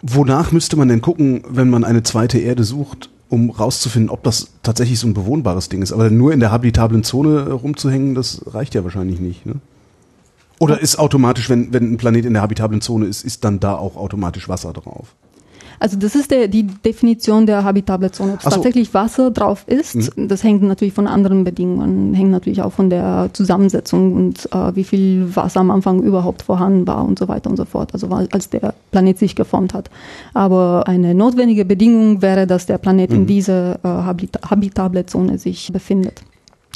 Wonach 0.05 0.51
müsste 0.51 0.75
man 0.75 0.89
denn 0.89 1.01
gucken, 1.01 1.43
wenn 1.47 1.69
man 1.69 1.85
eine 1.85 2.03
zweite 2.03 2.37
Erde 2.37 2.65
sucht, 2.65 3.09
um 3.29 3.49
rauszufinden, 3.49 4.09
ob 4.09 4.21
das 4.23 4.49
tatsächlich 4.61 4.99
so 4.99 5.07
ein 5.07 5.13
bewohnbares 5.13 5.69
Ding 5.69 5.81
ist? 5.81 5.93
Aber 5.93 6.09
nur 6.09 6.33
in 6.33 6.41
der 6.41 6.51
habitablen 6.51 7.05
Zone 7.05 7.45
äh, 7.47 7.51
rumzuhängen, 7.51 8.13
das 8.13 8.41
reicht 8.53 8.75
ja 8.75 8.83
wahrscheinlich 8.83 9.21
nicht. 9.21 9.45
Ne? 9.45 9.55
Oder 10.59 10.81
ist 10.81 10.99
automatisch, 10.99 11.49
wenn, 11.49 11.71
wenn 11.71 11.93
ein 11.93 11.97
Planet 11.97 12.25
in 12.25 12.33
der 12.33 12.41
habitablen 12.41 12.81
Zone 12.81 13.05
ist, 13.05 13.23
ist 13.23 13.45
dann 13.45 13.61
da 13.61 13.75
auch 13.75 13.95
automatisch 13.95 14.49
Wasser 14.49 14.73
drauf? 14.73 15.15
Also 15.83 15.97
das 15.99 16.15
ist 16.15 16.31
der, 16.31 16.47
die 16.47 16.63
Definition 16.65 17.45
der 17.45 17.65
habitable 17.65 18.09
Zone. 18.09 18.35
Ob 18.35 18.41
so. 18.41 18.49
tatsächlich 18.51 18.93
Wasser 18.93 19.31
drauf 19.31 19.65
ist, 19.67 20.17
Mhm. 20.17 20.29
das 20.29 20.41
hängt 20.41 20.63
natürlich 20.63 20.93
von 20.93 21.07
anderen 21.07 21.43
Bedingungen, 21.43 22.13
hängt 22.13 22.31
natürlich 22.31 22.61
auch 22.61 22.71
von 22.71 22.89
der 22.89 23.29
Zusammensetzung 23.33 24.13
und 24.13 24.47
äh, 24.53 24.73
wie 24.77 24.85
viel 24.85 25.35
Wasser 25.35 25.59
am 25.59 25.71
Anfang 25.71 26.01
überhaupt 26.01 26.43
vorhanden 26.43 26.87
war 26.87 27.03
und 27.03 27.19
so 27.19 27.27
weiter 27.27 27.49
und 27.49 27.57
so 27.57 27.65
fort, 27.65 27.93
also 27.93 28.07
als 28.07 28.49
der 28.49 28.73
Planet 28.91 29.19
sich 29.19 29.35
geformt 29.35 29.73
hat. 29.73 29.89
Aber 30.33 30.83
eine 30.87 31.13
notwendige 31.13 31.65
Bedingung 31.65 32.21
wäre, 32.21 32.47
dass 32.47 32.65
der 32.65 32.77
Planet 32.77 33.09
Mhm. 33.09 33.15
in 33.17 33.25
dieser 33.27 33.75
äh, 33.83 33.87
habita 33.87 34.49
habitable 34.49 35.05
Zone 35.05 35.37
sich 35.37 35.69
befindet. 35.73 36.21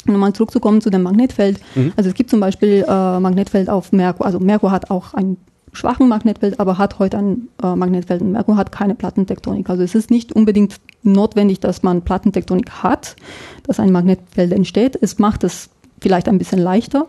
Um 0.06 0.12
nochmal 0.12 0.34
zurückzukommen 0.34 0.82
zu 0.82 0.90
dem 0.90 1.02
Magnetfeld. 1.04 1.60
Mhm. 1.74 1.92
Also 1.96 2.10
es 2.10 2.14
gibt 2.14 2.28
zum 2.28 2.40
Beispiel 2.40 2.84
äh, 2.86 3.20
Magnetfeld 3.20 3.70
auf 3.70 3.90
Merkur. 3.92 4.26
Also 4.26 4.38
Merkur 4.38 4.70
hat 4.70 4.90
auch 4.90 5.14
ein 5.14 5.38
schwachen 5.78 6.08
Magnetfeld, 6.08 6.60
aber 6.60 6.78
hat 6.78 6.98
heute 6.98 7.18
ein 7.18 7.48
äh, 7.62 7.74
Magnetfeld 7.74 8.20
und 8.20 8.32
Merkur 8.32 8.56
hat 8.56 8.72
keine 8.72 8.94
Plattentektonik. 8.94 9.70
Also 9.70 9.82
es 9.82 9.94
ist 9.94 10.10
nicht 10.10 10.32
unbedingt 10.32 10.76
notwendig, 11.02 11.60
dass 11.60 11.82
man 11.82 12.02
Plattentektonik 12.02 12.70
hat, 12.82 13.16
dass 13.62 13.80
ein 13.80 13.92
Magnetfeld 13.92 14.52
entsteht. 14.52 14.98
Es 15.00 15.18
macht 15.18 15.44
es 15.44 15.70
vielleicht 16.00 16.28
ein 16.28 16.38
bisschen 16.38 16.60
leichter, 16.60 17.06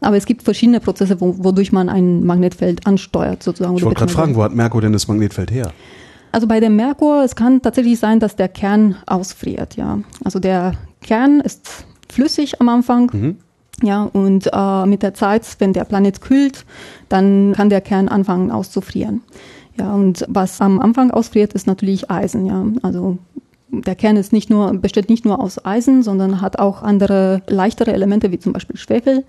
aber 0.00 0.16
es 0.16 0.26
gibt 0.26 0.42
verschiedene 0.42 0.80
Prozesse, 0.80 1.20
wo, 1.20 1.44
wodurch 1.44 1.72
man 1.72 1.88
ein 1.88 2.24
Magnetfeld 2.24 2.86
ansteuert 2.86 3.42
sozusagen. 3.42 3.76
Ich 3.76 3.84
wollte 3.84 3.98
gerade 3.98 4.12
fragen, 4.12 4.34
wo 4.34 4.42
hat 4.42 4.54
Merkur 4.54 4.80
denn 4.80 4.92
das 4.92 5.06
Magnetfeld 5.06 5.50
her? 5.50 5.72
also 6.32 6.46
bei 6.46 6.60
dem 6.60 6.76
Merkur, 6.76 7.22
es 7.22 7.36
kann 7.36 7.62
tatsächlich 7.62 7.98
sein, 7.98 8.18
dass 8.18 8.34
der 8.36 8.48
Kern 8.48 8.96
ausfriert, 9.06 9.76
ja. 9.76 10.00
Also 10.24 10.38
der 10.38 10.72
Kern 11.02 11.40
ist 11.40 11.84
flüssig 12.10 12.60
am 12.60 12.68
Anfang. 12.68 13.10
Mhm. 13.12 13.36
Ja, 13.82 14.04
und 14.12 14.48
äh, 14.52 14.86
mit 14.86 15.02
der 15.02 15.14
Zeit, 15.14 15.44
wenn 15.58 15.72
der 15.72 15.84
Planet 15.84 16.20
kühlt, 16.20 16.64
dann 17.08 17.52
kann 17.56 17.68
der 17.68 17.80
Kern 17.80 18.08
anfangen 18.08 18.50
auszufrieren. 18.50 19.22
Ja, 19.78 19.92
und 19.94 20.24
was 20.28 20.60
am 20.60 20.80
Anfang 20.80 21.10
ausfriert, 21.10 21.52
ist 21.54 21.66
natürlich 21.66 22.10
Eisen, 22.10 22.46
ja. 22.46 22.64
Also 22.82 23.18
der 23.70 23.94
Kern 23.94 24.16
ist 24.16 24.32
nicht 24.32 24.50
nur, 24.50 24.72
besteht 24.74 25.08
nicht 25.08 25.24
nur 25.24 25.40
aus 25.40 25.64
Eisen, 25.64 26.02
sondern 26.02 26.42
hat 26.42 26.58
auch 26.58 26.82
andere 26.82 27.42
leichtere 27.48 27.92
Elemente, 27.94 28.30
wie 28.30 28.38
zum 28.38 28.52
Beispiel 28.52 28.76
Schwefel. 28.76 29.24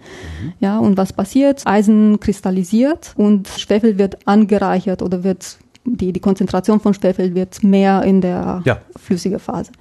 Ja, 0.60 0.80
und 0.80 0.98
was 0.98 1.14
passiert? 1.14 1.66
Eisen 1.66 2.20
kristallisiert 2.20 3.14
und 3.16 3.48
Schwefel 3.48 3.98
wird 3.98 4.28
angereichert 4.28 5.02
oder 5.02 5.24
wird 5.24 5.58
die, 5.86 6.12
die 6.14 6.20
Konzentration 6.20 6.80
von 6.80 6.94
Schwefel 6.94 7.36
wird 7.36 7.64
mehr 7.64 8.04
in 8.04 8.22
der 8.22 8.62
Ja. 8.66 8.78
flüssige 8.98 9.40
Phase. 9.40 9.72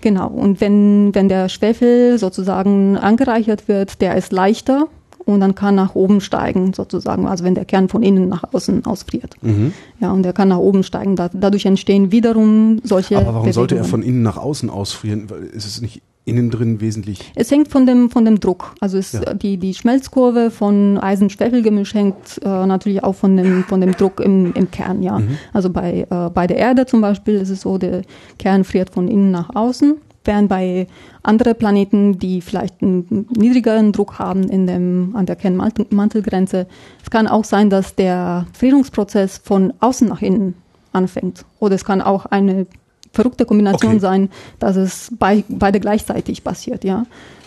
Genau. 0.00 0.28
Und 0.28 0.60
wenn, 0.60 1.14
wenn 1.14 1.28
der 1.28 1.48
Schwefel 1.48 2.18
sozusagen 2.18 2.96
angereichert 2.96 3.68
wird, 3.68 4.00
der 4.00 4.16
ist 4.16 4.32
leichter 4.32 4.86
und 5.24 5.40
dann 5.40 5.54
kann 5.54 5.74
nach 5.74 5.94
oben 5.94 6.20
steigen 6.20 6.72
sozusagen. 6.72 7.26
Also 7.26 7.44
wenn 7.44 7.54
der 7.54 7.64
Kern 7.64 7.88
von 7.88 8.02
innen 8.02 8.28
nach 8.28 8.44
außen 8.52 8.86
ausfriert. 8.86 9.34
Mhm. 9.42 9.72
Ja, 10.00 10.12
und 10.12 10.22
der 10.22 10.32
kann 10.32 10.48
nach 10.48 10.58
oben 10.58 10.82
steigen. 10.84 11.16
Da, 11.16 11.28
dadurch 11.32 11.66
entstehen 11.66 12.12
wiederum 12.12 12.80
solche 12.84 13.18
Aber 13.18 13.34
warum 13.34 13.52
sollte 13.52 13.74
er 13.74 13.82
Bewegungen. 13.82 14.02
von 14.02 14.08
innen 14.08 14.22
nach 14.22 14.36
außen 14.36 14.70
ausfrieren? 14.70 15.28
Weil 15.28 15.44
Ist 15.44 15.66
es 15.66 15.80
nicht 15.80 16.02
innen 16.26 16.50
drin 16.50 16.80
wesentlich? 16.80 17.32
Es 17.34 17.50
hängt 17.50 17.68
von 17.68 17.86
dem, 17.86 18.10
von 18.10 18.24
dem 18.24 18.40
Druck. 18.40 18.74
Also 18.80 18.98
es, 18.98 19.12
Ja. 19.12 19.32
die, 19.32 19.56
die 19.56 19.72
Schmelzkurve 19.72 20.50
von 20.50 20.98
Eisen-Schwefel-Gemisch 20.98 21.94
hängt 21.94 22.40
äh, 22.44 22.66
natürlich 22.66 23.02
auch 23.02 23.14
von 23.14 23.36
dem, 23.36 23.64
von 23.64 23.80
dem 23.80 23.92
Druck 23.92 24.20
im, 24.20 24.52
im 24.54 24.70
Kern, 24.70 25.02
ja. 25.02 25.20
Mhm. 25.20 25.38
Also 25.54 25.70
bei, 25.70 26.06
äh, 26.10 26.30
bei 26.30 26.46
der 26.46 26.58
Erde 26.58 26.84
zum 26.84 27.00
Beispiel 27.00 27.36
ist 27.36 27.50
es 27.50 27.62
so, 27.62 27.78
der 27.78 28.02
Kern 28.38 28.64
friert 28.64 28.90
von 28.90 29.08
innen 29.08 29.30
nach 29.30 29.54
außen, 29.54 29.94
während 30.24 30.48
bei 30.48 30.88
anderen 31.22 31.54
Planeten, 31.56 32.18
die 32.18 32.40
vielleicht 32.40 32.82
einen 32.82 33.26
niedrigeren 33.36 33.92
Druck 33.92 34.18
haben 34.18 34.48
in 34.48 34.66
dem, 34.66 35.14
an 35.14 35.26
der 35.26 35.36
Kernmantelgrenze, 35.36 36.66
es 37.02 37.10
kann 37.10 37.28
auch 37.28 37.44
sein, 37.44 37.70
dass 37.70 37.94
der 37.94 38.46
Frierungsprozess 38.52 39.38
von 39.38 39.72
außen 39.78 40.08
nach 40.08 40.22
innen 40.22 40.54
anfängt. 40.92 41.44
Oder 41.60 41.76
es 41.76 41.84
kann 41.84 42.02
auch 42.02 42.26
eine 42.26 42.66
verrückte 43.16 43.44
Kombination 43.46 43.92
Okay. 43.92 44.00
sein, 44.00 44.30
dass 44.58 44.76
es 44.76 45.10
bei, 45.18 45.42
beide 45.48 45.80
gleichzeitig 45.80 46.44
passiert, 46.44 46.84
ja. 46.84 47.04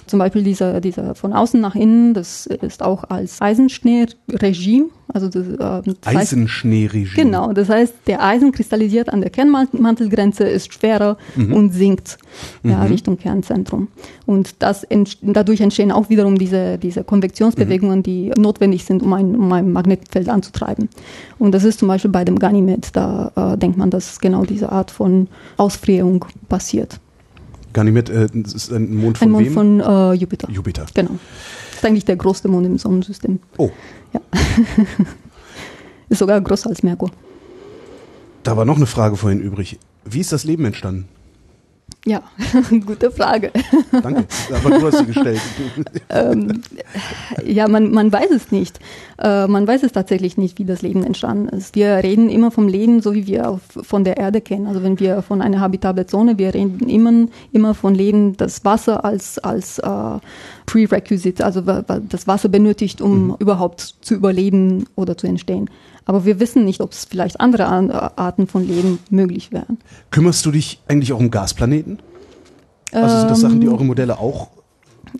Zum 0.09 0.17
Beispiel 0.17 0.41
dieser, 0.41 0.81
dieser 0.81 1.13
von 1.13 1.33
außen 1.33 1.61
nach 1.61 1.75
innen, 1.75 2.15
das 2.15 2.47
ist 2.47 2.81
auch 2.81 3.03
als 3.03 3.39
Eisenschnee-Regime, 3.39 4.87
also 5.13 5.29
das, 5.29 5.47
äh, 5.47 5.57
das 5.57 6.15
Eisenschneeregime. 6.15 7.15
Genau, 7.15 7.53
das 7.53 7.69
heißt, 7.69 7.93
der 8.07 8.23
Eisen 8.23 8.51
kristallisiert 8.51 9.09
an 9.09 9.21
der 9.21 9.29
Kernmantelgrenze, 9.29 10.45
ist 10.45 10.73
schwerer 10.73 11.17
und 11.35 11.73
sinkt 11.73 12.17
ja, 12.63 12.81
Richtung 12.83 13.19
Kernzentrum. 13.19 13.89
Und 14.25 14.55
das 14.63 14.83
ent 14.83 15.19
dadurch 15.21 15.61
entstehen 15.61 15.91
auch 15.91 16.09
wiederum 16.09 16.39
diese, 16.39 16.79
diese 16.79 17.03
Konvektionsbewegungen, 17.03 18.01
die 18.01 18.31
notwendig 18.35 18.85
sind, 18.85 19.03
um 19.03 19.13
ein, 19.13 19.35
um 19.35 19.51
ein 19.51 19.71
Magnetfeld 19.71 20.27
anzutreiben. 20.27 20.89
Und 21.37 21.51
das 21.53 21.63
ist 21.63 21.79
zum 21.79 21.87
Beispiel 21.87 22.09
bei 22.09 22.25
dem 22.25 22.39
Ganymed, 22.39 22.95
da 22.95 23.31
äh, 23.35 23.57
denkt 23.59 23.77
man, 23.77 23.91
dass 23.91 24.19
genau 24.19 24.43
diese 24.43 24.71
Art 24.71 24.89
von 24.89 25.27
Ausfrierung 25.57 26.25
passiert. 26.47 26.99
Ganymed, 27.73 28.09
äh, 28.09 28.27
das 28.33 28.53
ist 28.53 28.71
ein 28.71 28.95
Mond 28.95 29.17
von 29.17 29.27
Ein 29.27 29.31
Mond 29.31 29.45
wem? 29.45 29.53
von 29.53 29.79
äh, 29.79 30.13
Jupiter. 30.13 30.49
Jupiter. 30.49 30.85
Genau. 30.93 31.11
Das 31.69 31.77
ist 31.77 31.85
eigentlich 31.85 32.05
der 32.05 32.15
größte 32.17 32.47
Mond 32.47 32.65
im 32.65 32.77
Sonnensystem. 32.77 33.39
Oh, 33.57 33.69
Ist 36.09 36.19
sogar 36.19 36.41
größer 36.41 36.69
als 36.69 36.81
Merkur. 36.83 37.11
da 38.43 38.57
war 38.57 38.65
noch 38.65 38.77
eine 38.77 38.87
Frage 38.87 39.15
vorhin 39.15 39.39
übrig. 39.41 39.77
Wie 40.05 40.19
ist 40.19 40.31
das 40.31 40.43
Leben 40.43 40.65
entstanden? 40.65 41.07
Ja, 42.05 42.23
gute 42.85 43.11
Frage. 43.11 43.51
Danke, 43.91 44.25
aber 44.53 44.69
du 44.69 44.87
hast 44.87 44.99
sie 44.99 45.05
gestellt. 45.05 45.41
ähm, 46.09 46.61
ja, 47.45 47.67
man, 47.67 47.91
man 47.91 48.11
weiß 48.11 48.31
es 48.31 48.51
nicht. 48.51 48.79
Äh, 49.17 49.47
man 49.47 49.67
weiß 49.67 49.83
es 49.83 49.91
tatsächlich 49.91 50.37
nicht, 50.37 50.59
wie 50.59 50.65
das 50.65 50.81
Leben 50.81 51.03
entstanden 51.03 51.49
ist. 51.49 51.75
Wir 51.75 51.97
reden 51.97 52.29
immer 52.29 52.51
vom 52.51 52.69
Leben, 52.69 53.01
so 53.01 53.13
wie 53.13 53.27
wir 53.27 53.49
auf, 53.49 53.61
von 53.81 54.05
der 54.05 54.15
Erde 54.15 54.39
kennen. 54.39 54.65
Also 54.65 54.81
wenn 54.81 54.99
wir 55.01 55.21
von 55.21 55.41
einer 55.41 55.59
habitable 55.59 56.05
Zone, 56.05 56.37
wir 56.37 56.53
reden 56.53 56.87
immer, 56.87 57.27
immer 57.51 57.73
von 57.73 57.93
Leben, 57.93 58.37
das 58.37 58.63
Wasser 58.63 59.03
als, 59.03 59.37
als 59.37 59.79
äh, 59.79 60.19
Prerequisite, 60.67 61.43
also 61.43 61.61
das 61.61 62.27
Wasser 62.27 62.47
benötigt, 62.47 63.01
um 63.01 63.27
mhm. 63.27 63.35
überhaupt 63.39 63.95
zu 64.01 64.15
überleben 64.15 64.85
oder 64.95 65.17
zu 65.17 65.27
entstehen. 65.27 65.69
Aber 66.09 66.25
wir 66.25 66.39
wissen 66.39 66.65
nicht, 66.65 66.81
ob 66.81 66.93
es 66.93 67.05
vielleicht 67.05 67.39
andere 67.39 67.67
Arten 68.17 68.47
von 68.47 68.67
Leben 68.67 68.97
möglich 69.11 69.51
wären. 69.51 69.77
Kümmerst 70.09 70.43
du 70.43 70.49
dich 70.49 70.81
eigentlich 70.87 71.13
auch 71.13 71.19
um 71.19 71.29
Gasplaneten? 71.29 71.98
Also 72.91 73.19
sind 73.19 73.31
das 73.31 73.39
Sachen, 73.41 73.61
die 73.61 73.67
ähm, 73.67 73.73
eure 73.73 73.85
Modelle 73.85 74.19
auch 74.19 74.49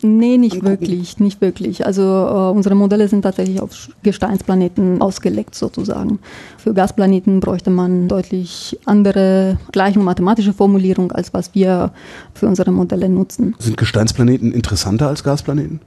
Nee, 0.02 0.38
nicht 0.38 0.54
angucken? 0.56 0.80
wirklich, 0.80 1.18
nicht 1.18 1.40
wirklich. 1.40 1.84
Also 1.86 2.02
äh, 2.02 2.54
unsere 2.54 2.74
Modelle 2.74 3.08
sind 3.08 3.22
tatsächlich 3.22 3.60
auf 3.60 3.88
Gesteinsplaneten 4.02 5.00
ausgelegt 5.02 5.54
sozusagen. 5.54 6.20
Für 6.58 6.72
Gasplaneten 6.74 7.40
bräuchte 7.40 7.70
man 7.70 8.08
deutlich 8.08 8.78
andere 8.84 9.58
Gleichung, 9.72 10.04
mathematische 10.04 10.52
Formulierung, 10.52 11.12
als 11.12 11.34
was 11.34 11.54
wir 11.54 11.92
für 12.34 12.46
unsere 12.46 12.70
Modelle 12.70 13.08
nutzen. 13.08 13.54
Sind 13.58 13.76
Gesteinsplaneten 13.76 14.52
interessanter 14.52 15.08
als 15.08 15.24
Gasplaneten? 15.24 15.80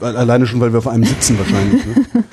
Alleine 0.00 0.46
schon, 0.46 0.60
weil 0.60 0.72
wir 0.72 0.78
auf 0.78 0.88
einem 0.88 1.04
sitzen 1.04 1.38
wahrscheinlich. 1.38 1.84
Ne? 1.86 1.94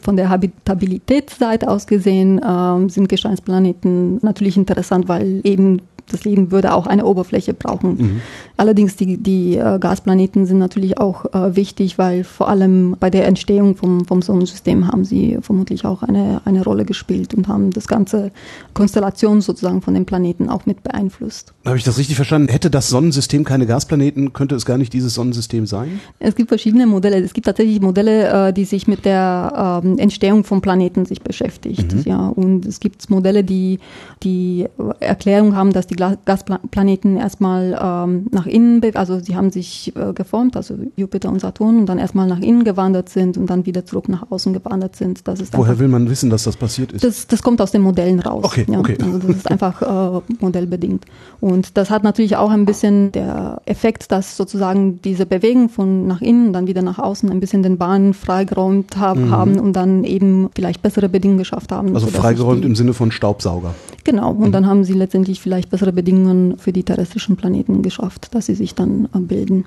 Von 0.00 0.16
der 0.16 0.28
Habitabilitätsseite 0.28 1.68
aus 1.68 1.86
gesehen 1.86 2.40
ähm, 2.46 2.88
sind 2.88 3.08
Gesteinsplaneten 3.08 4.18
natürlich 4.22 4.56
interessant, 4.56 5.08
weil 5.08 5.40
eben 5.44 5.80
das 6.10 6.24
Leben 6.24 6.50
würde 6.50 6.74
auch 6.74 6.86
eine 6.86 7.04
Oberfläche 7.04 7.54
brauchen. 7.54 7.96
Mhm. 7.96 8.20
Allerdings 8.56 8.94
die, 8.94 9.16
die 9.16 9.56
äh, 9.56 9.78
Gasplaneten 9.80 10.46
sind 10.46 10.58
natürlich 10.58 10.98
auch 10.98 11.24
äh, 11.34 11.56
wichtig, 11.56 11.98
weil 11.98 12.22
vor 12.22 12.48
allem 12.48 12.96
bei 13.00 13.10
der 13.10 13.26
Entstehung 13.26 13.74
vom, 13.74 14.04
vom 14.04 14.22
Sonnensystem 14.22 14.86
haben 14.86 15.04
sie 15.04 15.38
vermutlich 15.40 15.84
auch 15.84 16.04
eine, 16.04 16.40
eine 16.44 16.62
Rolle 16.62 16.84
gespielt 16.84 17.34
und 17.34 17.48
haben 17.48 17.70
das 17.70 17.88
ganze 17.88 18.30
Konstellation 18.72 19.40
sozusagen 19.40 19.82
von 19.82 19.94
den 19.94 20.06
Planeten 20.06 20.48
auch 20.48 20.66
mit 20.66 20.84
beeinflusst. 20.84 21.52
Habe 21.64 21.78
ich 21.78 21.84
das 21.84 21.98
richtig 21.98 22.14
verstanden? 22.14 22.48
Hätte 22.48 22.70
das 22.70 22.88
Sonnensystem 22.90 23.42
keine 23.42 23.66
Gasplaneten, 23.66 24.32
könnte 24.32 24.54
es 24.54 24.64
gar 24.64 24.78
nicht 24.78 24.92
dieses 24.92 25.14
Sonnensystem 25.14 25.66
sein? 25.66 26.00
Es 26.20 26.36
gibt 26.36 26.48
verschiedene 26.48 26.86
Modelle. 26.86 27.18
Es 27.18 27.32
gibt 27.32 27.46
tatsächlich 27.46 27.80
Modelle, 27.80 28.48
äh, 28.48 28.52
die 28.52 28.64
sich 28.64 28.86
mit 28.86 29.04
der 29.04 29.82
ähm, 29.84 29.98
Entstehung 29.98 30.44
von 30.44 30.60
Planeten 30.60 31.06
sich 31.06 31.22
beschäftigt. 31.22 31.92
Mhm. 31.92 32.02
Ja, 32.04 32.28
und 32.28 32.66
es 32.66 32.78
gibt 32.78 33.10
Modelle, 33.10 33.42
die 33.42 33.80
die 34.22 34.66
Erklärung 35.00 35.56
haben, 35.56 35.72
dass 35.72 35.88
die 35.88 35.96
Gasplaneten 35.96 37.16
erstmal 37.16 37.78
ähm, 37.82 38.26
nach 38.44 38.52
innen, 38.52 38.82
also 38.94 39.18
sie 39.18 39.36
haben 39.36 39.50
sich 39.50 39.92
äh, 39.96 40.12
geformt, 40.12 40.56
also 40.56 40.74
Jupiter 40.96 41.30
und 41.30 41.40
Saturn, 41.40 41.78
und 41.78 41.86
dann 41.86 41.98
erstmal 41.98 42.26
nach 42.26 42.40
innen 42.40 42.64
gewandert 42.64 43.08
sind 43.08 43.36
und 43.36 43.48
dann 43.48 43.66
wieder 43.66 43.84
zurück 43.84 44.08
nach 44.08 44.30
außen 44.30 44.52
gewandert 44.52 44.96
sind. 44.96 45.26
Das 45.26 45.40
ist 45.40 45.52
Woher 45.54 45.70
einfach, 45.70 45.80
will 45.80 45.88
man 45.88 46.08
wissen, 46.08 46.30
dass 46.30 46.44
das 46.44 46.56
passiert 46.56 46.92
ist? 46.92 47.04
Das, 47.04 47.26
das 47.26 47.42
kommt 47.42 47.60
aus 47.60 47.70
den 47.70 47.82
Modellen 47.82 48.20
raus. 48.20 48.44
Okay, 48.44 48.66
ja. 48.68 48.78
okay. 48.78 48.96
Also 49.00 49.18
das 49.18 49.36
ist 49.36 49.50
einfach 49.50 49.82
äh, 49.82 50.20
modellbedingt. 50.40 51.04
Und 51.40 51.76
das 51.76 51.90
hat 51.90 52.04
natürlich 52.04 52.36
auch 52.36 52.50
ein 52.50 52.66
bisschen 52.66 53.12
der 53.12 53.60
Effekt, 53.66 54.10
dass 54.12 54.36
sozusagen 54.36 55.00
diese 55.02 55.26
Bewegung 55.26 55.68
von 55.68 56.06
nach 56.06 56.20
innen, 56.20 56.52
dann 56.52 56.66
wieder 56.66 56.82
nach 56.82 56.98
außen 56.98 57.30
ein 57.30 57.40
bisschen 57.40 57.62
den 57.62 57.78
Bahn 57.78 58.14
freigeräumt 58.14 58.96
hab, 58.98 59.16
mhm. 59.16 59.30
haben 59.30 59.58
und 59.58 59.74
dann 59.74 60.04
eben 60.04 60.50
vielleicht 60.54 60.82
bessere 60.82 61.08
Bedingungen 61.08 61.38
geschafft 61.38 61.72
haben. 61.72 61.94
Also 61.94 62.08
freigeräumt 62.08 62.64
im 62.64 62.74
Sinne 62.74 62.94
von 62.94 63.10
Staubsauger. 63.10 63.74
Genau, 64.04 64.32
und 64.32 64.48
mhm. 64.48 64.52
dann 64.52 64.66
haben 64.66 64.84
sie 64.84 64.92
letztendlich 64.92 65.40
vielleicht 65.40 65.70
bessere 65.70 65.92
Bedingungen 65.92 66.58
für 66.58 66.72
die 66.72 66.82
terrestrischen 66.82 67.36
Planeten 67.36 67.82
geschafft, 67.82 68.33
dass 68.34 68.46
sie 68.46 68.54
sich 68.54 68.74
dann 68.74 69.08
äh, 69.14 69.18
bilden. 69.18 69.64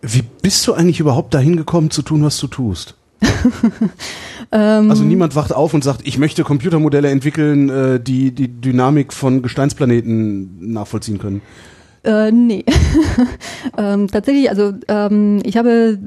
Wie 0.00 0.22
bist 0.42 0.66
du 0.66 0.72
eigentlich 0.72 1.00
überhaupt 1.00 1.34
dahin 1.34 1.56
gekommen 1.56 1.90
zu 1.90 2.02
tun, 2.02 2.24
was 2.24 2.38
du 2.38 2.46
tust? 2.46 2.94
Ähm, 4.54 4.90
also 4.90 5.02
niemand 5.02 5.34
wacht 5.34 5.54
auf 5.54 5.72
und 5.72 5.82
sagt, 5.82 6.06
ich 6.06 6.18
möchte 6.18 6.44
Computermodelle 6.44 7.08
entwickeln, 7.08 7.70
äh, 7.70 7.98
die 7.98 8.32
die 8.32 8.48
Dynamik 8.48 9.14
von 9.14 9.40
Gesteinsplaneten 9.40 10.72
nachvollziehen 10.72 11.18
können. 11.18 11.40
Äh, 12.04 12.32
nee. 12.32 12.64
ähm, 13.78 14.08
tatsächlich, 14.08 14.50
also 14.50 14.72
ähm, 14.88 15.40
ich 15.44 15.56
habe 15.56 15.98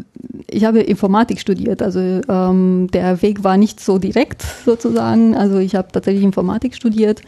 ich 0.47 0.63
habe 0.63 0.81
Informatik 0.81 1.39
studiert, 1.39 1.81
also 1.81 1.99
ähm, 1.99 2.87
der 2.93 3.21
Weg 3.23 3.43
war 3.43 3.57
nicht 3.57 3.79
so 3.79 3.97
direkt 3.97 4.43
sozusagen. 4.63 5.35
Also 5.35 5.57
ich 5.57 5.75
habe 5.75 5.87
tatsächlich 5.91 6.23
Informatik 6.23 6.75
studiert 6.75 7.21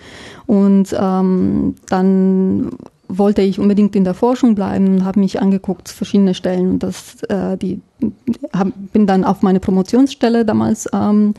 und 0.45 0.95
ähm, 0.99 1.75
dann 1.89 2.71
wollte 3.09 3.41
ich 3.41 3.59
unbedingt 3.59 3.95
in 3.95 4.03
der 4.03 4.13
Forschung 4.13 4.55
bleiben 4.55 4.87
und 4.87 5.05
habe 5.05 5.19
mich 5.19 5.41
angeguckt 5.41 5.89
verschiedene 5.89 6.33
Stellen 6.33 6.71
und 6.71 6.83
das 6.83 7.23
äh, 7.23 7.57
die 7.57 7.81
hab, 8.53 8.67
bin 8.93 9.07
dann 9.07 9.23
auf 9.23 9.41
meine 9.41 9.59
Promotionsstelle 9.59 10.45
damals 10.45 10.87
ähm, 10.93 11.33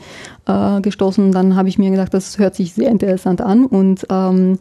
äh, 0.45 0.81
gestoßen. 0.81 1.31
Dann 1.31 1.55
habe 1.55 1.69
ich 1.69 1.77
mir 1.77 1.89
gedacht, 1.89 2.13
das 2.13 2.37
hört 2.37 2.55
sich 2.55 2.73
sehr 2.73 2.89
interessant 2.89 3.41
an 3.41 3.65
und 3.65 4.05
ähm, 4.09 4.57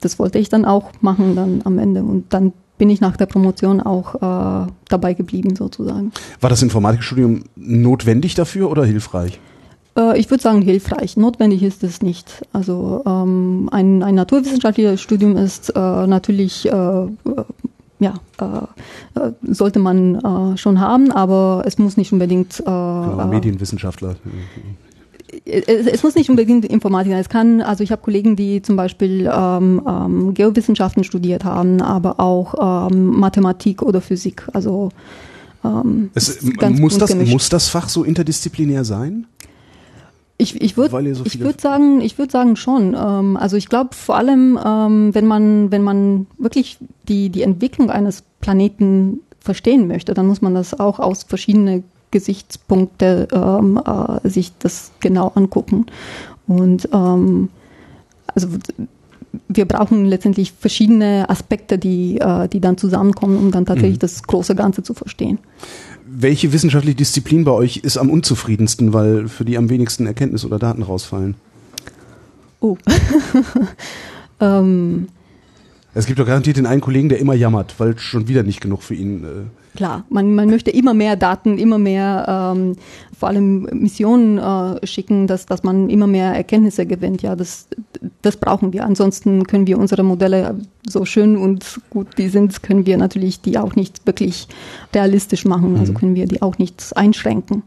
das 0.00 0.18
wollte 0.18 0.38
ich 0.38 0.48
dann 0.48 0.64
auch 0.64 0.90
machen 1.00 1.36
dann 1.36 1.62
am 1.64 1.78
Ende. 1.78 2.02
Und 2.02 2.32
dann 2.32 2.52
bin 2.78 2.90
ich 2.90 3.00
nach 3.00 3.16
der 3.16 3.26
Promotion 3.26 3.80
auch 3.80 4.14
äh, 4.16 4.70
dabei 4.88 5.14
geblieben 5.14 5.56
sozusagen. 5.56 6.12
War 6.40 6.50
das 6.50 6.62
Informatikstudium 6.62 7.44
notwendig 7.56 8.34
dafür 8.34 8.70
oder 8.70 8.84
hilfreich? 8.84 9.40
Äh, 9.96 10.18
ich 10.18 10.30
würde 10.30 10.42
sagen 10.42 10.62
hilfreich. 10.62 11.16
Notwendig 11.16 11.62
ist 11.62 11.84
es 11.84 12.02
nicht. 12.02 12.42
Also 12.52 13.02
ähm, 13.06 13.68
ein, 13.72 14.02
ein 14.02 14.14
naturwissenschaftliches 14.14 15.00
Studium 15.00 15.36
ist 15.36 15.70
äh, 15.70 16.06
natürlich 16.06 16.66
äh, 16.66 17.06
ja, 18.00 18.14
äh, 18.40 19.20
äh, 19.20 19.32
sollte 19.42 19.78
man 19.78 20.16
äh, 20.16 20.56
schon 20.56 20.80
haben, 20.80 21.12
aber 21.12 21.62
es 21.66 21.78
muss 21.78 21.96
nicht 21.96 22.12
unbedingt. 22.12 22.60
Äh, 22.60 22.64
genau, 22.64 23.26
Medienwissenschaftler 23.28 24.16
es, 25.44 25.86
es, 25.86 26.02
muss 26.02 26.14
nicht 26.14 26.30
unbedingt 26.30 26.64
Informatik 26.64 27.12
sein. 27.12 27.20
Es 27.20 27.28
kann, 27.28 27.60
also 27.60 27.82
ich 27.82 27.90
habe 27.90 28.02
Kollegen, 28.02 28.36
die 28.36 28.62
zum 28.62 28.76
Beispiel 28.76 29.30
ähm, 29.32 29.82
ähm, 29.86 30.34
Geowissenschaften 30.34 31.04
studiert 31.04 31.44
haben, 31.44 31.80
aber 31.80 32.20
auch 32.20 32.88
ähm, 32.88 33.06
Mathematik 33.18 33.82
oder 33.82 34.00
Physik. 34.00 34.46
Also 34.52 34.90
ähm, 35.64 36.10
es, 36.14 36.42
muss, 36.42 36.98
das, 36.98 37.14
muss 37.14 37.48
das 37.48 37.68
Fach 37.68 37.88
so 37.88 38.04
interdisziplinär 38.04 38.84
sein? 38.84 39.26
Ich, 40.36 40.60
ich 40.60 40.76
würde 40.76 41.14
so 41.14 41.24
ich 41.24 41.38
würd 41.38 41.60
sagen, 41.60 42.00
ich 42.00 42.18
würde 42.18 42.32
sagen 42.32 42.56
schon. 42.56 42.94
Ähm, 42.94 43.36
also 43.36 43.56
ich 43.56 43.68
glaube 43.68 43.94
vor 43.94 44.16
allem, 44.16 44.58
ähm, 44.64 45.14
wenn 45.14 45.26
man 45.26 45.70
wenn 45.70 45.82
man 45.82 46.26
wirklich 46.38 46.78
die 47.08 47.30
die 47.30 47.42
Entwicklung 47.42 47.90
eines 47.90 48.22
Planeten 48.40 49.20
verstehen 49.38 49.86
möchte, 49.86 50.12
dann 50.14 50.26
muss 50.26 50.42
man 50.42 50.54
das 50.54 50.78
auch 50.78 50.98
aus 50.98 51.22
verschiedenen 51.22 51.84
Gesichtspunkte 52.10 53.28
ähm, 53.32 53.80
äh, 53.84 54.28
sich 54.28 54.52
das 54.58 54.92
genau 55.00 55.32
angucken. 55.34 55.86
Und 56.46 56.88
ähm, 56.92 57.48
also 58.34 58.48
wir 59.48 59.64
brauchen 59.66 60.06
letztendlich 60.06 60.52
verschiedene 60.52 61.28
Aspekte, 61.28 61.78
die, 61.78 62.18
äh, 62.20 62.48
die 62.48 62.60
dann 62.60 62.78
zusammenkommen, 62.78 63.36
um 63.36 63.50
dann 63.50 63.66
tatsächlich 63.66 63.96
mhm. 63.96 64.00
das 64.00 64.22
große 64.22 64.54
Ganze 64.54 64.82
zu 64.82 64.94
verstehen. 64.94 65.38
Welche 66.16 66.52
wissenschaftliche 66.52 66.96
Disziplin 66.96 67.44
bei 67.44 67.50
euch 67.50 67.78
ist 67.78 67.96
am 67.96 68.08
unzufriedensten, 68.08 68.92
weil 68.92 69.26
für 69.28 69.44
die 69.44 69.58
am 69.58 69.68
wenigsten 69.68 70.06
Erkenntnis 70.06 70.44
oder 70.44 70.60
Daten 70.60 70.82
rausfallen? 70.82 71.34
Oh. 72.60 72.76
ähm, 74.40 75.08
es 75.92 76.06
gibt 76.06 76.20
doch 76.20 76.26
garantiert 76.26 76.56
den 76.56 76.66
einen 76.66 76.80
Kollegen, 76.80 77.08
der 77.08 77.18
immer 77.18 77.34
jammert, 77.34 77.74
weil 77.78 77.98
schon 77.98 78.28
wieder 78.28 78.44
nicht 78.44 78.60
genug 78.60 78.84
für 78.84 78.94
ihn. 78.94 79.24
Äh 79.24 79.63
Klar, 79.74 80.04
man, 80.08 80.34
man 80.34 80.48
möchte 80.48 80.70
immer 80.70 80.94
mehr 80.94 81.16
Daten, 81.16 81.58
immer 81.58 81.78
mehr, 81.78 82.54
ähm, 82.56 82.76
vor 83.18 83.28
allem 83.28 83.62
Missionen 83.72 84.38
äh, 84.38 84.86
schicken, 84.86 85.26
dass, 85.26 85.46
dass 85.46 85.64
man 85.64 85.90
immer 85.90 86.06
mehr 86.06 86.32
Erkenntnisse 86.32 86.86
gewinnt. 86.86 87.22
Ja, 87.22 87.34
das, 87.34 87.66
das 88.22 88.36
brauchen 88.36 88.72
wir. 88.72 88.84
Ansonsten 88.84 89.44
können 89.48 89.66
wir 89.66 89.78
unsere 89.78 90.04
Modelle 90.04 90.56
so 90.88 91.04
schön 91.04 91.36
und 91.36 91.80
gut 91.90 92.06
die 92.18 92.28
sind, 92.28 92.62
können 92.62 92.86
wir 92.86 92.96
natürlich 92.96 93.40
die 93.40 93.58
auch 93.58 93.74
nicht 93.74 94.06
wirklich 94.06 94.46
realistisch 94.94 95.44
machen. 95.44 95.76
Also 95.76 95.92
mhm. 95.92 95.96
können 95.96 96.14
wir 96.14 96.26
die 96.26 96.40
auch 96.40 96.58
nicht 96.58 96.96
einschränken. 96.96 97.64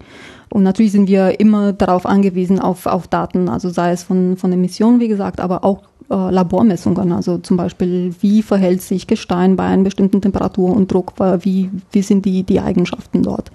Und 0.50 0.64
natürlich 0.64 0.94
sind 0.94 1.10
wir 1.10 1.42
immer 1.42 1.74
darauf 1.74 2.06
angewiesen, 2.06 2.60
auf, 2.60 2.86
auf 2.86 3.08
Daten, 3.10 3.50
also 3.50 3.70
sei 3.70 3.92
es 3.92 4.04
von, 4.04 4.38
von 4.38 4.50
der 4.50 4.60
Mission, 4.60 5.02
wie 5.02 5.10
gesagt, 5.10 5.42
aber 5.42 5.66
auch 5.66 5.84
äh, 6.10 6.32
Labormessungen. 6.32 7.12
Also 7.12 7.38
zum 7.38 7.58
Beispiel, 7.58 8.14
wie 8.22 8.42
verhält 8.42 8.82
sich 8.82 9.08
Gestein 9.08 9.56
bei 9.56 9.66
einer 9.66 9.84
bestimmten 9.84 10.22
Temperatur 10.22 10.76
und 10.76 10.92
Druck, 10.92 11.14
wie, 11.42 11.70
wie 11.92 12.02
sind 12.02 12.26
die, 12.26 12.44
die 12.44 12.60
Eigenschaften 12.60 13.24
dort. 13.24 13.52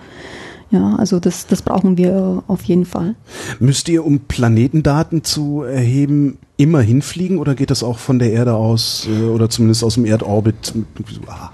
Ja, 0.70 0.96
also 0.96 1.20
das, 1.20 1.46
das 1.46 1.60
brauchen 1.60 1.98
wir 1.98 2.42
auf 2.46 2.62
jeden 2.64 2.86
Fall. 2.86 3.14
Müsst 3.60 3.90
ihr, 3.90 4.06
um 4.06 4.20
Planetendaten 4.20 5.22
zu 5.22 5.62
erheben, 5.62 6.38
immer 6.56 6.80
hinfliegen 6.80 7.38
oder 7.38 7.54
geht 7.54 7.70
das 7.70 7.82
auch 7.82 7.98
von 7.98 8.18
der 8.18 8.32
Erde 8.32 8.54
aus 8.54 9.08
äh, 9.08 9.24
oder 9.24 9.48
zumindest 9.48 9.84
aus 9.84 9.94
dem 9.94 10.04
Erdorbit, 10.04 10.74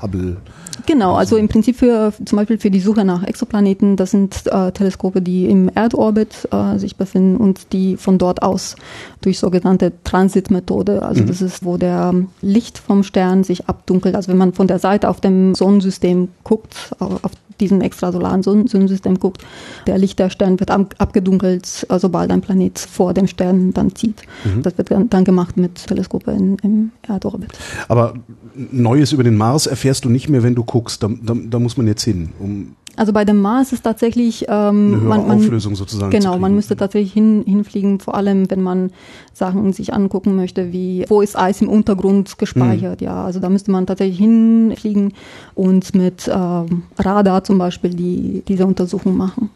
Hubble? 0.03 0.39
Genau, 0.87 1.15
also 1.15 1.37
im 1.37 1.49
Prinzip 1.49 1.77
für 1.77 2.13
zum 2.25 2.37
Beispiel 2.37 2.59
für 2.59 2.71
die 2.71 2.81
Suche 2.81 3.05
nach 3.05 3.25
Exoplaneten, 3.25 3.97
das 3.97 4.13
sind 4.13 4.47
äh, 4.47 4.73
Teleskope, 4.73 5.21
die 5.21 5.47
im 5.47 5.69
Erdorbit 5.69 6.49
äh, 6.51 6.79
sich 6.79 6.97
befinden 6.97 7.37
und 7.37 7.73
die 7.73 7.97
von 7.97 8.19
dort 8.19 8.43
aus 8.43 8.77
durch 9.21 9.39
sogenannte 9.39 9.93
Transitmethode, 10.05 11.03
also 11.03 11.23
mhm. 11.23 11.27
das 11.27 11.43
ist, 11.43 11.65
wo 11.65 11.77
der 11.77 12.15
Licht 12.43 12.79
vom 12.79 13.03
Stern 13.03 13.45
sich 13.45 13.69
abdunkelt. 13.69 14.15
Also 14.15 14.29
wenn 14.31 14.39
man 14.39 14.55
von 14.55 14.67
der 14.67 14.79
Seite 14.79 15.09
auf 15.09 15.21
dem 15.21 15.55
Sonnensystem 15.55 16.29
guckt, 16.45 16.95
auf 17.01 17.33
diesem 17.61 17.81
extrasolaren 17.81 18.43
Sonnensystem 18.43 19.19
guckt, 19.19 19.43
der 19.87 19.99
Licht 19.99 20.19
der 20.19 20.31
Stern 20.31 20.61
wird 20.61 20.71
abgedunkelt, 20.71 21.87
äh, 21.89 21.99
sobald 21.99 22.31
ein 22.31 22.41
Planet 22.41 22.79
vor 22.79 23.15
dem 23.15 23.27
Stern 23.27 23.73
dann 23.73 23.95
zieht. 23.95 24.23
Mhm. 24.45 24.63
Das 24.63 24.79
wird 24.79 24.88
dann 24.89 25.25
gemacht 25.25 25.57
mit 25.57 25.87
Teleskopen 25.87 26.57
im 26.63 26.91
Erdorbit. 27.07 27.51
Aber 27.89 28.15
Neues 28.55 29.13
über 29.13 29.25
den 29.25 29.37
Mars 29.37 29.67
erfährst 29.67 30.05
du 30.05 30.09
nicht 30.09 30.29
mehr, 30.29 30.43
wenn 30.43 30.55
du 30.55 30.65
guckst. 30.65 31.03
Da, 31.03 31.09
da, 31.23 31.35
da 31.35 31.59
muss 31.59 31.77
man 31.77 31.87
jetzt 31.87 32.03
hin, 32.05 32.31
um 32.39 32.77
also 32.99 33.13
bei 33.13 33.25
dem 33.25 33.41
Mars 33.41 33.73
ist 33.73 33.85
tatsächlich 33.85 34.47
ähm, 34.49 34.49
eine 34.49 34.97
man, 34.97 35.29
man, 35.29 35.39
Auflösung 35.39 35.77
sozusagen. 35.77 36.11
Genau, 36.11 36.37
man 36.37 36.53
müsste 36.55 36.77
tatsächlich 36.77 37.13
hin, 37.13 37.45
hinfliegen, 37.47 38.01
vor 38.01 38.17
allem 38.17 38.51
wenn 38.51 38.61
man 38.61 38.91
Sachen 39.33 39.73
sich 39.73 39.95
angucken 39.95 40.35
möchte, 40.35 40.73
wie 40.73 41.05
wo 41.09 41.21
ist 41.21 41.39
Eis 41.39 41.63
im 41.63 41.69
Untergrund 41.69 42.39
gespeichert. 42.39 43.01
Mhm. 43.01 43.07
Ja, 43.07 43.25
also 43.25 43.39
da 43.39 43.49
müsste 43.49 43.71
man 43.71 43.87
tatsächlich 43.87 44.19
hinfliegen 44.19 45.15
und 45.55 45.95
mit 45.95 46.29
ähm, 46.29 46.83
Radar 46.99 47.45
zum 47.45 47.59
Beispiel 47.59 47.95
die 47.95 48.43
diese 48.49 48.67
Untersuchung 48.67 49.17
machen. 49.17 49.51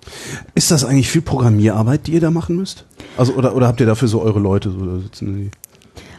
Ist 0.55 0.71
das 0.71 0.85
eigentlich 0.85 1.11
viel 1.11 1.23
Programmierarbeit, 1.23 2.07
die 2.07 2.13
ihr 2.13 2.21
da 2.21 2.31
machen 2.31 2.57
müsst? 2.57 2.85
Also 3.17 3.33
oder 3.35 3.57
oder 3.57 3.67
habt 3.67 3.81
ihr 3.81 3.87
dafür 3.87 4.07
so 4.07 4.23
eure 4.23 4.39
Leute 4.39 4.71
so 4.71 4.87
da 4.87 4.99
sitzen 5.01 5.35
die? 5.35 5.51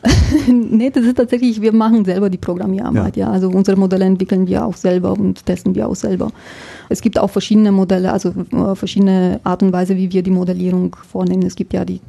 nee, 0.52 0.90
das 0.90 1.06
ist 1.06 1.16
tatsächlich, 1.16 1.62
wir 1.62 1.74
machen 1.74 2.04
selber 2.06 2.30
die 2.30 2.38
Programmierarbeit, 2.38 3.16
ja. 3.16 3.28
ja. 3.28 3.32
Also 3.32 3.50
unsere 3.50 3.78
Modelle 3.78 4.06
entwickeln 4.06 4.48
wir 4.48 4.66
auch 4.66 4.76
selber 4.76 5.14
und 5.14 5.46
testen 5.46 5.76
wir 5.76 5.88
auch 5.88 5.96
selber. 5.96 6.32
Es 6.94 7.02
gibt 7.02 7.18
auch 7.18 7.32
verschiedene 7.32 7.72
Modelle, 7.72 8.14
also 8.14 8.30
äh, 8.30 8.76
verschiedene 8.76 9.40
Art 9.44 9.64
und 9.64 9.74
Weise, 9.74 9.98
wie 9.98 10.12
wir 10.12 10.22
die 10.22 10.30
Modellierung 10.30 10.96
vornehmen. 11.10 11.42
Es 11.42 11.56
gibt 11.56 11.74
ja 11.74 11.84
die 11.86 12.00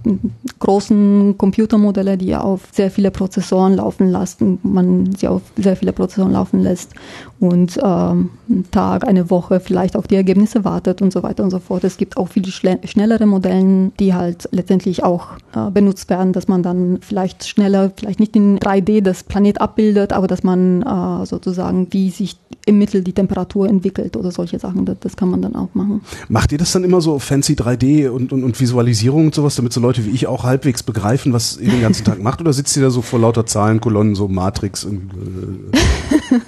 großen 0.59 1.39
Computermodelle, 1.39 2.19
die 2.19 2.37
auf 2.37 2.69
sehr 2.71 2.91
viele 2.91 3.11
Prozessoren 3.11 3.77
laufen 3.77 4.11
lassen, 4.11 4.59
man 4.63 5.15
sie 5.17 5.27
auf 5.27 5.41
sehr 5.57 5.77
viele 5.77 5.95
Prozessoren 5.95 6.33
laufen 6.33 6.61
lässt 6.61 6.93
und 7.41 7.79
ähm, 7.83 8.31
einen 8.49 8.71
Tag, 8.71 9.09
eine 9.09 9.31
Woche 9.31 9.59
vielleicht 9.61 9.97
auf 9.97 10.07
die 10.07 10.17
Ergebnisse 10.17 10.67
wartet 10.67 11.01
und 11.01 11.15
so 11.15 11.23
weiter 11.23 11.45
und 11.45 11.51
so 11.51 11.61
fort. 11.61 11.83
Es 11.85 11.97
gibt 11.97 12.19
auch 12.19 12.29
viele 12.29 12.51
schnellere 12.51 13.25
Modelle, 13.25 13.91
die 13.99 14.13
halt 14.13 14.51
letztendlich 14.53 15.03
auch 15.03 15.29
äh, 15.55 15.71
benutzt 15.71 16.11
werden, 16.11 16.35
dass 16.35 16.47
man 16.47 16.63
dann 16.63 16.99
vielleicht 17.01 17.47
schneller, 17.47 17.91
vielleicht 17.97 18.21
nicht 18.21 18.37
in 18.37 18.59
3D 18.59 19.01
das 19.01 19.23
Planet 19.23 19.63
abbildet, 19.63 20.13
aber 20.13 20.27
dass 20.27 20.43
man 20.43 20.83
äh, 20.83 21.25
sozusagen, 21.25 21.89
wie 21.91 22.11
sich 22.11 22.37
im 22.67 22.79
Mittel 22.79 23.03
die 23.03 23.13
Temperatur 23.13 23.69
entwickelt 23.69 24.17
oder 24.17 24.31
solche 24.31 24.59
Sachen. 24.59 24.85
Das, 24.87 24.97
das, 25.01 25.17
kann 25.17 25.31
man 25.31 25.43
dann 25.43 25.55
auch 25.55 25.75
machen. 25.75 26.01
Macht 26.29 26.53
ihr 26.53 26.59
das 26.59 26.73
dann 26.73 26.85
immer 26.85 27.01
so 27.01 27.19
fancy 27.19 27.55
3D 27.55 28.09
und, 28.09 28.33
und, 28.33 28.43
und 28.43 28.61
Visualisierung 28.61 29.27
und 29.27 29.35
sowas, 29.35 29.57
damit 29.57 29.73
so 29.73 29.81
Leute 29.81 30.05
wie 30.05 30.11
ich 30.11 30.27
auch 30.27 30.45
halbwegs 30.45 30.83
begreifen, 30.83 31.33
was 31.33 31.59
ihr 31.59 31.71
den 31.71 31.83
ganzen 31.83 32.05
Tag 32.05 32.23
macht? 32.23 32.41
Oder 32.41 32.53
sitzt 32.53 32.77
ihr 32.77 32.83
da 32.83 32.91
so 32.91 33.03
vor 33.03 33.21
lauter 33.21 33.47
Zahlenkolonnen, 33.47 34.15
so 34.15 34.29
Matrix? 34.29 34.85
Und, 34.85 35.11
äh? 35.13 36.39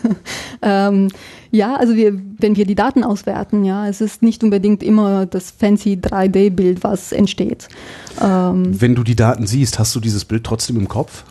ähm, 0.63 1.09
ja, 1.51 1.77
also 1.77 1.95
wir, 1.97 2.19
wenn 2.39 2.57
wir 2.57 2.67
die 2.67 2.75
Daten 2.75 3.05
auswerten, 3.05 3.65
ja, 3.65 3.89
es 3.89 4.01
ist 4.01 4.23
nicht 4.23 4.43
unbedingt 4.43 4.83
immer 4.83 5.27
das 5.27 5.51
fancy 5.51 5.99
3D-Bild, 6.03 6.83
was 6.83 7.13
entsteht. 7.13 7.69
Ähm, 8.21 8.81
wenn 8.81 8.95
du 8.95 9.05
die 9.05 9.17
Daten 9.17 9.47
siehst, 9.47 9.79
hast 9.79 9.95
du 9.95 10.01
dieses 10.01 10.25
Bild 10.25 10.45
trotzdem 10.45 10.77
im 10.77 10.89
Kopf? 10.89 11.25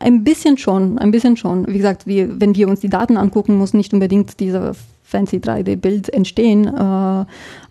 Ein 0.00 0.22
bisschen 0.22 0.58
schon, 0.58 0.98
ein 0.98 1.10
bisschen 1.10 1.36
schon. 1.36 1.66
Wie 1.66 1.76
gesagt, 1.76 2.06
wir, 2.06 2.40
wenn 2.40 2.54
wir 2.54 2.68
uns 2.68 2.80
die 2.80 2.88
Daten 2.88 3.16
angucken, 3.16 3.56
muss 3.56 3.74
nicht 3.74 3.92
unbedingt 3.92 4.38
dieser 4.38 4.74
fancy 5.02 5.38
3D-Bild 5.38 6.12
entstehen, 6.12 6.66
äh, 6.66 7.24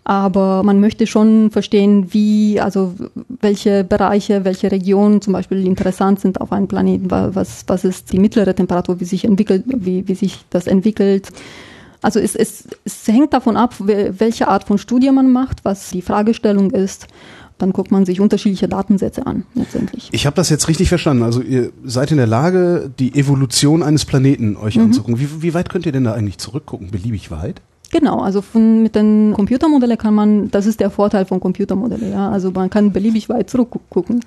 aber 0.04 0.62
man 0.64 0.80
möchte 0.80 1.06
schon 1.06 1.50
verstehen, 1.50 2.12
wie, 2.12 2.60
also 2.60 2.94
welche 3.28 3.84
Bereiche, 3.84 4.44
welche 4.44 4.72
Regionen 4.72 5.22
zum 5.22 5.34
Beispiel 5.34 5.64
interessant 5.64 6.18
sind 6.20 6.40
auf 6.40 6.50
einem 6.50 6.66
Planeten, 6.66 7.10
was, 7.10 7.64
was 7.68 7.84
ist 7.84 8.12
die 8.12 8.18
mittlere 8.18 8.54
Temperatur, 8.54 8.98
wie 9.00 9.04
sich 9.04 9.24
entwickelt, 9.24 9.64
wie, 9.66 10.08
wie 10.08 10.14
sich 10.14 10.44
das 10.50 10.66
entwickelt. 10.66 11.28
Also 12.02 12.20
es, 12.20 12.34
es, 12.34 12.64
es 12.84 13.06
hängt 13.06 13.32
davon 13.32 13.56
ab, 13.56 13.74
welche 13.78 14.48
Art 14.48 14.64
von 14.64 14.78
Studie 14.78 15.10
man 15.10 15.30
macht, 15.30 15.64
was 15.64 15.90
die 15.90 16.02
Fragestellung 16.02 16.70
ist 16.72 17.06
dann 17.58 17.72
guckt 17.72 17.90
man 17.90 18.06
sich 18.06 18.20
unterschiedliche 18.20 18.68
Datensätze 18.68 19.26
an, 19.26 19.44
letztendlich. 19.54 20.08
Ich 20.12 20.26
habe 20.26 20.36
das 20.36 20.48
jetzt 20.48 20.68
richtig 20.68 20.88
verstanden. 20.88 21.22
Also 21.22 21.42
ihr 21.42 21.72
seid 21.84 22.10
in 22.10 22.16
der 22.16 22.26
Lage, 22.26 22.90
die 22.98 23.14
Evolution 23.14 23.82
eines 23.82 24.04
Planeten 24.04 24.56
euch 24.56 24.76
mhm. 24.76 24.84
anzugucken. 24.84 25.20
Wie, 25.20 25.42
wie 25.42 25.54
weit 25.54 25.68
könnt 25.68 25.86
ihr 25.86 25.92
denn 25.92 26.04
da 26.04 26.14
eigentlich 26.14 26.38
zurückgucken? 26.38 26.90
Beliebig 26.90 27.30
weit? 27.30 27.60
Genau, 27.90 28.20
also 28.20 28.42
von, 28.42 28.82
mit 28.82 28.94
den 28.94 29.32
Computermodellen 29.34 29.96
kann 29.96 30.14
man, 30.14 30.50
das 30.50 30.66
ist 30.66 30.80
der 30.80 30.90
Vorteil 30.90 31.24
von 31.24 31.40
Computermodellen, 31.40 32.12
ja, 32.12 32.30
also 32.30 32.50
man 32.50 32.68
kann 32.68 32.92
beliebig 32.92 33.30
weit 33.30 33.48
zurückgucken. 33.48 34.20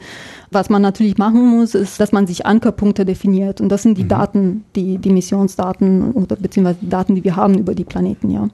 Was 0.49 0.71
man 0.71 0.81
natürlich 0.81 1.19
machen 1.19 1.57
muss, 1.57 1.75
ist, 1.75 1.99
dass 1.99 2.11
man 2.11 2.25
sich 2.25 2.47
Ankerpunkte 2.47 3.05
definiert 3.05 3.61
und 3.61 3.69
das 3.69 3.83
sind 3.83 3.99
die 3.99 4.05
mhm. 4.05 4.09
Daten, 4.09 4.63
die, 4.75 4.97
die 4.97 5.11
Missionsdaten 5.11 6.11
oder 6.13 6.37
beziehungsweise 6.37 6.79
die 6.81 6.89
Daten, 6.89 7.13
die 7.13 7.23
wir 7.23 7.35
haben 7.35 7.59
über 7.59 7.75
die 7.75 7.83
Planeten, 7.83 8.31
ja. 8.31 8.49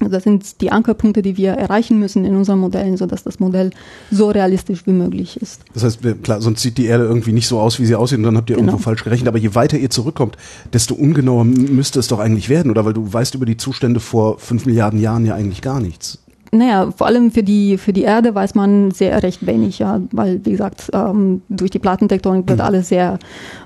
Das 0.00 0.24
sind 0.24 0.60
die 0.60 0.72
Ankerpunkte, 0.72 1.22
die 1.22 1.36
wir 1.36 1.52
erreichen 1.52 2.00
müssen 2.00 2.24
in 2.24 2.34
unseren 2.34 2.58
Modellen, 2.58 2.96
sodass 2.96 3.22
das 3.22 3.38
Modell 3.38 3.70
so 4.10 4.28
realistisch 4.28 4.86
wie 4.86 4.92
möglich 4.92 5.40
ist. 5.40 5.60
Das 5.72 5.84
heißt, 5.84 6.00
klar, 6.22 6.40
sonst 6.40 6.62
sieht 6.62 6.78
die 6.78 6.86
Erde 6.86 7.04
irgendwie 7.04 7.32
nicht 7.32 7.46
so 7.46 7.60
aus, 7.60 7.78
wie 7.78 7.86
sie 7.86 7.94
aussieht, 7.94 8.18
und 8.18 8.24
dann 8.24 8.36
habt 8.36 8.50
ihr 8.50 8.56
genau. 8.56 8.72
irgendwo 8.72 8.82
falsch 8.82 9.04
gerechnet. 9.04 9.28
Aber 9.28 9.38
je 9.38 9.54
weiter 9.54 9.78
ihr 9.78 9.90
zurückkommt, 9.90 10.36
desto 10.72 10.94
ungenauer 10.94 11.44
müsste 11.44 12.00
es 12.00 12.08
doch 12.08 12.18
eigentlich 12.18 12.48
werden, 12.48 12.72
oder? 12.72 12.84
Weil 12.84 12.92
du 12.92 13.12
weißt 13.12 13.36
über 13.36 13.46
die 13.46 13.56
Zustände 13.56 14.00
vor 14.00 14.38
fünf 14.38 14.66
Milliarden 14.66 15.00
Jahren 15.00 15.24
ja 15.26 15.36
eigentlich 15.36 15.62
gar 15.62 15.80
nichts. 15.80 16.18
Naja, 16.54 16.92
vor 16.96 17.08
allem 17.08 17.32
für 17.32 17.42
die, 17.42 17.78
für 17.78 17.92
die 17.92 18.02
Erde 18.02 18.32
weiß 18.32 18.54
man 18.54 18.92
sehr 18.92 19.22
recht 19.24 19.44
wenig, 19.44 19.80
ja, 19.80 20.00
weil, 20.12 20.40
wie 20.44 20.52
gesagt, 20.52 20.88
ähm, 20.92 21.42
durch 21.48 21.72
die 21.72 21.80
Plattentektonik 21.80 22.48
wird 22.48 22.60
mhm. 22.60 22.64
alles 22.64 22.88
sehr, 22.88 23.18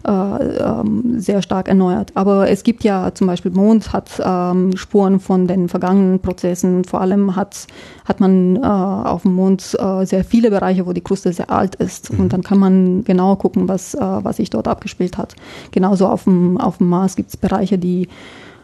äh, 0.06 0.10
ähm, 0.10 1.20
sehr 1.20 1.42
stark 1.42 1.68
erneuert. 1.68 2.12
Aber 2.14 2.48
es 2.48 2.62
gibt 2.62 2.84
ja 2.84 3.12
zum 3.14 3.26
Beispiel 3.26 3.50
Mond 3.50 3.92
hat 3.92 4.22
ähm, 4.24 4.74
Spuren 4.74 5.20
von 5.20 5.46
den 5.46 5.68
vergangenen 5.68 6.20
Prozessen. 6.20 6.84
Vor 6.84 7.02
allem 7.02 7.36
hat, 7.36 7.66
hat 8.06 8.20
man 8.20 8.56
äh, 8.56 8.60
auf 8.60 9.22
dem 9.22 9.34
Mond 9.34 9.76
äh, 9.78 10.06
sehr 10.06 10.24
viele 10.24 10.48
Bereiche, 10.48 10.86
wo 10.86 10.94
die 10.94 11.02
Kruste 11.02 11.30
sehr 11.34 11.50
alt 11.50 11.74
ist. 11.74 12.10
Mhm. 12.10 12.20
Und 12.20 12.32
dann 12.32 12.42
kann 12.42 12.58
man 12.58 13.04
genau 13.04 13.36
gucken, 13.36 13.68
was, 13.68 13.92
äh, 13.92 14.00
was 14.00 14.38
sich 14.38 14.48
dort 14.48 14.66
abgespielt 14.66 15.18
hat. 15.18 15.34
Genauso 15.72 16.06
auf 16.06 16.24
dem, 16.24 16.58
auf 16.58 16.78
dem 16.78 16.88
Mars 16.88 17.16
gibt 17.16 17.28
es 17.28 17.36
Bereiche, 17.36 17.76
die 17.76 18.08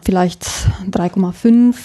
vielleicht 0.01 0.43
3,5 0.89 1.75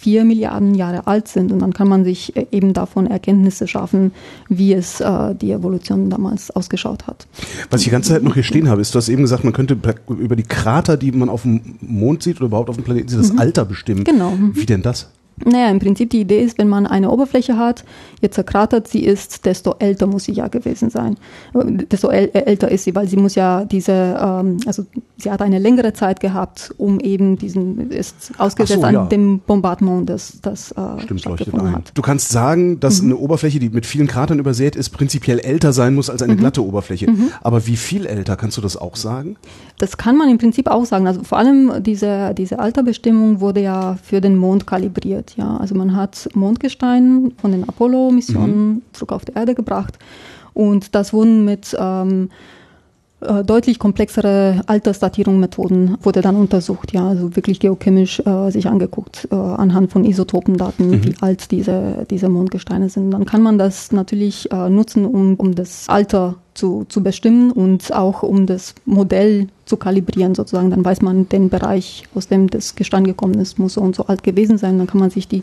vier 0.00 0.24
Milliarden 0.24 0.74
Jahre 0.74 1.06
alt 1.06 1.28
sind. 1.28 1.52
Und 1.52 1.60
dann 1.60 1.74
kann 1.74 1.88
man 1.88 2.04
sich 2.04 2.34
äh, 2.36 2.46
eben 2.50 2.72
davon 2.72 3.06
Erkenntnisse 3.06 3.68
schaffen, 3.68 4.12
wie 4.48 4.72
es 4.72 5.00
äh, 5.00 5.34
die 5.34 5.52
Evolution 5.52 6.08
damals 6.08 6.50
ausgeschaut 6.50 7.06
hat. 7.06 7.26
Was 7.70 7.82
ich 7.82 7.86
die 7.86 7.90
ganze 7.90 8.10
Zeit 8.10 8.22
noch 8.22 8.34
hier 8.34 8.42
stehen 8.42 8.68
habe, 8.68 8.80
ist, 8.80 8.94
du 8.94 8.98
hast 8.98 9.08
eben 9.08 9.22
gesagt, 9.22 9.44
man 9.44 9.52
könnte 9.52 9.76
über 10.08 10.36
die 10.36 10.42
Krater, 10.42 10.96
die 10.96 11.12
man 11.12 11.28
auf 11.28 11.42
dem 11.42 11.76
Mond 11.80 12.22
sieht 12.22 12.36
oder 12.36 12.46
überhaupt 12.46 12.70
auf 12.70 12.76
dem 12.76 12.84
Planeten 12.84 13.08
sieht, 13.08 13.20
das 13.20 13.32
mhm. 13.32 13.38
Alter 13.38 13.64
bestimmen. 13.64 14.04
Genau. 14.04 14.32
Wie 14.54 14.66
denn 14.66 14.82
das? 14.82 15.08
Naja, 15.44 15.70
im 15.70 15.78
Prinzip 15.78 16.10
die 16.10 16.20
Idee 16.20 16.42
ist, 16.42 16.58
wenn 16.58 16.68
man 16.68 16.86
eine 16.86 17.10
Oberfläche 17.10 17.56
hat, 17.56 17.84
je 18.20 18.30
zerkratert 18.30 18.88
sie 18.88 19.04
ist, 19.04 19.46
desto 19.46 19.74
älter 19.78 20.06
muss 20.06 20.24
sie 20.24 20.32
ja 20.32 20.48
gewesen 20.48 20.90
sein. 20.90 21.16
Desto 21.54 22.10
äl 22.10 22.30
älter 22.32 22.70
ist 22.70 22.84
sie, 22.84 22.94
weil 22.94 23.08
sie 23.08 23.16
muss 23.16 23.34
ja 23.34 23.64
diese, 23.64 23.92
ähm, 23.92 24.58
also 24.66 24.84
sie 25.16 25.30
hat 25.30 25.42
eine 25.42 25.58
längere 25.58 25.92
Zeit 25.92 26.20
gehabt, 26.20 26.74
um 26.76 27.00
eben 27.00 27.36
diesen, 27.36 27.90
ist 27.90 28.32
ausgesetzt 28.38 28.80
so, 28.80 28.86
an 28.86 29.08
dem 29.08 29.40
Bombardement, 29.40 30.08
das, 30.08 30.38
das 30.42 30.72
äh, 30.72 31.02
Stimmt, 31.02 31.20
stattgefunden 31.20 31.72
hat. 31.72 31.92
Du 31.94 32.02
kannst 32.02 32.30
sagen, 32.30 32.80
dass 32.80 33.00
mhm. 33.00 33.10
eine 33.10 33.16
Oberfläche, 33.18 33.58
die 33.58 33.70
mit 33.70 33.86
vielen 33.86 34.06
Kratern 34.06 34.38
übersät 34.38 34.76
ist, 34.76 34.90
prinzipiell 34.90 35.38
älter 35.38 35.72
sein 35.72 35.94
muss 35.94 36.10
als 36.10 36.22
eine 36.22 36.34
mhm. 36.34 36.38
glatte 36.38 36.64
Oberfläche. 36.64 37.10
Mhm. 37.10 37.30
Aber 37.40 37.66
wie 37.66 37.76
viel 37.76 38.06
älter, 38.06 38.36
kannst 38.36 38.56
du 38.56 38.60
das 38.60 38.76
auch 38.76 38.96
sagen? 38.96 39.36
Das 39.78 39.96
kann 39.96 40.16
man 40.16 40.28
im 40.28 40.38
Prinzip 40.38 40.68
auch 40.68 40.84
sagen. 40.84 41.06
Also 41.06 41.22
vor 41.22 41.38
allem 41.38 41.82
diese, 41.82 42.34
diese 42.34 42.58
Alterbestimmung 42.58 43.40
wurde 43.40 43.62
ja 43.62 43.96
für 44.02 44.20
den 44.20 44.36
Mond 44.36 44.66
kalibriert. 44.66 45.29
Ja, 45.36 45.56
also 45.56 45.74
man 45.74 45.96
hat 45.96 46.28
Mondgestein 46.34 47.32
von 47.40 47.52
den 47.52 47.68
Apollo-Missionen 47.68 48.68
mhm. 48.68 48.82
zurück 48.92 49.12
auf 49.12 49.24
die 49.24 49.32
Erde 49.34 49.54
gebracht 49.54 49.98
und 50.54 50.94
das 50.94 51.12
wurden 51.12 51.44
mit 51.44 51.76
ähm, 51.78 52.30
äh, 53.20 53.44
deutlich 53.44 53.78
komplexere 53.78 54.62
Altersdatierungsmethoden 54.66 55.98
wurde 56.02 56.22
dann 56.22 56.36
untersucht, 56.36 56.92
ja, 56.92 57.06
also 57.06 57.36
wirklich 57.36 57.60
geochemisch 57.60 58.20
äh, 58.20 58.50
sich 58.50 58.66
angeguckt 58.66 59.28
äh, 59.30 59.34
anhand 59.34 59.92
von 59.92 60.04
Isotopendaten, 60.04 60.88
mhm. 60.88 61.04
wie 61.04 61.14
alt 61.20 61.50
diese, 61.50 62.06
diese 62.08 62.28
Mondgesteine 62.28 62.88
sind. 62.88 63.10
Dann 63.10 63.26
kann 63.26 63.42
man 63.42 63.58
das 63.58 63.92
natürlich 63.92 64.50
äh, 64.50 64.70
nutzen, 64.70 65.04
um, 65.04 65.34
um 65.34 65.54
das 65.54 65.86
Alter 65.88 66.36
zu, 66.60 66.84
zu 66.90 67.02
bestimmen 67.02 67.50
und 67.50 67.90
auch 67.92 68.22
um 68.22 68.44
das 68.44 68.74
Modell 68.84 69.48
zu 69.64 69.78
kalibrieren 69.78 70.34
sozusagen. 70.34 70.70
Dann 70.70 70.84
weiß 70.84 71.00
man 71.00 71.26
den 71.28 71.48
Bereich, 71.48 72.04
aus 72.14 72.28
dem 72.28 72.50
das 72.50 72.74
Gestein 72.74 73.04
gekommen 73.04 73.34
ist, 73.34 73.58
muss 73.58 73.74
so 73.74 73.80
und 73.80 73.96
so 73.96 74.06
alt 74.06 74.22
gewesen 74.22 74.58
sein. 74.58 74.76
Dann 74.76 74.86
kann 74.86 75.00
man 75.00 75.08
sich 75.08 75.26
die 75.26 75.42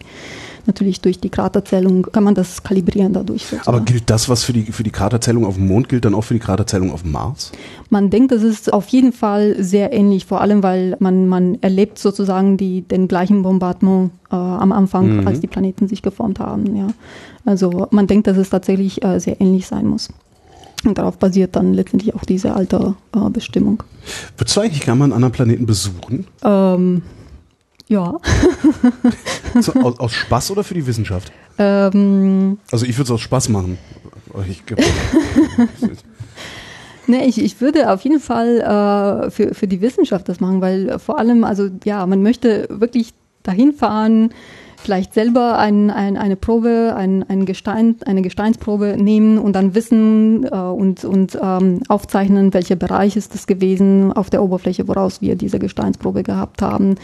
natürlich 0.68 1.02
durch 1.02 1.20
die 1.20 1.30
Kraterzählung 1.30 2.04
kann 2.12 2.24
man 2.24 2.36
das 2.36 2.62
kalibrieren 2.62 3.14
dadurch. 3.14 3.46
Sozusagen. 3.46 3.68
Aber 3.68 3.82
gilt 3.82 4.10
das, 4.10 4.30
was 4.30 4.44
für 4.44 4.54
die, 4.54 4.64
für 4.64 4.84
die 4.84 4.92
Kraterzählung 4.92 5.46
auf 5.46 5.56
dem 5.56 5.68
Mond 5.68 5.90
gilt, 5.90 6.06
dann 6.06 6.14
auch 6.14 6.22
für 6.24 6.36
die 6.36 6.40
Kraterzählung 6.40 6.92
auf 6.92 7.02
dem 7.02 7.14
Mars? 7.14 7.52
Man 7.90 8.10
denkt, 8.10 8.32
das 8.32 8.44
ist 8.44 8.72
auf 8.72 8.88
jeden 8.90 9.14
Fall 9.14 9.56
sehr 9.64 9.92
ähnlich, 9.94 10.26
vor 10.26 10.42
allem 10.42 10.62
weil 10.62 10.98
man, 11.00 11.28
man 11.28 11.58
erlebt 11.62 11.98
sozusagen 11.98 12.58
die, 12.58 12.82
den 12.82 13.08
gleichen 13.08 13.42
Bombardement 13.42 14.12
äh, 14.30 14.36
am 14.36 14.72
Anfang, 14.72 15.22
mhm. 15.22 15.28
als 15.28 15.40
die 15.40 15.48
Planeten 15.48 15.88
sich 15.88 16.04
geformt 16.04 16.40
haben. 16.40 16.76
Ja. 16.76 16.88
Also 17.46 17.88
man 17.90 18.06
denkt, 18.06 18.28
dass 18.28 18.38
es 18.38 18.50
tatsächlich 18.50 19.04
äh, 19.04 19.20
sehr 19.20 19.42
ähnlich 19.42 19.66
sein 19.66 19.88
muss. 19.88 20.10
Und 20.88 20.98
darauf 20.98 21.18
basiert 21.18 21.56
dann 21.56 21.74
letztendlich 21.74 22.16
auch 22.16 22.24
diese 22.24 22.54
Alterbestimmung. 22.54 23.84
Äh, 23.84 24.40
Würdest 24.40 24.56
du 24.56 24.62
eigentlich 24.62 24.82
gerne 24.82 25.00
mal 25.00 25.06
einen 25.06 25.14
anderen 25.14 25.34
Planeten 25.34 25.66
besuchen? 25.66 26.26
Ähm, 26.44 27.02
ja. 27.88 28.16
so, 29.60 29.74
aus, 29.74 30.00
aus, 30.00 30.14
Spaß 30.14 30.52
oder 30.52 30.64
für 30.64 30.74
die 30.74 30.88
Wissenschaft? 30.88 31.32
Ähm, 31.58 32.58
also 32.72 32.86
ich 32.86 32.98
würde 32.98 33.04
es 33.04 33.12
aus 33.12 33.22
Spaß 33.22 33.50
machen. 33.50 33.78
Ich, 34.50 34.64
Ne, 37.08 37.26
ich, 37.26 37.42
ich 37.42 37.62
würde 37.62 37.90
auf 37.92 38.02
jeden 38.02 38.20
Fall 38.20 38.60
äh, 38.60 39.32
für, 39.32 39.56
für 39.56 39.68
die 39.68 39.80
Wissenschaft 39.80 40.28
das 40.28 40.42
machen, 40.42 40.60
weil 40.60 41.00
vor 41.00 41.18
allem, 41.18 41.46
also 41.46 41.70
ja, 41.86 42.06
man 42.06 42.22
möchte 42.22 42.68
wirklich 42.70 43.14
dahin 43.44 43.72
fahren, 43.72 44.34
vielleicht 44.88 45.14
selber 45.14 45.60
ein, 45.60 45.90
ein, 45.90 46.16
eine 46.16 46.38
Probe, 46.38 46.94
ein, 46.96 47.22
ein 47.28 47.46
Gestein, 47.46 47.98
eine 48.06 48.22
Gesteinsprobe 48.22 48.96
nehmen 48.98 49.38
und 49.38 49.54
dann 49.54 49.76
wissen 49.76 50.46
äh, 50.46 50.56
und, 50.56 51.04
und 51.04 51.38
ähm, 51.44 51.82
aufzeichnen, 51.90 52.54
welcher 52.54 52.78
Bereich 52.78 53.18
ist 53.18 53.34
das 53.34 53.48
gewesen 53.48 54.14
auf 54.14 54.30
der 54.30 54.42
Oberfläche, 54.42 54.88
woraus 54.88 55.22
wir 55.22 55.36
diese 55.36 55.60
Gesteinsprobe 55.60 56.24
gehabt 56.24 56.62
haben. 56.62 56.96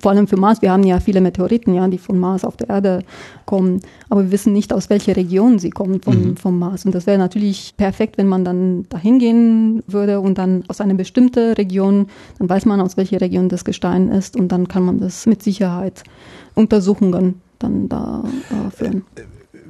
Vor 0.00 0.12
allem 0.12 0.28
für 0.28 0.36
Mars, 0.36 0.62
wir 0.62 0.70
haben 0.70 0.84
ja 0.84 1.00
viele 1.00 1.20
Meteoriten, 1.20 1.74
ja, 1.74 1.88
die 1.88 1.98
von 1.98 2.16
Mars 2.16 2.44
auf 2.44 2.56
der 2.58 2.68
Erde 2.68 3.02
kommen, 3.44 3.80
aber 4.08 4.22
wir 4.22 4.30
wissen 4.30 4.52
nicht, 4.52 4.72
aus 4.72 4.88
welcher 4.88 5.16
Region 5.16 5.58
sie 5.58 5.70
kommen 5.70 6.00
vom, 6.00 6.14
mhm. 6.14 6.36
vom 6.36 6.60
Mars. 6.60 6.84
Und 6.86 6.94
das 6.94 7.08
wäre 7.08 7.18
natürlich 7.18 7.74
perfekt, 7.76 8.18
wenn 8.18 8.28
man 8.28 8.44
dann 8.44 8.86
dahin 8.88 9.18
gehen 9.18 9.82
würde 9.88 10.20
und 10.20 10.38
dann 10.38 10.62
aus 10.68 10.80
einer 10.80 10.94
bestimmten 10.94 11.54
Region, 11.54 12.06
dann 12.38 12.48
weiß 12.48 12.66
man, 12.66 12.80
aus 12.80 12.96
welcher 12.96 13.20
Region 13.20 13.48
das 13.48 13.64
Gestein 13.64 14.10
ist 14.10 14.36
und 14.36 14.52
dann 14.52 14.68
kann 14.68 14.84
man 14.84 15.00
das 15.00 15.26
mit 15.26 15.42
Sicherheit 15.42 16.04
Untersuchungen 16.56 17.40
dann 17.58 17.88
da 17.88 18.24
äh, 18.50 18.70
führen. 18.76 19.04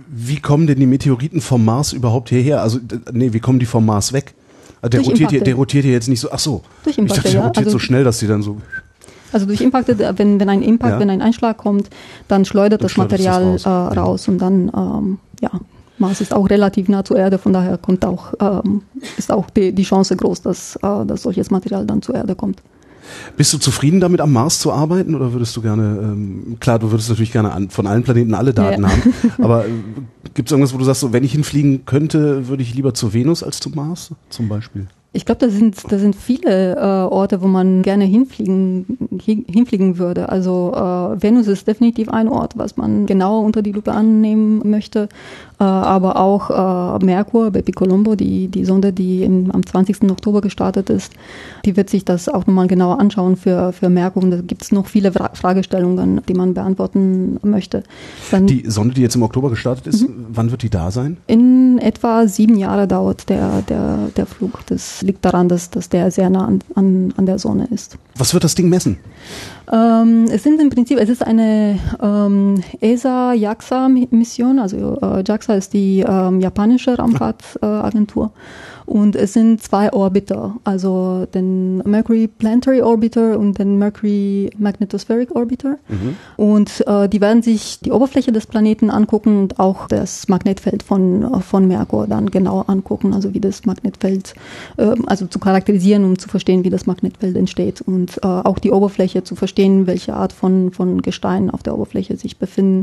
Wie 0.09 0.41
kommen 0.41 0.67
denn 0.67 0.79
die 0.81 0.87
Meteoriten 0.87 1.41
vom 1.41 1.65
Mars 1.65 1.93
überhaupt 1.93 2.31
hierher? 2.31 2.63
Also, 2.63 2.79
nee, 3.13 3.33
wie 3.33 3.41
kommen 3.41 3.59
die 3.59 3.67
vom 3.67 3.85
Mars 3.85 4.13
weg? 4.13 4.35
Also 4.81 4.91
der, 4.91 5.01
rotiert 5.01 5.31
hier, 5.31 5.41
der 5.43 5.55
rotiert 5.55 5.85
hier 5.85 5.93
jetzt 5.93 6.09
nicht 6.09 6.21
so, 6.21 6.31
ach 6.31 6.39
so. 6.39 6.63
Durch 6.85 6.97
Impakte, 6.97 7.17
ich 7.17 7.23
dachte, 7.25 7.37
der 7.37 7.47
rotiert 7.47 7.57
ja. 7.57 7.67
also, 7.67 7.71
so 7.73 7.79
schnell, 7.79 8.05
dass 8.05 8.19
die 8.19 8.27
dann 8.27 8.43
so. 8.43 8.59
Also 9.33 9.47
durch 9.47 9.61
Impakte, 9.61 9.99
wenn, 10.17 10.39
wenn 10.39 10.49
ein 10.49 10.63
Impact, 10.63 10.95
ja. 10.95 11.01
wenn 11.01 11.11
ein 11.11 11.23
Einschlag 11.23 11.59
kommt, 11.59 11.91
dann 12.29 12.45
schleudert 12.45 12.81
dann 12.81 12.89
das 12.89 12.97
Material 12.97 13.53
das 13.53 13.67
raus. 13.67 13.95
Äh, 13.95 13.99
raus. 13.99 14.29
und 14.29 14.39
dann, 14.39 14.71
ähm, 14.77 15.19
ja, 15.41 15.51
Mars 15.99 16.21
ist 16.21 16.33
auch 16.33 16.49
relativ 16.49 16.89
nah 16.89 17.05
zur 17.05 17.17
Erde, 17.17 17.39
von 17.39 17.53
daher 17.53 17.79
kommt 17.79 18.05
auch, 18.05 18.35
ähm, 18.41 18.83
ist 19.17 19.33
auch 19.33 19.51
die, 19.51 19.73
die 19.73 19.83
Chance 19.83 20.17
groß, 20.17 20.43
dass, 20.43 20.77
äh, 20.77 21.05
dass 21.07 21.23
solches 21.23 21.51
Material 21.51 21.85
dann 21.87 22.03
zur 22.03 22.15
Erde 22.15 22.35
kommt. 22.35 22.63
Bist 23.37 23.53
du 23.53 23.59
zufrieden 23.59 24.01
damit, 24.01 24.21
am 24.21 24.33
Mars 24.33 24.59
zu 24.61 24.73
arbeiten 24.73 25.15
oder 25.15 25.33
würdest 25.33 25.57
du 25.57 25.63
gerne, 25.63 25.99
ähm, 26.03 26.57
klar, 26.61 26.79
du 26.79 26.91
würdest 26.91 27.09
natürlich 27.09 27.33
gerne 27.33 27.53
an, 27.53 27.71
von 27.71 27.87
allen 27.87 28.03
Planeten 28.03 28.35
alle 28.35 28.55
Daten 28.55 28.83
ja. 28.83 28.89
haben, 28.89 29.15
aber 29.43 29.67
äh, 29.67 29.71
gibt 30.35 30.49
es 30.49 30.53
irgendwas, 30.53 30.75
wo 30.75 30.79
du 30.79 30.85
sagst, 30.85 31.01
so, 31.01 31.13
wenn 31.13 31.25
ich 31.25 31.33
hinfliegen 31.33 31.85
könnte, 31.85 32.49
würde 32.49 32.63
ich 32.63 32.75
lieber 32.75 32.95
zur 32.95 33.13
Venus 33.13 33.43
als 33.43 33.61
zum 33.61 33.75
Mars 33.75 34.11
zum 34.31 34.49
Beispiel? 34.49 34.87
Ich 35.17 35.25
glaube, 35.25 35.47
da 35.47 35.49
sind, 35.49 35.91
da 35.91 35.99
sind 35.99 36.15
viele 36.15 36.77
äh, 36.77 36.79
Orte, 36.79 37.41
wo 37.41 37.47
man 37.47 37.81
gerne 37.81 38.05
hinfliegen, 38.05 38.85
hinfliegen 39.19 39.97
würde. 39.97 40.29
Also 40.29 40.73
äh, 40.75 41.23
Venus 41.23 41.47
ist 41.47 41.67
definitiv 41.67 42.11
ein 42.11 42.29
Ort, 42.29 42.59
was 42.59 42.77
man 42.77 43.07
genauer 43.07 43.43
unter 43.43 43.63
die 43.63 43.73
Lupe 43.73 43.93
annehmen 43.93 44.61
möchte. 44.69 45.09
Äh, 45.59 45.65
aber 45.65 46.17
auch 46.17 47.01
äh, 47.01 47.05
Merkur, 47.05 47.51
Bepi 47.51 47.73
Colombo, 47.73 48.15
die, 48.15 48.49
die 48.49 48.67
Sonde, 48.67 48.93
die 48.93 49.23
im, 49.23 49.51
am 49.53 49.65
20. 49.65 50.03
Oktober 50.11 50.43
gestartet 50.43 50.91
ist, 50.91 51.15
die 51.65 51.79
wird 51.79 51.89
sich 51.89 52.05
das 52.05 52.29
auch 52.29 52.47
nochmal 52.47 52.67
genauer 52.67 53.01
anschauen 53.01 53.37
für, 53.37 53.73
für 53.73 53.89
Merkur. 53.89 54.23
Und 54.23 54.31
da 54.33 54.41
gibt 54.43 54.65
es 54.65 54.73
noch 54.73 54.87
viele 54.87 55.13
Fra 55.13 55.31
Fragestellungen, 55.33 56.21
die 56.29 56.35
man 56.35 56.53
beantworten 56.53 57.39
möchte. 57.43 57.85
Dann, 58.31 58.47
die 58.47 58.65
Sonde, 58.69 58.95
die 58.95 59.01
jetzt 59.01 59.17
im 59.17 59.23
Oktober 59.23 59.49
gestartet 59.49 59.87
ist, 59.87 60.03
mhm. 60.03 60.27
wann 60.29 60.51
wird 60.51 60.63
die 60.63 60.71
da 60.71 60.91
sein? 60.91 61.17
In 61.27 61.79
etwa 61.79 62.29
sieben 62.29 62.59
Jahre 62.59 62.87
dauert 62.87 63.31
der, 63.31 63.63
der, 63.63 64.11
der 64.15 64.27
Flug. 64.27 64.61
Das 64.67 65.06
liegt 65.07 65.25
daran, 65.25 65.49
dass, 65.49 65.71
dass 65.71 65.89
der 65.89 66.11
sehr 66.11 66.29
nah 66.31 66.47
an, 66.47 66.61
an, 66.75 67.15
an 67.17 67.27
der 67.27 67.39
Sonne 67.39 67.69
ist. 67.71 67.97
Was 68.17 68.35
wird 68.35 68.45
das 68.45 68.55
Ding 68.55 68.69
messen? 68.69 68.99
Ähm, 69.73 70.27
es 70.31 70.43
sind 70.43 70.61
im 70.61 70.71
Prinzip, 70.71 70.99
es 70.99 71.09
ist 71.09 71.27
eine 71.27 71.79
ähm, 72.01 72.63
ESA-JAXA-Mission, 72.81 74.59
also 74.59 74.99
äh, 75.01 75.25
JAXA 75.27 75.55
ist 75.55 75.73
die 75.73 76.05
ähm, 76.07 76.41
japanische 76.41 76.97
Raumfahrtagentur. 76.97 78.27
Äh, 78.27 78.76
und 78.87 79.17
es 79.17 79.33
sind 79.33 79.61
zwei 79.63 79.93
Orbiter, 79.93 80.57
also 80.63 81.27
den 81.35 81.79
Mercury 81.79 82.29
Planetary 82.29 82.83
Orbiter 82.83 83.39
und 83.39 83.59
den 83.59 83.79
Mercury 83.79 84.51
Magnetospheric 84.59 85.35
Orbiter. 85.35 85.79
Mhm. 85.89 86.17
Und 86.37 86.87
äh, 86.87 87.09
die 87.09 87.21
werden 87.21 87.43
sich 87.43 87.81
die 87.81 87.91
Oberfläche 87.91 88.31
des 88.31 88.47
Planeten 88.47 88.91
angucken 88.91 89.39
und 89.41 89.59
auch 89.59 89.89
das 89.89 90.29
Magnetfeld 90.29 90.85
von, 90.85 91.43
von 91.43 91.67
Merkur 91.67 92.07
dann 92.07 92.31
genauer 92.31 92.71
angucken, 92.71 93.13
also 93.13 93.35
wie 93.35 93.41
das 93.41 93.67
Magnetfeld, 93.67 94.35
äh, 94.77 94.95
also 95.07 95.27
zu 95.27 95.41
charakterisieren, 95.41 96.05
um 96.05 96.19
zu 96.19 96.29
verstehen, 96.29 96.63
wie 96.63 96.71
das 96.71 96.87
Magnetfeld 96.87 97.37
entsteht 97.37 97.81
und 97.81 98.19
äh, 98.19 98.27
auch 98.27 98.61
die 98.61 98.71
Oberfläche 98.71 99.25
zu 99.25 99.35
verstehen, 99.35 99.89
welche 99.89 100.15
Art 100.15 100.33
von, 100.33 100.71
von 100.71 101.03
Gestein 101.03 101.51
auf 101.51 101.65
der 101.65 101.75
Oberfläche 101.75 102.17
sich 102.17 102.39
befinden 102.39 102.83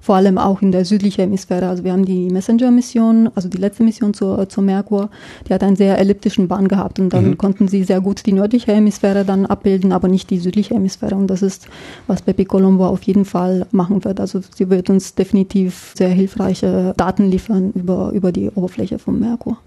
vor 0.00 0.16
allem 0.16 0.38
auch 0.38 0.62
in 0.62 0.72
der 0.72 0.84
südlichen 0.84 1.20
Hemisphäre. 1.20 1.68
Also 1.68 1.84
wir 1.84 1.92
haben 1.92 2.04
die 2.04 2.30
Messenger-Mission, 2.30 3.30
also 3.34 3.48
die 3.48 3.58
letzte 3.58 3.82
Mission 3.82 4.14
zur, 4.14 4.48
zur 4.48 4.64
Merkur, 4.64 5.10
die 5.46 5.54
hat 5.54 5.62
einen 5.62 5.76
sehr 5.76 5.98
elliptischen 5.98 6.48
Bahn 6.48 6.68
gehabt 6.68 6.98
und 6.98 7.12
dann 7.12 7.30
mhm. 7.30 7.38
konnten 7.38 7.68
sie 7.68 7.84
sehr 7.84 8.00
gut 8.00 8.26
die 8.26 8.32
nördliche 8.32 8.72
Hemisphäre 8.72 9.24
dann 9.24 9.46
abbilden, 9.46 9.92
aber 9.92 10.08
nicht 10.08 10.30
die 10.30 10.38
südliche 10.38 10.74
Hemisphäre. 10.74 11.14
Und 11.14 11.28
das 11.28 11.42
ist, 11.42 11.68
was 12.06 12.22
Bepi 12.22 12.44
Colombo 12.44 12.86
auf 12.86 13.02
jeden 13.02 13.24
Fall 13.24 13.66
machen 13.70 14.04
wird. 14.04 14.20
Also 14.20 14.40
sie 14.54 14.70
wird 14.70 14.90
uns 14.90 15.14
definitiv 15.14 15.92
sehr 15.96 16.08
hilfreiche 16.08 16.94
Daten 16.96 17.30
liefern 17.30 17.72
über, 17.74 18.10
über 18.12 18.32
die 18.32 18.50
Oberfläche 18.50 18.98
von 18.98 19.18
Merkur. 19.20 19.58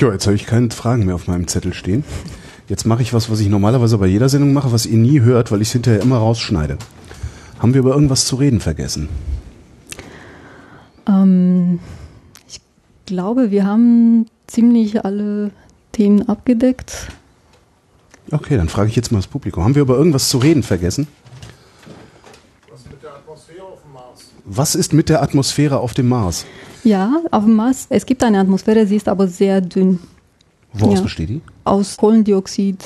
Ja, 0.00 0.12
jetzt 0.12 0.26
habe 0.26 0.36
ich 0.36 0.46
keine 0.46 0.70
Fragen 0.70 1.06
mehr 1.06 1.16
auf 1.16 1.26
meinem 1.26 1.48
Zettel 1.48 1.74
stehen. 1.74 2.04
Jetzt 2.68 2.84
mache 2.84 3.02
ich 3.02 3.14
was, 3.14 3.30
was 3.30 3.40
ich 3.40 3.48
normalerweise 3.48 3.98
bei 3.98 4.06
jeder 4.06 4.28
Sendung 4.28 4.52
mache, 4.52 4.70
was 4.70 4.86
ihr 4.86 4.98
nie 4.98 5.20
hört, 5.20 5.50
weil 5.50 5.62
ich 5.62 5.68
es 5.68 5.72
hinterher 5.72 6.02
immer 6.02 6.18
rausschneide. 6.18 6.78
Haben 7.58 7.74
wir 7.74 7.80
über 7.80 7.94
irgendwas 7.94 8.26
zu 8.26 8.36
reden 8.36 8.60
vergessen? 8.60 9.08
Ähm, 11.08 11.80
glaube, 13.08 13.50
wir 13.50 13.66
haben 13.66 14.26
ziemlich 14.46 15.04
alle 15.04 15.50
Themen 15.92 16.28
abgedeckt. 16.28 17.08
Okay, 18.30 18.56
dann 18.56 18.68
frage 18.68 18.90
ich 18.90 18.96
jetzt 18.96 19.10
mal 19.10 19.18
das 19.18 19.26
Publikum. 19.26 19.64
Haben 19.64 19.74
wir 19.74 19.82
über 19.82 19.96
irgendwas 19.96 20.28
zu 20.28 20.38
reden 20.38 20.62
vergessen? 20.62 21.08
Was 22.70 22.74
ist 22.74 22.92
mit 22.92 23.02
der 23.02 23.14
Atmosphäre 23.14 23.64
auf 23.64 23.82
dem 23.82 23.92
Mars? 23.92 24.24
Was 24.44 24.74
ist 24.74 24.92
mit 24.92 25.08
der 25.08 25.22
Atmosphäre 25.22 25.78
auf 25.80 25.94
dem 25.94 26.08
Mars? 26.08 26.44
Ja, 26.84 27.22
auf 27.30 27.44
dem 27.44 27.56
Mars, 27.56 27.86
es 27.88 28.06
gibt 28.06 28.22
eine 28.22 28.38
Atmosphäre, 28.38 28.86
sie 28.86 28.96
ist 28.96 29.08
aber 29.08 29.26
sehr 29.26 29.60
dünn. 29.60 29.98
Woraus 30.74 30.98
ja. 30.98 31.00
besteht 31.00 31.28
die? 31.30 31.40
Aus 31.64 31.96
Kohlendioxid 31.96 32.84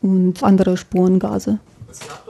und 0.00 0.42
andere 0.42 0.76
Spurengase. 0.76 1.58
Es 1.90 2.00
gab 2.00 2.24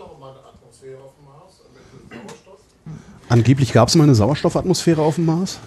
Angeblich 3.28 3.72
gab 3.72 3.88
es 3.88 3.96
mal 3.96 4.04
eine 4.04 4.14
Sauerstoffatmosphäre 4.14 5.02
auf 5.02 5.16
dem 5.16 5.26
Mars? 5.26 5.58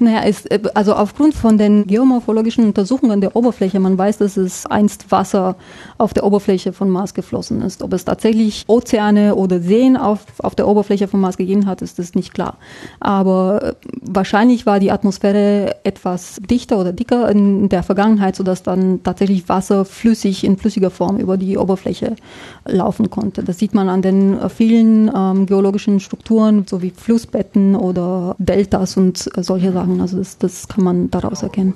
Naja, 0.00 0.22
es, 0.24 0.46
äh, 0.46 0.60
also 0.74 0.94
aufgrund 0.94 1.34
von 1.34 1.58
den 1.58 1.86
geomorphologischen 1.86 2.64
Untersuchungen 2.64 3.20
der 3.20 3.34
Oberfläche, 3.34 3.80
man 3.80 3.96
weiß, 3.96 4.18
dass 4.18 4.36
es 4.36 4.66
einst 4.66 5.10
Wasser 5.10 5.56
auf 5.98 6.12
der 6.12 6.24
Oberfläche 6.24 6.72
von 6.72 6.90
Mars 6.90 7.14
geflossen 7.14 7.62
ist. 7.62 7.82
Ob 7.82 7.92
es 7.92 8.04
tatsächlich 8.04 8.64
Ozeane 8.66 9.34
oder 9.34 9.60
Seen 9.60 9.96
auf, 9.96 10.20
auf 10.42 10.54
der 10.54 10.68
Oberfläche 10.68 11.08
von 11.08 11.20
Mars 11.20 11.36
gegeben 11.36 11.66
hat, 11.66 11.82
ist 11.82 11.98
das 11.98 12.14
nicht 12.14 12.34
klar. 12.34 12.58
Aber 13.00 13.62
äh, 13.62 13.74
wahrscheinlich 14.02 14.66
war 14.66 14.80
die 14.80 14.90
Atmosphäre 14.90 15.76
etwas 15.84 16.36
dichter 16.50 16.78
oder 16.78 16.92
dicker 16.92 17.30
in 17.30 17.68
der 17.68 17.82
Vergangenheit, 17.82 18.36
sodass 18.36 18.62
dann 18.62 19.02
tatsächlich 19.02 19.48
Wasser 19.48 19.84
flüssig 19.84 20.44
in 20.44 20.56
flüssiger 20.56 20.90
Form 20.90 21.18
über 21.18 21.36
die 21.36 21.56
Oberfläche 21.56 22.16
laufen 22.66 23.10
konnte. 23.10 23.42
Das 23.42 23.58
sieht 23.58 23.74
man 23.74 23.88
an 23.88 24.02
den 24.02 24.38
äh, 24.38 24.48
vielen 24.48 25.10
ähm, 25.14 25.46
geologischen 25.46 26.00
Strukturen, 26.00 26.64
so 26.68 26.82
wie 26.82 26.90
Flussbetten 26.90 27.74
oder 27.74 28.36
Deltas 28.38 28.96
und 28.96 29.30
solche 29.36 29.72
Sachen. 29.72 29.85
Also 30.00 30.18
das, 30.18 30.38
das 30.38 30.68
kann 30.68 30.84
man 30.84 31.10
daraus 31.10 31.42
erkennen. 31.42 31.74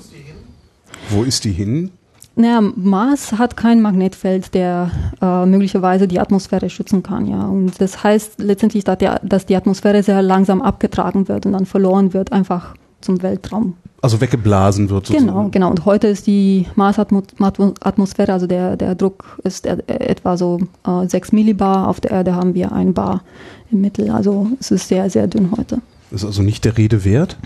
Wo 1.10 1.22
ist 1.22 1.44
die 1.44 1.52
hin? 1.52 1.90
Naja, 2.36 2.60
Mars 2.60 3.32
hat 3.32 3.56
kein 3.56 3.82
Magnetfeld, 3.82 4.54
der 4.54 4.90
äh, 5.20 5.44
möglicherweise 5.46 6.06
die 6.06 6.20
Atmosphäre 6.20 6.70
schützen 6.70 7.02
kann, 7.02 7.26
ja. 7.26 7.44
Und 7.46 7.80
das 7.80 8.02
heißt 8.02 8.40
letztendlich, 8.40 8.84
dass, 8.84 8.98
der, 8.98 9.20
dass 9.24 9.46
die 9.46 9.56
Atmosphäre 9.56 10.02
sehr 10.02 10.22
langsam 10.22 10.62
abgetragen 10.62 11.28
wird 11.28 11.44
und 11.46 11.52
dann 11.52 11.66
verloren 11.66 12.14
wird, 12.14 12.32
einfach 12.32 12.74
zum 13.00 13.22
Weltraum 13.22 13.74
also 14.02 14.20
weggeblasen 14.20 14.88
wird. 14.90 15.06
Sozusagen. 15.06 15.26
Genau, 15.26 15.48
genau. 15.50 15.70
Und 15.70 15.84
heute 15.84 16.06
ist 16.06 16.26
die 16.26 16.66
Marsatmosphäre, 16.74 18.32
also 18.32 18.46
der, 18.46 18.76
der 18.76 18.94
Druck 18.94 19.38
ist 19.44 19.66
etwa 19.66 20.36
so 20.36 20.58
äh, 20.86 21.06
6 21.06 21.32
Millibar. 21.32 21.88
Auf 21.88 22.00
der 22.00 22.12
Erde 22.12 22.34
haben 22.34 22.54
wir 22.54 22.72
ein 22.72 22.94
Bar 22.94 23.22
im 23.70 23.80
Mittel. 23.80 24.10
Also 24.10 24.48
es 24.58 24.70
ist 24.70 24.88
sehr, 24.88 25.10
sehr 25.10 25.26
dünn 25.26 25.50
heute. 25.56 25.82
Ist 26.10 26.24
also 26.24 26.42
nicht 26.42 26.64
der 26.64 26.76
Rede 26.78 27.04
wert? 27.04 27.36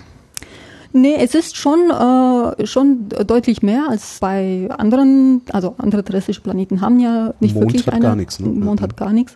Nee, 0.97 1.17
es 1.19 1.35
ist 1.35 1.57
schon, 1.57 1.91
äh, 1.91 2.65
schon 2.65 3.09
deutlich 3.27 3.61
mehr 3.61 3.87
als 3.89 4.19
bei 4.21 4.69
anderen, 4.77 5.41
also 5.51 5.75
andere 5.77 6.05
terrestrische 6.05 6.39
Planeten 6.39 6.79
haben 6.79 7.01
ja 7.01 7.33
nicht 7.41 7.53
Mond 7.53 7.65
wirklich 7.65 7.85
hat 7.85 7.95
eine. 7.95 8.05
Gar 8.05 8.15
nichts, 8.15 8.39
ne? 8.39 8.47
Mond 8.47 8.79
hat 8.79 8.95
gar 8.95 9.11
nichts. 9.11 9.35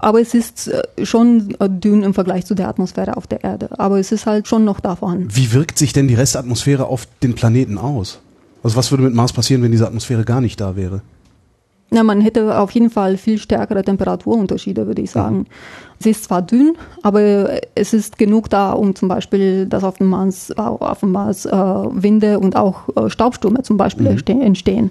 Aber 0.00 0.20
es 0.20 0.34
ist 0.34 0.66
äh, 0.66 0.82
schon 1.06 1.54
äh, 1.60 1.70
dünn 1.70 2.02
im 2.02 2.12
Vergleich 2.12 2.44
zu 2.44 2.56
der 2.56 2.66
Atmosphäre 2.66 3.16
auf 3.16 3.28
der 3.28 3.44
Erde. 3.44 3.78
Aber 3.78 4.00
es 4.00 4.10
ist 4.10 4.26
halt 4.26 4.48
schon 4.48 4.64
noch 4.64 4.80
da 4.80 4.96
vorhanden. 4.96 5.28
Wie 5.30 5.52
wirkt 5.52 5.78
sich 5.78 5.92
denn 5.92 6.08
die 6.08 6.14
Restatmosphäre 6.14 6.86
auf 6.86 7.06
den 7.22 7.36
Planeten 7.36 7.78
aus? 7.78 8.18
Also 8.64 8.76
was 8.76 8.90
würde 8.90 9.04
mit 9.04 9.14
Mars 9.14 9.32
passieren, 9.32 9.62
wenn 9.62 9.70
diese 9.70 9.86
Atmosphäre 9.86 10.24
gar 10.24 10.40
nicht 10.40 10.60
da 10.60 10.74
wäre? 10.74 11.02
Na, 11.90 12.02
man 12.02 12.20
hätte 12.20 12.58
auf 12.58 12.72
jeden 12.72 12.90
Fall 12.90 13.16
viel 13.16 13.38
stärkere 13.38 13.84
Temperaturunterschiede, 13.84 14.88
würde 14.88 15.02
ich 15.02 15.10
sagen. 15.12 15.46
Sie 16.00 16.10
ist 16.10 16.24
zwar 16.24 16.42
dünn, 16.42 16.76
aber 17.02 17.62
es 17.76 17.92
ist 17.92 18.18
genug 18.18 18.50
da, 18.50 18.72
um 18.72 18.96
zum 18.96 19.08
Beispiel, 19.08 19.66
dass 19.66 19.84
auf 19.84 19.98
dem 19.98 20.08
Mars, 20.08 20.50
auf 20.56 21.00
dem 21.00 21.12
Mars 21.12 21.46
äh, 21.46 21.52
Winde 21.52 22.40
und 22.40 22.56
auch 22.56 22.88
äh, 22.96 23.08
Staubstürme 23.08 23.62
zum 23.62 23.76
Beispiel 23.76 24.10
mhm. 24.10 24.42
entstehen. 24.42 24.90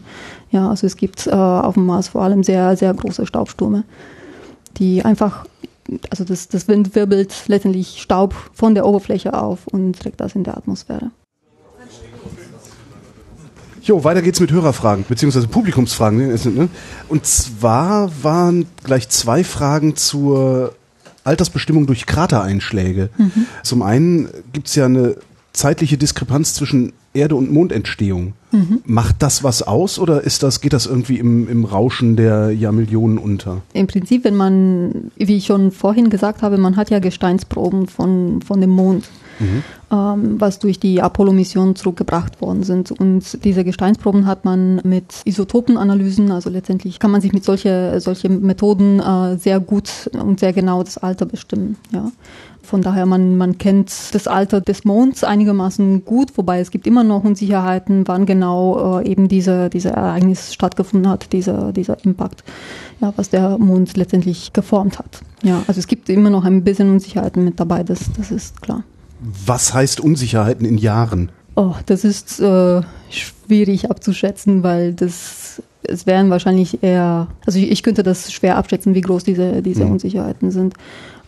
Ja, 0.51 0.69
also 0.69 0.87
es 0.87 0.95
gibt 0.95 1.27
äh, 1.27 1.31
auf 1.31 1.73
dem 1.73 1.85
Mars 1.85 2.07
vor 2.07 2.21
allem 2.21 2.43
sehr, 2.43 2.77
sehr 2.77 2.93
große 2.93 3.25
Staubstürme, 3.25 3.83
die 4.77 5.03
einfach, 5.03 5.45
also 6.09 6.23
das, 6.23 6.47
das 6.47 6.69
Wind 6.69 6.95
wirbelt 6.95 7.33
letztendlich 7.47 8.01
Staub 8.01 8.33
von 8.53 8.73
der 8.73 8.85
Oberfläche 8.85 9.33
auf 9.33 9.67
und 9.67 9.99
trägt 9.99 10.21
das 10.21 10.33
in 10.33 10.45
der 10.45 10.57
Atmosphäre. 10.57 11.11
Jo, 13.85 14.03
weiter 14.03 14.23
geht's 14.23 14.39
mit 14.39 14.51
Hörerfragen, 14.51 15.05
beziehungsweise 15.07 15.47
Publikumsfragen. 15.47 16.17
Ne? 16.17 16.69
Und 17.07 17.27
zwar 17.27 18.11
waren 18.23 18.65
gleich 18.83 19.09
zwei 19.09 19.43
Fragen 19.43 19.95
zur 19.95 20.73
Altersbestimmung 21.23 21.85
durch 21.85 22.07
Kratereinschläge. 22.07 23.11
Mhm. 23.15 23.45
Zum 23.61 23.83
einen 23.83 24.27
gibt's 24.53 24.73
ja 24.73 24.85
eine 24.85 25.17
zeitliche 25.53 25.99
Diskrepanz 25.99 26.55
zwischen 26.55 26.93
Erde- 27.15 27.35
und 27.35 27.51
Mondentstehung. 27.51 28.33
Mhm. 28.51 28.81
Macht 28.85 29.21
das 29.21 29.43
was 29.43 29.63
aus 29.63 29.99
oder 29.99 30.21
ist 30.21 30.43
das, 30.43 30.61
geht 30.61 30.73
das 30.73 30.85
irgendwie 30.85 31.19
im, 31.19 31.49
im 31.49 31.65
Rauschen 31.65 32.15
der 32.15 32.51
Jahrmillionen 32.51 33.17
unter? 33.17 33.61
Im 33.73 33.87
Prinzip, 33.87 34.23
wenn 34.23 34.35
man, 34.35 35.11
wie 35.15 35.37
ich 35.37 35.45
schon 35.45 35.71
vorhin 35.71 36.09
gesagt 36.09 36.41
habe, 36.41 36.57
man 36.57 36.77
hat 36.77 36.89
ja 36.89 36.99
Gesteinsproben 36.99 37.87
von, 37.87 38.41
von 38.41 38.61
dem 38.61 38.69
Mond 38.69 39.05
mhm. 39.39 39.63
ähm, 39.91 40.39
was 40.39 40.59
durch 40.59 40.79
die 40.79 41.01
Apollo-Mission 41.01 41.75
zurückgebracht 41.75 42.41
worden 42.41 42.63
sind. 42.63 42.91
Und 42.91 43.43
diese 43.43 43.63
Gesteinsproben 43.63 44.25
hat 44.25 44.45
man 44.45 44.81
mit 44.83 45.21
Isotopenanalysen, 45.25 46.31
also 46.31 46.49
letztendlich 46.49 46.99
kann 46.99 47.11
man 47.11 47.21
sich 47.21 47.33
mit 47.33 47.43
solche, 47.43 47.99
solche 47.99 48.29
Methoden 48.29 48.99
äh, 48.99 49.37
sehr 49.37 49.59
gut 49.59 50.09
und 50.13 50.39
sehr 50.39 50.53
genau 50.53 50.83
das 50.83 50.97
Alter 50.97 51.25
bestimmen. 51.25 51.77
Ja. 51.91 52.11
Von 52.65 52.81
daher, 52.81 53.05
man, 53.05 53.37
man 53.37 53.57
kennt 53.57 54.13
das 54.13 54.27
Alter 54.27 54.59
des 54.59 54.83
Monds 54.83 55.23
einigermaßen 55.23 56.03
gut, 56.03 56.37
wobei 56.37 56.59
es 56.59 56.71
gibt 56.71 56.87
immer 56.87 57.03
noch 57.03 57.23
Unsicherheiten, 57.23 58.07
wann 58.07 58.25
genau 58.25 58.99
äh, 58.99 59.09
eben 59.09 59.27
diese, 59.27 59.69
diese 59.69 59.89
Ereignis 59.89 60.53
stattgefunden 60.53 61.09
hat, 61.09 61.31
dieser, 61.31 61.71
dieser 61.71 62.03
Impact, 62.03 62.43
ja, 63.01 63.13
was 63.15 63.29
der 63.29 63.57
Mond 63.57 63.95
letztendlich 63.95 64.51
geformt 64.53 64.99
hat. 64.99 65.21
Ja, 65.43 65.63
also 65.67 65.79
es 65.79 65.87
gibt 65.87 66.09
immer 66.09 66.29
noch 66.29 66.43
ein 66.43 66.63
bisschen 66.63 66.89
Unsicherheiten 66.89 67.43
mit 67.43 67.59
dabei, 67.59 67.83
das, 67.83 68.11
das 68.17 68.31
ist 68.31 68.61
klar. 68.61 68.83
Was 69.45 69.73
heißt 69.73 70.01
Unsicherheiten 70.01 70.65
in 70.65 70.77
Jahren? 70.77 71.29
Oh, 71.55 71.75
das 71.85 72.03
ist 72.03 72.39
äh, 72.41 72.81
schwierig 73.09 73.89
abzuschätzen, 73.89 74.61
weil 74.63 74.93
das 74.93 75.61
es 75.87 76.05
wären 76.05 76.29
wahrscheinlich 76.29 76.83
eher, 76.83 77.27
also 77.45 77.59
ich, 77.59 77.71
ich 77.71 77.83
könnte 77.83 78.03
das 78.03 78.31
schwer 78.31 78.57
abschätzen, 78.57 78.95
wie 78.95 79.01
groß 79.01 79.23
diese, 79.23 79.61
diese 79.61 79.85
mhm. 79.85 79.93
Unsicherheiten 79.93 80.51
sind. 80.51 80.73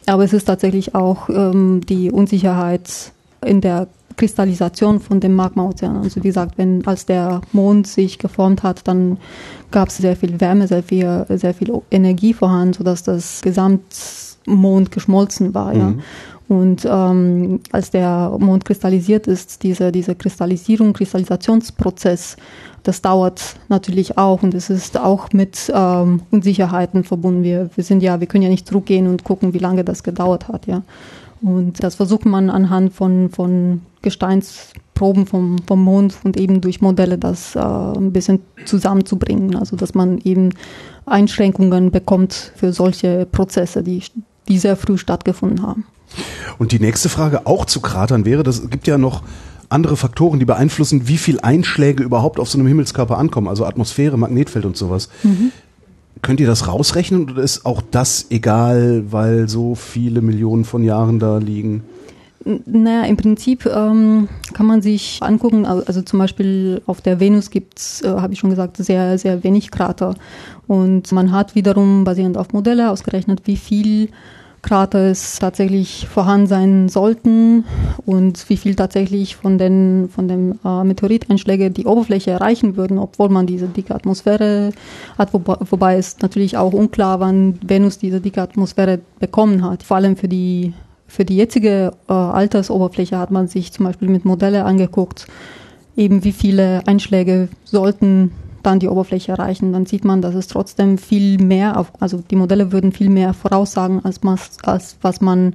Aber 0.08 0.24
es 0.24 0.34
ist 0.34 0.46
tatsächlich 0.46 0.96
auch 0.96 1.30
ähm, 1.30 1.82
die 1.88 2.12
Unsicherheit 2.12 3.12
in 3.46 3.62
der 3.62 3.88
Kristallisation 4.16 5.00
von 5.00 5.20
dem 5.20 5.36
Magmaozean. 5.36 5.98
Also 5.98 6.24
wie 6.24 6.28
gesagt, 6.28 6.58
wenn 6.58 6.86
als 6.88 7.06
der 7.06 7.42
Mond 7.52 7.88
sich 7.88 8.18
geformt 8.18 8.64
hat, 8.64 8.88
dann 8.88 9.18
gab 9.70 9.90
es 9.90 9.98
sehr 9.98 10.16
viel 10.16 10.42
Wärme, 10.42 10.68
sehr 10.68 10.82
viel, 10.82 11.26
sehr 11.30 11.54
viel 11.54 11.72
Energie 11.92 12.34
vorhanden, 12.34 12.74
sodass 12.74 13.04
das 13.04 13.42
Gesamtmond 13.42 14.92
geschmolzen 14.92 15.54
war. 15.54 15.74
Mhm. 15.74 15.80
Ja. 15.80 15.94
Und 16.48 16.88
ähm, 16.90 17.60
als 17.72 17.92
der 17.92 18.36
Mond 18.40 18.64
kristallisiert 18.64 19.28
ist, 19.28 19.64
diese, 19.64 19.92
diese 19.92 20.16
Kristallisierung, 20.16 20.94
Kristallisationsprozess, 20.94 22.38
das 22.84 23.02
dauert 23.02 23.56
natürlich 23.68 24.18
auch 24.18 24.44
und 24.44 24.54
es 24.54 24.70
ist 24.70 24.98
auch 24.98 25.34
mit 25.34 25.70
ähm, 25.74 26.22
Unsicherheiten 26.32 27.04
verbunden. 27.04 27.44
Wir, 27.44 27.70
wir 27.76 27.84
sind 27.84 28.02
ja, 28.02 28.22
wir 28.22 28.28
können 28.28 28.44
ja 28.44 28.50
nicht 28.50 28.68
zurückgehen 28.68 29.08
und 29.08 29.26
gucken, 29.26 29.54
wie 29.54 29.60
lange 29.60 29.84
das 29.84 30.04
gedauert 30.04 30.48
hat, 30.48 30.68
ja. 30.68 30.84
Und 31.42 31.84
das 31.84 31.96
versucht 31.96 32.26
man 32.26 32.50
anhand 32.50 32.94
von, 32.94 33.30
von 33.30 33.82
Gesteinsproben 34.02 35.26
vom, 35.28 35.58
vom 35.68 35.84
Mond 35.84 36.18
und 36.24 36.38
eben 36.38 36.62
durch 36.62 36.82
Modelle 36.82 37.18
das 37.18 37.56
äh, 37.56 37.60
ein 37.60 38.12
bisschen 38.12 38.40
zusammenzubringen. 38.66 39.56
Also 39.56 39.76
dass 39.76 39.94
man 39.94 40.18
eben 40.20 40.50
Einschränkungen 41.06 41.92
bekommt 41.92 42.54
für 42.56 42.74
solche 42.74 43.28
Prozesse, 43.32 43.84
die, 43.84 44.02
die 44.48 44.58
sehr 44.58 44.76
früh 44.76 44.98
stattgefunden 44.98 45.62
haben. 45.62 45.86
Und 46.58 46.72
die 46.72 46.80
nächste 46.80 47.10
Frage 47.10 47.46
auch 47.46 47.66
zu 47.66 47.82
Kratern 47.82 48.26
wäre, 48.26 48.44
das 48.44 48.70
gibt 48.70 48.88
ja 48.88 48.98
noch 48.98 49.24
andere 49.70 49.98
Faktoren, 49.98 50.40
die 50.40 50.46
beeinflussen, 50.46 51.08
wie 51.08 51.18
viel 51.18 51.40
Einschläge 51.42 52.04
überhaupt 52.04 52.40
auf 52.40 52.50
so 52.50 52.58
einem 52.58 52.68
Himmelskörper 52.68 53.18
ankommen, 53.18 53.48
also 53.48 53.66
Atmosphäre, 53.66 54.18
Magnetfeld 54.18 54.66
und 54.66 54.78
sowas. 54.78 55.10
Mhm. 55.24 55.52
Könnt 56.22 56.40
ihr 56.40 56.48
das 56.48 56.68
rausrechnen 56.68 57.30
oder 57.30 57.44
ist 57.44 57.66
auch 57.66 57.82
das 57.92 58.28
egal, 58.30 59.06
weil 59.12 59.48
so 59.48 59.76
viele 59.76 60.22
Millionen 60.22 60.66
von 60.66 60.84
Jahren 60.84 61.20
da 61.20 61.38
liegen? 61.38 61.84
Naja, 62.66 63.04
im 63.04 63.18
Prinzip 63.18 63.66
ähm, 63.66 64.30
kann 64.54 64.66
man 64.66 64.82
sich 64.82 65.20
angucken, 65.22 65.66
also 65.66 66.02
zum 66.02 66.20
Beispiel 66.20 66.82
auf 66.86 67.02
der 67.02 67.20
Venus 67.20 67.50
gibt 67.50 67.80
es, 67.80 68.02
äh, 68.02 68.08
habe 68.08 68.34
ich 68.34 68.40
schon 68.40 68.50
gesagt, 68.50 68.78
sehr, 68.78 69.18
sehr 69.18 69.44
wenig 69.44 69.70
Krater. 69.70 70.16
Und 70.66 71.12
man 71.12 71.32
hat 71.32 71.56
wiederum 71.56 72.04
basierend 72.04 72.38
auf 72.38 72.54
Modelle 72.54 72.90
ausgerechnet, 72.90 73.42
wie 73.46 73.58
viel 73.58 74.10
Kraters 74.62 75.40
tatsächlich 75.40 76.08
vorhanden 76.08 76.48
sein 76.48 76.90
sollten 76.90 77.66
und 78.06 78.50
wie 78.50 78.58
viel 78.58 78.76
tatsächlich 78.76 79.36
von 79.36 79.58
den 79.58 80.10
von 80.14 80.28
dem 80.28 80.60
äh, 80.66 80.84
Meteoriteinschläge 80.84 81.72
die 81.72 81.86
Oberfläche 81.86 82.32
erreichen 82.32 82.76
würden, 82.76 82.98
obwohl 82.98 83.30
man 83.30 83.48
diese 83.48 83.68
dicke 83.68 83.94
Atmosphäre 83.94 84.72
hat, 85.18 85.34
wo, 85.34 85.42
wobei 85.46 85.98
es 85.98 86.20
natürlich 86.20 86.58
auch 86.58 86.74
unklar, 86.74 87.20
wann 87.20 87.60
Venus 87.62 87.98
diese 87.98 88.20
dicke 88.20 88.42
Atmosphäre 88.42 89.00
bekommen 89.20 89.64
hat. 89.64 89.84
Vor 89.84 89.98
allem 89.98 90.18
für 90.18 90.28
die 90.28 90.74
für 91.08 91.24
die 91.24 91.38
jetzige 91.38 91.94
äh, 92.10 92.14
Altersoberfläche 92.14 93.18
hat 93.18 93.32
man 93.32 93.48
sich 93.48 93.72
zum 93.72 93.86
Beispiel 93.86 94.10
mit 94.10 94.26
Modelle 94.26 94.66
angeguckt, 94.66 95.28
eben 95.96 96.24
wie 96.24 96.34
viele 96.34 96.86
Einschläge 96.86 97.48
sollten 97.64 98.32
dann 98.64 98.80
die 98.80 98.88
Oberfläche 98.88 99.32
erreichen, 99.32 99.74
dann 99.74 99.86
sieht 99.86 100.06
man, 100.06 100.22
dass 100.22 100.36
es 100.36 100.48
trotzdem 100.48 100.98
viel 100.98 101.38
mehr, 101.38 101.80
auf, 101.80 101.92
also 102.00 102.24
die 102.30 102.36
Modelle 102.36 102.72
würden 102.72 102.92
viel 102.92 103.10
mehr 103.10 103.34
voraussagen, 103.34 104.04
als, 104.04 104.20
als 104.64 104.98
was 105.02 105.22
man 105.22 105.54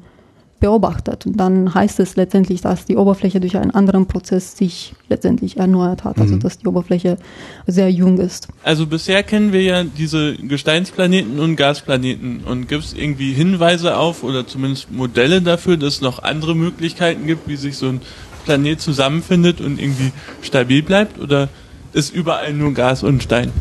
beobachtet. 0.62 1.26
Und 1.26 1.36
dann 1.38 1.74
heißt 1.74 1.98
es 1.98 2.14
letztendlich, 2.14 2.60
dass 2.60 2.84
die 2.84 2.96
Oberfläche 2.96 3.40
durch 3.40 3.56
einen 3.56 3.72
anderen 3.72 4.06
Prozess 4.06 4.56
sich 4.56 4.94
letztendlich 5.08 5.56
erneuert 5.56 6.04
hat, 6.04 6.18
also 6.18 6.36
mhm. 6.36 6.40
dass 6.40 6.58
die 6.58 6.68
Oberfläche 6.68 7.18
sehr 7.66 7.90
jung 7.90 8.18
ist. 8.18 8.46
Also 8.62 8.86
bisher 8.86 9.24
kennen 9.24 9.52
wir 9.52 9.62
ja 9.62 9.82
diese 9.82 10.36
Gesteinsplaneten 10.36 11.40
und 11.40 11.56
Gasplaneten. 11.56 12.42
Und 12.44 12.68
gibt 12.68 12.84
es 12.84 12.94
irgendwie 12.94 13.32
Hinweise 13.32 13.96
auf 13.96 14.22
oder 14.22 14.46
zumindest 14.46 14.92
Modelle 14.92 15.42
dafür, 15.42 15.76
dass 15.76 15.94
es 15.94 16.00
noch 16.00 16.22
andere 16.22 16.54
Möglichkeiten 16.54 17.26
gibt, 17.26 17.48
wie 17.48 17.56
sich 17.56 17.76
so 17.76 17.88
ein 17.88 18.00
Planet 18.44 18.80
zusammenfindet 18.80 19.60
und 19.60 19.80
irgendwie 19.80 20.12
stabil 20.42 20.84
bleibt? 20.84 21.20
Oder 21.20 21.48
ist 21.92 22.14
überall 22.14 22.52
nur 22.52 22.72
Gas 22.72 23.02
und 23.02 23.22
Stein. 23.22 23.52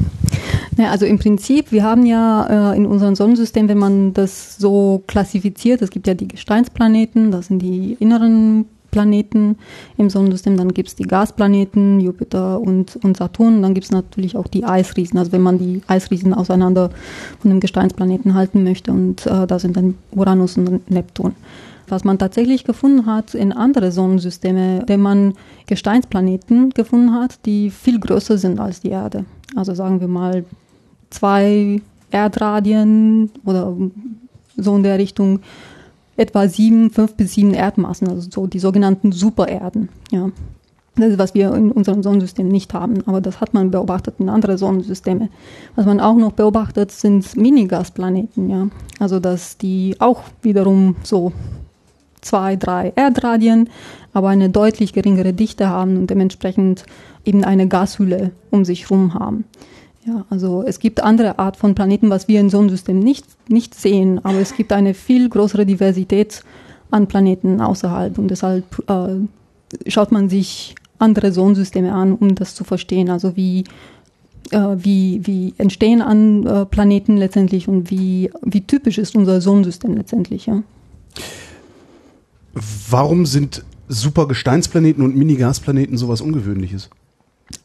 Ja, 0.77 0.89
also 0.89 1.05
im 1.05 1.19
Prinzip, 1.19 1.71
wir 1.71 1.83
haben 1.83 2.05
ja 2.05 2.71
äh, 2.71 2.77
in 2.77 2.85
unserem 2.85 3.15
Sonnensystem, 3.15 3.67
wenn 3.67 3.77
man 3.77 4.13
das 4.13 4.57
so 4.57 5.03
klassifiziert, 5.05 5.81
es 5.81 5.89
gibt 5.89 6.07
ja 6.07 6.13
die 6.13 6.27
Gesteinsplaneten, 6.27 7.31
das 7.31 7.47
sind 7.47 7.61
die 7.61 7.97
inneren 7.99 8.65
Planeten 8.89 9.57
im 9.97 10.09
Sonnensystem, 10.09 10.57
dann 10.57 10.73
gibt 10.73 10.89
es 10.89 10.95
die 10.95 11.03
Gasplaneten, 11.03 11.99
Jupiter 11.99 12.59
und, 12.59 12.97
und 13.03 13.17
Saturn, 13.17 13.61
dann 13.61 13.73
gibt 13.73 13.85
es 13.85 13.91
natürlich 13.91 14.35
auch 14.35 14.47
die 14.47 14.65
Eisriesen, 14.65 15.17
also 15.17 15.31
wenn 15.31 15.41
man 15.41 15.57
die 15.57 15.81
Eisriesen 15.87 16.33
auseinander 16.33 16.89
von 17.39 17.51
dem 17.51 17.59
Gesteinsplaneten 17.59 18.33
halten 18.33 18.63
möchte 18.63 18.91
und 18.91 19.25
äh, 19.25 19.47
da 19.47 19.59
sind 19.59 19.77
dann 19.77 19.95
Uranus 20.11 20.57
und 20.57 20.89
Neptun 20.89 21.35
was 21.91 22.03
man 22.03 22.17
tatsächlich 22.17 22.63
gefunden 22.63 23.05
hat 23.05 23.35
in 23.35 23.51
andere 23.51 23.91
Sonnensysteme, 23.91 24.83
wenn 24.87 25.01
man 25.01 25.33
Gesteinsplaneten 25.67 26.71
gefunden 26.71 27.13
hat, 27.13 27.45
die 27.45 27.69
viel 27.69 27.99
größer 27.99 28.37
sind 28.37 28.59
als 28.59 28.79
die 28.81 28.89
Erde. 28.89 29.25
Also 29.55 29.73
sagen 29.73 29.99
wir 29.99 30.07
mal 30.07 30.45
zwei 31.09 31.81
Erdradien 32.09 33.29
oder 33.45 33.75
so 34.57 34.75
in 34.75 34.83
der 34.83 34.97
Richtung 34.97 35.39
etwa 36.17 36.47
sieben, 36.47 36.89
fünf 36.89 37.15
bis 37.15 37.33
sieben 37.33 37.53
Erdmassen, 37.53 38.07
also 38.07 38.29
so 38.29 38.47
die 38.47 38.59
sogenannten 38.59 39.11
Supererden. 39.11 39.89
Ja. 40.11 40.29
Das 40.95 41.07
ist, 41.11 41.19
was 41.19 41.33
wir 41.33 41.53
in 41.53 41.71
unserem 41.71 42.03
Sonnensystem 42.03 42.49
nicht 42.49 42.73
haben, 42.73 43.01
aber 43.07 43.21
das 43.21 43.39
hat 43.39 43.53
man 43.53 43.71
beobachtet 43.71 44.15
in 44.19 44.27
anderen 44.27 44.57
Sonnensystemen. 44.57 45.29
Was 45.75 45.85
man 45.85 46.01
auch 46.01 46.15
noch 46.15 46.33
beobachtet, 46.33 46.91
sind 46.91 47.37
Minigasplaneten, 47.37 48.49
ja. 48.49 48.67
Also, 48.99 49.21
dass 49.21 49.57
die 49.57 49.95
auch 49.99 50.23
wiederum 50.41 50.97
so 51.03 51.31
zwei, 52.21 52.55
drei 52.55 52.93
Erdradien, 52.95 53.69
aber 54.13 54.29
eine 54.29 54.49
deutlich 54.49 54.93
geringere 54.93 55.33
Dichte 55.33 55.69
haben 55.69 55.97
und 55.97 56.09
dementsprechend 56.09 56.85
eben 57.25 57.43
eine 57.43 57.67
Gashülle 57.67 58.31
um 58.49 58.65
sich 58.65 58.83
herum 58.83 59.13
haben. 59.13 59.45
Ja, 60.05 60.25
also 60.29 60.63
es 60.63 60.79
gibt 60.79 61.03
andere 61.03 61.37
Art 61.37 61.57
von 61.57 61.75
Planeten, 61.75 62.09
was 62.09 62.27
wir 62.27 62.39
im 62.39 62.49
Sonnensystem 62.49 62.97
nicht, 62.97 63.25
nicht 63.49 63.75
sehen, 63.75 64.19
aber 64.23 64.39
es 64.39 64.55
gibt 64.55 64.73
eine 64.73 64.93
viel 64.93 65.29
größere 65.29 65.65
Diversität 65.65 66.43
an 66.89 67.07
Planeten 67.07 67.61
außerhalb 67.61 68.17
und 68.17 68.29
deshalb 68.29 68.65
äh, 68.89 69.89
schaut 69.89 70.11
man 70.11 70.27
sich 70.27 70.75
andere 70.97 71.31
Sonnensysteme 71.31 71.93
an, 71.93 72.13
um 72.13 72.35
das 72.35 72.55
zu 72.55 72.63
verstehen. 72.63 73.09
Also 73.09 73.35
wie, 73.35 73.63
äh, 74.51 74.75
wie, 74.75 75.21
wie 75.25 75.53
entstehen 75.57 76.01
an 76.01 76.45
äh, 76.45 76.65
Planeten 76.65 77.17
letztendlich 77.17 77.67
und 77.67 77.91
wie, 77.91 78.31
wie 78.43 78.61
typisch 78.61 78.97
ist 78.97 79.15
unser 79.15 79.39
Sonnensystem 79.39 79.95
letztendlich. 79.95 80.47
Ja. 80.47 80.63
Warum 82.89 83.25
sind 83.25 83.63
Supergesteinsplaneten 83.87 85.03
und 85.03 85.15
Mini-Gasplaneten 85.15 85.97
sowas 85.97 86.21
Ungewöhnliches? 86.21 86.89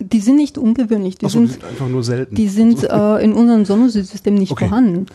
Die 0.01 0.21
sind 0.21 0.37
nicht 0.37 0.59
ungewöhnlich, 0.59 1.17
die, 1.19 1.27
so, 1.27 1.31
sind, 1.31 1.47
die 1.49 1.53
sind 1.53 1.65
einfach 1.65 1.89
nur 1.89 2.03
selten. 2.03 2.35
die 2.35 2.49
sind 2.49 2.83
äh, 2.83 3.19
in 3.23 3.33
unserem 3.33 3.65
Sonnensystem 3.65 4.35
nicht 4.35 4.51
Okay. 4.53 4.67
vorhanden. 4.69 5.07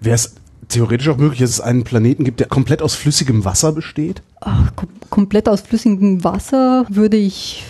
Wäre 0.00 0.14
es 0.14 0.34
theoretisch 0.68 1.08
auch 1.08 1.18
möglich, 1.18 1.40
dass 1.40 1.50
es 1.50 1.60
einen 1.60 1.84
Planeten 1.84 2.24
gibt, 2.24 2.40
der 2.40 2.46
komplett 2.48 2.80
aus 2.80 2.94
flüssigem 2.94 3.44
Wasser 3.44 3.72
besteht? 3.72 4.22
Ach, 4.40 4.74
kom 4.76 4.88
komplett 5.10 5.48
aus 5.48 5.60
flüssigem 5.62 6.24
Wasser 6.24 6.86
würde 6.88 7.16
ich 7.18 7.64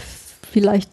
vielleicht 0.50 0.90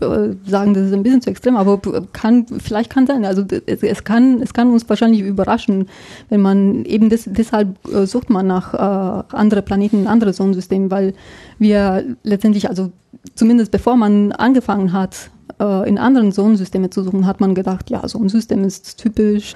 äh, 0.00 0.34
sagen, 0.46 0.74
das 0.74 0.84
ist 0.84 0.92
ein 0.92 1.02
bisschen 1.02 1.22
zu 1.22 1.30
extrem, 1.30 1.56
aber 1.56 1.80
kann, 2.12 2.46
vielleicht 2.46 2.90
kann 2.90 3.06
sein. 3.06 3.24
Also 3.24 3.44
es, 3.66 3.82
es 3.82 4.04
kann, 4.04 4.42
es 4.42 4.52
kann 4.52 4.70
uns 4.70 4.88
wahrscheinlich 4.88 5.20
überraschen, 5.20 5.88
wenn 6.28 6.40
man 6.40 6.84
eben 6.84 7.08
des, 7.08 7.24
deshalb 7.26 7.76
äh, 7.92 8.06
sucht 8.06 8.30
man 8.30 8.46
nach 8.46 8.74
äh, 8.74 9.24
andere 9.32 9.62
Planeten, 9.62 10.06
andere 10.06 10.32
Sonnensysteme, 10.32 10.90
weil 10.90 11.14
wir 11.58 12.04
letztendlich, 12.22 12.68
also 12.68 12.92
zumindest 13.34 13.70
bevor 13.70 13.96
man 13.96 14.32
angefangen 14.32 14.92
hat, 14.92 15.30
äh, 15.60 15.88
in 15.88 15.98
anderen 15.98 16.32
Sonnensystemen 16.32 16.90
zu 16.90 17.02
suchen, 17.02 17.26
hat 17.26 17.40
man 17.40 17.54
gedacht, 17.54 17.90
ja, 17.90 18.06
Sonnensystem 18.06 18.64
ist 18.64 18.98
typisch. 18.98 19.54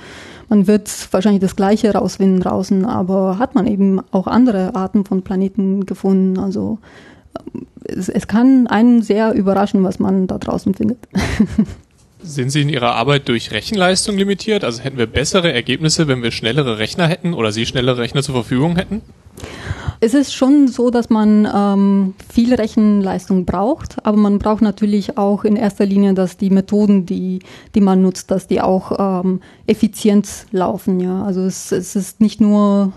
Man 0.48 0.66
wird 0.66 0.90
wahrscheinlich 1.12 1.42
das 1.42 1.56
Gleiche 1.56 1.92
rausfinden 1.92 2.40
draußen, 2.40 2.84
aber 2.84 3.38
hat 3.38 3.54
man 3.54 3.66
eben 3.66 4.00
auch 4.10 4.26
andere 4.26 4.74
Arten 4.74 5.04
von 5.04 5.22
Planeten 5.22 5.86
gefunden. 5.86 6.38
Also 6.38 6.78
es, 7.84 8.08
es 8.08 8.26
kann 8.26 8.66
einen 8.66 9.02
sehr 9.02 9.32
überraschen, 9.34 9.82
was 9.84 9.98
man 9.98 10.26
da 10.26 10.38
draußen 10.38 10.74
findet. 10.74 10.98
Sind 12.22 12.50
Sie 12.50 12.60
in 12.60 12.68
Ihrer 12.68 12.94
Arbeit 12.96 13.28
durch 13.28 13.50
Rechenleistung 13.50 14.16
limitiert? 14.16 14.62
Also 14.62 14.82
hätten 14.82 14.98
wir 14.98 15.06
bessere 15.06 15.52
Ergebnisse, 15.52 16.06
wenn 16.06 16.22
wir 16.22 16.30
schnellere 16.30 16.78
Rechner 16.78 17.08
hätten 17.08 17.32
oder 17.32 17.50
Sie 17.50 17.64
schnellere 17.64 17.98
Rechner 17.98 18.22
zur 18.22 18.34
Verfügung 18.34 18.76
hätten? 18.76 19.00
Es 20.02 20.14
ist 20.14 20.34
schon 20.34 20.68
so, 20.68 20.90
dass 20.90 21.10
man 21.10 21.48
ähm, 21.54 22.14
viel 22.32 22.54
Rechenleistung 22.54 23.44
braucht, 23.44 24.04
aber 24.04 24.16
man 24.16 24.38
braucht 24.38 24.62
natürlich 24.62 25.18
auch 25.18 25.44
in 25.44 25.56
erster 25.56 25.84
Linie, 25.84 26.14
dass 26.14 26.38
die 26.38 26.50
Methoden, 26.50 27.04
die, 27.04 27.40
die 27.74 27.82
man 27.82 28.00
nutzt, 28.00 28.30
dass 28.30 28.46
die 28.46 28.62
auch 28.62 29.22
ähm, 29.22 29.40
effizient 29.66 30.46
laufen. 30.52 31.00
Ja, 31.00 31.24
also 31.24 31.42
es, 31.42 31.70
es 31.72 31.96
ist 31.96 32.20
nicht 32.20 32.40
nur 32.40 32.92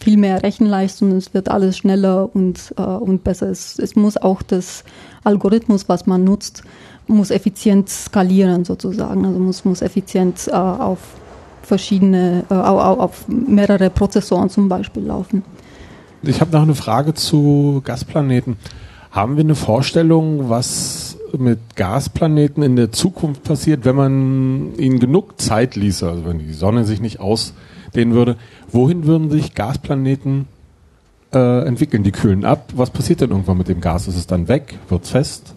viel 0.00 0.16
mehr 0.16 0.42
Rechenleistung, 0.42 1.12
es 1.12 1.34
wird 1.34 1.48
alles 1.48 1.76
schneller 1.76 2.34
und, 2.34 2.74
äh, 2.76 2.82
und 2.82 3.22
besser. 3.22 3.48
Es, 3.50 3.78
es 3.78 3.96
muss 3.96 4.16
auch 4.16 4.42
das 4.42 4.84
Algorithmus, 5.24 5.88
was 5.88 6.06
man 6.06 6.24
nutzt, 6.24 6.62
muss 7.06 7.30
effizient 7.30 7.88
skalieren 7.88 8.64
sozusagen. 8.64 9.24
Also 9.24 9.38
muss, 9.38 9.64
muss 9.64 9.82
effizient 9.82 10.48
äh, 10.48 10.52
auf 10.52 10.98
verschiedene, 11.62 12.44
äh, 12.50 12.54
auf, 12.54 12.98
auf 12.98 13.28
mehrere 13.28 13.90
Prozessoren 13.90 14.48
zum 14.48 14.68
Beispiel 14.68 15.04
laufen. 15.04 15.44
Ich 16.22 16.40
habe 16.40 16.52
noch 16.52 16.62
eine 16.62 16.74
Frage 16.74 17.14
zu 17.14 17.82
Gasplaneten. 17.84 18.56
Haben 19.10 19.36
wir 19.36 19.44
eine 19.44 19.54
Vorstellung, 19.54 20.48
was 20.48 21.18
mit 21.36 21.58
Gasplaneten 21.76 22.62
in 22.62 22.76
der 22.76 22.92
Zukunft 22.92 23.44
passiert, 23.44 23.84
wenn 23.84 23.96
man 23.96 24.74
ihnen 24.76 24.98
genug 24.98 25.40
Zeit 25.40 25.76
ließe, 25.76 26.08
also 26.08 26.24
wenn 26.26 26.38
die 26.38 26.52
Sonne 26.52 26.84
sich 26.84 27.00
nicht 27.00 27.20
ausdehnen 27.90 28.14
würde? 28.14 28.36
Wohin 28.70 29.06
würden 29.06 29.30
sich 29.30 29.54
Gasplaneten 29.54 30.46
äh, 31.32 31.66
entwickeln? 31.66 32.02
Die 32.02 32.12
kühlen 32.12 32.44
ab. 32.44 32.72
Was 32.74 32.90
passiert 32.90 33.20
denn 33.20 33.30
irgendwann 33.30 33.58
mit 33.58 33.68
dem 33.68 33.80
Gas? 33.80 34.08
Ist 34.08 34.16
es 34.16 34.26
dann 34.26 34.48
weg? 34.48 34.78
Wird 34.88 35.04
es 35.04 35.10
fest? 35.10 35.54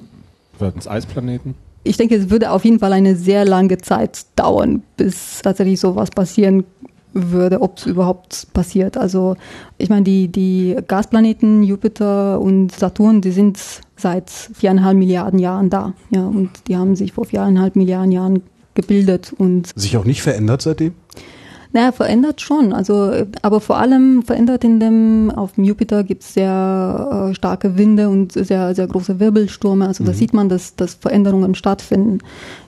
Werden 0.60 0.78
es 0.80 0.88
Eisplaneten? 0.88 1.56
ich 1.86 1.98
denke, 1.98 2.16
es 2.16 2.30
würde 2.30 2.52
auf 2.52 2.64
jeden 2.64 2.80
Fall 2.80 2.94
eine 2.94 3.16
sehr 3.16 3.44
lange 3.44 3.78
Zeit 3.78 4.26
dauern, 4.38 4.84
bis 4.96 5.42
tatsächlich 5.42 5.82
sowas 5.82 6.12
passieren 6.12 6.64
würde, 7.12 7.62
ob 7.62 7.78
es 7.78 7.86
überhaupt 7.86 8.48
passiert. 8.54 8.96
Also 8.96 9.36
ich 9.78 9.90
meine, 9.90 10.04
die, 10.04 10.30
die 10.30 10.78
Gasplaneten 10.88 11.62
Jupiter 11.62 12.40
und 12.40 12.72
Saturn, 12.72 13.20
die 13.20 13.32
sind 13.32 13.60
seit 13.98 14.30
viereinhalb 14.30 14.98
Milliarden 14.98 15.40
Jahren 15.40 15.70
da. 15.70 15.94
Ja, 16.10 16.26
und 16.26 16.52
die 16.68 16.78
haben 16.78 16.96
sich 16.96 17.12
vor 17.12 17.26
viereinhalb 17.26 17.76
Milliarden 17.76 18.14
Jahren 18.14 18.44
gebildet 18.76 19.34
und 19.38 19.72
Sich 19.76 19.98
auch 19.98 20.06
nicht 20.06 20.22
verändert 20.22 20.62
seitdem? 20.62 20.94
Naja, 21.74 21.92
verändert 21.92 22.40
schon. 22.40 22.72
Also, 22.72 23.10
äh, 23.10 23.26
aber 23.42 23.60
vor 23.60 23.78
allem 23.78 24.22
verändert 24.22 24.64
in 24.64 24.80
dem, 24.80 25.32
auf 25.32 25.54
dem 25.54 25.64
Jupiter 25.64 26.04
gibt 26.04 26.22
es 26.22 26.36
sehr 26.36 27.30
äh, 27.32 27.36
starke 27.36 27.78
Winde 27.78 28.10
und 28.10 28.32
sehr, 28.32 28.76
sehr 28.76 28.86
große 28.86 29.20
Wirbelstürme. 29.20 29.88
Also 29.88 30.04
da 30.04 30.14
sieht 30.14 30.34
man, 30.34 30.50
dass, 30.50 30.76
dass 30.76 30.94
Veränderungen 30.94 31.56
stattfinden. 31.56 32.20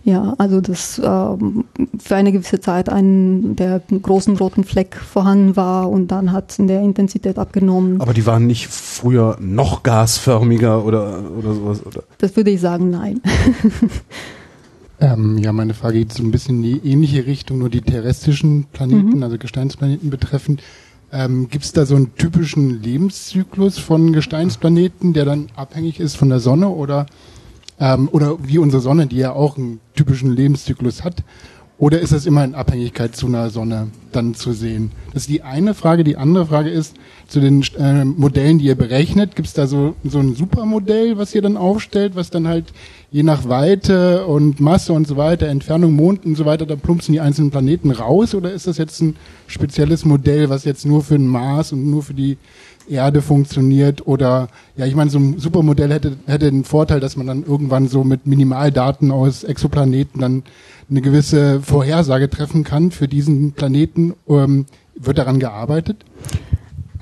Ja, 0.04 0.34
also 0.40 0.60
dass 0.60 1.00
ähm, 1.04 1.66
für 2.00 2.16
eine 2.16 2.32
gewisse 2.32 2.60
Zeit 2.60 2.90
ein 2.90 3.56
der 3.56 3.80
großen 4.02 4.38
roten 4.38 4.64
Fleck 4.64 4.96
vorhanden 4.96 5.56
war 5.56 5.90
und 5.90 6.08
dann 6.08 6.32
hat 6.32 6.58
in 6.58 6.68
der 6.68 6.82
Intensität 6.82 7.38
abgenommen. 7.38 8.02
Aber 8.02 8.14
die 8.14 8.26
waren 8.26 8.48
nicht 8.48 8.68
früher 8.68 9.38
noch 9.40 9.84
gasförmiger 9.84 10.84
oder, 10.84 11.20
oder 11.38 11.54
sowas? 11.54 11.86
Oder? 11.86 12.04
Das 12.18 12.36
würde 12.36 12.50
ich 12.50 12.60
sagen, 12.60 12.90
nein. 12.90 13.22
Ähm, 15.00 15.38
ja, 15.38 15.52
meine 15.52 15.74
Frage 15.74 16.00
geht 16.00 16.14
so 16.14 16.24
ein 16.24 16.32
bisschen 16.32 16.64
in 16.64 16.82
die 16.82 16.90
ähnliche 16.90 17.26
Richtung, 17.26 17.58
nur 17.58 17.70
die 17.70 17.82
terrestrischen 17.82 18.66
Planeten, 18.72 19.24
also 19.24 19.38
Gesteinsplaneten 19.38 20.10
betreffend. 20.10 20.62
Ähm, 21.12 21.50
Gibt 21.50 21.66
es 21.66 21.74
da 21.74 21.86
so 21.86 21.96
einen 21.96 22.16
typischen 22.16 22.82
Lebenszyklus 22.82 23.78
von 23.78 24.14
Gesteinsplaneten, 24.14 25.14
der 25.14 25.26
dann 25.26 25.48
abhängig 25.56 26.00
ist 26.00 26.16
von 26.16 26.30
der 26.30 26.40
Sonne 26.40 26.70
oder, 26.70 27.06
ähm, 27.80 28.10
oder 28.12 28.38
wie 28.42 28.58
unsere 28.58 28.82
Sonne, 28.82 29.08
die 29.08 29.18
ja 29.18 29.34
auch 29.34 29.58
einen 29.58 29.80
typischen 29.96 30.32
Lebenszyklus 30.32 31.04
hat? 31.04 31.24
Oder 31.78 32.00
ist 32.00 32.14
das 32.14 32.26
immer 32.26 32.46
in 32.46 32.56
Abhängigkeit 32.56 33.18
zu 33.18 33.28
einer 33.28 33.50
Sonne 33.50 33.88
dann 34.14 34.34
zu 34.34 34.54
sehen? 34.54 34.92
Das 35.14 35.24
ist 35.24 35.30
die 35.30 35.44
eine 35.44 35.74
Frage. 35.74 36.06
Die 36.06 36.16
andere 36.16 36.46
Frage 36.46 36.70
ist, 36.70 36.96
zu 37.28 37.42
den 37.42 37.64
äh, 37.78 38.06
Modellen, 38.06 38.60
die 38.60 38.66
ihr 38.66 38.76
berechnet, 38.76 39.36
gibt 39.36 39.50
es 39.50 39.54
da 39.54 39.68
so, 39.68 39.94
so 40.06 40.20
ein 40.20 40.36
Supermodell, 40.36 41.18
was 41.18 41.36
ihr 41.36 41.42
dann 41.42 41.58
aufstellt, 41.58 42.16
was 42.16 42.30
dann 42.30 42.48
halt 42.48 42.72
je 43.12 43.24
nach 43.24 43.50
Weite 43.50 44.26
und 44.26 44.62
Masse 44.62 44.94
und 44.94 45.06
so 45.06 45.18
weiter, 45.18 45.48
Entfernung, 45.48 45.94
Mond 45.94 46.26
und 46.26 46.36
so 46.36 46.46
weiter, 46.46 46.66
da 46.66 46.78
plumpsen 46.78 47.12
die 47.12 47.20
einzelnen 47.20 47.52
Planeten 47.52 47.92
raus? 47.92 48.34
Oder 48.36 48.54
ist 48.54 48.68
das 48.68 48.78
jetzt 48.78 49.02
ein 49.02 49.18
spezielles 49.48 50.06
Modell, 50.06 50.50
was 50.50 50.64
jetzt 50.64 50.86
nur 50.86 51.04
für 51.04 51.18
den 51.18 51.28
Mars 51.28 51.74
und 51.74 51.90
nur 51.90 52.04
für 52.04 52.14
die 52.14 52.38
Erde 52.88 53.22
funktioniert? 53.22 54.08
Oder, 54.08 54.48
ja, 54.78 54.86
ich 54.86 54.96
meine, 54.96 55.10
so 55.10 55.20
ein 55.20 55.40
Supermodell 55.40 55.92
hätte, 55.92 56.16
hätte 56.26 56.50
den 56.52 56.64
Vorteil, 56.64 57.02
dass 57.02 57.18
man 57.18 57.28
dann 57.28 57.44
irgendwann 57.44 57.90
so 57.90 58.06
mit 58.06 58.28
Minimaldaten 58.28 59.12
aus 59.12 59.44
Exoplaneten 59.44 60.22
dann 60.22 60.44
eine 60.90 61.02
gewisse 61.02 61.62
Vorhersage 61.62 62.30
treffen 62.30 62.64
kann 62.64 62.92
für 62.92 63.08
diesen 63.08 63.54
Planeten. 63.54 64.14
Ähm, 64.28 64.66
wird 64.96 65.18
daran 65.18 65.40
gearbeitet? 65.40 66.06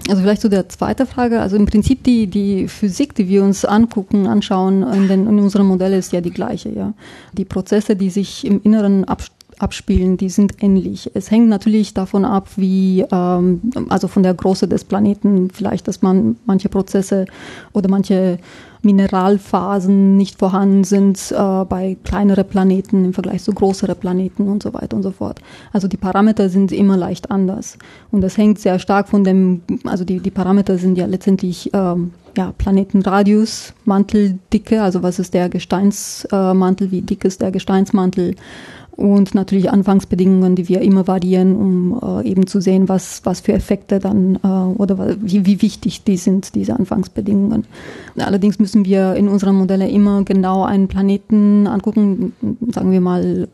Also 0.09 0.21
vielleicht 0.21 0.41
zu 0.41 0.49
der 0.49 0.67
zweiten 0.67 1.05
Frage. 1.07 1.39
Also 1.39 1.55
im 1.55 1.65
Prinzip 1.65 2.03
die, 2.03 2.27
die 2.27 2.67
Physik, 2.67 3.15
die 3.15 3.29
wir 3.29 3.43
uns 3.43 3.65
angucken, 3.65 4.27
anschauen 4.27 4.83
in, 4.83 5.07
den, 5.07 5.27
in 5.27 5.39
unserem 5.39 5.67
Modell 5.67 5.93
ist 5.93 6.11
ja 6.11 6.21
die 6.21 6.31
gleiche. 6.31 6.69
Ja. 6.69 6.93
Die 7.33 7.45
Prozesse, 7.45 7.95
die 7.95 8.09
sich 8.09 8.45
im 8.45 8.61
Inneren 8.63 9.05
abs- 9.05 9.31
abspielen, 9.59 10.17
die 10.17 10.29
sind 10.29 10.61
ähnlich. 10.61 11.11
Es 11.13 11.29
hängt 11.29 11.47
natürlich 11.47 11.93
davon 11.93 12.25
ab, 12.25 12.49
wie, 12.57 13.05
ähm, 13.11 13.61
also 13.89 14.07
von 14.07 14.23
der 14.23 14.33
Größe 14.33 14.67
des 14.67 14.83
Planeten, 14.83 15.49
vielleicht, 15.53 15.87
dass 15.87 16.01
man 16.01 16.35
manche 16.45 16.69
Prozesse 16.69 17.25
oder 17.71 17.89
manche 17.89 18.39
Mineralphasen 18.83 20.17
nicht 20.17 20.39
vorhanden 20.39 20.83
sind 20.83 21.31
äh, 21.31 21.65
bei 21.65 21.97
kleineren 22.03 22.47
Planeten 22.47 23.05
im 23.05 23.13
Vergleich 23.13 23.43
zu 23.43 23.53
größeren 23.53 23.95
Planeten 23.95 24.47
und 24.47 24.61
so 24.61 24.73
weiter 24.73 24.95
und 24.97 25.03
so 25.03 25.11
fort. 25.11 25.39
Also 25.71 25.87
die 25.87 25.97
Parameter 25.97 26.49
sind 26.49 26.71
immer 26.71 26.97
leicht 26.97 27.31
anders. 27.31 27.77
Und 28.11 28.21
das 28.21 28.37
hängt 28.37 28.59
sehr 28.59 28.79
stark 28.79 29.07
von 29.07 29.23
dem, 29.23 29.61
also 29.85 30.03
die, 30.03 30.19
die 30.19 30.31
Parameter 30.31 30.77
sind 30.77 30.97
ja 30.97 31.05
letztendlich 31.05 31.69
ähm, 31.73 32.11
ja, 32.35 32.51
Planetenradius, 32.57 33.73
Manteldicke, 33.85 34.81
also 34.81 35.03
was 35.03 35.19
ist 35.19 35.33
der 35.33 35.49
Gesteinsmantel, 35.49 36.91
wie 36.91 37.01
dick 37.01 37.25
ist 37.25 37.41
der 37.41 37.51
Gesteinsmantel, 37.51 38.35
und 38.95 39.33
natürlich 39.33 39.71
Anfangsbedingungen, 39.71 40.55
die 40.55 40.69
wir 40.69 40.81
immer 40.81 41.07
variieren, 41.07 41.55
um 41.55 42.21
äh, 42.21 42.29
eben 42.29 42.45
zu 42.45 42.61
sehen, 42.61 42.89
was, 42.89 43.21
was 43.23 43.41
für 43.41 43.53
Effekte 43.53 43.99
dann 43.99 44.35
äh, 44.43 44.47
oder 44.47 45.15
wie, 45.19 45.47
wie 45.47 45.63
wichtig 45.63 46.03
die 46.03 46.17
sind, 46.17 46.53
diese 46.53 46.75
Anfangsbedingungen. 46.75 47.65
Allerdings 48.17 48.59
müssen 48.59 48.85
wir 48.85 49.15
in 49.15 49.29
unseren 49.29 49.55
Modellen 49.55 49.89
immer 49.89 50.23
genau 50.23 50.63
einen 50.63 50.87
Planeten 50.87 51.65
angucken, 51.65 52.33
sagen 52.71 52.91
wir 52.91 53.01
mal 53.01 53.47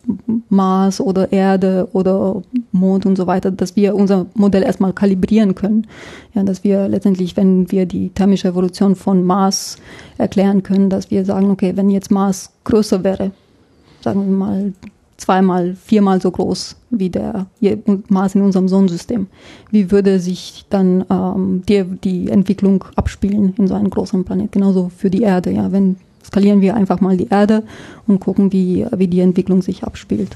Mars 0.49 0.99
oder 0.99 1.31
Erde 1.31 1.87
oder 1.93 2.41
Mond 2.73 3.05
und 3.05 3.15
so 3.15 3.25
weiter, 3.25 3.49
dass 3.49 3.77
wir 3.77 3.95
unser 3.95 4.25
Modell 4.33 4.63
erstmal 4.63 4.91
kalibrieren 4.91 5.55
können. 5.55 5.87
Ja, 6.33 6.43
dass 6.43 6.65
wir 6.65 6.89
letztendlich, 6.89 7.37
wenn 7.37 7.71
wir 7.71 7.85
die 7.85 8.09
thermische 8.09 8.49
Evolution 8.49 8.95
von 8.95 9.23
Mars 9.23 9.77
erklären 10.17 10.63
können, 10.63 10.89
dass 10.89 11.11
wir 11.11 11.23
sagen, 11.23 11.49
okay, 11.49 11.77
wenn 11.77 11.89
jetzt 11.89 12.11
Mars 12.11 12.51
größer 12.65 13.05
wäre, 13.05 13.31
sagen 14.01 14.25
wir 14.25 14.37
mal 14.37 14.73
zweimal, 15.19 15.75
viermal 15.75 16.21
so 16.21 16.31
groß 16.31 16.75
wie 16.91 17.09
der 17.09 17.47
Mars 18.07 18.35
in 18.35 18.41
unserem 18.41 18.67
Sonnensystem. 18.67 19.27
Wie 19.69 19.91
würde 19.91 20.19
sich 20.19 20.65
dann 20.69 21.05
ähm, 21.09 21.63
die, 21.67 21.83
die 21.83 22.29
Entwicklung 22.29 22.85
abspielen 22.95 23.53
in 23.57 23.67
so 23.67 23.75
einem 23.75 23.89
großen 23.89 24.23
Planet? 24.23 24.51
Genauso 24.51 24.89
für 24.95 25.09
die 25.09 25.21
Erde. 25.21 25.51
Ja, 25.51 25.71
wenn 25.71 25.97
skalieren 26.25 26.61
wir 26.61 26.75
einfach 26.75 27.01
mal 27.01 27.17
die 27.17 27.27
Erde 27.29 27.63
und 28.07 28.19
gucken, 28.19 28.51
wie, 28.51 28.85
wie 28.95 29.07
die 29.07 29.19
Entwicklung 29.19 29.61
sich 29.61 29.83
abspielt. 29.83 30.35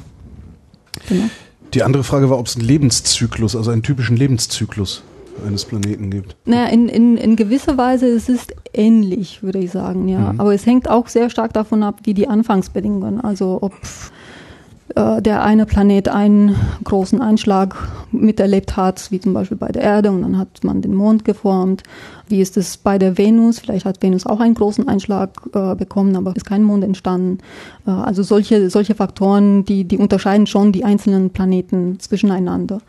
Genau. 1.07 1.25
Die 1.73 1.83
andere 1.83 2.03
Frage 2.03 2.29
war, 2.29 2.37
ob 2.37 2.47
es 2.47 2.55
einen 2.55 2.65
Lebenszyklus, 2.65 3.55
also 3.55 3.71
einen 3.71 3.83
typischen 3.83 4.15
Lebenszyklus 4.15 5.03
eines 5.45 5.65
Planeten 5.65 6.11
gibt. 6.11 6.35
Naja, 6.45 6.67
in, 6.67 6.87
in, 6.87 7.17
in 7.17 7.35
gewisser 7.35 7.77
Weise 7.77 8.07
es 8.07 8.29
ist 8.29 8.53
ähnlich, 8.73 9.41
würde 9.41 9.59
ich 9.59 9.71
sagen, 9.71 10.07
ja. 10.07 10.33
Mhm. 10.33 10.39
Aber 10.39 10.53
es 10.53 10.65
hängt 10.65 10.89
auch 10.89 11.07
sehr 11.07 11.29
stark 11.29 11.53
davon 11.53 11.81
ab, 11.81 12.01
wie 12.03 12.13
die 12.13 12.27
Anfangsbedingungen, 12.27 13.19
also 13.19 13.59
ob 13.61 13.73
der 14.95 15.43
eine 15.43 15.65
Planet 15.65 16.09
einen 16.09 16.55
großen 16.83 17.21
Einschlag 17.21 17.75
miterlebt 18.11 18.77
hat, 18.77 19.09
wie 19.11 19.19
zum 19.19 19.33
Beispiel 19.33 19.57
bei 19.57 19.69
der 19.69 19.81
Erde, 19.81 20.11
und 20.11 20.21
dann 20.21 20.37
hat 20.37 20.63
man 20.63 20.81
den 20.81 20.93
Mond 20.93 21.25
geformt. 21.25 21.83
Wie 22.27 22.41
ist 22.41 22.57
es 22.57 22.77
bei 22.77 22.97
der 22.97 23.17
Venus? 23.17 23.59
Vielleicht 23.59 23.85
hat 23.85 24.01
Venus 24.01 24.25
auch 24.25 24.39
einen 24.39 24.55
großen 24.55 24.87
Einschlag 24.87 25.29
äh, 25.53 25.75
bekommen, 25.75 26.15
aber 26.15 26.35
ist 26.35 26.45
kein 26.45 26.63
Mond 26.63 26.83
entstanden. 26.83 27.39
Äh, 27.87 27.91
also 27.91 28.23
solche, 28.23 28.69
solche 28.69 28.95
Faktoren, 28.95 29.65
die, 29.65 29.83
die 29.85 29.97
unterscheiden 29.97 30.47
schon 30.47 30.71
die 30.71 30.83
einzelnen 30.83 31.29
Planeten 31.31 31.99
zwischeneinander. 31.99 32.79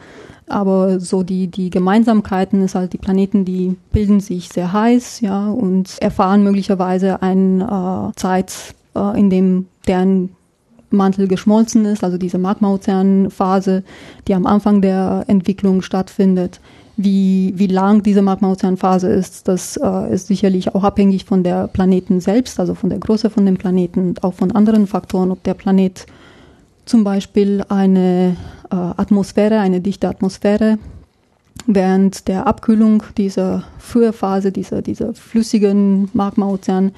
Aber 0.46 1.00
so 1.00 1.22
die, 1.22 1.46
die 1.48 1.70
Gemeinsamkeiten 1.70 2.62
ist 2.62 2.74
halt, 2.74 2.92
die 2.92 2.98
Planeten, 2.98 3.44
die 3.44 3.76
bilden 3.92 4.20
sich 4.20 4.48
sehr 4.48 4.72
heiß, 4.72 5.20
ja, 5.20 5.48
und 5.48 5.96
erfahren 6.00 6.42
möglicherweise 6.42 7.22
eine 7.22 8.10
äh, 8.12 8.16
Zeit, 8.18 8.74
äh, 8.94 9.18
in 9.18 9.30
dem 9.30 9.66
deren 9.86 10.30
Mantel 10.94 11.28
geschmolzen 11.28 11.84
ist, 11.84 12.04
also 12.04 12.18
diese 12.18 12.38
Magma-Ozean-Phase, 12.38 13.82
die 14.26 14.34
am 14.34 14.46
Anfang 14.46 14.80
der 14.80 15.24
Entwicklung 15.26 15.82
stattfindet. 15.82 16.60
Wie, 16.96 17.52
wie 17.56 17.66
lang 17.66 18.02
diese 18.04 18.22
Magma-Ozean-Phase 18.22 19.08
ist, 19.08 19.48
das 19.48 19.76
äh, 19.76 20.14
ist 20.14 20.28
sicherlich 20.28 20.74
auch 20.74 20.84
abhängig 20.84 21.24
von 21.24 21.42
der 21.42 21.66
Planeten 21.66 22.20
selbst, 22.20 22.60
also 22.60 22.74
von 22.74 22.88
der 22.88 23.00
Größe 23.00 23.30
von 23.30 23.44
dem 23.44 23.56
Planeten 23.56 24.00
und 24.00 24.24
auch 24.24 24.34
von 24.34 24.52
anderen 24.52 24.86
Faktoren, 24.86 25.32
ob 25.32 25.42
der 25.42 25.54
Planet 25.54 26.06
zum 26.84 27.02
Beispiel 27.02 27.64
eine 27.68 28.36
äh, 28.70 28.76
Atmosphäre, 28.76 29.58
eine 29.58 29.80
dichte 29.80 30.08
Atmosphäre 30.08 30.78
während 31.66 32.28
der 32.28 32.46
Abkühlung 32.46 33.02
dieser 33.16 33.64
frühen 33.78 34.12
Phase, 34.12 34.52
dieser, 34.52 34.82
dieser 34.82 35.14
flüssigen 35.14 36.10
Magma-Ozean 36.12 36.92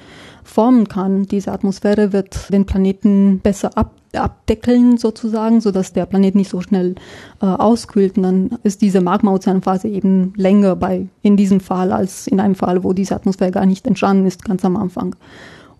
formen 0.47 0.87
kann. 0.87 1.25
Diese 1.27 1.51
Atmosphäre 1.51 2.13
wird 2.13 2.51
den 2.51 2.65
Planeten 2.65 3.39
besser 3.39 3.77
ab, 3.77 3.93
abdeckeln 4.13 4.97
sozusagen, 4.97 5.61
so 5.61 5.71
dass 5.71 5.93
der 5.93 6.05
Planet 6.05 6.35
nicht 6.35 6.49
so 6.49 6.61
schnell 6.61 6.95
äh, 7.41 7.45
auskühlt. 7.45 8.17
Und 8.17 8.23
dann 8.23 8.59
ist 8.63 8.81
diese 8.81 9.01
Magma-Ozeanphase 9.01 9.87
eben 9.87 10.33
länger 10.35 10.75
bei, 10.75 11.07
in 11.21 11.37
diesem 11.37 11.59
Fall 11.59 11.91
als 11.91 12.27
in 12.27 12.39
einem 12.39 12.55
Fall, 12.55 12.83
wo 12.83 12.93
diese 12.93 13.15
Atmosphäre 13.15 13.51
gar 13.51 13.65
nicht 13.65 13.85
entstanden 13.85 14.25
ist, 14.25 14.43
ganz 14.45 14.63
am 14.65 14.77
Anfang. 14.77 15.15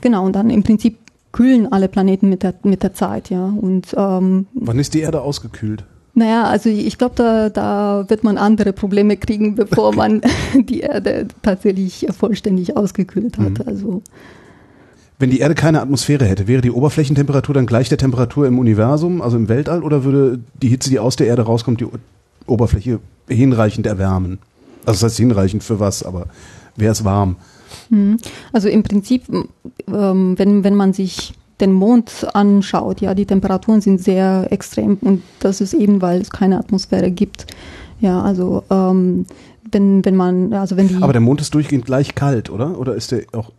Genau, 0.02 0.26
und 0.26 0.36
dann 0.36 0.50
im 0.50 0.64
Prinzip 0.64 0.98
kühlen 1.32 1.72
alle 1.72 1.88
Planeten 1.88 2.30
mit 2.30 2.44
der, 2.44 2.54
mit 2.64 2.84
der 2.84 2.94
Zeit, 2.94 3.30
ja. 3.30 3.46
Und, 3.46 3.96
ähm, 3.98 4.48
Wann 4.54 4.80
ist 4.80 4.94
die 4.94 5.02
Erde 5.02 5.22
ausgekühlt? 5.22 5.86
Naja, 6.18 6.46
also 6.46 6.70
ich 6.70 6.98
glaube, 6.98 7.14
da, 7.16 7.50
da 7.50 8.06
wird 8.08 8.24
man 8.24 8.40
andere 8.40 8.74
Probleme 8.74 9.18
kriegen, 9.18 9.54
bevor 9.54 9.94
man 9.94 10.22
die 10.56 10.80
Erde 10.80 11.28
tatsächlich 11.44 12.08
vollständig 12.18 12.76
ausgekühlt 12.76 13.38
hat. 13.38 13.60
Mhm. 13.60 13.64
Also 13.68 14.02
wenn 15.20 15.32
die 15.32 15.40
Erde 15.40 15.56
keine 15.56 15.82
Atmosphäre 15.82 16.26
hätte, 16.26 16.48
wäre 16.48 16.62
die 16.62 16.72
Oberflächentemperatur 16.72 17.56
dann 17.56 17.66
gleich 17.66 17.90
der 17.90 17.98
Temperatur 17.98 18.46
im 18.46 18.60
Universum, 18.60 19.22
also 19.22 19.38
im 19.38 19.50
Weltall, 19.50 19.84
oder 19.84 20.04
würde 20.04 20.40
die 20.62 20.70
Hitze, 20.70 20.90
die 20.90 21.00
aus 21.00 21.16
der 21.16 21.28
Erde 21.28 21.44
rauskommt, 21.44 21.82
die 21.82 21.88
Oberfläche 22.46 23.00
hinreichend 23.28 23.88
erwärmen? 23.88 24.40
Also 24.86 25.02
das 25.02 25.12
heißt 25.12 25.18
hinreichend 25.18 25.64
für 25.64 25.80
was, 25.80 26.04
aber 26.04 26.28
wäre 26.76 26.92
es 26.92 27.04
warm? 27.04 27.36
Hm. 27.90 28.18
Also 28.54 28.70
im 28.70 28.84
Prinzip, 28.84 29.24
ähm, 29.88 30.36
wenn, 30.38 30.64
wenn 30.64 30.76
man 30.76 30.94
sich 30.94 31.34
den 31.60 31.74
Mond 31.74 32.28
anschaut, 32.34 33.02
ja, 33.02 33.16
die 33.16 33.26
Temperaturen 33.26 33.82
sind 33.82 34.00
sehr 34.00 34.48
extrem 34.52 34.98
und 35.02 35.24
das 35.40 35.60
ist 35.62 35.74
eben, 35.74 36.02
weil 36.02 36.22
es 36.22 36.30
keine 36.30 36.60
Atmosphäre 36.60 37.10
gibt. 37.10 37.48
Ja, 38.00 38.22
also 38.22 38.64
ähm, 38.70 39.26
wenn, 39.72 40.06
wenn 40.06 40.16
man, 40.16 40.54
also 40.54 40.78
wenn 40.78 40.88
die. 40.88 41.02
Aber 41.02 41.14
der 41.14 41.22
Mond 41.22 41.42
ist 41.42 41.54
durchgehend 41.56 41.86
gleich 41.86 42.14
kalt, 42.14 42.52
oder? 42.52 42.80
Oder 42.80 42.96
ist 42.96 43.12
der 43.12 43.24
auch 43.34 43.52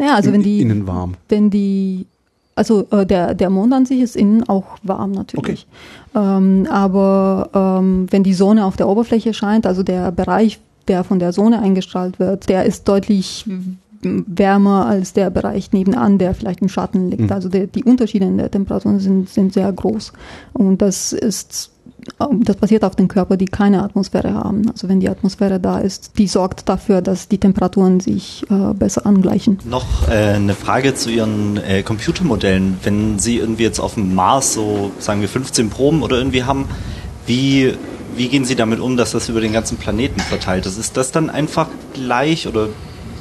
naja, 0.00 0.14
also 0.14 0.32
wenn 0.32 0.42
die 0.42 0.62
innen 0.62 0.86
warm. 0.86 1.14
Wenn 1.28 1.50
die 1.50 2.06
also 2.54 2.86
äh, 2.90 3.06
der, 3.06 3.34
der 3.34 3.50
Mond 3.50 3.72
an 3.72 3.86
sich 3.86 4.00
ist 4.00 4.16
innen 4.16 4.48
auch 4.48 4.64
warm 4.82 5.12
natürlich. 5.12 5.66
Okay. 6.14 6.26
Ähm, 6.26 6.66
aber 6.70 7.48
ähm, 7.54 8.06
wenn 8.10 8.22
die 8.22 8.34
Sonne 8.34 8.64
auf 8.64 8.76
der 8.76 8.88
Oberfläche 8.88 9.32
scheint, 9.34 9.66
also 9.66 9.82
der 9.82 10.10
Bereich, 10.10 10.58
der 10.88 11.04
von 11.04 11.18
der 11.18 11.32
Sonne 11.32 11.60
eingestrahlt 11.60 12.18
wird, 12.18 12.48
der 12.48 12.64
ist 12.64 12.88
deutlich 12.88 13.46
wärmer 14.02 14.86
als 14.86 15.12
der 15.12 15.30
Bereich 15.30 15.72
nebenan, 15.72 16.18
der 16.18 16.34
vielleicht 16.34 16.62
im 16.62 16.68
Schatten 16.68 17.10
liegt. 17.10 17.24
Mhm. 17.24 17.32
Also 17.32 17.48
der, 17.48 17.66
die 17.66 17.84
Unterschiede 17.84 18.24
in 18.24 18.38
der 18.38 18.50
Temperatur 18.50 18.98
sind, 18.98 19.28
sind 19.28 19.52
sehr 19.52 19.70
groß. 19.70 20.12
Und 20.54 20.82
das 20.82 21.12
ist 21.12 21.70
das 22.40 22.56
passiert 22.56 22.84
auf 22.84 22.96
den 22.96 23.08
Körper, 23.08 23.36
die 23.36 23.46
keine 23.46 23.82
Atmosphäre 23.82 24.34
haben. 24.34 24.68
Also 24.70 24.88
wenn 24.88 25.00
die 25.00 25.08
Atmosphäre 25.08 25.60
da 25.60 25.78
ist, 25.78 26.12
die 26.18 26.26
sorgt 26.26 26.68
dafür, 26.68 27.02
dass 27.02 27.28
die 27.28 27.38
Temperaturen 27.38 28.00
sich 28.00 28.44
äh, 28.50 28.74
besser 28.74 29.06
angleichen. 29.06 29.58
Noch 29.64 30.08
äh, 30.08 30.34
eine 30.34 30.54
Frage 30.54 30.94
zu 30.94 31.10
Ihren 31.10 31.56
äh, 31.56 31.82
Computermodellen. 31.82 32.78
Wenn 32.82 33.18
Sie 33.18 33.38
irgendwie 33.38 33.62
jetzt 33.62 33.80
auf 33.80 33.94
dem 33.94 34.14
Mars 34.14 34.54
so, 34.54 34.92
sagen 34.98 35.20
wir, 35.20 35.28
15 35.28 35.70
Proben 35.70 36.02
oder 36.02 36.18
irgendwie 36.18 36.44
haben, 36.44 36.66
wie, 37.26 37.74
wie 38.16 38.28
gehen 38.28 38.44
Sie 38.44 38.56
damit 38.56 38.80
um, 38.80 38.96
dass 38.96 39.12
das 39.12 39.28
über 39.28 39.40
den 39.40 39.52
ganzen 39.52 39.76
Planeten 39.76 40.20
verteilt 40.20 40.66
ist? 40.66 40.78
Ist 40.78 40.96
das 40.96 41.12
dann 41.12 41.30
einfach 41.30 41.68
gleich 41.94 42.46
oder 42.46 42.68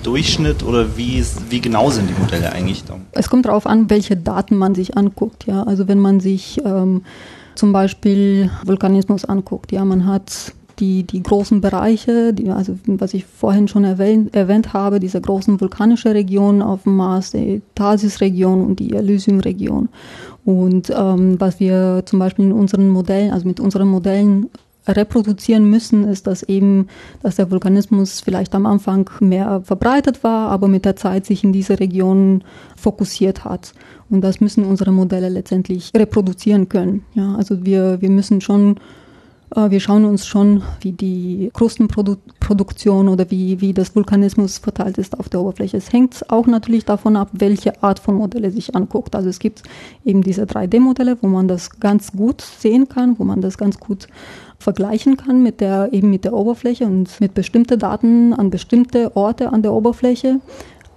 Durchschnitt 0.04 0.64
oder 0.64 0.98
wie, 0.98 1.24
wie 1.50 1.62
genau 1.62 1.90
sind 1.90 2.10
die 2.10 2.20
Modelle 2.20 2.52
eigentlich? 2.52 2.84
Es 3.12 3.30
kommt 3.30 3.46
darauf 3.46 3.66
an, 3.68 3.90
welche 3.90 4.16
Daten 4.16 4.56
man 4.56 4.76
sich 4.76 4.98
anguckt. 4.98 5.46
Ja, 5.46 5.64
also 5.64 5.88
wenn 5.88 6.00
man 6.00 6.20
sich 6.20 6.62
ähm, 6.66 7.04
zum 7.56 7.72
Beispiel 7.72 8.50
Vulkanismus 8.66 9.26
anguckt. 9.26 9.72
Ja, 9.72 9.86
man 9.86 10.06
hat 10.06 10.54
die, 10.80 11.04
die 11.04 11.22
großen 11.22 11.62
Bereiche, 11.62 12.34
die, 12.34 12.50
also 12.50 12.78
was 12.88 13.14
ich 13.14 13.26
vorhin 13.26 13.68
schon 13.68 13.84
erwähnt, 13.84 14.36
erwähnt 14.36 14.74
habe, 14.74 15.00
diese 15.00 15.20
großen 15.20 15.60
vulkanische 15.60 16.14
Regionen 16.14 16.62
auf 16.62 16.84
dem 16.84 16.96
Mars, 16.96 17.32
die 17.32 17.62
Tharsis-Region 17.76 18.66
und 18.66 18.80
die 18.80 18.94
Elysium-Region. 18.94 19.90
Und 20.46 20.90
ähm, 20.90 21.40
was 21.40 21.60
wir 21.60 22.04
zum 22.06 22.20
Beispiel 22.20 22.46
in 22.46 22.54
unseren 22.54 22.90
Modellen, 22.90 23.32
also 23.32 23.48
mit 23.48 23.60
unseren 23.60 23.90
Modellen 23.90 24.50
reproduzieren 24.96 25.70
müssen, 25.70 26.08
ist, 26.08 26.28
dass 26.28 26.44
eben, 26.44 26.88
dass 27.22 27.36
der 27.36 27.52
Vulkanismus 27.52 28.22
vielleicht 28.22 28.56
am 28.56 28.66
Anfang 28.66 29.10
mehr 29.20 29.62
verbreitet 29.64 30.24
war, 30.24 30.50
aber 30.50 30.68
mit 30.68 30.86
der 30.86 30.96
Zeit 30.96 31.26
sich 31.26 31.44
in 31.44 31.54
diese 31.54 31.80
Region 31.80 32.44
fokussiert 32.76 33.46
hat. 33.46 33.74
Und 34.10 34.22
das 34.22 34.42
müssen 34.42 34.66
unsere 34.66 34.92
Modelle 34.92 35.30
letztendlich 35.30 35.92
reproduzieren 35.96 36.70
können. 36.70 37.06
Ja, 37.14 37.36
also 37.36 37.66
wir, 37.66 38.02
wir 38.02 38.10
müssen 38.10 38.42
schon 38.42 38.80
äh, 39.56 39.72
wir 39.72 39.80
schauen 39.80 40.06
uns 40.06 40.26
schon, 40.26 40.64
wie 40.82 40.92
die 40.92 41.50
Krustenproduktion 41.54 43.08
oder 43.08 43.30
wie, 43.32 43.62
wie 43.62 43.74
das 43.74 43.96
Vulkanismus 43.96 44.58
verteilt 44.58 44.98
ist 44.98 45.20
auf 45.20 45.30
der 45.30 45.42
Oberfläche. 45.42 45.78
Es 45.78 45.92
hängt 45.92 46.30
auch 46.30 46.48
natürlich 46.48 46.86
davon 46.86 47.16
ab, 47.16 47.30
welche 47.34 47.82
Art 47.84 48.00
von 48.00 48.16
Modelle 48.16 48.52
sich 48.52 48.76
anguckt. 48.76 49.16
Also 49.16 49.30
es 49.30 49.40
gibt 49.40 49.64
eben 50.06 50.22
diese 50.22 50.44
3D-Modelle, 50.44 51.18
wo 51.22 51.28
man 51.28 51.48
das 51.48 51.80
ganz 51.80 52.12
gut 52.12 52.42
sehen 52.42 52.90
kann, 52.90 53.18
wo 53.18 53.24
man 53.24 53.42
das 53.42 53.58
ganz 53.58 53.80
gut 53.80 54.08
vergleichen 54.60 55.18
kann 55.18 55.42
mit 55.42 55.62
der, 55.62 55.90
eben 55.92 56.10
mit 56.10 56.26
der 56.26 56.34
Oberfläche 56.34 56.86
und 56.86 57.20
mit 57.20 57.34
bestimmten 57.34 57.80
Daten 57.80 58.34
an 58.34 58.50
bestimmte 58.50 59.16
Orte 59.16 59.52
an 59.52 59.62
der 59.62 59.74
Oberfläche. 59.74 60.40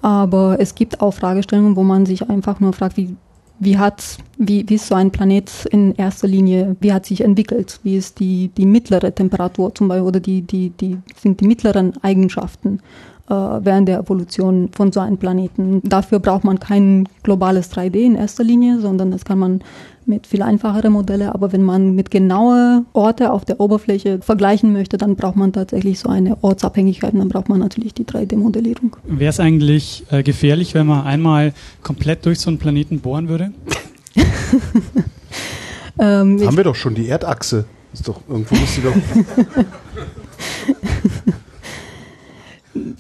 Aber 0.03 0.57
es 0.59 0.75
gibt 0.75 1.01
auch 1.01 1.13
Fragestellungen, 1.13 1.77
wo 1.77 1.85
man 1.85 2.05
sich 2.05 2.29
einfach 2.29 2.59
nur 2.59 2.73
fragt, 2.73 2.97
wie, 2.97 3.17
wie 3.61 3.79
hat, 3.79 4.19
wie, 4.37 4.69
wie 4.69 4.75
ist 4.75 4.89
so 4.89 4.97
ein 4.97 5.13
Planet 5.13 5.51
in 5.71 5.95
erster 5.95 6.27
Linie, 6.27 6.77
wie 6.81 6.93
hat 6.93 7.07
sich 7.07 7.21
entwickelt? 7.21 7.79
Wie 7.85 7.97
ist 7.97 8.19
die, 8.19 8.49
die 8.49 8.67
mittlere 8.67 9.15
Temperatur 9.15 9.73
zum 9.73 9.87
Beispiel 9.87 10.09
oder 10.09 10.19
die, 10.19 10.43
die, 10.43 10.71
die, 10.71 10.99
sind 11.17 11.41
die 11.41 11.47
mittleren 11.47 11.93
Eigenschaften 12.03 12.81
während 13.29 13.89
der 13.89 14.01
Evolution 14.01 14.69
von 14.73 14.93
so 14.93 15.01
einem 15.01 15.17
Planeten. 15.17 15.81
Dafür 15.85 16.19
braucht 16.19 16.45
man 16.45 16.61
kein 16.61 17.09
globales 17.23 17.73
3D 17.73 18.05
in 18.05 18.15
erster 18.15 18.45
Linie, 18.45 18.81
sondern 18.81 19.11
das 19.11 19.25
kann 19.25 19.39
man 19.39 19.63
mit 20.07 20.27
viel 20.27 20.43
einfachere 20.43 20.91
Modelle. 20.91 21.35
Aber 21.35 21.53
wenn 21.53 21.63
man 21.63 21.95
mit 21.95 22.11
genaue 22.11 22.85
Orte 22.93 23.33
auf 23.33 23.45
der 23.45 23.61
Oberfläche 23.61 24.21
vergleichen 24.21 24.73
möchte, 24.73 24.99
dann 24.99 25.17
braucht 25.17 25.37
man 25.37 25.53
tatsächlich 25.53 25.99
so 25.99 26.09
eine 26.09 26.43
Ortsabhängigkeit 26.43 27.13
und 27.13 27.21
dann 27.21 27.29
braucht 27.29 27.49
man 27.49 27.61
natürlich 27.61 27.95
die 27.95 28.05
3D-Modellierung. 28.05 28.97
Wäre 29.05 29.31
es 29.31 29.41
eigentlich 29.41 30.05
äh, 30.11 30.23
gefährlich, 30.23 30.75
wenn 30.75 30.87
man 30.87 31.05
einmal 31.05 31.53
komplett 31.83 32.27
durch 32.27 32.41
so 32.41 32.51
einen 32.51 32.59
Planeten 32.59 33.01
bohren 33.01 33.29
würde? 33.29 33.53
ähm, 35.99 36.45
Haben 36.45 36.57
wir 36.57 36.65
doch 36.65 36.77
schon 36.77 36.95
die 36.95 37.09
Erdachse. 37.09 37.65
Ist 37.93 38.09
doch, 38.09 38.21
irgendwo 38.29 38.55
muss 38.57 38.75
sie 38.75 38.83
doch. 38.83 38.95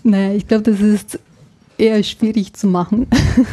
naja, 0.02 0.34
ich 0.34 0.46
glaube, 0.46 0.64
das 0.64 0.80
ist 0.80 1.18
eher 1.78 2.02
schwierig 2.02 2.54
zu 2.54 2.66
machen. 2.66 3.06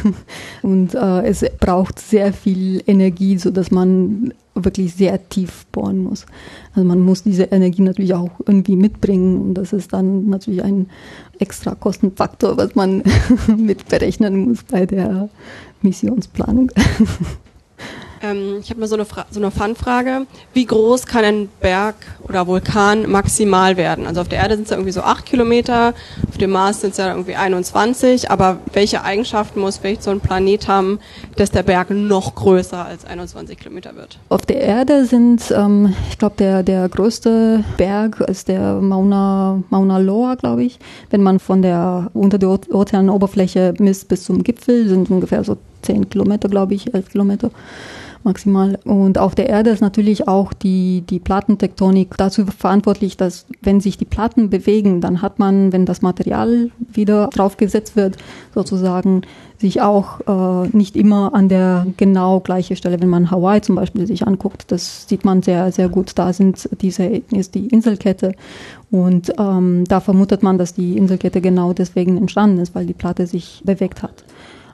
und 0.62 0.94
äh, 0.94 1.22
es 1.22 1.44
braucht 1.58 1.98
sehr 1.98 2.32
viel 2.32 2.82
Energie, 2.86 3.38
sodass 3.38 3.70
man 3.70 4.32
wirklich 4.54 4.94
sehr 4.94 5.28
tief 5.28 5.66
bohren 5.66 5.98
muss. 5.98 6.26
Also 6.74 6.86
man 6.86 7.00
muss 7.00 7.22
diese 7.22 7.44
Energie 7.44 7.82
natürlich 7.82 8.14
auch 8.14 8.30
irgendwie 8.46 8.76
mitbringen 8.76 9.40
und 9.40 9.54
das 9.54 9.72
ist 9.72 9.92
dann 9.92 10.28
natürlich 10.28 10.62
ein 10.62 10.88
extra 11.38 11.74
Kostenfaktor, 11.74 12.56
was 12.56 12.74
man 12.74 13.02
mit 13.56 13.88
berechnen 13.88 14.48
muss 14.48 14.62
bei 14.64 14.86
der 14.86 15.28
Missionsplanung. 15.82 16.70
Ähm, 18.22 18.58
ich 18.60 18.70
habe 18.70 18.80
mal 18.80 18.86
so 18.86 18.96
eine, 18.96 19.06
so 19.30 19.40
eine 19.40 19.50
Fun-Frage. 19.50 20.26
Wie 20.52 20.66
groß 20.66 21.06
kann 21.06 21.24
ein 21.24 21.48
Berg 21.60 21.94
oder 22.22 22.46
Vulkan 22.46 23.10
maximal 23.10 23.76
werden? 23.76 24.06
Also 24.06 24.20
auf 24.20 24.28
der 24.28 24.40
Erde 24.40 24.56
sind 24.56 24.64
es 24.64 24.70
ja 24.70 24.76
irgendwie 24.76 24.92
so 24.92 25.00
8 25.00 25.24
Kilometer, 25.24 25.94
auf 26.28 26.36
dem 26.36 26.50
Mars 26.50 26.82
sind 26.82 26.90
es 26.90 26.98
ja 26.98 27.08
irgendwie 27.08 27.36
21, 27.36 28.30
aber 28.30 28.58
welche 28.72 29.02
Eigenschaften 29.02 29.60
muss 29.60 29.78
vielleicht 29.78 30.02
so 30.02 30.10
ein 30.10 30.20
Planet 30.20 30.68
haben, 30.68 31.00
dass 31.36 31.50
der 31.50 31.62
Berg 31.62 31.90
noch 31.90 32.34
größer 32.34 32.84
als 32.84 33.06
21 33.06 33.58
Kilometer 33.58 33.96
wird? 33.96 34.18
Auf 34.28 34.42
der 34.42 34.60
Erde 34.60 35.06
sind, 35.06 35.50
ähm, 35.56 35.94
ich 36.10 36.18
glaube, 36.18 36.34
der, 36.38 36.62
der 36.62 36.88
größte 36.88 37.64
Berg 37.78 38.20
ist 38.20 38.48
der 38.48 38.74
Mauna, 38.74 39.62
Mauna 39.70 39.98
Loa, 39.98 40.34
glaube 40.34 40.64
ich. 40.64 40.78
Wenn 41.08 41.22
man 41.22 41.38
von 41.38 41.62
der 41.62 42.10
unter 42.12 42.38
der 42.38 42.50
Ozeanoberfläche 42.50 43.74
misst 43.78 44.08
bis 44.08 44.24
zum 44.24 44.42
Gipfel, 44.42 44.88
sind 44.88 45.10
ungefähr 45.10 45.42
so 45.42 45.56
10 45.82 46.10
Kilometer, 46.10 46.48
glaube 46.48 46.74
ich, 46.74 46.92
11 46.92 47.10
Kilometer 47.10 47.50
maximal. 48.24 48.78
Und 48.84 49.18
auf 49.18 49.34
der 49.34 49.48
Erde 49.48 49.70
ist 49.70 49.80
natürlich 49.80 50.28
auch 50.28 50.52
die, 50.52 51.02
die 51.08 51.18
Plattentektonik 51.18 52.16
dazu 52.16 52.46
verantwortlich, 52.46 53.16
dass 53.16 53.46
wenn 53.62 53.80
sich 53.80 53.98
die 53.98 54.04
Platten 54.04 54.50
bewegen, 54.50 55.00
dann 55.00 55.22
hat 55.22 55.38
man, 55.38 55.72
wenn 55.72 55.86
das 55.86 56.02
Material 56.02 56.70
wieder 56.92 57.28
draufgesetzt 57.28 57.96
wird, 57.96 58.16
sozusagen 58.54 59.22
sich 59.58 59.82
auch 59.82 60.20
äh, 60.26 60.68
nicht 60.74 60.96
immer 60.96 61.34
an 61.34 61.48
der 61.48 61.86
genau 61.98 62.40
gleichen 62.40 62.76
Stelle, 62.76 63.00
wenn 63.00 63.08
man 63.08 63.30
Hawaii 63.30 63.60
zum 63.60 63.76
Beispiel 63.76 64.06
sich 64.06 64.26
anguckt, 64.26 64.72
das 64.72 65.06
sieht 65.06 65.24
man 65.24 65.42
sehr, 65.42 65.70
sehr 65.70 65.90
gut. 65.90 66.12
Da 66.14 66.32
sind 66.32 66.68
diese, 66.80 67.04
ist 67.04 67.54
die 67.54 67.66
Inselkette 67.66 68.32
und 68.90 69.32
ähm, 69.38 69.84
da 69.86 70.00
vermutet 70.00 70.42
man, 70.42 70.56
dass 70.56 70.72
die 70.72 70.96
Inselkette 70.96 71.42
genau 71.42 71.74
deswegen 71.74 72.16
entstanden 72.16 72.58
ist, 72.58 72.74
weil 72.74 72.86
die 72.86 72.94
Platte 72.94 73.26
sich 73.26 73.62
bewegt 73.64 74.02
hat 74.02 74.24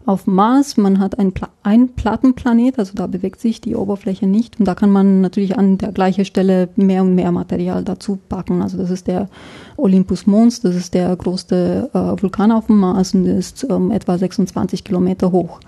auf 0.06 0.28
Mars, 0.28 0.76
man 0.76 1.00
hat 1.00 1.18
ein, 1.18 1.32
Pla 1.32 1.48
ein 1.64 1.88
Plattenplanet, 1.88 2.78
also 2.78 2.92
da 2.94 3.08
bewegt 3.08 3.40
sich 3.40 3.60
die 3.60 3.74
Oberfläche 3.74 4.26
nicht. 4.26 4.58
Und 4.58 4.66
da 4.66 4.76
kann 4.76 4.90
man 4.90 5.20
natürlich 5.20 5.58
an 5.58 5.78
der 5.78 5.90
gleichen 5.90 6.24
Stelle 6.24 6.68
mehr 6.76 7.02
und 7.02 7.16
mehr 7.16 7.32
Material 7.32 7.82
dazu 7.82 8.16
packen. 8.28 8.62
Also 8.62 8.78
das 8.78 8.90
ist 8.90 9.08
der 9.08 9.28
Olympus 9.76 10.26
Mons, 10.26 10.60
das 10.60 10.76
ist 10.76 10.94
der 10.94 11.14
größte 11.16 11.90
äh, 11.92 12.22
Vulkan 12.22 12.52
auf 12.52 12.66
dem 12.66 12.78
Mars 12.78 13.14
und 13.14 13.26
ist 13.26 13.66
ähm, 13.68 13.90
etwa 13.90 14.16
26 14.16 14.84
Kilometer 14.84 15.32
hoch. 15.32 15.58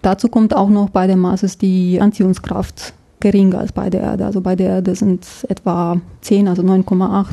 Dazu 0.00 0.28
kommt 0.28 0.56
auch 0.56 0.70
noch, 0.70 0.88
bei 0.88 1.06
dem 1.06 1.20
Mars 1.20 1.42
ist 1.42 1.60
die 1.60 2.00
Anziehungskraft 2.00 2.94
geringer 3.20 3.58
als 3.58 3.72
bei 3.72 3.90
der 3.90 4.00
Erde. 4.00 4.24
Also 4.24 4.40
bei 4.40 4.56
der 4.56 4.68
Erde 4.68 4.94
sind 4.94 5.26
etwa 5.48 6.00
10, 6.22 6.48
also 6.48 6.62
9,8 6.62 7.26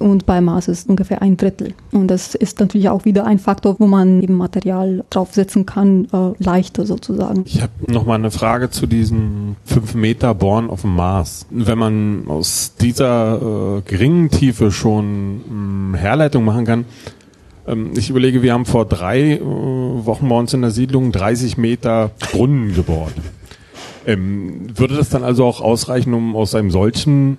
und 0.00 0.26
bei 0.26 0.40
Mars 0.40 0.66
ist 0.68 0.88
ungefähr 0.88 1.22
ein 1.22 1.36
Drittel. 1.36 1.74
Und 1.92 2.08
das 2.08 2.34
ist 2.34 2.58
natürlich 2.58 2.88
auch 2.88 3.04
wieder 3.04 3.26
ein 3.26 3.38
Faktor, 3.38 3.76
wo 3.78 3.86
man 3.86 4.22
eben 4.22 4.34
Material 4.34 5.04
draufsetzen 5.10 5.66
kann, 5.66 6.08
äh, 6.12 6.42
leichter 6.42 6.86
sozusagen. 6.86 7.44
Ich 7.46 7.62
habe 7.62 7.72
noch 7.86 8.06
mal 8.06 8.14
eine 8.14 8.30
Frage 8.30 8.70
zu 8.70 8.86
diesen 8.86 9.56
5 9.66 9.94
Meter 9.94 10.34
Born 10.34 10.70
auf 10.70 10.82
dem 10.82 10.96
Mars. 10.96 11.46
Wenn 11.50 11.78
man 11.78 12.24
aus 12.28 12.74
dieser 12.80 13.78
äh, 13.78 13.82
geringen 13.82 14.30
Tiefe 14.30 14.70
schon 14.72 15.92
mh, 15.92 15.98
Herleitung 15.98 16.44
machen 16.44 16.64
kann, 16.64 16.84
ähm, 17.66 17.92
ich 17.96 18.10
überlege, 18.10 18.42
wir 18.42 18.52
haben 18.52 18.64
vor 18.64 18.86
drei 18.86 19.32
äh, 19.32 19.40
Wochen 19.40 20.28
bei 20.28 20.38
uns 20.38 20.54
in 20.54 20.62
der 20.62 20.70
Siedlung 20.70 21.12
30 21.12 21.58
Meter 21.58 22.10
Brunnen 22.32 22.74
gebohrt. 22.74 23.14
Ähm, 24.06 24.66
würde 24.74 24.96
das 24.96 25.10
dann 25.10 25.24
also 25.24 25.44
auch 25.44 25.60
ausreichen, 25.60 26.14
um 26.14 26.34
aus 26.34 26.54
einem 26.54 26.70
solchen 26.70 27.38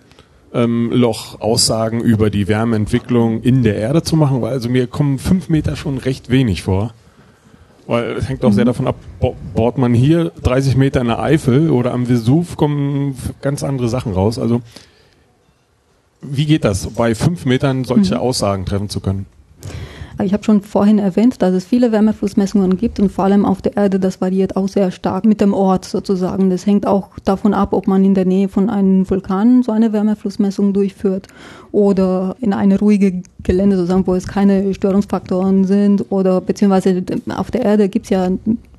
ähm, 0.53 0.91
Loch 0.91 1.40
Aussagen 1.40 2.02
über 2.02 2.30
die 2.30 2.48
Wärmeentwicklung 2.48 3.41
in 3.41 3.64
der 3.64 3.76
Erde 3.76 4.03
zu 4.03 4.15
machen, 4.15 4.41
weil 4.41 4.53
also 4.53 4.69
mir 4.69 4.88
kommen 4.88 5.19
fünf 5.19 5.49
Meter 5.49 5.76
schon 5.76 5.98
recht 5.98 6.30
wenig 6.30 6.64
vor. 6.64 6.94
Weil 7.88 8.11
es 8.11 8.30
hängt 8.30 8.45
auch 8.45 8.53
sehr 8.53 8.65
mhm. 8.65 8.68
davon 8.68 8.88
ab, 8.88 8.95
bohrt 9.53 9.78
man 9.78 9.94
hier 9.94 10.32
30 10.44 10.78
Meter 10.78 11.02
in 11.02 11.07
der 11.07 11.19
Eifel 11.19 11.72
oder 11.72 11.94
am 11.94 12.07
Vesuv 12.07 12.56
kommen 12.56 13.15
ganz 13.41 13.64
andere 13.64 13.90
Sachen 13.90 14.14
raus. 14.14 14.40
Also 14.40 14.61
wie 16.22 16.45
geht 16.45 16.64
das, 16.64 16.88
bei 16.88 17.15
fünf 17.15 17.45
Metern 17.45 17.84
solche 17.84 18.15
mhm. 18.15 18.22
Aussagen 18.22 18.65
treffen 18.65 18.90
zu 18.90 18.99
können? 18.99 19.26
Ich 20.23 20.33
habe 20.33 20.43
schon 20.43 20.61
vorhin 20.61 20.99
erwähnt, 20.99 21.41
dass 21.41 21.53
es 21.53 21.65
viele 21.65 21.91
Wärmeflussmessungen 21.91 22.77
gibt 22.77 22.99
und 22.99 23.11
vor 23.11 23.25
allem 23.25 23.45
auf 23.45 23.61
der 23.61 23.77
Erde, 23.77 23.99
das 23.99 24.21
variiert 24.21 24.55
auch 24.55 24.67
sehr 24.67 24.91
stark 24.91 25.25
mit 25.25 25.41
dem 25.41 25.53
Ort 25.53 25.85
sozusagen. 25.85 26.49
Das 26.49 26.65
hängt 26.65 26.85
auch 26.85 27.09
davon 27.23 27.53
ab, 27.53 27.73
ob 27.73 27.88
man 27.88 28.03
in 28.03 28.13
der 28.13 28.25
Nähe 28.25 28.49
von 28.49 28.69
einem 28.69 29.09
Vulkan 29.09 29.63
so 29.63 29.71
eine 29.71 29.93
Wärmeflussmessung 29.93 30.73
durchführt 30.73 31.27
oder 31.71 32.35
in 32.39 32.53
eine 32.53 32.79
ruhige 32.79 33.23
Gelände 33.43 33.77
sozusagen, 33.77 34.05
wo 34.05 34.15
es 34.15 34.27
keine 34.27 34.73
Störungsfaktoren 34.73 35.65
sind 35.65 36.11
oder 36.11 36.41
beziehungsweise 36.41 37.03
auf 37.35 37.51
der 37.51 37.63
Erde 37.63 37.89
gibt 37.89 38.05
es 38.05 38.09
ja 38.09 38.29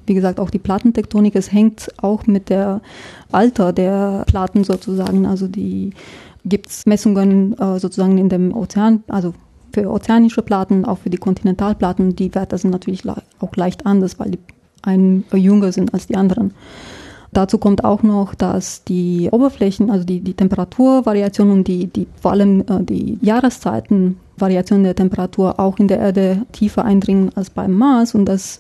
wie 0.06 0.14
gesagt, 0.14 0.40
auch 0.40 0.50
die 0.50 0.58
Plattentektonik, 0.58 1.36
es 1.36 1.52
hängt 1.52 1.88
auch 1.98 2.26
mit 2.26 2.48
der 2.48 2.80
Alter 3.30 3.72
der 3.72 4.24
Platten 4.26 4.64
sozusagen. 4.64 5.26
Also 5.26 5.46
die 5.46 5.92
gibt 6.44 6.68
es 6.68 6.86
Messungen 6.86 7.56
äh, 7.58 7.78
sozusagen 7.78 8.18
in 8.18 8.28
dem 8.28 8.54
Ozean, 8.54 9.04
also 9.08 9.32
für 9.72 9.90
ozeanische 9.90 10.42
Platten, 10.42 10.84
auch 10.84 10.98
für 10.98 11.10
die 11.10 11.18
Kontinentalplatten, 11.18 12.16
die 12.16 12.34
Werte 12.34 12.58
sind 12.58 12.70
natürlich 12.70 13.02
auch 13.06 13.56
leicht 13.56 13.86
anders, 13.86 14.18
weil 14.18 14.32
die 14.32 14.38
einen 14.82 15.24
jünger 15.32 15.72
sind 15.72 15.94
als 15.94 16.06
die 16.06 16.16
anderen. 16.16 16.52
Dazu 17.32 17.56
kommt 17.56 17.82
auch 17.82 18.02
noch, 18.02 18.34
dass 18.34 18.84
die 18.84 19.30
Oberflächen, 19.32 19.90
also 19.90 20.04
die, 20.04 20.20
die 20.20 20.34
Temperaturvariation 20.34 21.50
und 21.50 21.66
die, 21.66 21.86
die, 21.86 22.06
vor 22.20 22.32
allem 22.32 22.60
äh, 22.60 22.82
die 22.82 23.18
Jahreszeitenvariation 23.22 24.84
der 24.84 24.94
Temperatur 24.94 25.58
auch 25.58 25.78
in 25.78 25.88
der 25.88 25.98
Erde 25.98 26.44
tiefer 26.52 26.84
eindringen 26.84 27.30
als 27.34 27.48
beim 27.48 27.72
Mars 27.72 28.14
und 28.14 28.26
das 28.26 28.58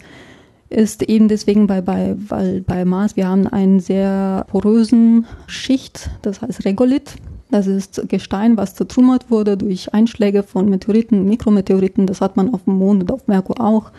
ist 0.70 1.02
eben 1.02 1.28
deswegen 1.28 1.66
bei, 1.66 1.82
bei, 1.82 2.16
weil 2.28 2.62
bei 2.62 2.86
Mars 2.86 3.14
wir 3.14 3.28
haben 3.28 3.46
einen 3.46 3.80
sehr 3.80 4.46
porösen 4.48 5.26
Schicht, 5.46 6.08
das 6.22 6.40
heißt 6.40 6.64
Regolith. 6.64 7.16
Das 7.52 7.66
ist 7.66 8.08
Gestein, 8.08 8.56
was 8.56 8.74
zertrümmert 8.74 9.30
wurde 9.30 9.58
durch 9.58 9.92
Einschläge 9.92 10.42
von 10.42 10.70
Meteoriten, 10.70 11.28
Mikrometeoriten. 11.28 12.06
Das 12.06 12.22
hat 12.22 12.34
man 12.34 12.54
auf 12.54 12.64
dem 12.64 12.78
Mond 12.78 13.02
und 13.02 13.12
auf 13.12 13.28
Merkur 13.28 13.60
auch. 13.60 13.90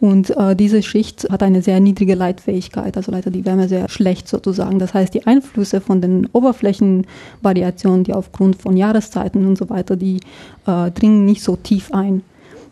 Und 0.00 0.30
äh, 0.30 0.56
diese 0.56 0.82
Schicht 0.82 1.28
hat 1.30 1.42
eine 1.42 1.60
sehr 1.60 1.80
niedrige 1.80 2.14
Leitfähigkeit, 2.14 2.96
also 2.96 3.12
leitet 3.12 3.34
die 3.34 3.44
Wärme 3.44 3.68
sehr 3.68 3.90
schlecht 3.90 4.26
sozusagen. 4.26 4.78
Das 4.78 4.94
heißt, 4.94 5.12
die 5.12 5.26
Einflüsse 5.26 5.82
von 5.82 6.00
den 6.00 6.26
Oberflächenvariationen, 6.32 8.04
die 8.04 8.14
aufgrund 8.14 8.56
von 8.56 8.74
Jahreszeiten 8.74 9.46
und 9.46 9.58
so 9.58 9.68
weiter, 9.68 9.96
die 9.96 10.20
äh, 10.66 10.90
dringen 10.90 11.26
nicht 11.26 11.42
so 11.42 11.56
tief 11.56 11.92
ein. 11.92 12.22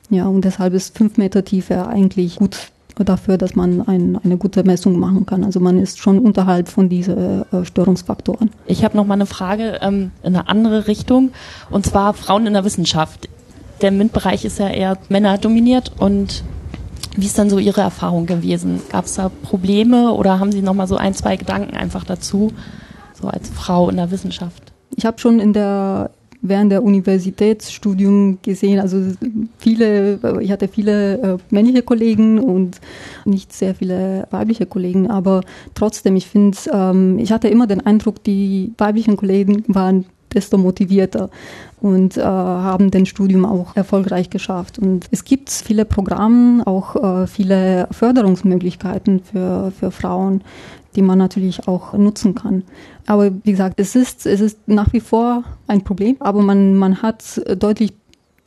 Ja, 0.09 0.29
und 0.29 0.47
deshalb 0.47 0.73
ist 0.73 0.97
fünf 0.97 1.19
Meter 1.19 1.45
Tiefe 1.45 1.87
eigentlich 1.89 2.37
gut 2.37 2.71
dafür, 3.05 3.37
dass 3.37 3.55
man 3.55 3.87
ein, 3.87 4.19
eine 4.23 4.37
gute 4.37 4.65
Messung 4.65 4.99
machen 4.99 5.27
kann. 5.27 5.45
Also 5.45 5.61
man 5.61 5.79
ist 5.79 5.99
schon 5.99 6.19
unterhalb 6.19 6.69
von 6.69 6.89
diesen 6.89 7.45
äh, 7.53 7.65
Störungsfaktoren. 7.65 8.51
Ich 8.67 8.85
habe 8.85 8.97
noch 8.97 9.07
mal 9.07 9.15
eine 9.15 9.27
Frage 9.27 9.79
ähm, 9.83 10.13
in 10.23 10.35
eine 10.35 10.49
andere 10.49 10.87
Richtung 10.87 11.33
und 11.71 11.85
zwar 11.85 12.15
Frauen 12.15 12.47
in 12.47 12.55
der 12.55 12.65
Wissenschaft. 12.65 13.29
Der 13.83 13.91
MINT-Bereich 13.91 14.45
ist 14.45 14.59
ja 14.59 14.69
eher 14.69 14.97
männerdominiert 15.11 15.93
und 15.99 16.43
wie 17.17 17.27
ist 17.27 17.39
dann 17.39 17.51
so 17.51 17.59
Ihre 17.59 17.81
Erfahrung 17.81 18.27
gewesen? 18.27 18.81
Gab 18.91 19.07
es 19.07 19.15
da 19.15 19.31
Probleme 19.31 20.13
oder 20.13 20.39
haben 20.39 20.53
Sie 20.53 20.63
noch 20.63 20.75
mal 20.75 20.87
so 20.87 20.97
ein, 20.97 21.15
zwei 21.15 21.37
Gedanken 21.37 21.77
einfach 21.77 22.05
dazu, 22.05 22.53
so 23.15 23.29
als 23.29 23.49
Frau 23.49 23.89
in 23.89 23.97
der 23.97 24.11
Wissenschaft? 24.11 24.73
Ich 24.97 25.05
habe 25.05 25.19
schon 25.19 25.41
in 25.41 25.53
der 25.53 26.11
während 26.43 26.73
der 26.73 26.83
Universitätsstudium 26.83 28.39
gesehen. 28.43 28.81
Also 28.81 28.99
viele, 29.59 30.19
ich 30.41 30.51
hatte 30.51 30.69
viele 30.69 31.15
äh, 31.19 31.39
männliche 31.51 31.83
Kollegen 31.83 32.39
und 32.39 32.81
nicht 33.25 33.53
sehr 33.53 33.75
viele 33.75 34.27
weibliche 34.31 34.67
Kollegen, 34.67 35.11
aber 35.11 35.43
trotzdem, 35.75 36.17
ich 36.17 36.27
finde, 36.27 36.57
ähm, 36.73 37.19
ich 37.19 37.33
hatte 37.33 37.49
immer 37.49 37.67
den 37.67 37.85
Eindruck, 37.85 38.23
die 38.25 38.73
weiblichen 38.79 39.17
Kollegen 39.17 39.65
waren 39.69 40.07
desto 40.33 40.59
motivierter 40.59 41.31
und 41.81 42.17
äh, 42.17 42.23
haben 42.23 42.91
den 42.91 43.07
Studium 43.07 43.45
auch 43.45 43.75
erfolgreich 43.77 44.31
geschafft. 44.31 44.79
Und 44.79 45.07
es 45.11 45.25
gibt 45.25 45.51
viele 45.51 45.85
Programme, 45.85 46.67
auch 46.67 46.97
äh, 47.23 47.27
viele 47.27 47.89
Förderungsmöglichkeiten 47.91 49.21
für, 49.21 49.73
für 49.79 49.91
Frauen, 49.91 50.43
die 50.97 51.03
man 51.03 51.19
natürlich 51.19 51.69
auch 51.69 51.93
nutzen 51.93 52.35
kann. 52.35 52.65
Aber 53.07 53.31
wie 53.45 53.51
gesagt, 53.51 53.79
es 53.79 53.95
ist, 53.95 54.27
es 54.27 54.41
ist 54.41 54.67
nach 54.67 54.93
wie 54.93 55.01
vor 55.01 55.45
ein 55.67 55.83
Problem, 55.85 56.17
aber 56.21 56.43
man, 56.43 56.75
man 56.75 57.03
hat 57.03 57.41
deutlich 57.59 57.93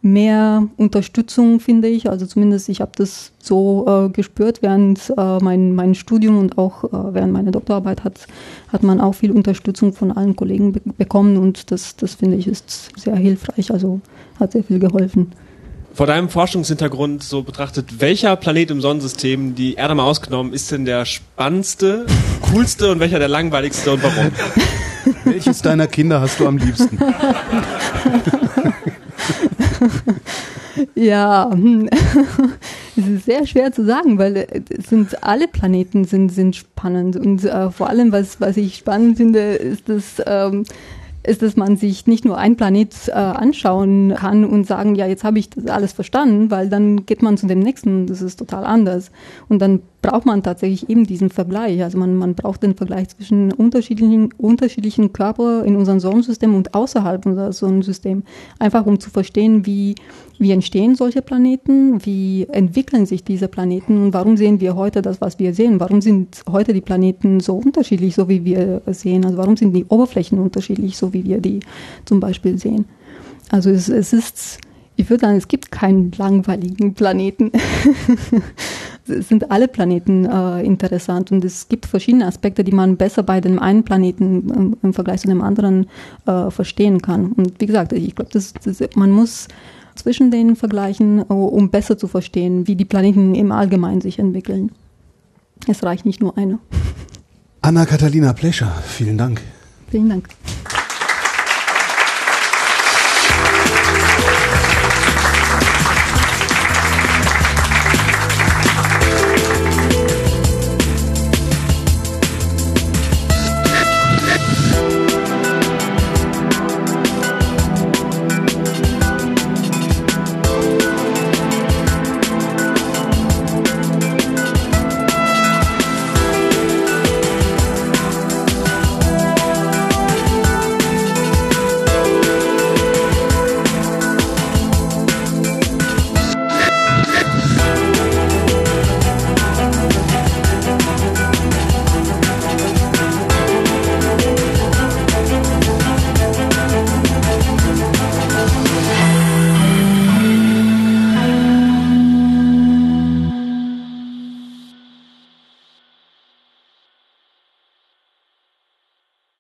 mehr 0.02 0.68
Unterstützung, 0.78 1.60
finde 1.60 1.88
ich. 1.88 2.10
Also 2.10 2.26
zumindest 2.26 2.70
ich 2.70 2.82
habe 2.82 2.92
das 2.96 3.32
so 3.40 3.86
äh, 3.88 4.10
gespürt 4.10 4.62
während 4.62 5.14
äh, 5.18 5.40
mein, 5.40 5.76
mein 5.76 5.94
Studium 5.96 6.38
und 6.40 6.58
auch 6.58 6.86
äh, 6.86 7.14
während 7.14 7.34
meiner 7.34 7.52
Doktorarbeit 7.52 8.04
hat, 8.04 8.28
hat 8.70 8.84
man 8.84 9.02
auch 9.02 9.14
viel 9.14 9.32
Unterstützung 9.32 9.94
von 9.94 10.12
allen 10.12 10.36
Kollegen 10.36 10.74
be 10.74 10.82
bekommen 10.98 11.38
und 11.38 11.72
das, 11.72 11.96
das 11.96 12.16
finde 12.16 12.38
ich 12.38 12.48
ist 12.48 12.92
sehr 12.98 13.16
hilfreich, 13.16 13.72
also 13.72 14.00
hat 14.40 14.54
sehr 14.54 14.64
viel 14.64 14.80
geholfen. 14.80 15.34
Vor 16.00 16.08
deinem 16.08 16.30
Forschungshintergrund 16.30 17.24
so 17.24 17.44
betrachtet, 17.44 18.00
welcher 18.00 18.38
Planet 18.38 18.72
im 18.72 18.80
Sonnensystem, 18.80 19.54
die 19.54 19.74
Erde 19.74 19.96
mal 19.96 20.06
ausgenommen, 20.06 20.54
ist 20.54 20.72
denn 20.72 20.86
der 20.86 21.04
spannendste, 21.04 22.06
coolste 22.40 22.90
und 22.90 23.02
welcher 23.02 23.20
der 23.20 23.28
langweiligste 23.28 23.92
und 23.92 24.02
warum? 24.02 24.32
Welches 25.26 25.62
deiner 25.62 25.88
Kinder 25.88 26.22
hast 26.22 26.40
du 26.40 26.48
am 26.48 26.58
liebsten? 26.58 26.98
ja, 30.96 31.52
es 32.96 33.06
ist 33.06 33.26
sehr 33.26 33.46
schwer 33.46 33.74
zu 33.74 33.86
sagen, 33.86 34.18
weil 34.18 34.38
äh, 34.38 34.62
sind 34.82 35.22
alle 35.22 35.50
Planeten 35.50 36.06
sind, 36.06 36.30
sind 36.30 36.56
spannend 36.56 37.18
und 37.18 37.44
äh, 37.44 37.72
vor 37.72 37.90
allem 37.90 38.14
was 38.14 38.40
was 38.40 38.56
ich 38.56 38.78
spannend 38.78 39.18
finde, 39.18 39.56
ist 39.56 39.90
das 39.90 40.24
ähm, 40.26 40.64
ist, 41.30 41.42
dass 41.44 41.56
man 41.56 41.78
sich 41.78 42.08
nicht 42.08 42.26
nur 42.26 42.38
ein 42.38 42.58
Planet 42.58 43.08
äh, 43.08 43.12
anschauen 43.12 44.14
kann 44.16 44.44
und 44.44 44.66
sagen, 44.66 44.96
ja, 44.96 45.06
jetzt 45.06 45.24
habe 45.24 45.40
ich 45.40 45.50
das 45.50 45.68
alles 45.68 45.94
verstanden, 45.94 46.50
weil 46.50 46.70
dann 46.70 47.06
geht 47.06 47.22
man 47.22 47.38
zu 47.38 47.48
dem 47.48 47.60
nächsten, 47.60 48.08
das 48.08 48.22
ist 48.22 48.38
total 48.38 48.66
anders. 48.66 49.12
Und 49.48 49.62
dann 49.62 49.82
braucht 50.02 50.26
man 50.26 50.44
tatsächlich 50.44 50.90
eben 50.90 51.06
diesen 51.06 51.30
Vergleich. 51.30 51.84
Also 51.84 51.98
man, 51.98 52.16
man 52.16 52.36
braucht 52.36 52.64
den 52.64 52.76
Vergleich 52.76 53.10
zwischen 53.10 53.52
unterschiedlichen, 53.52 54.34
unterschiedlichen 54.38 55.14
Körper 55.14 55.64
in 55.66 55.76
unserem 55.76 56.00
Sonnensystem 56.00 56.56
und 56.56 56.74
außerhalb 56.74 57.26
unseres 57.26 57.60
Sonnensystems. 57.60 58.24
Einfach 58.60 58.86
um 58.86 59.00
zu 59.00 59.10
verstehen, 59.10 59.66
wie, 59.66 59.96
wie 60.38 60.52
entstehen 60.52 60.96
solche 60.96 61.22
Planeten, 61.22 62.06
wie 62.06 62.48
entwickeln 62.50 63.06
sich 63.06 63.24
diese 63.24 63.48
Planeten 63.48 64.02
und 64.06 64.14
warum 64.14 64.38
sehen 64.38 64.62
wir 64.62 64.76
heute 64.76 65.02
das, 65.02 65.20
was 65.20 65.38
wir 65.38 65.54
sehen? 65.54 65.80
Warum 65.80 66.02
sind 66.02 66.44
heute 66.50 66.74
die 66.74 66.82
Planeten 66.82 67.40
so 67.42 67.56
unterschiedlich, 67.56 68.16
so 68.16 68.30
wie 68.30 68.46
wir 68.46 68.82
sehen? 68.88 69.26
Also 69.26 69.38
warum 69.38 69.58
sind 69.58 69.74
die 69.74 69.86
Oberflächen 69.90 70.40
unterschiedlich, 70.40 70.98
so 70.98 71.14
wie 71.14 71.19
wir 71.24 71.40
die 71.40 71.60
zum 72.06 72.20
Beispiel 72.20 72.58
sehen? 72.58 72.86
Also 73.50 73.70
es, 73.70 73.90
es 73.90 74.14
ist, 74.14 74.60
ich 74.96 75.10
würde 75.10 75.22
sagen, 75.22 75.38
es 75.38 75.48
gibt 75.48 75.72
keinen 75.72 76.12
langweiligen 76.18 76.94
Planeten. 76.94 77.52
es 79.08 79.28
sind 79.28 79.52
alle 79.52 79.68
Planeten 79.68 80.26
äh, 80.26 80.62
interessant 80.64 81.32
und 81.32 81.44
es 81.44 81.68
gibt 81.68 81.86
verschiedene 81.86 82.26
Aspekte, 82.26 82.64
die 82.64 82.72
man 82.72 82.98
besser 82.98 83.24
bei 83.24 83.42
dem 83.42 83.60
einen 83.60 83.84
Planeten 83.84 84.50
im, 84.50 84.78
im 84.82 84.94
Vergleich 84.94 85.22
zu 85.22 85.28
dem 85.28 85.42
anderen 85.42 85.88
äh, 86.26 86.52
verstehen 86.52 87.02
kann. 87.02 87.32
Und 87.32 87.60
wie 87.60 87.66
gesagt, 87.66 87.94
ich 87.94 88.16
glaube, 88.16 88.32
das, 88.32 88.54
das, 88.54 88.82
man 88.96 89.12
muss 89.12 89.48
zwischen 89.96 90.32
denen 90.32 90.56
vergleichen, 90.56 91.20
äh, 91.20 91.24
um 91.34 91.70
besser 91.70 91.98
zu 91.98 92.08
verstehen, 92.08 92.68
wie 92.68 92.76
die 92.76 92.86
Planeten 92.86 93.36
im 93.36 93.52
Allgemeinen 93.52 94.02
sich 94.02 94.20
entwickeln. 94.20 94.72
Es 95.68 95.84
reicht 95.84 96.06
nicht 96.06 96.22
nur 96.22 96.38
eine. 96.38 96.60
Anna-Katharina 97.62 98.34
Plescher, 98.34 98.72
vielen 98.86 99.18
Dank. 99.18 99.42
Vielen 99.90 100.10
Dank. 100.10 100.30